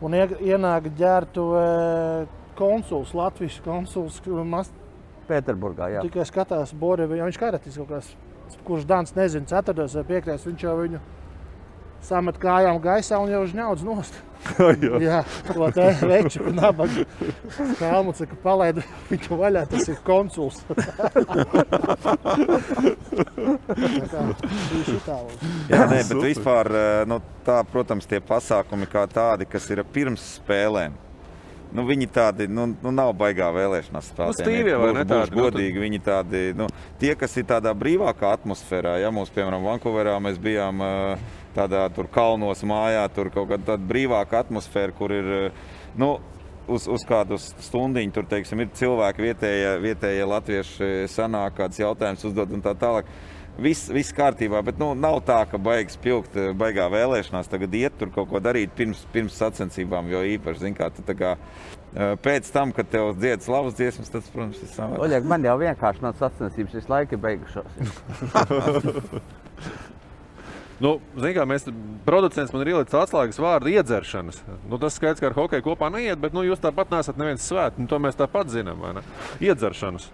Un 0.00 0.12
ie- 0.14 0.38
ienāk 0.40 0.88
ģērbtu 0.96 2.26
konsuls, 2.56 3.12
Latvijas 3.14 3.60
konsuls. 3.64 4.20
Mas, 4.44 4.70
Pēterburgā. 5.30 5.92
Jā. 5.94 6.02
tikai 6.06 6.26
skatās, 6.28 6.74
Boris, 6.76 7.10
viņš 7.10 7.40
karatis 7.40 7.78
kaut 7.80 7.90
kāds, 7.94 8.12
kurš 8.66 8.86
Dans 8.90 9.16
nezina, 9.16 9.46
4. 9.46 9.88
vai 9.94 10.04
5. 10.10 10.36
viņš 10.50 10.66
jau 10.66 10.76
viņu 10.82 11.00
samet 12.04 12.38
kājām 12.40 12.80
gaisā 12.82 13.18
un 13.20 13.30
jau 13.32 13.44
žņaudz 13.48 13.84
nost. 13.86 14.14
Jā, 15.04 15.20
to 15.50 15.66
te 15.76 15.84
veču, 16.08 16.40
ka 16.46 16.52
nabaga. 16.56 17.04
Kalmuts, 17.76 18.22
ka 18.24 18.36
palaida 18.40 18.80
viņu 19.10 19.36
vaļā, 19.36 19.66
tas 19.68 19.84
ir 19.92 19.98
konsuls. 20.06 20.62
Jā, 25.70 25.84
nē, 25.90 26.00
bet 26.08 26.16
vispār, 26.24 26.72
eh, 26.72 27.04
nu, 27.10 27.20
tā, 27.46 27.60
protams, 27.68 28.08
tie 28.08 28.20
pasākumi 28.24 28.88
kā 28.90 29.04
tādi, 29.12 29.44
kas 29.50 29.68
ir 29.70 29.84
pirms 29.92 30.22
spēlēm. 30.40 31.09
Nu, 31.76 31.84
viņi 31.86 32.08
tādi 32.10 32.48
nu, 32.50 32.64
nu, 32.82 32.92
nav 32.94 33.12
baigā 33.18 33.50
vēlēšanās 33.54 34.08
spēlēt. 34.10 34.40
stīvie, 34.42 34.74
vai 34.80 34.90
ne 34.96 35.04
tādi? 35.06 35.34
Nu, 35.36 35.44
Godīgi, 35.44 35.82
viņi 35.84 36.00
tādi, 36.02 36.40
nu, 36.58 36.66
tie, 36.98 37.12
kas 37.18 37.36
ir 37.38 37.46
tādā 37.50 37.74
brīvākā 37.78 38.32
atmosfērā, 38.40 38.96
ja 39.04 39.12
mums, 39.14 39.30
piemēram, 39.34 39.68
Vankūverā 39.68 40.16
mēs 40.24 40.40
bijām 40.42 40.82
tādā 41.54 41.84
tur 41.94 42.10
kalnos 42.10 42.64
mājā, 42.66 43.06
tur 43.14 43.30
kaut 43.34 43.52
kāda 43.52 43.78
brīvāka 43.78 44.42
atmosfēra, 44.42 44.96
kur 44.98 45.14
ir, 45.14 45.30
nu, 45.98 46.16
uz, 46.70 46.86
uz 46.90 47.04
kādu 47.06 47.38
stundu 47.38 48.02
tur 48.14 48.26
teiksim, 48.30 48.62
ir 48.64 48.72
cilvēki, 48.76 49.26
vietējie, 49.28 49.74
vietējie 49.84 50.30
latvieši, 50.30 50.90
sanāk 51.10 51.58
kāds 51.58 51.80
jautājums 51.82 52.26
uzdod 52.26 52.54
un 52.54 52.64
tā 52.64 52.74
tālāk. 52.78 53.10
Viss, 53.58 53.88
viss 53.92 54.14
kārtībā, 54.16 54.62
bet 54.64 54.78
nu, 54.80 54.94
nav 54.94 55.18
tā, 55.26 55.40
ka 55.50 55.58
baigs 55.60 55.98
pilgt, 56.00 56.36
eh, 56.38 56.52
baigā 56.56 56.86
vēlēšanās, 56.92 57.50
tagad 57.50 57.74
iet 57.74 57.98
tur 57.98 58.08
kaut 58.14 58.30
ko 58.30 58.40
darīt 58.40 58.70
pirms, 58.76 59.02
pirms 59.12 59.36
sacensībām. 59.36 60.08
Jo 60.12 60.22
īpaši, 60.36 60.62
zin, 60.62 60.74
kā, 60.78 60.88
tu 60.94 61.14
kā, 61.14 61.34
eh, 61.36 62.16
pēc 62.24 62.52
tam, 62.54 62.72
kad 62.72 62.88
tev 62.88 63.14
dziedas 63.18 63.44
slavas 63.44 63.74
dziesmas, 63.74 64.12
tas, 64.12 64.30
protams, 64.32 64.62
ir 64.62 64.68
savādāk. 64.68 65.04
Oļeg, 65.04 65.24
man 65.24 65.44
jau 65.44 65.58
vienkārši 65.60 66.06
manas 66.06 66.22
sacensības 66.22 66.78
visu 66.78 66.94
laiku 66.94 67.18
ir 67.18 67.24
beigušās. 67.26 67.70
Nu, 70.80 70.94
zin, 71.20 71.34
kā, 71.36 71.44
mēs, 71.44 71.66
producents 72.06 72.54
man 72.54 72.62
ir 72.64 72.70
ielicis 72.72 72.96
atslēgas 72.96 73.36
vārdu 73.36 73.68
iedzeršanas. 73.68 74.38
Nu, 74.64 74.78
tas 74.80 74.94
skaidrs, 74.96 75.20
ka 75.20 75.28
ar 75.28 75.36
hokeju 75.36 75.66
kopā 75.66 75.90
neiet, 75.92 76.16
bet 76.22 76.32
nu, 76.32 76.40
jūs 76.46 76.62
tāpat 76.62 76.94
neesat 76.94 77.20
neviens 77.20 77.44
svēts. 77.44 77.76
Nu, 77.76 77.84
to 77.90 77.98
mēs 78.00 78.16
tāpat 78.16 78.48
zinām. 78.48 78.80
Iedzeršanas. 79.44 80.08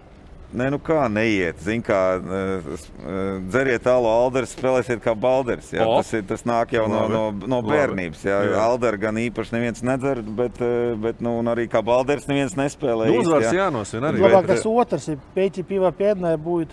Nē, 0.52 0.66
nu 0.68 0.76
kā 0.84 1.06
neiet. 1.08 1.56
Zin, 1.64 1.80
kā, 1.80 2.20
eh, 2.20 2.74
s- 2.76 2.90
eh, 3.00 3.38
dzeriet 3.48 3.80
tālu 3.86 4.04
alderi, 4.04 4.44
spēlēsiet 4.44 5.00
kā 5.00 5.14
balders. 5.16 5.70
Jā. 5.72 5.86
O. 5.88 5.96
Tas, 5.96 6.12
ir, 6.12 6.22
tas 6.28 6.42
nāk 6.44 6.74
jau 6.76 6.86
no, 6.92 6.98
Labi. 7.08 7.12
no, 7.14 7.46
no 7.48 7.60
Labi. 7.62 7.70
bērnības. 7.72 8.20
Jā. 8.28 8.42
Jā. 8.50 8.58
Alderi 8.60 8.98
gan 9.00 9.14
īpaši 9.16 9.50
neviens 9.56 9.80
nedzer, 9.82 10.20
bet, 10.22 10.60
eh, 10.60 10.92
bet 11.00 11.22
nu, 11.24 11.38
un 11.38 11.46
arī 11.46 11.64
kā 11.72 11.80
balders 11.82 12.26
neviens 12.28 12.52
nespēlē. 12.54 13.06
Nu, 13.08 13.14
īsti, 13.14 13.24
uzvars 13.24 13.48
jā. 13.48 13.54
jānosvin 13.64 14.02
arī. 14.10 14.20
Labāk 14.20 14.46
Bet- 14.46 14.56
tas 14.58 14.66
otrs 14.66 15.08
ir 15.08 15.18
pēķi 15.34 15.64
pīvā 15.64 15.90
piednē 15.92 16.36
būt 16.36 16.68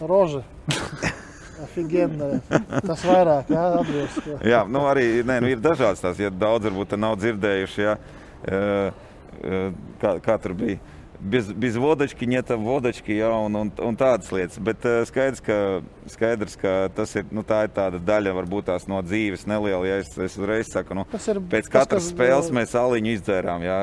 roža. 0.00 0.42
Офигенно. 1.62 2.40
Tas 2.86 3.02
vairāk, 3.04 3.50
jā, 3.52 3.64
atbilst. 3.82 4.22
jā. 4.24 4.38
Jā, 4.48 4.60
nu 4.68 4.80
arī 4.88 5.20
nē, 5.28 5.40
nu 5.44 5.50
ir 5.52 5.60
dažādas 5.60 6.00
tās, 6.00 6.16
ja 6.18 6.30
daudz 6.32 6.64
varbūt 6.64 6.88
te 6.88 6.96
nav 6.96 7.18
dzirdējuši, 7.20 7.84
jā, 7.84 7.98
eh, 8.48 8.90
eh, 9.44 9.70
kā, 10.00 10.14
kā 10.24 10.38
tur 10.40 10.54
bija. 10.56 10.78
Bez, 11.19 11.47
bez 11.53 11.77
vodački, 11.79 12.27
ņeta 12.27 12.57
vodački, 12.59 13.15
jā, 13.21 13.29
un, 13.47 13.55
un, 13.55 13.69
un 13.87 13.95
tādas 13.97 14.31
lietas. 14.35 14.59
Bet 14.59 14.83
eh, 14.85 15.01
skaidrs, 15.07 15.39
ka, 15.45 15.59
skaidrs, 16.11 16.55
ka 16.59 16.73
tas 16.95 17.15
ir, 17.15 17.25
nu, 17.31 17.41
tā 17.47 17.63
ir 17.65 17.71
tāda 17.75 18.01
daļa 18.03 18.33
varbūt 18.41 18.67
tās 18.71 18.87
no 18.91 18.99
dzīves 19.01 19.47
neliela. 19.47 19.85
Ja 19.87 20.01
es, 20.03 20.11
es 20.17 20.35
uzreiz 20.37 20.71
saku, 20.73 20.97
nu, 20.99 21.05
Tas 21.11 21.27
ir 21.31 21.39
pēc 21.39 21.69
tas, 21.69 21.71
katras 21.77 22.03
kas, 22.03 22.11
spēles 22.13 22.51
mēs 22.53 22.75
aliņu 22.77 23.15
izdzērām, 23.15 23.63
jā, 23.65 23.79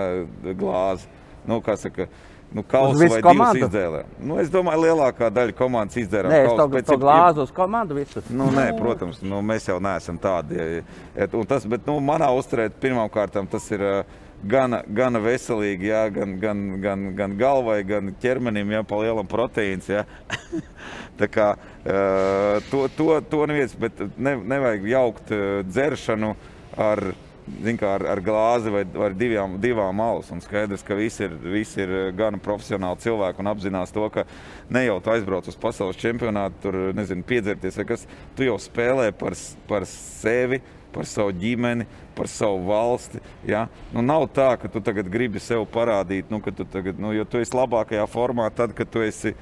glāzi. 0.60 1.08
Nu, 1.48 1.58
kā 1.64 1.74
saka, 1.80 2.06
nu, 2.54 2.62
kausu 2.62 3.00
vai 3.00 3.08
divas 3.08 3.24
komandu? 3.24 3.64
izdzērām. 3.66 4.10
Nu, 4.22 4.36
es 4.38 4.50
domāju, 4.52 4.84
lielākā 4.84 5.30
daļa 5.34 5.56
komandas 5.58 5.96
izdzērām. 6.04 6.30
Nē, 6.30 6.42
kausu, 6.46 6.58
to, 6.60 6.66
bet 6.76 6.86
to 6.86 6.98
ir- 6.98 7.02
glāzu 7.02 7.42
uz 7.48 7.54
komandu 7.56 7.96
visu. 7.98 8.22
Nu, 8.30 8.50
nē, 8.54 8.68
protams, 8.78 9.22
nu, 9.24 9.40
mēs 9.42 9.66
jau 9.72 9.80
neesam 9.82 10.20
tādi. 10.20 10.60
ja- 10.60 10.82
ja- 11.24 11.44
Tas, 11.48 11.64
bet 11.66 11.86
nu, 11.88 11.96
manā 11.98 12.28
uzturē 12.36 12.68
pirmām 12.70 13.08
kārtām 13.10 13.48
tas 13.50 13.66
ir 13.72 13.80
ā, 13.80 14.04
gana, 14.42 14.82
gana 14.88 15.20
veselīgi, 15.22 15.88
jā, 15.92 16.02
gan, 16.14 16.36
gan, 16.42 16.62
gan, 16.82 17.08
gan 17.18 17.34
galvai, 17.38 17.80
gan 17.86 18.12
ķermenim, 18.22 18.74
ja 18.74 18.82
pa 18.86 19.00
lielam 19.02 19.28
proteīns. 19.30 19.90
Jā. 19.90 20.04
Tā 21.20 21.28
kā 21.30 21.50
ā, 21.54 22.60
to, 22.70 22.86
to, 22.96 23.10
to 23.30 23.44
neviens, 23.50 23.74
bet 23.78 24.00
ne, 24.16 24.36
nevajag 24.54 24.88
jaukt 24.92 25.34
ā, 25.34 25.44
dzeršanu 25.68 26.34
ar. 26.78 27.12
Kā 27.42 27.88
ar, 27.96 28.04
ar 28.06 28.20
glāzi 28.22 28.70
vai, 28.70 28.84
ar 29.02 29.16
divām, 29.18 29.56
divām 29.60 29.98
alus. 30.00 30.28
Un 30.30 30.38
skaidrs, 30.40 30.84
ka 30.86 30.94
visi 30.94 31.24
ir, 31.26 31.32
visi 31.42 31.80
ir 31.82 31.90
ā, 31.90 32.02
gan 32.14 32.38
profesionāli 32.40 33.02
cilvēki 33.02 33.42
un 33.42 33.50
apzinās 33.50 33.90
to, 33.92 34.06
ka 34.14 34.22
ne 34.72 34.84
jau 34.84 35.00
tu 35.02 35.10
aizbrauc 35.10 35.50
uz 35.50 35.58
pasaules 35.58 35.98
čempionātu, 35.98 36.60
tur 36.62 36.78
nezinu, 36.94 37.26
piedzerties 37.26 37.80
vai 37.80 37.88
kas. 37.90 38.06
Tu 38.38 38.46
jau 38.46 38.54
spēlē 38.62 39.08
par, 39.18 39.34
par 39.66 39.88
sevi, 39.90 40.62
par 40.92 41.06
savu 41.08 41.32
ģimeni, 41.36 41.86
par 42.16 42.28
savu 42.30 42.60
valsti. 42.68 43.20
Ja? 43.48 43.66
Nu, 43.94 44.04
nav 44.04 44.28
tā, 44.36 44.52
ka 44.60 44.70
tu 44.72 44.82
tagad 44.84 45.08
gribi 45.12 45.40
sev 45.42 45.64
parādīt, 45.72 46.30
nu, 46.32 46.42
ka 46.44 46.54
tu 46.54 46.66
tagad, 46.68 47.00
nu, 47.00 47.14
tu 47.24 47.40
esi 47.42 47.56
labākajā 47.56 48.04
formā, 48.10 48.48
tad, 48.54 48.76
kad 48.78 48.90
tu 48.92 49.04
esi 49.04 49.34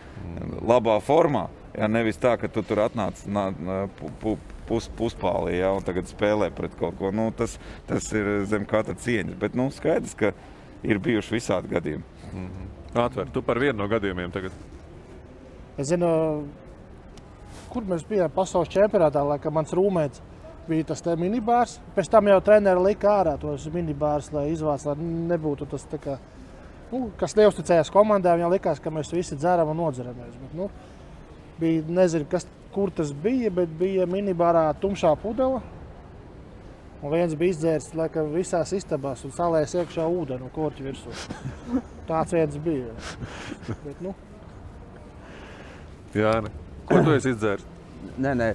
labā 0.63 0.99
formā. 1.05 1.49
Ja? 1.77 1.91
Nevis 1.91 2.21
tā, 2.21 2.37
ka 2.41 2.51
tu 2.53 2.65
tur 2.67 2.85
atnāc 2.87 3.25
nā, 3.27 3.51
pu, 3.99 4.13
pu, 4.23 4.37
pus, 4.71 4.89
puspālī 4.99 5.59
ja? 5.59 5.75
un 5.77 5.87
tagad 5.87 6.11
spēlē 6.11 6.51
pret 6.55 6.79
kaut 6.81 6.99
ko. 7.01 7.13
Nu, 7.15 7.31
tas, 7.37 7.59
tas 7.91 8.11
ir 8.15 8.33
zem 8.51 8.67
katra 8.69 8.97
cieņas. 8.99 9.39
Bet 9.41 9.59
nu, 9.59 9.71
skaidrs, 9.75 10.17
ka 10.19 10.35
ir 10.87 11.03
bijuši 11.03 11.37
visādi 11.37 11.75
gadījumi. 11.75 12.19
Atver, 12.95 13.29
tu 13.31 13.43
par 13.47 13.59
vienu 13.63 13.79
no 13.79 13.87
gadījumiem 13.91 14.33
tagad. 14.35 14.55
Es 15.79 15.89
zinu, 15.93 16.09
kur 17.71 17.87
mēs 17.87 18.03
bijām 18.09 18.33
pasaules 18.35 18.71
čempionātā, 18.73 19.23
laikam 19.27 19.55
mans 19.55 19.73
rūmēts 19.77 20.23
bija 20.71 20.87
tas 20.91 21.03
minibārs. 21.19 21.79
Pēc 21.97 22.11
tam 22.13 22.31
jau 22.31 22.39
treneri 22.45 22.85
lika 22.85 23.11
ārā 23.21 23.35
tos 23.41 23.67
minibārus, 23.75 24.31
lai 24.35 24.49
izvāc, 24.53 24.87
lai 24.87 24.95
nebūtu 25.33 25.69
tas 25.71 25.85
tā 25.91 25.99
kā, 26.03 26.17
nu, 26.93 27.09
kas 27.21 27.37
neusticējās 27.39 27.93
komandām, 27.95 28.41
jau 28.41 28.53
likās, 28.53 28.81
ka 28.83 28.93
mēs 28.95 29.13
visi 29.15 29.39
dzeram 29.39 29.73
un 29.75 29.83
nodzeramies. 29.83 30.39
Bet, 30.45 30.55
nu, 30.57 30.71
bija, 31.61 31.85
nezinu, 32.01 32.29
kas, 32.31 32.49
kur 32.75 32.95
tas 32.95 33.13
bija, 33.13 33.51
bet 33.61 33.75
bija 33.81 34.09
minibārā 34.09 34.69
tumšā 34.81 35.13
pudele. 35.21 35.61
Un 37.01 37.15
viens 37.15 37.33
bija 37.37 37.55
izdzēris 37.55 37.95
laikam, 37.97 38.33
visās 38.35 38.75
istabās 38.77 39.23
un 39.25 39.33
salējis 39.33 39.79
iekšā 39.81 40.05
ūdeni 40.05 40.45
un 40.45 40.53
korķi 40.53 40.85
virsū. 40.85 41.15
Tāds 42.11 42.35
viens 42.37 42.59
bija. 42.61 42.93
Bet, 43.87 44.03
nu, 44.05 44.13
Jā, 46.15 46.41
ne. 46.43 46.51
Ko 46.89 47.05
tu 47.07 47.13
esi 47.15 47.31
izdzēris? 47.31 47.67
Nē, 48.19 48.33
nē. 48.35 48.49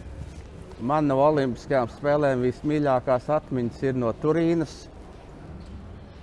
Man 0.83 1.07
no 1.07 1.21
Olimpiskajām 1.23 1.87
spēlēm 1.93 2.41
vismīļākās 2.43 3.29
atmiņas 3.31 3.83
ir 3.85 3.95
no 3.95 4.09
Turīnas, 4.19 4.73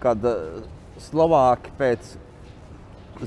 kad 0.03 0.21
uh, 0.29 0.61
Slovāki 1.01 1.73
pēc 1.79 2.11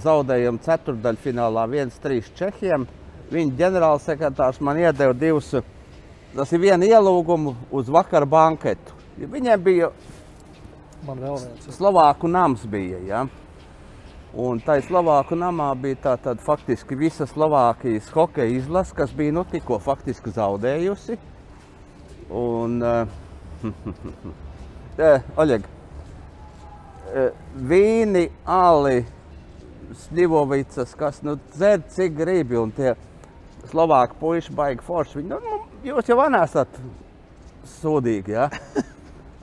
zaudējuma 0.04 0.62
ceturdaļfinālā 0.66 1.66
1-3 1.72 2.30
Čehiem. 2.38 2.86
Viņa 3.32 3.58
ģenerālsekretārs 3.58 4.62
man 4.62 4.78
iedeva 4.84 5.16
divus, 5.18 5.50
tas 6.36 6.54
ir 6.54 6.62
viena 6.62 6.86
ielūgumu 6.86 7.56
uz 7.74 7.90
vakara 7.90 8.28
banketu. 8.30 8.94
Viņiem 9.18 9.66
bija. 9.66 9.90
Slovāku 11.74 12.30
nams 12.30 12.66
bija. 12.70 13.02
Ja? 13.08 13.24
Un 14.36 14.60
tajā 14.60 14.84
Slovāku 14.90 15.38
namā 15.40 15.70
bija 15.80 15.96
tā, 16.04 16.14
tad, 16.20 16.42
faktiski 16.44 16.98
visa 17.00 17.24
Slovākijas 17.30 18.10
hokeja 18.12 18.52
izlase, 18.52 18.92
kas 18.98 19.14
bija 19.16 19.32
nu, 19.32 19.46
tikko 19.48 19.78
faktiski 19.80 20.34
zaudējusi. 20.36 21.16
Un, 22.36 22.82
uh, 22.84 23.08
Oļeg, 25.40 25.70
uh, 25.70 27.30
vīni, 27.72 28.26
ali, 28.44 29.06
Snivovicas, 30.02 30.92
kas 31.00 31.22
nu, 31.24 31.38
dzer 31.54 31.86
cik 31.96 32.18
gribi, 32.18 32.60
un 32.60 32.74
tie 32.76 32.98
Slovāki 33.72 34.20
puiši 34.20 34.58
baigi 34.58 34.84
forši. 34.84 35.22
Viņi, 35.22 35.32
nu, 35.32 35.40
nu, 35.46 35.62
jūs 35.88 36.12
jau 36.12 36.20
nesat 36.34 36.76
sūdīgi, 37.78 38.36
ja? 38.36 38.50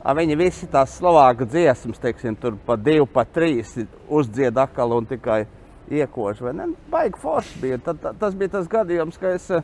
Viņi 0.02 0.34
visi 0.34 0.66
tās 0.66 0.96
slovāku 0.98 1.46
dziesmas, 1.46 2.00
teiksim, 2.02 2.34
tur 2.34 2.56
pa 2.66 2.74
divu, 2.74 3.06
pa 3.06 3.22
trīs 3.22 3.76
uzdzied 4.10 4.56
atkal 4.58 4.90
un 4.96 5.06
tikai 5.06 5.44
iekož. 5.90 6.40
vai 6.42 6.52
ne? 6.52 6.66
Baigi 6.90 7.20
forši 7.22 7.60
bija. 7.62 7.78
Tad, 7.78 8.00
tad, 8.02 8.18
tas 8.18 8.34
bija 8.34 8.48
tas 8.56 8.66
gadījums, 8.66 9.18
ka 9.18 9.30
es. 9.36 9.50
eh, 9.50 9.62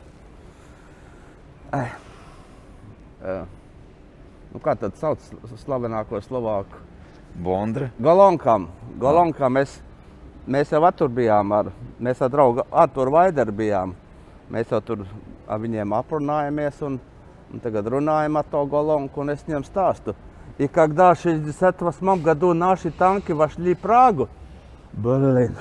eh, 3.23 3.43
nu, 4.53 4.59
kā 4.63 4.77
tad 4.79 4.95
sauc 4.95 5.19
slavenāko 5.65 6.21
slovāku? 6.23 6.79
Bondra. 7.35 7.89
Galonkam. 7.99 8.69
Galonkam 8.99 9.53
mēs, 9.59 9.81
mēs 10.47 10.71
jau 10.71 10.91
tur 10.95 11.09
bijām 11.09 11.51
ar, 11.51 11.71
mēs 11.99 12.21
ar 12.23 12.31
draugu 12.31 12.63
Arturu 12.71 13.11
Vaideru 13.11 13.51
bijām. 13.51 13.93
Mēs 14.49 14.71
jau 14.71 14.81
tur 14.81 15.05
ar 15.47 15.59
viņiem 15.59 15.93
aprunājamies 15.93 16.81
un, 16.87 16.99
un 17.53 17.59
tagad 17.59 17.85
runājam 17.91 18.37
ar 18.39 18.45
to 18.49 18.65
Golonku 18.65 19.21
un 19.21 19.29
es 19.35 19.43
viņam 19.45 19.63
stāstu. 19.67 20.15
И 20.58 20.68
когда 20.68 21.14
в 21.14 21.20
68 21.20 22.22
году 22.22 22.54
наши 22.54 22.90
танки 22.90 23.32
вошли 23.32 23.74
в 23.74 23.78
Прагу, 23.78 24.28
Блин. 24.94 25.56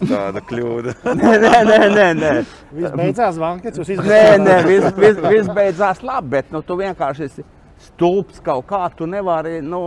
Tāda 0.00 0.40
kļūda. 0.48 0.94
Nē, 1.04 1.32
nē, 1.42 1.58
nē, 1.68 1.78
nē, 1.92 2.06
nē. 2.16 2.30
Viss 2.72 2.94
beidzās 2.96 3.36
bankets, 3.40 3.80
jūs 3.82 3.90
Nē, 3.90 3.96
izgājāt. 3.98 4.44
nē, 4.46 4.54
viss 4.64 4.94
vis, 4.96 5.18
vis 5.26 5.50
beidzās 5.52 6.00
labi, 6.00 6.30
bet 6.38 6.54
nu, 6.54 6.62
tu 6.64 6.78
vienkārši 6.80 7.26
esi 7.26 7.44
stulbs 7.90 8.40
kaut 8.44 8.64
kā. 8.70 8.80
Tu 8.96 9.08
nevari 9.10 9.58
nu, 9.60 9.82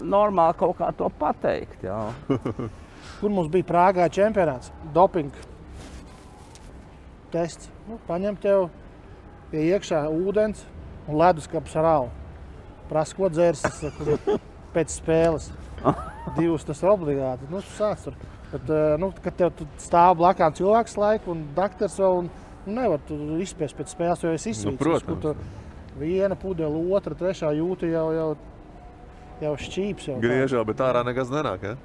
normāli 0.00 0.56
kaut 0.56 0.78
kā 0.80 0.88
to 0.96 1.10
pateikt. 1.20 1.84
Jā. 1.84 2.00
Kur 3.20 3.28
mums 3.32 3.52
bija 3.52 3.68
Prāgā 3.68 4.08
čempionāts? 4.08 4.72
Doping 4.96 5.28
tests. 7.34 7.68
Nu, 7.90 8.00
paņem 8.08 8.40
tev 8.40 8.70
pie 9.52 9.68
iekšā 9.74 10.06
ūdens 10.08 10.64
un 11.10 11.20
leduskapis 11.20 11.76
ar 11.76 11.90
alu. 11.92 12.12
Prasa, 12.89 13.15
ko 13.17 13.29
dzērs 13.29 13.63
es 13.69 13.79
saku, 13.83 14.17
pēc 14.73 14.93
spēles. 14.99 15.49
Divus 16.37 16.65
tas 16.67 16.81
obligāti. 16.85 17.47
Nu, 17.51 17.61
tu 17.63 17.75
sāc 17.77 18.03
tur. 18.05 18.17
Bet, 18.49 18.69
eh, 18.73 18.95
nu, 19.01 19.11
kad 19.23 19.35
tev 19.37 19.51
tu 19.57 19.67
stāv 19.81 20.17
blakām 20.19 20.53
cilvēks 20.57 20.97
laiku 20.97 21.35
un 21.35 21.43
daktars 21.57 21.99
vēl 22.01 22.23
un, 22.23 22.29
nu, 22.65 22.73
nevar 22.73 23.01
tu 23.05 23.17
izspiest 23.41 23.77
pēc 23.77 23.93
spēles, 23.93 24.23
jo 24.25 24.33
es 24.33 24.47
izsvīcu. 24.49 24.77
protams. 25.05 25.57
Viena 25.99 26.35
pudele, 26.39 26.79
otra, 26.95 27.13
trešā 27.17 27.51
jūta 27.57 27.89
jau, 27.89 28.07
jau, 28.15 28.29
jau 29.41 29.53
šķīps. 29.65 30.09
Jau 30.09 30.17
tā. 30.17 30.23
Griežā, 30.23 30.63
bet 30.65 30.81
ārā 30.85 31.03
nekas 31.05 31.29
nenāk. 31.33 31.65
Ja? 31.65 31.75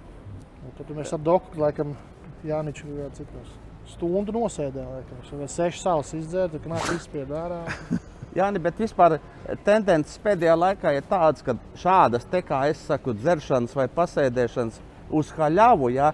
Un 0.65 0.77
Tad 0.79 0.93
mēs 0.97 1.13
ar 1.13 1.21
doktoru, 1.21 1.65
laikam, 1.67 1.97
kādā 2.45 2.73
cikos 3.19 3.53
stundu 3.91 4.33
nosēdējām. 4.33 5.05
Vai 5.41 5.49
seši 5.51 5.83
salas 5.83 6.15
izdzēra, 6.17 6.53
tad 6.55 6.69
nāk 6.71 6.89
izspied 6.95 7.33
ārā. 7.35 7.65
Jā, 8.35 8.49
ne, 8.51 8.59
bet 8.59 8.81
vispār 8.83 9.21
tendences 9.63 10.19
pēdējā 10.23 10.55
laikā 10.59 10.97
ir 10.97 11.05
tādas, 11.07 11.45
ka 11.47 11.55
šādas, 11.79 12.25
te, 12.27 12.41
kā 12.43 12.65
es 12.67 12.81
saku, 12.83 13.15
dzeršanas 13.15 13.77
vai 13.79 13.87
pasēdēšanas 13.95 14.81
uz 15.15 15.31
haļavu, 15.37 15.93
ja, 15.95 16.11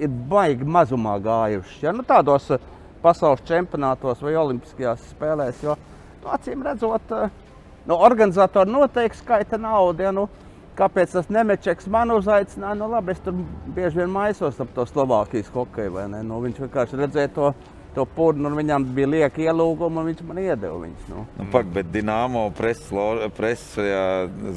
ir 0.00 0.14
baigi 0.30 0.64
mazumā 0.64 1.18
gājušas. 1.24 1.82
Ja, 1.84 1.92
nu, 1.96 2.06
tādos 2.08 2.48
eh, 2.54 2.64
pasaules 3.02 3.44
čempionātos 3.48 4.24
vai 4.24 4.32
olimpiskajās 4.40 5.04
spēlēs, 5.12 5.60
jo, 5.66 5.76
nu, 6.22 6.32
acīm 6.32 6.64
redzot, 6.64 7.12
eh, 7.12 7.36
nu, 7.84 8.00
organizatori 8.08 8.72
noteikti 8.72 9.20
skaita 9.20 9.60
naudu. 9.60 10.06
Ja, 10.06 10.16
nu, 10.16 10.30
kāpēc 10.76 11.18
tas 11.18 11.28
nemečeks 11.32 11.88
man 11.92 12.16
uzaicināja? 12.16 12.80
Nu, 12.80 12.88
labi, 12.92 13.12
es 13.12 13.20
tur 13.24 13.36
bieži 13.76 14.00
vien 14.00 14.12
maisos 14.12 14.60
ap 14.64 14.72
to 14.76 14.88
Slovākijas 14.88 15.52
hokeju? 15.52 16.08
Nu, 16.16 16.40
viņš 16.44 16.64
vienkārši 16.64 17.04
redzēja 17.04 17.32
to, 17.36 17.52
to 17.96 18.04
purnu, 18.16 18.50
un 18.50 18.56
viņam 18.58 18.84
bija 18.96 19.08
lieka 19.08 19.40
ielūguma, 19.48 20.02
un 20.02 20.10
viņš 20.10 20.24
man 20.28 20.40
iedeva 20.42 20.76
viņus. 20.82 21.06
Nu. 21.10 21.26
Nu, 21.38 21.46
pak, 21.52 21.68
bet 21.72 21.88
Dienāmo 21.94 22.46
preses 22.56 23.70
šajā 23.72 24.02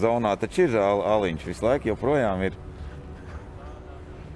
zonā 0.02 0.36
taču 0.42 0.68
ir 0.68 0.76
al- 0.80 1.06
aliņš 1.18 1.46
visu 1.48 1.66
laiku 1.66 1.94
joprojām 1.94 2.44
ir. 2.50 2.58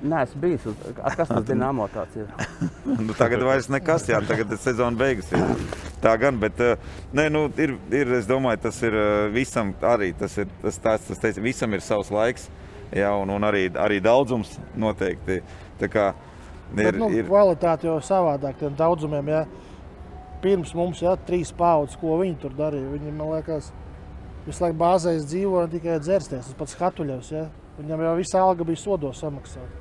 Nē, 0.03 0.23
es 0.25 0.33
biju. 0.35 0.73
Kas 0.99 1.29
tas 1.29 1.45
Dienāmo 1.47 1.87
tāds 1.91 2.17
ir? 2.19 2.27
Nu, 3.03 3.13
tagad 3.15 3.43
vairs 3.43 3.69
nekas, 3.71 4.03
jā, 4.11 4.19
tagad 4.27 4.51
sezona 4.59 4.99
beigas. 4.99 5.29
Ir. 5.31 5.63
Tā 6.03 6.17
gan, 6.19 6.35
bet 6.39 6.59
eh, 6.63 6.75
nē, 7.15 7.29
nu, 7.31 7.45
ir, 7.59 7.77
ir, 7.95 8.11
es 8.19 8.27
domāju, 8.27 8.59
tas 8.65 8.81
ir 8.83 8.95
eh, 8.99 9.29
visam 9.31 9.71
arī, 9.87 10.11
tas 10.19 10.35
ir, 10.41 10.51
tas, 10.61 10.79
tas, 10.83 11.07
tas 11.07 11.21
teica, 11.23 11.43
visam 11.43 11.71
ir 11.73 11.83
savs 11.83 12.11
laiks, 12.11 12.49
jā, 12.91 13.11
un, 13.15 13.31
un 13.31 13.47
arī, 13.47 13.69
arī 13.79 14.01
daudzums 14.03 14.57
noteikti. 14.75 15.39
Tā 15.79 15.87
kā 15.91 16.09
Ir, 16.73 16.79
ir, 16.79 16.91
bet, 16.91 16.99
nu, 16.99 17.09
ir, 17.13 17.27
kvalitāte 17.27 17.87
jau 17.87 17.99
savādāk 18.01 18.57
tiem 18.59 18.75
daudzumiem. 18.77 19.29
Ja. 19.29 19.43
Pirms 20.43 20.73
mums 20.75 20.99
ir 21.01 21.21
trīs 21.27 21.53
paudzes, 21.55 21.95
ko 22.01 22.17
viņi 22.19 22.39
tur 22.41 22.55
darīja. 22.57 22.89
Viņi, 22.95 23.13
man 23.15 23.29
liekas, 23.37 23.69
visu 24.47 24.65
laiku 24.65 24.79
bāzēs 24.81 25.27
dzīvo 25.29 25.61
un 25.63 25.71
tikai 25.71 25.99
dzersties. 26.03 26.49
Tas 26.49 26.57
pats 26.59 26.75
Hatuļevs. 26.81 27.31
Ja. 27.31 27.45
Viņam 27.77 28.03
jau 28.05 28.17
visa 28.19 28.41
alga 28.43 28.67
bija 28.67 28.81
sodos 28.81 29.21
samaksāta. 29.23 29.79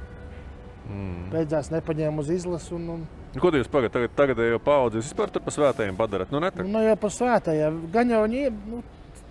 Mm. 0.87 1.27
Beidzās 1.33 1.73
nepaņēma 1.73 2.23
uz 2.23 2.31
izlases. 2.31 2.71
Un, 2.77 2.89
un, 2.97 3.03
Nu, 3.33 3.41
Ko 3.41 3.49
jūs 3.49 3.69
pagaidat? 3.73 3.95
Tagad, 3.97 4.13
tagad 4.13 4.41
jau 4.45 4.59
paudzi 4.61 4.99
jūs 5.01 5.07
vispār 5.09 5.31
tur 5.33 5.41
pa 5.41 5.53
svētajiem 5.55 5.97
padarat. 5.97 6.29
Nu, 6.29 6.41
nu, 6.69 6.83
jau 6.85 6.97
par 7.01 7.13
svētajiem. 7.15 7.79
Gan 7.95 8.11
jau 8.13 8.19
viņi 8.27 8.43
ir 8.45 8.59
nu, 8.69 8.83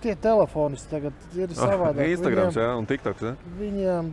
tie 0.02 0.16
telefonisti 0.18 0.90
tagad 0.90 1.38
ir 1.38 1.54
savādāk. 1.54 2.10
Instagrams, 2.10 2.56
Viņiem- 2.56 2.66
jā, 2.66 2.72
un 2.80 2.88
TikToks. 2.90 3.22
Ja? 3.22 3.36
Viņiem, 3.60 4.10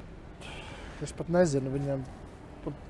es 1.06 1.14
pat 1.16 1.30
nezinu, 1.32 1.72
viņiem 1.72 2.04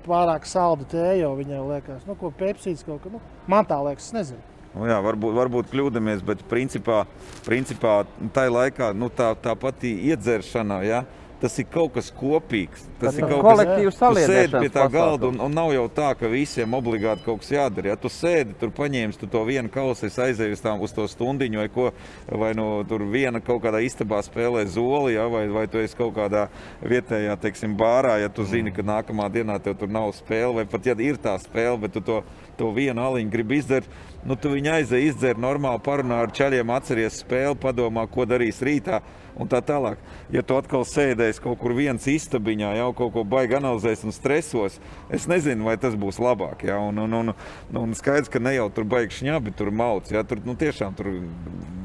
pārāk 0.06 0.46
salda 0.48 0.86
tēja 0.88 1.24
jau 1.24 1.34
viņiem 1.38 1.66
liekas. 1.72 2.06
Nu, 2.08 2.16
ko 2.18 2.30
pepsīts 2.34 2.86
kaut 2.86 3.02
kā. 3.04 3.12
Nu, 3.12 3.20
man 3.50 3.68
tā 3.68 3.78
liekas, 3.84 4.10
es 4.10 4.16
nezinu. 4.16 4.42
Nu, 4.74 4.84
jā, 4.86 4.98
varbūt, 5.02 5.34
varbūt 5.36 5.70
kļūdāmies, 5.72 6.20
bet 6.26 6.42
principā, 6.50 7.02
principā 7.46 8.02
tā 8.36 8.44
laikā 8.52 8.92
nu, 8.94 9.08
tā, 9.10 9.32
tā 9.42 9.54
pati 9.58 9.94
iedzeršana. 10.10 10.82
Ja? 10.86 11.02
Tas 11.38 11.54
ir 11.62 11.68
kaut 11.70 11.92
kas 11.94 12.08
kopīgs. 12.10 12.82
Tas 12.98 13.12
Tas 13.12 13.18
ir 13.20 13.28
kaut 13.30 13.44
kolektīvs 13.46 13.94
kas 13.94 14.00
tāds, 14.00 14.16
sēdi 14.18 14.32
pie 14.32 14.48
saliedēšanas 14.50 14.74
tā 14.74 14.86
galda, 14.90 15.28
un, 15.30 15.36
un 15.44 15.52
nav 15.54 15.70
jau 15.70 15.84
tā, 15.94 16.08
ka 16.18 16.30
visiem 16.32 16.74
obligāti 16.74 17.22
kaut 17.22 17.44
kas 17.44 17.52
jādara. 17.54 17.92
Ja 17.92 17.96
tu 18.00 18.10
sēdi, 18.10 18.56
tur 18.58 18.72
paņēmis 18.74 19.20
tu 19.20 19.28
to 19.30 19.44
vienu 19.46 19.70
kausu, 19.70 20.08
es 20.08 20.18
aizēju 20.18 20.56
uz, 20.56 20.64
tām, 20.64 20.82
uz 20.82 20.94
to 20.96 21.06
stundiņu, 21.06 21.60
vai, 21.62 21.68
ko, 21.70 21.92
vai 22.42 22.50
nu, 22.58 22.66
tur 22.90 23.06
viena 23.12 23.38
kaut 23.44 23.62
kādā 23.62 23.84
istabā 23.86 24.18
spēlē 24.26 24.66
zoli, 24.66 25.14
ja? 25.14 25.28
vai, 25.30 25.44
vai 25.54 25.68
tu 25.70 25.78
esi 25.78 25.94
kaut 25.98 26.16
kādā 26.18 26.48
vietējā, 26.82 27.38
teiksim, 27.46 27.78
bārā, 27.78 28.18
ja 28.24 28.32
tu 28.34 28.42
zini, 28.48 28.74
ka 28.74 28.82
nākamā 28.82 29.30
dienā 29.30 29.60
tev 29.62 29.78
tur 29.78 29.94
nav 29.94 30.10
spēle, 30.18 30.56
vai 30.58 30.66
pat 30.66 30.90
ja 30.90 30.98
ir 30.98 31.22
tā 31.22 31.38
spēle, 31.38 31.78
bet 31.86 31.94
tu 31.94 32.02
to, 32.02 32.22
to 32.58 32.74
vienu 32.74 33.06
aliņu 33.06 33.30
gribi 33.30 33.62
izdarīt. 33.62 34.06
Nu, 34.26 34.34
tu 34.36 34.50
viņu 34.50 34.72
aizēji, 34.74 35.12
izdzer 35.12 35.38
normāli, 35.38 35.80
parunā 35.84 36.22
ar 36.24 36.32
ceļiem, 36.34 36.74
atceries 36.74 37.20
spēli, 37.22 37.54
padomā, 37.62 38.08
ko 38.10 38.26
darīs 38.28 38.58
rītā. 38.64 39.00
Un 39.38 39.46
tā 39.46 39.60
tālāk. 39.62 40.00
Ja 40.34 40.42
tu 40.42 40.56
atkal 40.58 40.82
sēdēsi 40.82 41.38
kaut 41.44 41.60
kur 41.60 41.70
viens 41.76 42.02
istabiņā, 42.10 42.72
jau 42.80 42.88
kaut 42.98 43.12
ko 43.14 43.22
baigi 43.22 43.54
analizēs 43.54 44.02
un 44.02 44.10
stresos, 44.10 44.80
es 45.14 45.28
nezinu, 45.30 45.68
vai 45.68 45.76
tas 45.78 45.94
būs 45.94 46.18
labāk. 46.18 46.64
Ja? 46.66 46.80
Un, 46.82 46.98
un, 47.04 47.14
un, 47.20 47.30
un 47.78 47.94
skaidrs, 47.94 48.26
ka 48.32 48.42
ne 48.42 48.56
jau 48.56 48.66
tur 48.74 48.88
baigi 48.90 49.20
šņabi, 49.20 49.54
tur 49.54 49.70
mauc. 49.70 50.10
Ja? 50.10 50.24
Tur 50.26 50.42
nu, 50.42 50.56
tiešām 50.58 50.96
tur 50.98 51.12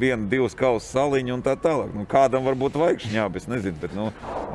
viena, 0.02 0.26
divas 0.32 0.58
kausas 0.58 0.90
saliņa 0.96 1.36
un 1.36 1.44
tā 1.46 1.54
tālāk. 1.62 1.94
Nu, 1.94 2.08
kādam 2.10 2.48
varbūt 2.50 2.80
vajag 2.82 3.06
šņabi, 3.06 3.44
es 3.44 3.48
nezinu, 3.52 3.78
bet 3.84 3.94
nu, 3.98 4.08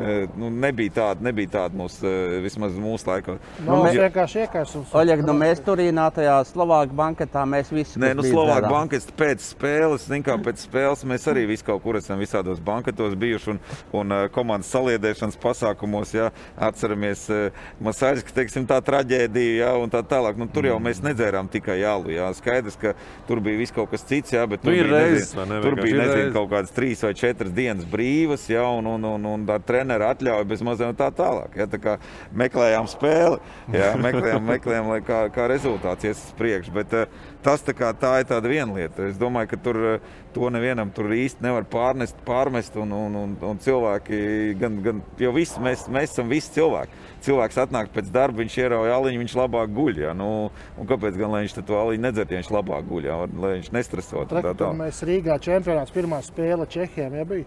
eh, 0.03 0.27
nu, 0.35 0.51
nebija 0.51 0.97
tāda, 0.99 1.29
nebija 1.29 1.55
tāda 1.55 1.79
mūs, 1.79 2.01
eh, 2.03 2.41
vismaz 2.43 2.75
mūsu 2.75 3.13
laikā. 3.13 3.39
Nu, 3.63 3.79
mēs- 3.85 4.01
vienkārši 4.01 4.43
iekaisums. 4.43 4.91
Oļeg, 4.91 5.23
nu 5.23 5.39
mēs 5.39 5.63
Turīnā 5.63 6.11
tajā 6.19 6.41
Slovākijas 6.51 6.99
banketā 6.99 7.47
mēs 7.47 7.68
visi. 7.73 8.01
Nē, 8.01 8.13
nu, 8.19 8.25
Slovākijas 8.27 8.73
bankas 8.73 9.09
pēc 9.19 9.45
spēles, 9.45 10.07
kā 10.27 10.37
pēc 10.45 10.65
spēles 10.67 11.05
mēs 11.09 11.27
arī 11.31 11.47
visi 11.51 11.67
kaut 11.67 11.83
kur 11.85 11.99
esam 12.01 12.21
visādos 12.21 12.61
banketos 12.65 13.17
bijuši 13.19 13.55
un, 13.55 13.61
un 14.01 14.17
komandas 14.35 14.71
saliedēšanas 14.75 15.39
pasākumos. 15.43 16.15
Jā, 16.17 16.31
atceramies, 16.69 17.27
Masāļs, 17.85 18.25
ka 18.27 18.47
tā 18.69 18.79
traģēdija, 18.85 19.55
jā, 19.63 19.73
un 19.81 19.93
tā 19.93 20.03
tālāk. 20.07 20.39
Nu, 20.41 20.49
tur 20.53 20.69
jau 20.69 20.79
mēs 20.83 21.03
nedzērām 21.05 21.51
tikai 21.53 21.81
jālu. 21.83 22.13
Jā. 22.15 22.29
Skaidrs, 22.39 22.79
ka 22.81 22.95
tur 23.29 23.43
bija 23.45 23.61
viss 23.61 23.75
kaut 23.75 23.93
kas 23.93 24.07
cits, 24.09 24.35
jā, 24.35 24.45
bet 24.49 24.65
Nu, 24.65 24.71
tur 24.71 24.77
ir 24.77 24.89
bija, 24.91 25.03
reizes, 25.05 25.35
vai 25.37 25.47
ne, 25.51 25.61
tur 25.65 25.79
bija 25.79 26.03
nezinu, 26.03 26.33
kaut 26.37 26.51
kādas 26.53 26.75
trīs 26.75 27.03
vai 27.05 27.15
četras 27.19 27.55
dienas 27.55 27.89
brīvas, 27.89 28.47
jā, 28.51 28.65
un, 28.79 28.89
un, 28.95 29.09
un, 29.15 29.29
un 29.33 29.47
ar 29.55 29.65
treneru 29.65 30.09
atļauju 30.09 30.49
bez 30.49 30.65
un 30.65 30.99
tā 30.99 31.11
tālāk. 31.15 31.57
Jā, 31.59 31.69
tā 31.71 31.81
kā 31.83 31.97
meklējām 32.37 32.89
spēli, 32.91 33.41
jā, 33.75 33.93
meklējām, 34.01 34.47
meklējām 34.53 34.93
lai 34.93 35.01
kā, 35.07 35.25
kā 35.35 35.49
rezultāts 35.51 36.09
ies 36.09 36.23
uz 36.29 36.37
priekšu. 36.39 36.75
Bet, 36.77 36.95
uh, 36.97 37.29
tas 37.43 37.63
tā, 37.65 37.73
kā, 37.77 37.91
tā 37.97 38.11
ir 38.21 38.27
tāda 38.29 38.51
viena 38.51 38.75
lieta. 38.75 39.07
Es 39.09 39.19
domāju, 39.21 39.49
ka 39.53 39.59
tur 39.63 39.79
uh, 39.79 40.09
to 40.35 40.51
nevienam 40.53 40.91
tur 40.95 41.09
īsti 41.15 41.45
nevar 41.45 41.65
pārnest, 41.71 42.19
pārmest. 42.27 42.77
Un, 42.81 42.93
un, 42.93 43.15
un, 43.17 43.37
un 43.51 43.61
cilvēki, 43.63 44.19
gan, 44.61 44.81
gan, 44.85 45.03
jo 45.23 45.33
visi, 45.37 45.61
mēs, 45.65 45.87
mēs 45.93 46.13
esam 46.13 46.29
visi 46.33 46.53
cilvēki. 46.59 47.05
Cilvēks 47.27 47.61
atnāk 47.65 47.91
pēc 47.95 48.11
darba, 48.15 48.43
viņš 48.43 48.59
ierauj 48.63 48.93
aliņu, 48.95 49.23
viņš 49.25 49.37
labāk 49.41 49.73
guļ. 49.75 50.03
Jā. 50.05 50.13
Nu, 50.19 50.29
kāpēc 50.89 51.19
gan 51.19 51.33
lai 51.35 51.45
viņš 51.47 51.57
to 51.63 51.79
aliņu 51.81 52.05
nedzert, 52.05 52.31
ja 52.35 52.43
viņš 52.43 52.53
labāk 52.59 52.87
guļ, 52.91 53.09
jā, 53.11 53.19
lai 53.43 53.53
viņš 53.59 53.73
nestresot? 53.75 54.27
un 54.29 54.43
tā 54.43 54.53
Tur 54.53 54.61
tālāk? 54.63 54.79
mēs 54.85 55.03
Rīgā 55.09 55.39
čempionāts 55.43 55.95
pirmā 55.95 56.21
spēle 56.27 56.69
Čehijam 56.71 57.17
ja 57.19 57.25
bija. 57.29 57.47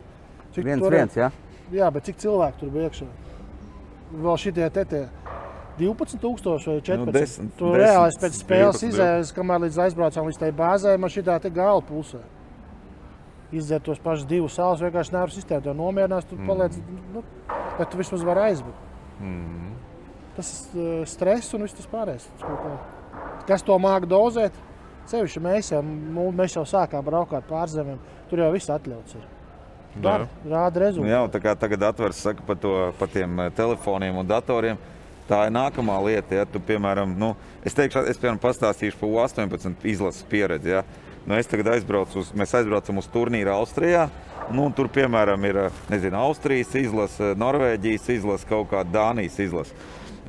Cik 0.51 0.65
Viens, 0.67 0.83
tur- 0.83 0.91
viens, 0.97 1.15
jā. 1.15 1.31
Jā, 1.71 1.87
bet 1.95 2.03
cik 2.09 2.17
cilvēku 2.19 2.59
tur 2.59 2.73
bija 2.73 2.89
iekšā? 2.89 3.05
Vēl 4.11 4.37
šitie 4.43 4.65
te 4.75 4.83
tie 4.91 5.05
12,000 5.81 6.67
vai 6.69 6.81
14. 6.81 7.05
Nu, 7.05 7.11
desmit- 7.15 7.55
tur 7.57 7.73
desmit, 7.75 7.81
reāli 7.83 8.07
es 8.13 8.19
pēc 8.21 8.37
spēles 8.43 8.79
12, 8.79 8.87
izējos, 8.91 9.33
kamēr 9.37 9.63
līdz 9.65 9.79
aizbraucām 9.87 10.29
līdz 10.29 10.39
tai 10.43 10.51
bāzē, 10.51 10.93
man 11.01 11.09
šī 11.09 11.23
tā 11.27 11.39
gala 11.53 11.81
pulsē. 11.81 12.21
Izdzert 13.51 13.83
tos 13.83 13.99
pašus 13.99 14.25
divus 14.29 14.55
sāls, 14.55 14.79
vienkārši 14.79 15.11
nervu 15.11 15.33
sistēmu. 15.35 15.63
Tev 15.65 15.75
nomierinās, 15.75 16.23
tu 16.29 16.37
paliec, 16.47 16.77
nu, 17.13 17.23
bet 17.77 17.89
tu 17.91 17.97
vismaz 17.99 18.23
vari 18.23 18.45
aizbūt. 18.53 18.77
Tas 20.37 20.51
ir 20.73 21.03
stress 21.05 21.53
un 21.57 21.65
viss 21.65 21.75
tas 21.75 21.89
pārējais. 21.91 22.29
Kas 23.47 23.61
to 23.67 23.75
māca 23.81 24.07
dozēt? 24.07 24.55
Sevišķi 25.11 25.41
mēs 25.43 25.71
jau, 25.73 25.81
mēs 26.31 26.55
jau 26.55 26.63
sākām 26.63 27.03
braukt 27.03 27.33
pārzemēm. 27.49 27.97
Tur 28.29 28.39
jau 28.39 28.51
viss 28.53 28.69
atļauts. 28.71 29.15
Ir. 29.17 29.27
Dar, 30.01 30.23
rāda 30.47 30.79
Nu, 30.79 30.85
rezultātu. 30.85 31.11
jā, 31.11 31.21
tā 31.33 31.39
kā 31.43 31.55
tagad 31.59 31.81
atvers 31.83 32.15
saka 32.23 32.41
par, 32.47 32.55
par 32.97 33.09
tiem 33.11 33.39
eh, 33.43 33.49
telefoniem 33.51 34.15
un 34.21 34.27
datoriem. 34.29 34.77
Tā 35.31 35.45
ir 35.47 35.53
nākamā 35.55 35.95
lieta. 36.03 36.41
Ja 36.41 36.43
tu, 36.43 36.59
piemēram, 36.67 37.13
nu, 37.15 37.29
es 37.63 37.75
teikšu, 37.77 38.03
es 38.11 38.19
piemēram 38.19 38.41
pastāstīšu 38.43 38.99
par 38.99 39.13
U18 39.13 39.87
izlases 39.87 40.27
pieredzi. 40.27 40.73
Ja. 40.73 40.83
Nu, 41.23 41.37
es 41.37 41.47
tagad 41.47 41.69
aizbraucu 41.71 42.19
uz, 42.19 42.33
mēs 42.35 42.51
aizbraucam 42.57 42.99
uz 42.99 43.07
turnīru 43.13 43.53
Austrijā. 43.53 44.09
Nu, 44.51 44.65
tur, 44.75 44.89
piemēram, 44.91 45.45
ir 45.47 45.59
nezinu, 45.87 46.17
Austrijas 46.19 46.73
izlase, 46.75 47.31
Norvēģijas 47.39 48.09
izlase, 48.17 48.47
kaut 48.49 48.67
kāda 48.73 48.91
Dānijas 48.97 49.37
izlase. 49.39 49.77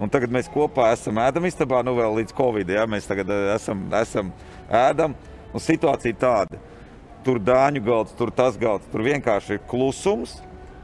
Un 0.02 0.12
tagad 0.12 0.30
mēs 0.34 0.50
kopā 0.52 0.92
esam 0.94 1.18
ēdamistabā, 1.22 1.82
nu 1.86 1.96
vēl 1.98 2.20
līdz 2.20 2.36
Covid. 2.38 2.70
Ja, 2.76 2.86
mēs 2.86 3.08
tagad 3.10 3.32
eh, 3.32 3.48
esam, 3.56 3.82
esam 3.98 4.30
ēdam. 4.70 5.16
Un 5.52 5.62
situācija 5.66 6.16
tāda 6.20 6.62
tur 7.26 7.42
dāņu 7.42 7.82
galds, 7.86 8.14
tur 8.18 8.30
tas 8.34 8.54
galds, 8.60 8.86
tur 8.92 9.04
vienkārši 9.06 9.58
ir 9.58 9.66
klusums. 9.70 10.38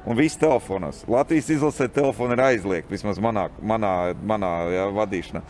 Un 0.06 0.16
viss 0.16 0.36
telefonos. 0.40 1.02
Latvijas 1.08 1.48
izlasē 1.50 1.88
telefona 1.92 2.36
ir 2.38 2.40
aizliegta, 2.40 2.90
vismaz 2.94 3.18
manā, 3.20 3.48
manā, 3.60 4.14
manā 4.24 4.52
jā, 4.72 4.86
vadīšanā. 4.94 5.42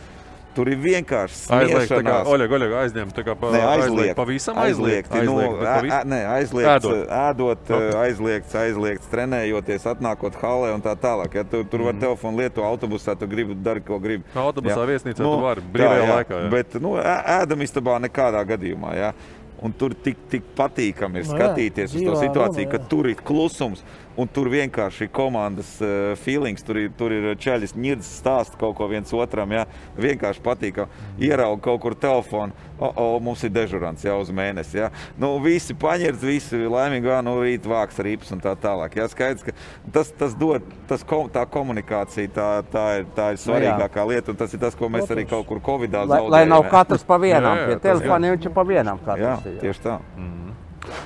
Tur 0.57 0.67
ir 0.67 0.79
vienkārši 0.81 1.45
Aizliegt, 1.53 1.91
tā 1.93 1.99
kā. 2.03 2.15
Oļeg, 2.27 2.51
Oļeg 2.57 2.71
aizņemt, 2.81 3.13
tā 3.15 3.23
kā 3.23 3.35
pa, 3.37 3.51
Ne, 3.53 3.59
aizliegt. 3.61 3.83
aizliegt. 3.85 4.15
Pavisam 4.17 4.57
aizliegt. 4.57 5.11
aizliegt. 5.13 5.29
Nu, 5.29 5.35
aizliegt, 5.61 6.05
ne, 6.09 6.19
aizliegts, 6.25 6.85
Ēdot. 7.05 7.69
aizliegts, 8.01 8.55
aizliegts, 8.55 9.07
trenējoties, 9.13 9.85
atnākot 9.93 10.35
halē 10.41 10.73
un 10.73 10.81
tā 10.81 10.95
tālāk. 10.99 11.37
Ja, 11.37 11.43
tur 11.43 11.63
tur 11.69 11.85
var 11.85 11.93
telefonu 12.01 12.41
lietot 12.41 12.65
autobusā, 12.65 13.15
tu 13.17 13.27
gribi 13.29 13.55
darīt, 13.55 13.85
ko 13.85 13.99
gribi. 14.01 14.25
Autobusā, 14.35 14.81
Jā. 14.81 14.89
viesnīcā 14.89 15.21
tu 15.21 15.35
vari, 15.39 15.61
brīvajā 15.61 16.07
laikā, 16.15 16.41
jā. 16.43 16.49
Bet 16.49 16.73
nu, 16.81 16.95
ēdamistabā 16.97 17.99
nekādā 18.09 18.43
gadījumā. 18.49 18.95
Ja. 18.97 19.13
Un 19.61 19.73
tur 19.75 19.91
tik, 19.91 20.15
tik 20.31 20.43
patīkami 20.55 21.19
ir 21.19 21.25
Nu 21.27 21.33
jā, 21.35 21.37
skatīties 21.37 21.91
uz 21.91 22.01
to 22.01 22.13
dzīvā 22.13 22.19
situāciju, 22.23 22.63
runa, 22.63 22.71
ka 22.71 22.77
jā. 22.79 22.87
tur 22.89 23.07
ir 23.11 23.15
klusums. 23.15 23.81
Un 24.19 24.27
tur 24.27 24.49
vienkārši 24.51 25.05
ir 25.05 25.11
komandas 25.15 25.75
uh, 25.83 26.15
feelings, 26.19 26.63
tur 26.65 26.79
ir, 26.81 26.89
tur 26.97 27.13
ir 27.13 27.29
ceļš, 27.39 27.75
nirdzis 27.79 28.17
stāst 28.19 28.57
kaut 28.59 28.75
ko 28.79 28.87
viens 28.91 29.13
otram. 29.15 29.53
Ja? 29.55 29.65
Vienkārši 29.99 30.43
patīk, 30.43 30.81
ieraugt 31.21 31.63
kaut 31.63 31.81
kur 31.83 31.95
telefonu. 31.95 32.55
O, 32.79 32.89
o, 32.89 33.05
mums 33.23 33.43
ir 33.43 33.51
dežurants 33.51 34.05
jau 34.07 34.17
uz 34.23 34.31
mēnesi. 34.31 34.77
Ja? 34.79 34.89
Nu, 35.19 35.33
visi 35.43 35.75
paņērdz, 35.75 36.23
visi 36.25 36.61
laimīgi, 36.63 37.11
nu, 37.27 37.35
rīt 37.43 37.67
vāks 37.67 37.99
rips 38.03 38.31
un 38.35 38.43
tā 38.43 38.55
tālāk. 38.59 38.95
Ja? 38.99 39.07
Skaidrs, 39.11 39.45
ka 39.45 39.55
tas, 39.95 40.11
tas 40.15 40.35
dod, 40.39 40.65
tas, 40.89 41.03
kom, 41.07 41.27
tā 41.33 41.43
komunikācija, 41.51 42.31
tā, 42.35 42.49
tā, 42.71 42.85
ir, 43.01 43.09
tā 43.15 43.33
ir 43.35 43.43
svarīgākā 43.43 44.07
lieta. 44.09 44.33
Un 44.33 44.39
tas 44.39 44.55
ir 44.55 44.63
tas, 44.63 44.77
ko 44.79 44.91
mēs 44.91 45.11
arī 45.11 45.27
kaut 45.29 45.47
kur 45.49 45.61
Covid-19 45.63 46.07
Lai, 46.09 46.23
zaudējām. 46.23 46.33
lai 46.37 46.45
nav 46.47 46.65
ja. 46.65 46.73
katrs 46.77 47.05
pa 47.07 47.19
vienam, 47.21 47.59
Jā, 47.59 47.75
jā, 47.75 47.83
pie 47.83 48.31
viņš 48.39 48.49
ir 48.49 48.55
pa 48.55 48.63
vienam 48.67 48.99
Jā, 48.99 49.05
katrs. 49.05 49.53
jā. 49.53 49.59
tieši 49.63 49.85
tā. 49.85 49.99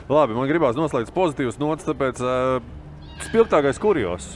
Labi, 0.09 0.35
man 0.37 0.47
gribās 0.47 0.77
noslēgt 0.77 1.11
pozitīvas 1.15 1.57
notis, 1.59 1.87
tāpēc 1.87 2.21
uh, 2.23 2.63
spilgtākais 3.21 3.79
kurjos. 3.81 4.31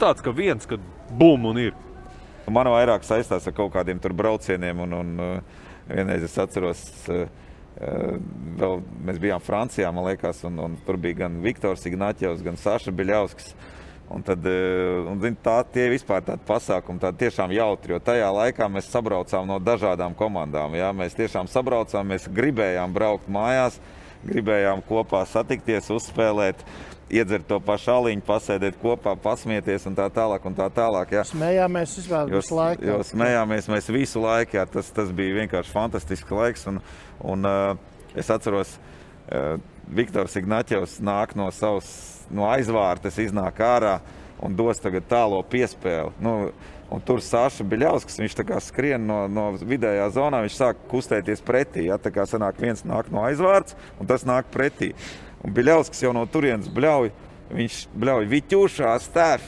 Tāds, 0.00 0.22
ka 0.24 0.32
viens, 0.32 0.64
kad 0.68 0.80
bum 1.18 1.48
un 1.50 1.58
ir. 1.60 1.74
Man 2.50 2.70
vairāk 2.72 3.04
saistās 3.06 3.46
ar 3.46 3.54
kaut 3.54 3.72
kādiem 3.74 4.00
tur 4.02 4.14
braucieniem. 4.16 4.84
Un, 4.86 4.94
un, 4.96 5.10
uh, 5.20 5.66
vienreiz 5.90 6.24
es 6.26 6.38
atceros, 6.40 6.82
uh, 7.10 7.26
uh, 7.80 8.14
vēl 8.60 8.80
mēs 9.06 9.20
bijām 9.22 9.44
Francijā, 9.44 9.90
man 9.94 10.08
liekas, 10.08 10.42
un, 10.48 10.58
un 10.64 10.78
tur 10.86 10.98
bija 11.00 11.26
gan 11.26 11.40
Viktors 11.44 11.84
Ignāķevs, 11.90 12.42
gan 12.46 12.58
Saša 12.60 12.94
Biļauskas. 12.96 13.52
Un 14.10 14.24
tad, 14.26 14.42
uh, 14.48 15.06
un, 15.12 15.20
zin, 15.22 15.36
tā, 15.38 15.60
tie 15.70 15.86
vispār 15.92 16.24
tādi 16.26 16.42
pasākumi, 16.48 17.02
tādi 17.02 17.26
tiešām 17.26 17.52
jautri, 17.54 17.94
jo 17.94 18.00
tajā 18.02 18.32
laikā 18.34 18.66
mēs 18.72 18.90
sabraucām 18.90 19.46
no 19.46 19.60
dažādām 19.62 20.16
komandām. 20.18 20.74
Jā? 20.78 20.90
Mēs 20.96 21.14
tiešām 21.18 21.50
sabraucām, 21.50 22.10
mēs 22.10 22.26
gribējām 22.34 22.96
braukt 22.96 23.30
mājās, 23.30 23.78
gribējām 24.26 24.82
kopā 24.86 25.22
satikties, 25.28 25.90
uzspēlēt, 25.94 26.62
iedzert 27.10 27.48
to 27.50 27.58
pašu 27.64 27.92
aliņu, 27.96 28.24
pasēdēt 28.26 28.78
kopā, 28.82 29.16
pasmieties 29.20 29.86
un 29.90 29.96
tā 29.98 30.06
tālāk. 30.14 30.46
Un 30.46 30.56
tā 30.58 30.68
tālāk 30.74 31.16
jā. 31.16 31.24
Smējāmies 31.30 31.96
vispār 31.98 32.30
visu 32.30 32.58
laiku. 32.58 32.86
jo 32.86 33.00
smējāmies 33.10 33.70
mēs 33.72 33.90
visu 33.90 34.22
laiku. 34.22 34.58
Jā, 34.60 34.66
tas, 34.70 34.92
tas 34.94 35.10
bija 35.14 35.40
vienkārši 35.40 35.74
fantastisks 35.74 36.36
laiks. 36.36 36.68
Un, 36.70 36.80
un, 37.32 37.50
uh, 37.50 38.14
es 38.14 38.30
atceros, 38.30 38.76
uh, 39.30 39.56
Viktors 39.90 40.36
Ignaķevs 40.38 41.00
nāk 41.02 41.34
no 41.38 41.48
savas 41.50 41.90
no 42.30 42.46
aizvārtes, 42.46 43.18
iznāk 43.18 43.58
ārā 43.66 43.98
un 44.40 44.54
dos 44.56 44.78
tagad 44.80 45.08
tālo 45.10 45.40
piespēli. 45.50 46.14
Nu, 46.22 46.52
Un 46.90 47.02
tur 47.06 47.22
Sāša 47.22 47.62
Biļauskas, 47.70 48.18
viņš 48.18 48.34
tā 48.40 48.44
kā 48.48 48.58
skrien 48.62 49.04
no, 49.06 49.22
no 49.30 49.52
vidējā 49.54 50.08
zonā, 50.16 50.40
viņš 50.42 50.56
sāk 50.58 50.80
kustēties 50.90 51.42
pretī. 51.46 51.86
Ja? 51.86 52.00
Tā 52.02 52.10
kā 52.14 52.26
sanāk 52.26 52.58
viens 52.58 52.82
nāk 52.82 53.12
no 53.14 53.22
aizvārds, 53.28 53.76
un 54.02 54.10
tas 54.10 54.26
nāk 54.26 54.50
pretī. 54.50 54.90
Un 55.46 55.54
Biļauskas 55.54 56.02
jau 56.02 56.10
no 56.16 56.26
turienes 56.26 56.70
bļauj, 56.74 57.12
viņš 57.54 57.78
bļauj 57.94 58.26
viķūšā 58.34 58.96
stāv. 59.06 59.46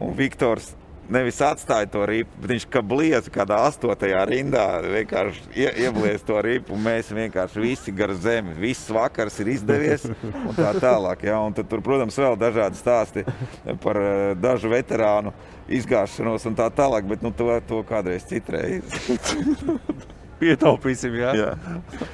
Un 0.00 0.16
Viktors 0.18 0.72
nevis 1.10 1.40
atstāja 1.44 1.88
to 1.90 2.04
ripu, 2.08 2.30
bet 2.40 2.52
viņš 2.54 2.66
kā 2.70 2.82
blieza 2.86 3.32
kādā 3.32 3.58
astotajā 3.68 4.22
rindā 4.30 4.66
vienkārši 4.84 5.42
ie, 5.58 5.68
ieblies 5.86 6.24
to 6.26 6.38
ripu. 6.44 6.78
Mēs 6.80 7.10
vienkārši 7.14 7.64
visi 7.64 7.94
gar 7.96 8.14
zemi, 8.14 8.54
viss 8.60 8.90
vakars 8.92 9.40
ir 9.42 9.52
izdevies 9.56 10.06
un 10.08 10.54
tā 10.56 10.72
tālāk. 10.78 11.26
Ja? 11.28 11.40
Un 11.44 11.56
tad, 11.56 11.68
tur, 11.70 11.82
protams, 11.84 12.18
vēl 12.20 12.38
dažādi 12.40 12.80
stāsti 12.80 13.26
par 13.82 14.00
eh, 14.00 14.20
dažu 14.38 14.70
veterānu 14.72 15.34
izgāšanos 15.70 16.46
un 16.50 16.56
tā 16.58 16.70
tālāk, 16.74 17.06
bet 17.10 17.22
nu, 17.26 17.34
to, 17.34 17.52
to 17.68 17.82
kādreiz 17.88 18.26
citreiz. 18.30 18.86
Ietaupīsim, 20.40 21.18
jā. 21.20 21.34
Jā. 21.36 21.50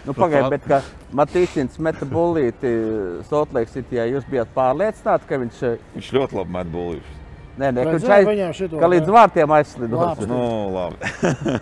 Nu, 0.03 0.15
Pagaidiet, 0.17 0.51
bet 0.57 0.65
kā 0.67 0.81
Matīsins 1.15 1.79
meta 1.79 2.09
bullīti 2.11 2.73
Saltlēks 3.29 3.77
City, 3.77 4.01
jūs 4.11 4.27
bijat 4.31 4.51
pārliecināti, 4.57 5.31
ka 5.31 5.39
viņš, 5.45 5.63
Viņš 5.95 6.11
ļoti 6.19 6.41
labi 6.41 6.57
met 6.59 6.75
būlīšus. 6.75 7.16
Nē, 7.61 7.71
nē, 7.73 7.85
aiz, 7.97 8.29
viņam 8.29 8.55
šito, 8.57 8.79
ka 8.81 8.89
līdz 8.93 9.09
jā. 9.09 9.15
vārtiem 9.17 9.53
aizslidos. 9.57 10.01
Labi. 10.03 10.29
Nu, 10.31 10.41
labi. 10.75 11.11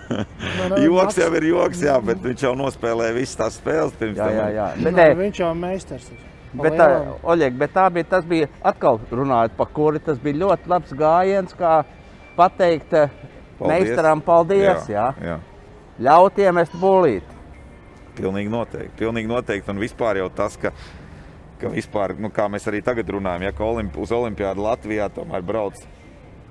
nu, 0.72 0.78
joks 0.88 1.18
jau 1.20 1.28
ir 1.38 1.48
joks, 1.50 1.82
jā, 1.86 1.96
bet 2.10 2.22
viņš 2.24 2.46
jau 2.48 2.54
nospēlēja 2.58 3.16
visas 3.16 3.40
tās 3.40 3.58
spēles 3.60 3.96
pirms 4.00 4.18
Jā, 4.18 4.28
tam. 4.28 4.38
jā, 4.38 4.46
jā. 4.56 4.68
Bet, 4.76 4.86
Bet, 4.88 4.96
nē, 4.98 5.08
viņš 5.22 5.42
jau 5.42 5.50
meistars. 5.58 6.08
bet, 6.54 6.78
tā. 6.80 6.88
Oļeg, 7.34 7.60
bet 7.62 7.74
tā 7.76 7.86
bija, 7.94 8.08
tas 8.16 8.26
bija 8.30 8.50
atkal 8.62 9.00
runājot 9.10 9.54
par 9.58 9.70
kuri, 9.76 10.02
tas 10.02 10.18
bija 10.22 10.40
ļoti 10.44 10.74
labs 10.74 10.96
gājiens, 10.98 11.54
kā 11.58 11.76
pateikt 12.38 12.98
eh, 12.98 13.14
meistaram 13.62 14.22
paldies, 14.24 14.90
jā. 14.90 15.12
jā. 15.22 15.38
Ļaut 16.02 16.38
iemest 16.42 16.74
bullīti. 16.80 17.34
Pilnīgi 18.18 18.50
noteikti. 18.50 18.94
Pilnīgi 18.98 19.30
noteikti. 19.30 19.70
Un 19.70 19.80
vispār 19.82 20.18
jau 20.20 20.28
tas, 20.34 20.56
ka, 20.58 20.70
ka 21.60 21.72
vispār, 21.72 22.16
nu, 22.20 22.30
kā 22.34 22.48
mēs 22.52 22.68
arī 22.70 22.82
tagad 22.84 23.10
runājam, 23.16 23.46
ja 23.46 23.52
olimpi, 23.66 24.00
uz 24.02 24.14
Olimpiādu 24.14 24.64
Latvijā 24.64 25.10
tomēr 25.12 25.44
brauc 25.46 25.82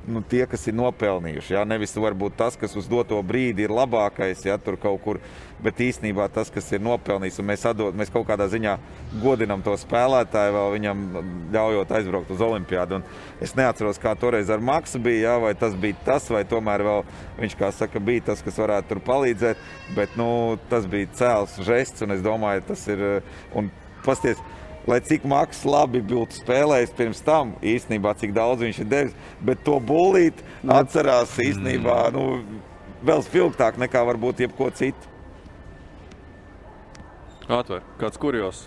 nu, 0.07 0.21
tie, 0.27 0.43
kas 0.49 0.65
ir 0.67 0.75
nopelnījuši. 0.75 1.53
Ja? 1.55 1.63
Nevis 1.67 1.95
varbūt 1.95 2.35
tas, 2.39 2.57
kas 2.59 2.75
uz 2.79 2.87
doto 2.91 3.19
brīdi 3.23 3.63
ir 3.63 3.73
labākais, 3.73 4.41
ja 4.45 4.57
tur 4.59 4.75
kaut 4.81 4.99
kur, 5.03 5.19
bet 5.63 5.79
īstenībā 5.83 6.27
tas, 6.33 6.51
kas 6.51 6.67
ir 6.75 6.83
nopelnījis, 6.83 7.39
un 7.39 7.47
mēs, 7.47 7.63
atdod, 7.69 7.95
mēs 7.97 8.11
kaut 8.13 8.27
kādā 8.27 8.49
ziņā 8.51 8.75
godinam 9.23 9.63
to 9.63 9.75
spēlētāju, 9.79 10.55
vēl 10.57 10.73
viņam 10.75 11.05
ļaujot 11.55 11.93
aizbraukt 11.99 12.33
uz 12.35 12.43
Olimpiādu. 12.43 12.99
Un 12.99 13.43
es 13.43 13.55
neatceros, 13.59 14.01
kā 14.01 14.15
toreiz 14.19 14.51
ar 14.51 14.63
Maksu 14.63 14.99
bija, 15.03 15.21
ja? 15.29 15.37
vai 15.43 15.53
tas 15.59 15.77
bija 15.79 15.99
tas, 16.05 16.27
vai 16.33 16.43
tomēr 16.47 16.83
viņš, 17.39 17.57
saka, 17.79 18.03
bija 18.03 18.27
tas, 18.33 18.43
kas 18.43 18.59
varētu 18.59 18.91
tur 18.91 19.03
palīdzēt. 19.07 19.63
Bet 19.95 20.19
nu, 20.19 20.59
tas 20.71 20.87
bija 20.89 21.11
cēls 21.15 21.61
žests, 21.63 22.03
un 22.03 22.17
es 22.17 22.25
domāju, 22.25 22.67
tas 22.73 22.87
ir. 22.91 23.07
Un, 23.55 23.71
pasties, 24.03 24.39
lai 24.87 24.99
cik 25.05 25.23
Maks 25.29 25.63
labi 25.65 26.01
būtu 26.03 26.41
spēlējis 26.41 26.93
pirms 26.97 27.21
tam, 27.23 27.53
īstenībā 27.63 28.15
cik 28.19 28.33
daudz 28.35 28.65
viņš 28.65 28.81
ir 28.83 28.89
devis, 28.91 29.15
bet 29.41 29.63
to 29.63 29.79
būlīt 29.79 30.43
atcerās 30.67 31.37
īstenībā 31.39 31.97
nu, 32.15 32.27
vēl 33.03 33.23
spilgtāk 33.25 33.79
nekā 33.81 34.03
varbūt 34.11 34.43
jebko 34.45 34.69
citu. 34.75 35.11
Atver, 37.51 37.83
kāds 37.99 38.19
kurjos. 38.19 38.63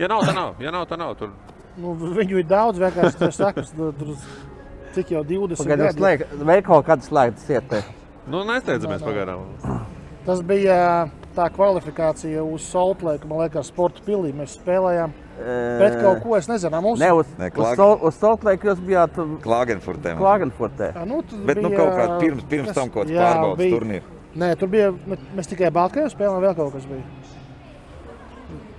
Ja 0.00 0.08
nav, 0.10 0.24
tad 0.26 0.34
nav. 0.34 0.54
Ja 0.58 0.72
nav, 0.74 0.86
tad 0.90 0.98
nav. 0.98 1.12
Tur 1.20 1.34
Nu, 1.74 1.90
viņu 1.98 2.38
ir 2.38 2.46
daudz, 2.46 2.78
vienkārši 2.78 3.18
tas 3.18 3.34
sakas, 3.34 3.72
tur, 3.74 3.90
tur 3.98 4.12
cik 4.94 5.08
jau 5.10 5.24
20 5.26 5.58
Pagaidiet, 5.58 5.98
gadi. 5.98 6.44
veikala 6.46 6.84
kādas 6.86 7.08
slēgtas 7.10 7.48
ietē. 7.50 7.80
nu, 8.30 8.44
nesteidzamies 8.46 9.02
pagaidām. 9.02 9.42
Tas 10.24 10.42
bija 10.46 10.76
tā 11.36 11.48
kvalifikācija 11.54 12.42
uz 12.46 12.62
Soltlēku, 12.72 13.26
man 13.30 13.40
liekas, 13.44 13.68
sporta 13.72 14.00
pilī. 14.06 14.32
Mēs 14.36 14.54
spēlējām 14.60 15.12
pret 15.80 15.96
kaut 16.00 16.22
ko, 16.22 16.36
es 16.38 16.46
nezinu, 16.48 16.80
mums 16.82 17.00
Ne, 17.00 17.12
uz, 17.12 17.26
Ne, 17.38 17.50
Sol, 17.76 17.98
uz 18.06 18.14
Saltlēku 18.20 18.68
jūs 18.70 18.80
bijāt 18.86 19.18
Klagenfurtē. 19.42 20.16
Klagenfurtē. 20.18 20.92
Jā, 20.94 21.04
nu, 21.06 21.22
Bet 21.44 21.58
nu, 21.60 21.68
bija, 21.70 21.78
kaut 21.78 21.94
kādā 21.98 22.18
pirms, 22.20 22.44
pirms 22.48 22.66
kas- 22.70 22.76
tam 22.78 22.88
kaut 22.90 23.06
kāds 23.08 23.18
pārbaudas 23.18 23.58
bija- 23.58 23.78
turnīrs. 23.78 24.10
Nē, 24.36 24.56
tur 24.58 24.68
bija, 24.68 24.92
mēs 25.36 25.46
tikai 25.50 25.70
Baltkrievijā 25.70 26.10
spēlējām, 26.14 26.40
vēl 26.42 26.54
kaut 26.56 26.72
kas 26.72 26.84
bija. 26.86 27.02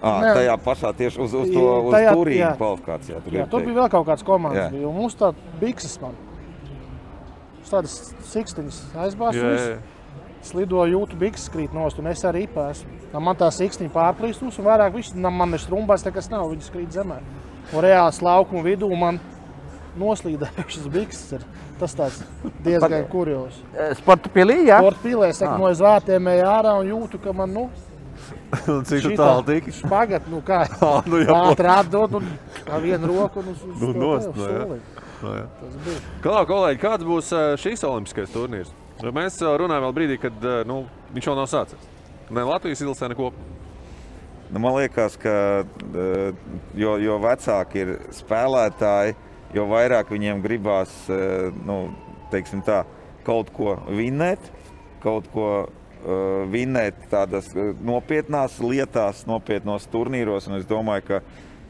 Ah, 0.05 0.21
Nē. 0.21 0.33
tajā 0.35 0.55
pašā 0.61 0.93
tieši 0.93 1.19
uz, 1.23 1.33
uz 1.33 1.49
to 1.49 1.61
uz 1.87 1.93
Tajā- 1.93 2.13
turīnu 2.13 2.43
jā. 2.43 2.57
kvalifikācijā. 2.59 3.21
Tur, 3.23 3.33
Jā, 3.33 3.45
tur 3.49 3.61
bija 3.61 3.75
vēl 3.79 3.89
kaut 3.89 4.05
kāds 4.07 4.23
komandas. 4.23 4.71
Bija, 4.71 4.91
mums 4.93 5.15
tāds 5.15 5.35
bikses 5.59 5.99
man. 6.01 6.13
Tādas 7.65 8.13
sikstiņas 8.29 8.81
aizbāztas. 8.95 9.79
Jā. 10.45 10.51
Slidoju, 10.51 10.93
jūtu 10.93 11.19
bikses 11.19 11.49
krīt 11.53 11.73
nost, 11.75 11.99
un 11.99 12.07
es 12.11 12.23
arī 12.27 12.45
pēsu. 12.51 12.87
Man 13.13 13.37
tā 13.39 13.49
sikstiņa 13.53 13.93
pārplīstus, 13.93 14.59
un 14.59 14.67
vairāk 14.67 14.97
na, 15.15 15.31
man 15.33 15.53
ir 15.57 15.63
strumbās, 15.63 16.05
nekas 16.05 16.29
nav, 16.29 16.49
viņas 16.53 16.71
krīt 16.73 16.93
zemē. 16.95 17.19
Un 17.73 17.81
reāls 17.81 18.21
laukuma 18.21 18.63
vidū 18.65 18.89
man 18.95 19.19
noslīdējušas 19.99 20.89
bikses. 20.95 21.39
Ir. 21.39 21.47
Tas 21.79 21.91
tāds 21.91 22.21
diezgan 22.63 23.03
kurjos. 23.11 23.57
Sporta 23.99 24.29
pilī, 24.31 24.61
jā? 24.69 24.77
Sporta 24.79 25.01
pīlē, 25.03 25.31
es 25.33 25.41
saku, 25.41 25.57
no 25.59 25.67
aiz 25.67 25.81
vārtiem 25.83 26.29
eju 26.31 26.45
ārā 26.47 26.77
un 26.79 26.87
jūtu, 26.87 27.19
ka 27.19 27.33
man, 27.35 27.51
nu, 27.51 27.65
Cik 28.55 28.87
tu 28.87 29.09
šitā 29.09 29.17
tālu 29.19 29.43
tiki? 29.47 29.73
Špagat, 29.75 30.29
nu 30.31 30.39
kā, 30.45 30.61
Ā, 30.65 30.91
nu 31.11 31.19
jā. 31.19 31.35
ātri 31.49 31.69
atdot 31.71 32.15
un 32.21 32.29
ar 32.71 32.79
vienu 32.83 33.09
roku 33.11 33.41
un 33.41 33.51
uz, 33.51 33.65
uz 33.67 33.81
Nu, 33.83 33.91
nost, 33.91 34.31
te, 34.31 34.39
nu 34.39 34.47
jā. 34.47 34.61
soli. 34.61 34.79
Nu, 35.19 35.33
jā. 35.35 35.45
Tas 35.59 35.75
bija. 35.85 35.99
Klau, 36.23 36.45
kolēģi, 36.49 36.79
kāds 36.81 37.07
būs 37.07 37.33
ā, 37.35 37.43
šīs 37.59 37.83
olimpiskais 37.87 38.31
turnīrs? 38.33 38.71
Mēs 39.03 39.41
runājam 39.43 39.85
vēl 39.87 39.95
brīdī, 39.97 40.17
kad 40.21 40.47
nu, 40.67 40.85
viņš 41.15 41.29
vēl 41.29 41.39
nav 41.41 41.49
sācies. 41.51 41.91
Ne 42.33 42.45
Latvijas 42.47 42.81
izlasē, 42.81 43.09
neko. 43.11 43.31
Nu, 44.53 44.61
man 44.61 44.77
liekas, 44.77 45.17
ka 45.19 45.33
jo, 46.77 46.95
jo 47.01 47.17
vecāki 47.21 47.81
ir 47.83 47.93
spēlētāji, 48.15 49.15
jo 49.57 49.65
vairāk 49.69 50.13
viņiem 50.13 50.43
gribās 50.43 50.93
nu, 51.09 51.79
tā, 52.65 52.83
kaut 53.25 53.51
ko 53.55 53.75
vinnēt, 53.89 54.51
kaut 55.03 55.27
ko 55.33 55.49
uh, 55.65 55.73
vinnēt 56.51 57.07
tādas 57.11 57.49
eh, 57.55 57.73
nopietnās 57.85 58.59
lietās, 58.61 59.25
nopietnos 59.29 59.87
turnīros. 59.91 60.47
Es 60.59 60.67
domāju, 60.69 61.05
ka, 61.07 61.21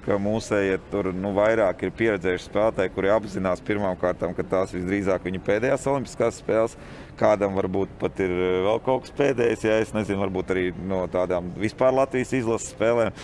ka 0.06 0.20
mūsējie 0.22 0.80
tur 0.92 1.12
nu, 1.16 1.32
vairāk 1.38 1.86
ir 1.86 1.96
pieredzējuši 1.96 2.50
spēlētāji, 2.50 2.94
kuri 2.96 3.14
apzinās 3.16 3.64
pirmkārt, 3.66 4.26
ka 4.38 4.48
tās 4.50 4.76
visdrīzāk 4.76 5.26
viņa 5.26 5.44
pēdējās 5.46 5.88
Olimpiskās 5.92 6.42
spēles. 6.44 6.78
Kādam 7.20 7.56
varbūt 7.56 7.96
pat 8.00 8.20
ir 8.24 8.32
eh, 8.34 8.62
vēl 8.66 8.80
kaut 8.86 9.06
kas 9.06 9.16
pēdējais, 9.16 9.66
ja 9.68 9.80
es 9.84 9.94
nezinu, 9.96 10.22
varbūt 10.26 10.56
arī 10.56 10.70
no 10.88 11.06
tādām 11.12 11.54
vispār 11.60 11.96
Latvijas 11.96 12.34
izlases 12.36 12.74
spēlēm. 12.76 13.16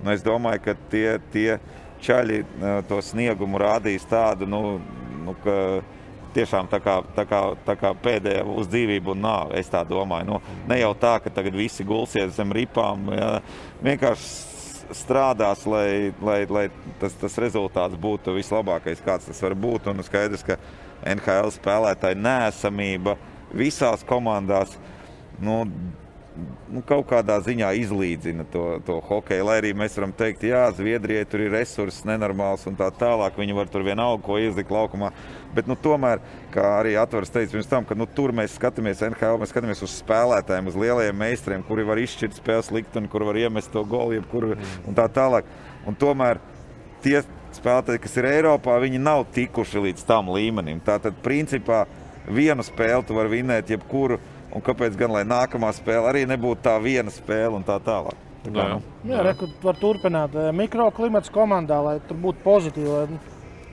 Nu, 0.00 0.12
es 0.14 0.22
domāju, 0.24 0.62
ka 0.64 0.76
tie, 0.92 1.06
tie 1.34 1.56
čaļi 2.04 2.42
eh, 2.42 2.76
to 2.88 3.00
sniegumu 3.04 3.60
rādīs 3.60 4.06
tādu, 4.10 4.48
nu, 4.48 4.78
nu, 5.24 5.34
ka 5.44 5.56
tiešām 6.34 6.68
tā 6.70 6.78
kā, 6.82 7.00
tā 7.16 7.24
kā, 7.28 7.40
tā 7.66 7.74
kā 7.78 7.90
pēdējā 8.04 8.44
uz 8.54 8.68
dzīvību 8.70 9.14
un 9.16 9.24
nāvi. 9.24 9.58
Es 9.60 9.70
tā 9.72 9.82
domāju. 9.86 10.28
Nu, 10.28 10.38
ne 10.70 10.78
jau 10.80 10.92
tā, 10.98 11.16
ka 11.22 11.32
tagad 11.34 11.56
visi 11.58 11.86
gulsies 11.86 12.36
zem 12.36 12.54
ripām. 12.54 13.10
Jā. 13.16 13.32
Vienkārši 13.82 14.94
strādās, 14.96 15.64
lai, 15.70 16.12
lai, 16.22 16.44
lai 16.50 16.64
tas, 17.00 17.14
tas 17.18 17.38
rezultāts 17.42 17.98
būtu 18.00 18.34
vislabākais, 18.38 19.02
kāds 19.04 19.28
tas 19.30 19.42
var 19.42 19.56
būt. 19.58 19.90
Un 19.90 20.02
skaidrs, 20.06 20.46
ka 20.46 20.58
NHL 21.06 21.52
spēlētāji 21.54 22.18
nēsamība 22.20 23.16
visās 23.56 24.04
komandās. 24.06 24.76
Nu, 25.40 25.62
nu, 26.70 26.82
kaut 26.86 27.06
kādā 27.10 27.36
ziņā 27.44 27.70
izlīdzina 27.80 28.44
to, 28.52 28.64
to 28.86 28.98
hokeju. 29.08 29.46
Lai 29.46 29.56
arī 29.60 29.72
mēs 29.76 29.96
varam 29.98 30.12
teikt, 30.16 30.44
jā, 30.50 30.62
Zviedrijai 30.76 31.26
tur 31.28 31.44
ir 31.44 31.54
resurss 31.54 32.04
nenormāls 32.08 32.66
un 32.70 32.76
tā 32.78 32.90
tālāk. 33.00 33.38
Viņi 33.40 33.56
var 33.56 33.70
tur 33.72 33.84
vienalga 33.86 34.22
ko 34.26 34.38
ielikt 34.40 34.72
laukumā. 34.74 35.10
Bet, 35.56 35.68
nu, 35.70 35.76
tomēr, 35.80 36.22
kā 36.54 36.66
arī 36.78 36.94
Atvars 37.00 37.32
teica 37.32 37.56
pirms 37.56 37.70
tam, 37.70 37.88
ka 37.88 37.96
nu, 37.98 38.06
tur 38.06 38.34
mēs 38.36 38.54
skatāmies 38.58 39.02
NHL, 39.06 39.40
mēs 39.42 39.52
skatāmies 39.54 39.82
uz 39.86 39.96
spēlētājiem, 40.02 40.70
uz 40.70 40.78
lielajiem 40.78 41.20
meistariem, 41.24 41.66
kuri 41.66 41.86
var 41.88 42.00
izšķirt 42.02 42.38
spēles 42.38 42.70
likteni, 42.74 43.10
kur 43.10 43.26
var 43.28 43.38
iemest 43.40 43.72
to 43.74 43.84
golu, 43.88 44.16
jebkur 44.18 44.52
un 44.54 44.98
tā 44.98 45.08
tālāk. 45.10 45.50
Un 45.88 45.98
tomēr 45.98 46.38
tie 47.04 47.20
spēlētāji, 47.56 48.02
kas 48.04 48.14
ir 48.20 48.28
Eiropā, 48.30 48.76
viņi 48.82 49.00
nav 49.02 49.24
tikuši 49.34 49.82
līdz 49.88 50.06
tam 50.06 50.30
līmenim. 50.30 50.78
Tātad, 50.86 51.16
principā, 51.24 51.82
vienu 52.34 52.64
spēli 52.66 53.06
tu 53.06 53.16
vari 53.18 53.40
vinēt 53.40 53.72
jebkuru 53.74 54.20
Un 54.50 54.62
kāpēc 54.66 54.96
gan 54.98 55.12
lai 55.14 55.22
nākamā 55.26 55.70
spēle 55.76 56.10
arī 56.10 56.24
nebūtu 56.26 56.64
tā 56.64 56.74
viena 56.82 57.12
spēle 57.14 57.54
un 57.60 57.66
tā 57.66 57.76
tālāk? 57.86 58.18
Tā 58.42 58.50
kā, 58.54 58.64
nu. 58.72 58.80
Jā, 59.06 59.20
re, 59.22 59.34
kur 59.38 59.52
var 59.62 59.76
turpināt 59.78 60.34
eh, 60.34 60.48
mikroklimats 60.56 61.30
komandā, 61.30 61.78
lai 61.84 61.98
tur 62.08 62.18
būtu 62.18 62.42
pozitīvi. 62.42 62.90
Lai 62.90 63.20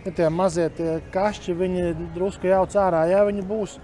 ja 0.06 0.14
tie 0.20 0.30
mazie 0.30 0.68
tie 0.78 1.00
kašķi, 1.14 1.56
viņi 1.58 1.88
drusku 2.14 2.52
jauc 2.52 2.76
ārā, 2.78 3.08
ja 3.10 3.24
viņi 3.28 3.46
būs 3.48 3.78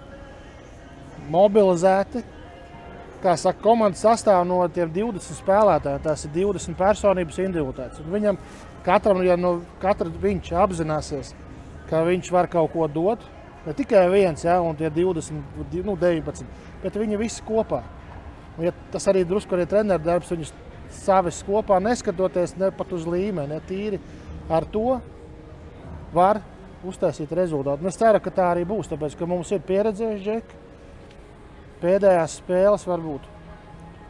mobilizēti. 1.34 2.22
Kā 3.24 3.38
saka, 3.40 3.64
komandas 3.64 4.04
sastāv 4.04 4.44
no 4.46 4.60
tiem 4.76 4.92
20 4.94 5.40
spēlētājiem. 5.40 6.04
Tās 6.04 6.28
ir 6.28 6.34
20 6.36 6.78
personības 6.78 7.40
individualitātes. 7.40 8.04
Un 8.04 8.12
viņam 8.14 8.42
katram, 8.86 9.24
ja 9.26 9.40
no 9.40 9.62
katra 9.82 10.12
viņš 10.12 10.52
apzināsies, 10.62 11.32
ka 11.90 12.04
viņš 12.06 12.30
var 12.36 12.52
kaut 12.52 12.76
ko 12.76 12.90
dot, 12.92 13.24
ne 13.66 13.74
tikai 13.78 14.06
viens, 14.12 14.44
ja, 14.44 14.60
un 14.62 14.76
tie 14.80 14.90
20, 14.92 15.34
nu, 15.86 15.96
19 16.02 16.72
bet 16.84 17.00
viņi 17.00 17.20
visi 17.20 17.44
kopā. 17.48 17.82
Un, 18.58 18.68
ja 18.68 18.74
tas 18.94 19.08
arī 19.10 19.24
drusku 19.28 19.56
arī 19.56 19.66
treneru 19.70 20.04
darbs, 20.04 20.32
viņus 20.34 20.54
savas 20.94 21.42
kopā, 21.48 21.80
neskatoties 21.82 22.58
ne 22.60 22.70
pat 22.76 22.92
uz 22.94 23.08
līmeni, 23.10 23.56
ne 23.56 23.62
tīri 23.68 24.00
ar 24.52 24.68
to 24.70 25.00
var 26.14 26.42
uztaisīt 26.84 27.32
rezultātu. 27.34 27.82
Un 27.82 27.90
es 27.90 27.98
ceru, 27.98 28.20
ka 28.22 28.34
tā 28.34 28.50
arī 28.52 28.66
būs, 28.68 28.92
tāpēc, 28.92 29.16
ka 29.18 29.30
mums 29.30 29.52
ir 29.56 29.64
pieredzējuši 29.66 30.26
džeki. 30.28 30.60
Pēdējās 31.84 32.38
spēles 32.40 32.86
varbūt, 32.88 33.26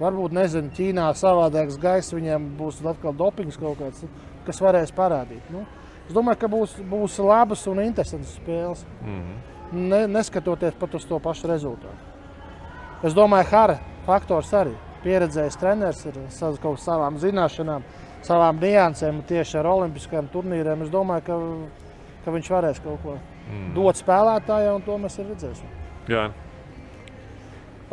varbūt 0.01 0.35
nezinu, 0.35 0.73
Ķīnā 0.75 1.07
savādāks 1.17 1.79
gaiss, 1.81 2.13
viņiem 2.13 2.51
būs 2.59 2.83
atkal 2.85 3.15
dopings 3.17 3.57
kaut 3.57 3.79
kāds, 3.79 4.03
kas 4.45 4.61
varēs 4.61 4.93
parādīt. 4.93 5.47
Nu, 5.53 5.63
es 6.07 6.15
domāju, 6.15 6.39
ka 6.39 6.47
būs, 6.51 6.77
būs 6.89 7.19
labas 7.23 7.67
un 7.67 7.83
interesantas 7.83 8.35
spēles, 8.37 8.85
mm 9.01 9.19
-hmm. 9.19 9.37
ne, 9.89 10.07
neskatoties 10.07 10.73
pat 10.79 10.95
uz 10.95 11.05
to 11.05 11.19
pašu 11.19 11.47
rezultātu. 11.47 12.11
Es 13.03 13.13
domāju, 13.13 13.49
ka 13.49 13.57
Hara 13.57 13.79
faktors 14.05 14.53
arī 14.53 14.75
pieredzējis 15.03 15.59
treneris 15.59 16.05
ar 16.41 16.57
kaut 16.61 16.79
savām 16.79 17.17
zināšanām, 17.17 17.83
savām 18.21 18.59
niansēm 18.59 19.21
tieši 19.27 19.57
ar 19.57 19.65
olimpiskajiem 19.65 20.29
turnīriem. 20.33 20.83
Es 20.85 20.89
domāju, 20.89 21.21
ka, 21.27 21.39
ka 22.25 22.31
viņš 22.31 22.49
varēs 22.49 22.79
kaut 22.83 23.01
ko 23.03 23.17
mm. 23.17 23.73
dot 23.75 23.99
spēlētājai, 23.99 24.75
un 24.75 24.81
to 24.81 24.97
mēs 24.97 25.19
redzēsim. 25.19 25.67
Jā. 26.07 26.29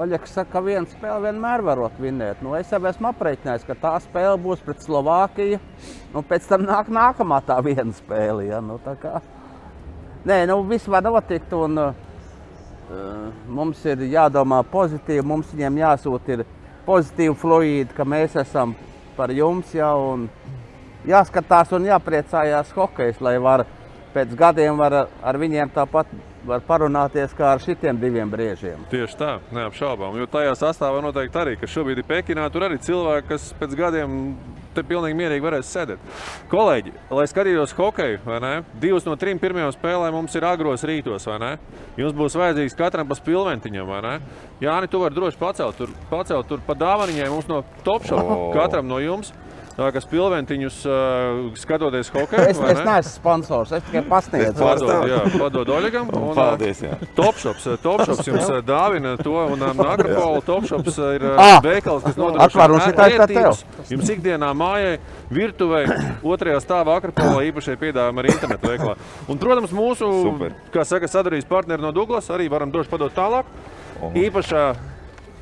Oļegs 0.00 0.32
saka, 0.32 0.54
ka 0.54 0.60
viena 0.64 0.88
spēle 0.88 1.26
vienmēr 1.26 1.60
var 1.66 1.80
vinēt. 2.00 2.38
Nu, 2.40 2.54
es 2.56 2.70
jau 2.72 2.80
esmu 2.88 3.10
aprēķinājis, 3.10 3.66
ka 3.68 3.76
tā 3.76 3.90
spēle 4.00 4.38
būs 4.40 4.62
pret 4.64 4.80
Slovākiju, 4.80 5.58
un 6.16 6.24
pēc 6.24 6.46
tam 6.48 6.64
nāk 6.64 6.88
nākamā 6.88 7.42
tā 7.44 7.58
viena 7.64 7.92
spēle. 7.92 8.46
Ja? 8.48 8.62
Nu, 8.64 8.78
tā 8.80 8.94
kā... 9.00 9.18
Nē, 10.24 10.46
nu, 10.48 10.62
viss 10.68 10.88
var 10.88 11.04
notikt. 11.04 11.52
Un, 11.56 11.76
uh, 11.80 12.08
mums 13.48 13.84
ir 13.84 14.06
jādomā 14.08 14.62
pozitīvi, 14.72 15.26
mums 15.26 15.52
viņiem 15.52 15.82
jāsūta 15.82 16.46
pozitīva 16.86 17.36
fluīda, 17.36 17.92
ka 17.96 18.08
mēs 18.08 18.38
esam 18.40 18.72
par 19.18 19.32
jums 19.36 19.74
jau 19.76 20.26
jāskatās 21.08 21.76
un 21.76 21.86
jāpriecājās 21.88 22.72
hokejs, 22.76 23.20
lai 23.20 23.36
var 23.42 23.66
pēc 24.14 24.32
gadiem 24.36 24.80
var 24.80 24.96
ar 25.04 25.38
viņiem 25.38 25.70
tāpat 25.74 26.08
var 26.46 26.62
parunāties 26.64 27.34
kā 27.36 27.52
ar 27.54 27.62
šitiem 27.62 27.98
diviem 28.00 28.30
briežiem. 28.30 28.86
Tieši 28.92 29.18
tā, 29.20 29.34
neapšaubām. 29.54 30.16
Jo 30.20 30.28
tajā 30.30 30.54
sastāvā 30.58 31.02
noteikti 31.04 31.40
arī, 31.40 31.58
ka 31.60 31.68
šobrīd 31.70 32.00
ir 32.00 32.08
Pekinā, 32.08 32.48
tur 32.52 32.66
arī 32.68 32.80
cilvēki, 32.82 33.28
kas 33.28 33.50
pēc 33.60 33.76
gadiem 33.78 34.16
te 34.74 34.84
pilnīgi 34.86 35.18
mierīgi 35.18 35.44
varēs 35.44 35.70
sēdēt. 35.74 36.02
Kolēģi, 36.50 36.92
lai 37.16 37.26
skatījos 37.30 37.74
hokeju, 37.78 38.20
vai 38.26 38.38
ne? 38.42 38.52
Divas 38.82 39.06
no 39.06 39.16
trim 39.18 39.40
pirmajām 39.42 39.72
spēlēm 39.74 40.14
mums 40.14 40.36
ir 40.38 40.46
agros 40.46 40.86
rītos, 40.86 41.26
vai 41.30 41.38
ne? 41.42 41.50
Jums 41.98 42.16
būs 42.16 42.38
vajadzīgs 42.38 42.78
katram 42.78 43.10
pa 43.10 43.18
spilventiņam, 43.18 43.90
vai 43.90 44.00
ne? 44.06 44.14
Jāni, 44.62 44.90
tu 44.90 45.02
vari 45.02 45.18
droši 45.18 45.40
pacelt 45.40 45.80
tur, 45.80 45.94
pacelt 46.10 46.48
tur 46.50 46.62
pa 46.66 46.78
dāvaniņai 46.78 47.30
mums 47.32 47.50
no 47.50 47.64
top 47.86 48.06
shop, 48.06 48.22
oh. 48.22 48.50
katram 48.56 48.88
no 48.90 49.02
jums. 49.02 49.34
Tā 49.80 49.86
kā 49.94 50.00
spilventiņus 50.04 50.78
uh, 50.84 51.38
skatoties 51.56 52.10
hokeju. 52.12 52.48
Es, 52.50 52.58
es 52.60 52.80
neesmu 52.84 53.12
sponsors, 53.14 53.70
es 53.72 53.84
tikai 53.86 54.02
pasniedzu. 54.10 54.60
Padod, 54.60 55.06
jā, 55.08 55.20
padod 55.40 55.70
Oļegam. 55.72 56.10
Un, 56.18 56.34
Paldies, 56.36 56.82
jā. 56.84 56.98
Topšops, 57.16 57.64
Topšops 57.80 58.28
jums 58.28 58.50
dāvina 58.68 59.14
to, 59.22 59.38
un 59.54 59.64
Akrapola 59.64 60.42
Topšops 60.44 61.00
ir 61.14 61.24
ah, 61.32 61.56
veikals, 61.64 62.04
kas 62.04 62.20
nodrošina 62.20 63.08
ērtības. 63.08 63.64
Jums 63.88 64.12
ikdienā 64.12 64.52
mājai, 64.60 64.98
virtuvei, 65.32 65.86
otrajā 66.28 66.60
stāvā 66.60 67.00
Akrapola 67.00 67.40
īpašai 67.48 67.80
piedāvājumi 67.80 68.24
arī 68.24 68.36
internetu 68.36 68.74
veiklā. 68.74 68.98
Un, 69.32 69.40
protams, 69.40 69.72
mūsu, 69.72 70.12
Super. 70.28 70.60
kā 70.76 70.84
saka, 70.84 71.08
sadarījis 71.08 71.48
partneri 71.48 71.80
no 71.80 71.96
Douglas 71.96 72.28
arī 72.28 72.52
varam 72.52 72.68
droši 72.74 72.92
padot 72.92 73.16
tālāk. 73.16 73.48
Īpašā 74.00 74.64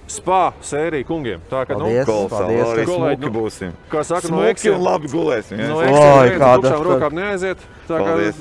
Spā 0.09 0.43
sērija 0.65 1.05
kungiem. 1.05 1.43
Tā 1.51 1.67
kā 1.69 1.77
nu, 1.77 1.89
kolēģi, 2.09 3.25
nu, 3.27 3.33
būsim. 3.35 3.75
Kā 3.93 4.05
saka, 4.09 4.31
no 4.33 4.41
Excel 4.49 4.79
labi 4.81 5.11
gulēsim. 5.13 5.61
Ja? 5.61 5.69
No 5.69 5.83
tukšām 6.63 6.87
rokām 6.87 7.19
neaiziet. 7.19 7.67
Tā 7.91 7.99
kā 8.01 8.07
paldies. 8.07 8.41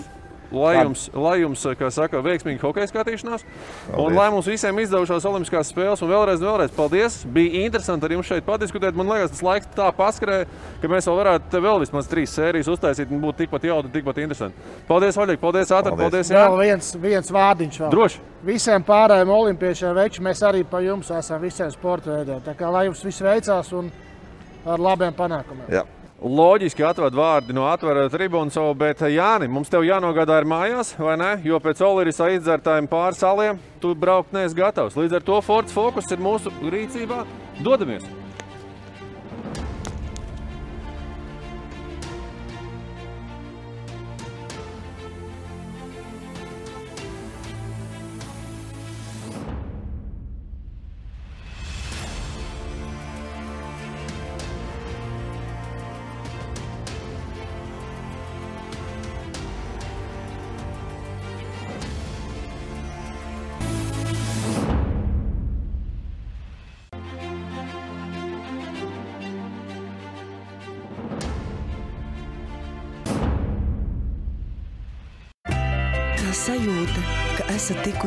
Lai 0.52 0.78
jums, 0.78 1.10
lai 1.12 1.34
jums, 1.42 1.64
kā 1.76 1.90
saka, 1.92 2.22
veiksmīga 2.24 2.62
hokeja 2.64 2.88
skatīšanās, 2.88 3.44
paldies. 3.44 3.98
un 4.00 4.16
lai 4.16 4.28
mums 4.32 4.48
visiem 4.48 4.80
izdevušās 4.80 5.26
Olimpiskās 5.28 5.72
spēles, 5.74 6.04
un 6.06 6.12
vēlreiz, 6.14 6.40
vēlreiz 6.40 6.72
paldies. 6.76 7.18
Bija 7.36 7.66
interesanti 7.66 8.08
ar 8.08 8.16
jums 8.16 8.30
šeit 8.30 8.48
padiskutēt. 8.48 8.96
Man 8.96 9.12
liekas, 9.12 9.34
tas 9.36 9.44
laiks 9.44 9.68
tā 9.76 9.90
paskrēja, 9.98 10.48
ka 10.80 10.92
mēs 10.94 11.10
vēl 11.10 11.20
varētu 11.20 11.62
vēl 11.68 11.84
vismaz 11.84 12.08
trīs 12.08 12.32
sērijas 12.38 12.72
uztaisīt 12.72 13.12
un 13.12 13.20
būt 13.26 13.44
tikpat 13.44 13.68
jautri, 13.68 13.92
tikpat 13.98 14.24
interesanti. 14.24 14.72
Paldies, 14.88 15.20
Vaļģi, 15.20 15.38
paldies, 15.44 15.76
Ātri, 15.76 15.96
paldies. 16.00 16.32
Jā, 16.32 16.48
vēl 16.48 16.64
viens, 16.64 16.96
viens 17.04 17.36
vārdiņš 17.36 17.84
vēl. 17.84 17.92
Droši. 17.92 18.24
Visiem 18.48 18.84
pārējiem 18.88 19.32
olimpiešiem 19.34 19.96
veči 19.98 20.24
mēs 20.24 20.44
arī 20.48 20.64
pa 20.64 20.80
jums 20.86 21.12
esam 21.12 21.42
visiem 21.44 21.72
sporta 21.74 22.14
veidiem. 22.14 22.40
Tā 22.46 22.56
kā 22.56 22.72
lai 22.72 22.86
jums 22.88 23.04
viss 23.04 23.26
veicās 23.26 23.74
un 23.76 23.92
ar 24.68 24.84
labiem 24.84 25.16
panākumiem. 25.18 25.68
Jā. 25.74 25.84
Loģiski 26.18 26.82
atved 26.82 27.14
vārdi 27.14 27.54
no 27.54 27.68
atvērta 27.70 28.10
tribūnas, 28.10 28.58
bet 28.80 29.04
Jāni, 29.06 29.46
mums 29.48 29.70
te 29.70 29.78
jānogādā 29.86 30.40
ir 30.42 30.50
mājās, 30.50 30.96
vai 30.98 31.14
ne? 31.22 31.32
Jo 31.46 31.62
pēc 31.62 31.84
Olimpisā 31.86 32.32
izdzertājiem 32.34 32.90
pāri 32.90 33.20
saliem 33.20 33.60
tu 33.82 33.94
braukt 33.94 34.34
neesi 34.34 34.58
gatavs. 34.58 34.98
Līdz 34.98 35.20
ar 35.20 35.28
to 35.30 35.42
Forts 35.46 35.78
Focus 35.78 36.10
ir 36.10 36.24
mūsu 36.24 36.54
rīcībā. 36.66 37.22
Dodamies! 37.62 38.27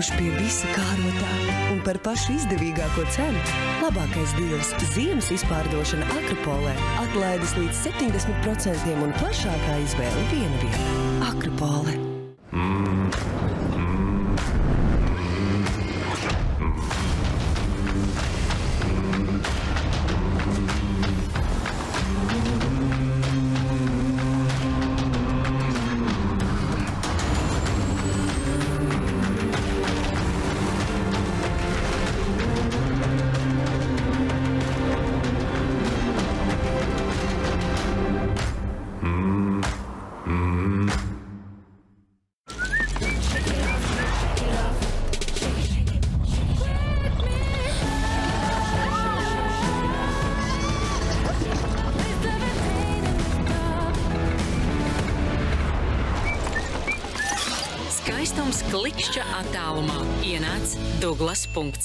Tikuši 0.01 0.17
pie 0.17 0.31
visa 0.41 0.69
kārotā 0.73 1.33
un 1.75 1.81
par 1.85 1.99
pašu 2.01 2.33
izdevīgāko 2.39 3.05
cenu. 3.13 3.41
Labākais 3.83 4.33
deals- 4.39 4.73
ziemas 4.95 5.29
izpārdošana 5.29 6.09
Akropolē, 6.17 6.73
atlaides 7.03 7.53
līdz 7.59 7.85
70% 7.85 8.97
un 8.97 9.13
plašākā 9.21 9.77
izvēle 9.85 10.25
viena 10.33 10.57
vieta- 10.65 10.89
Akropole. 11.31 11.99
Mm. 12.53 13.50
Skaistums 61.21 61.85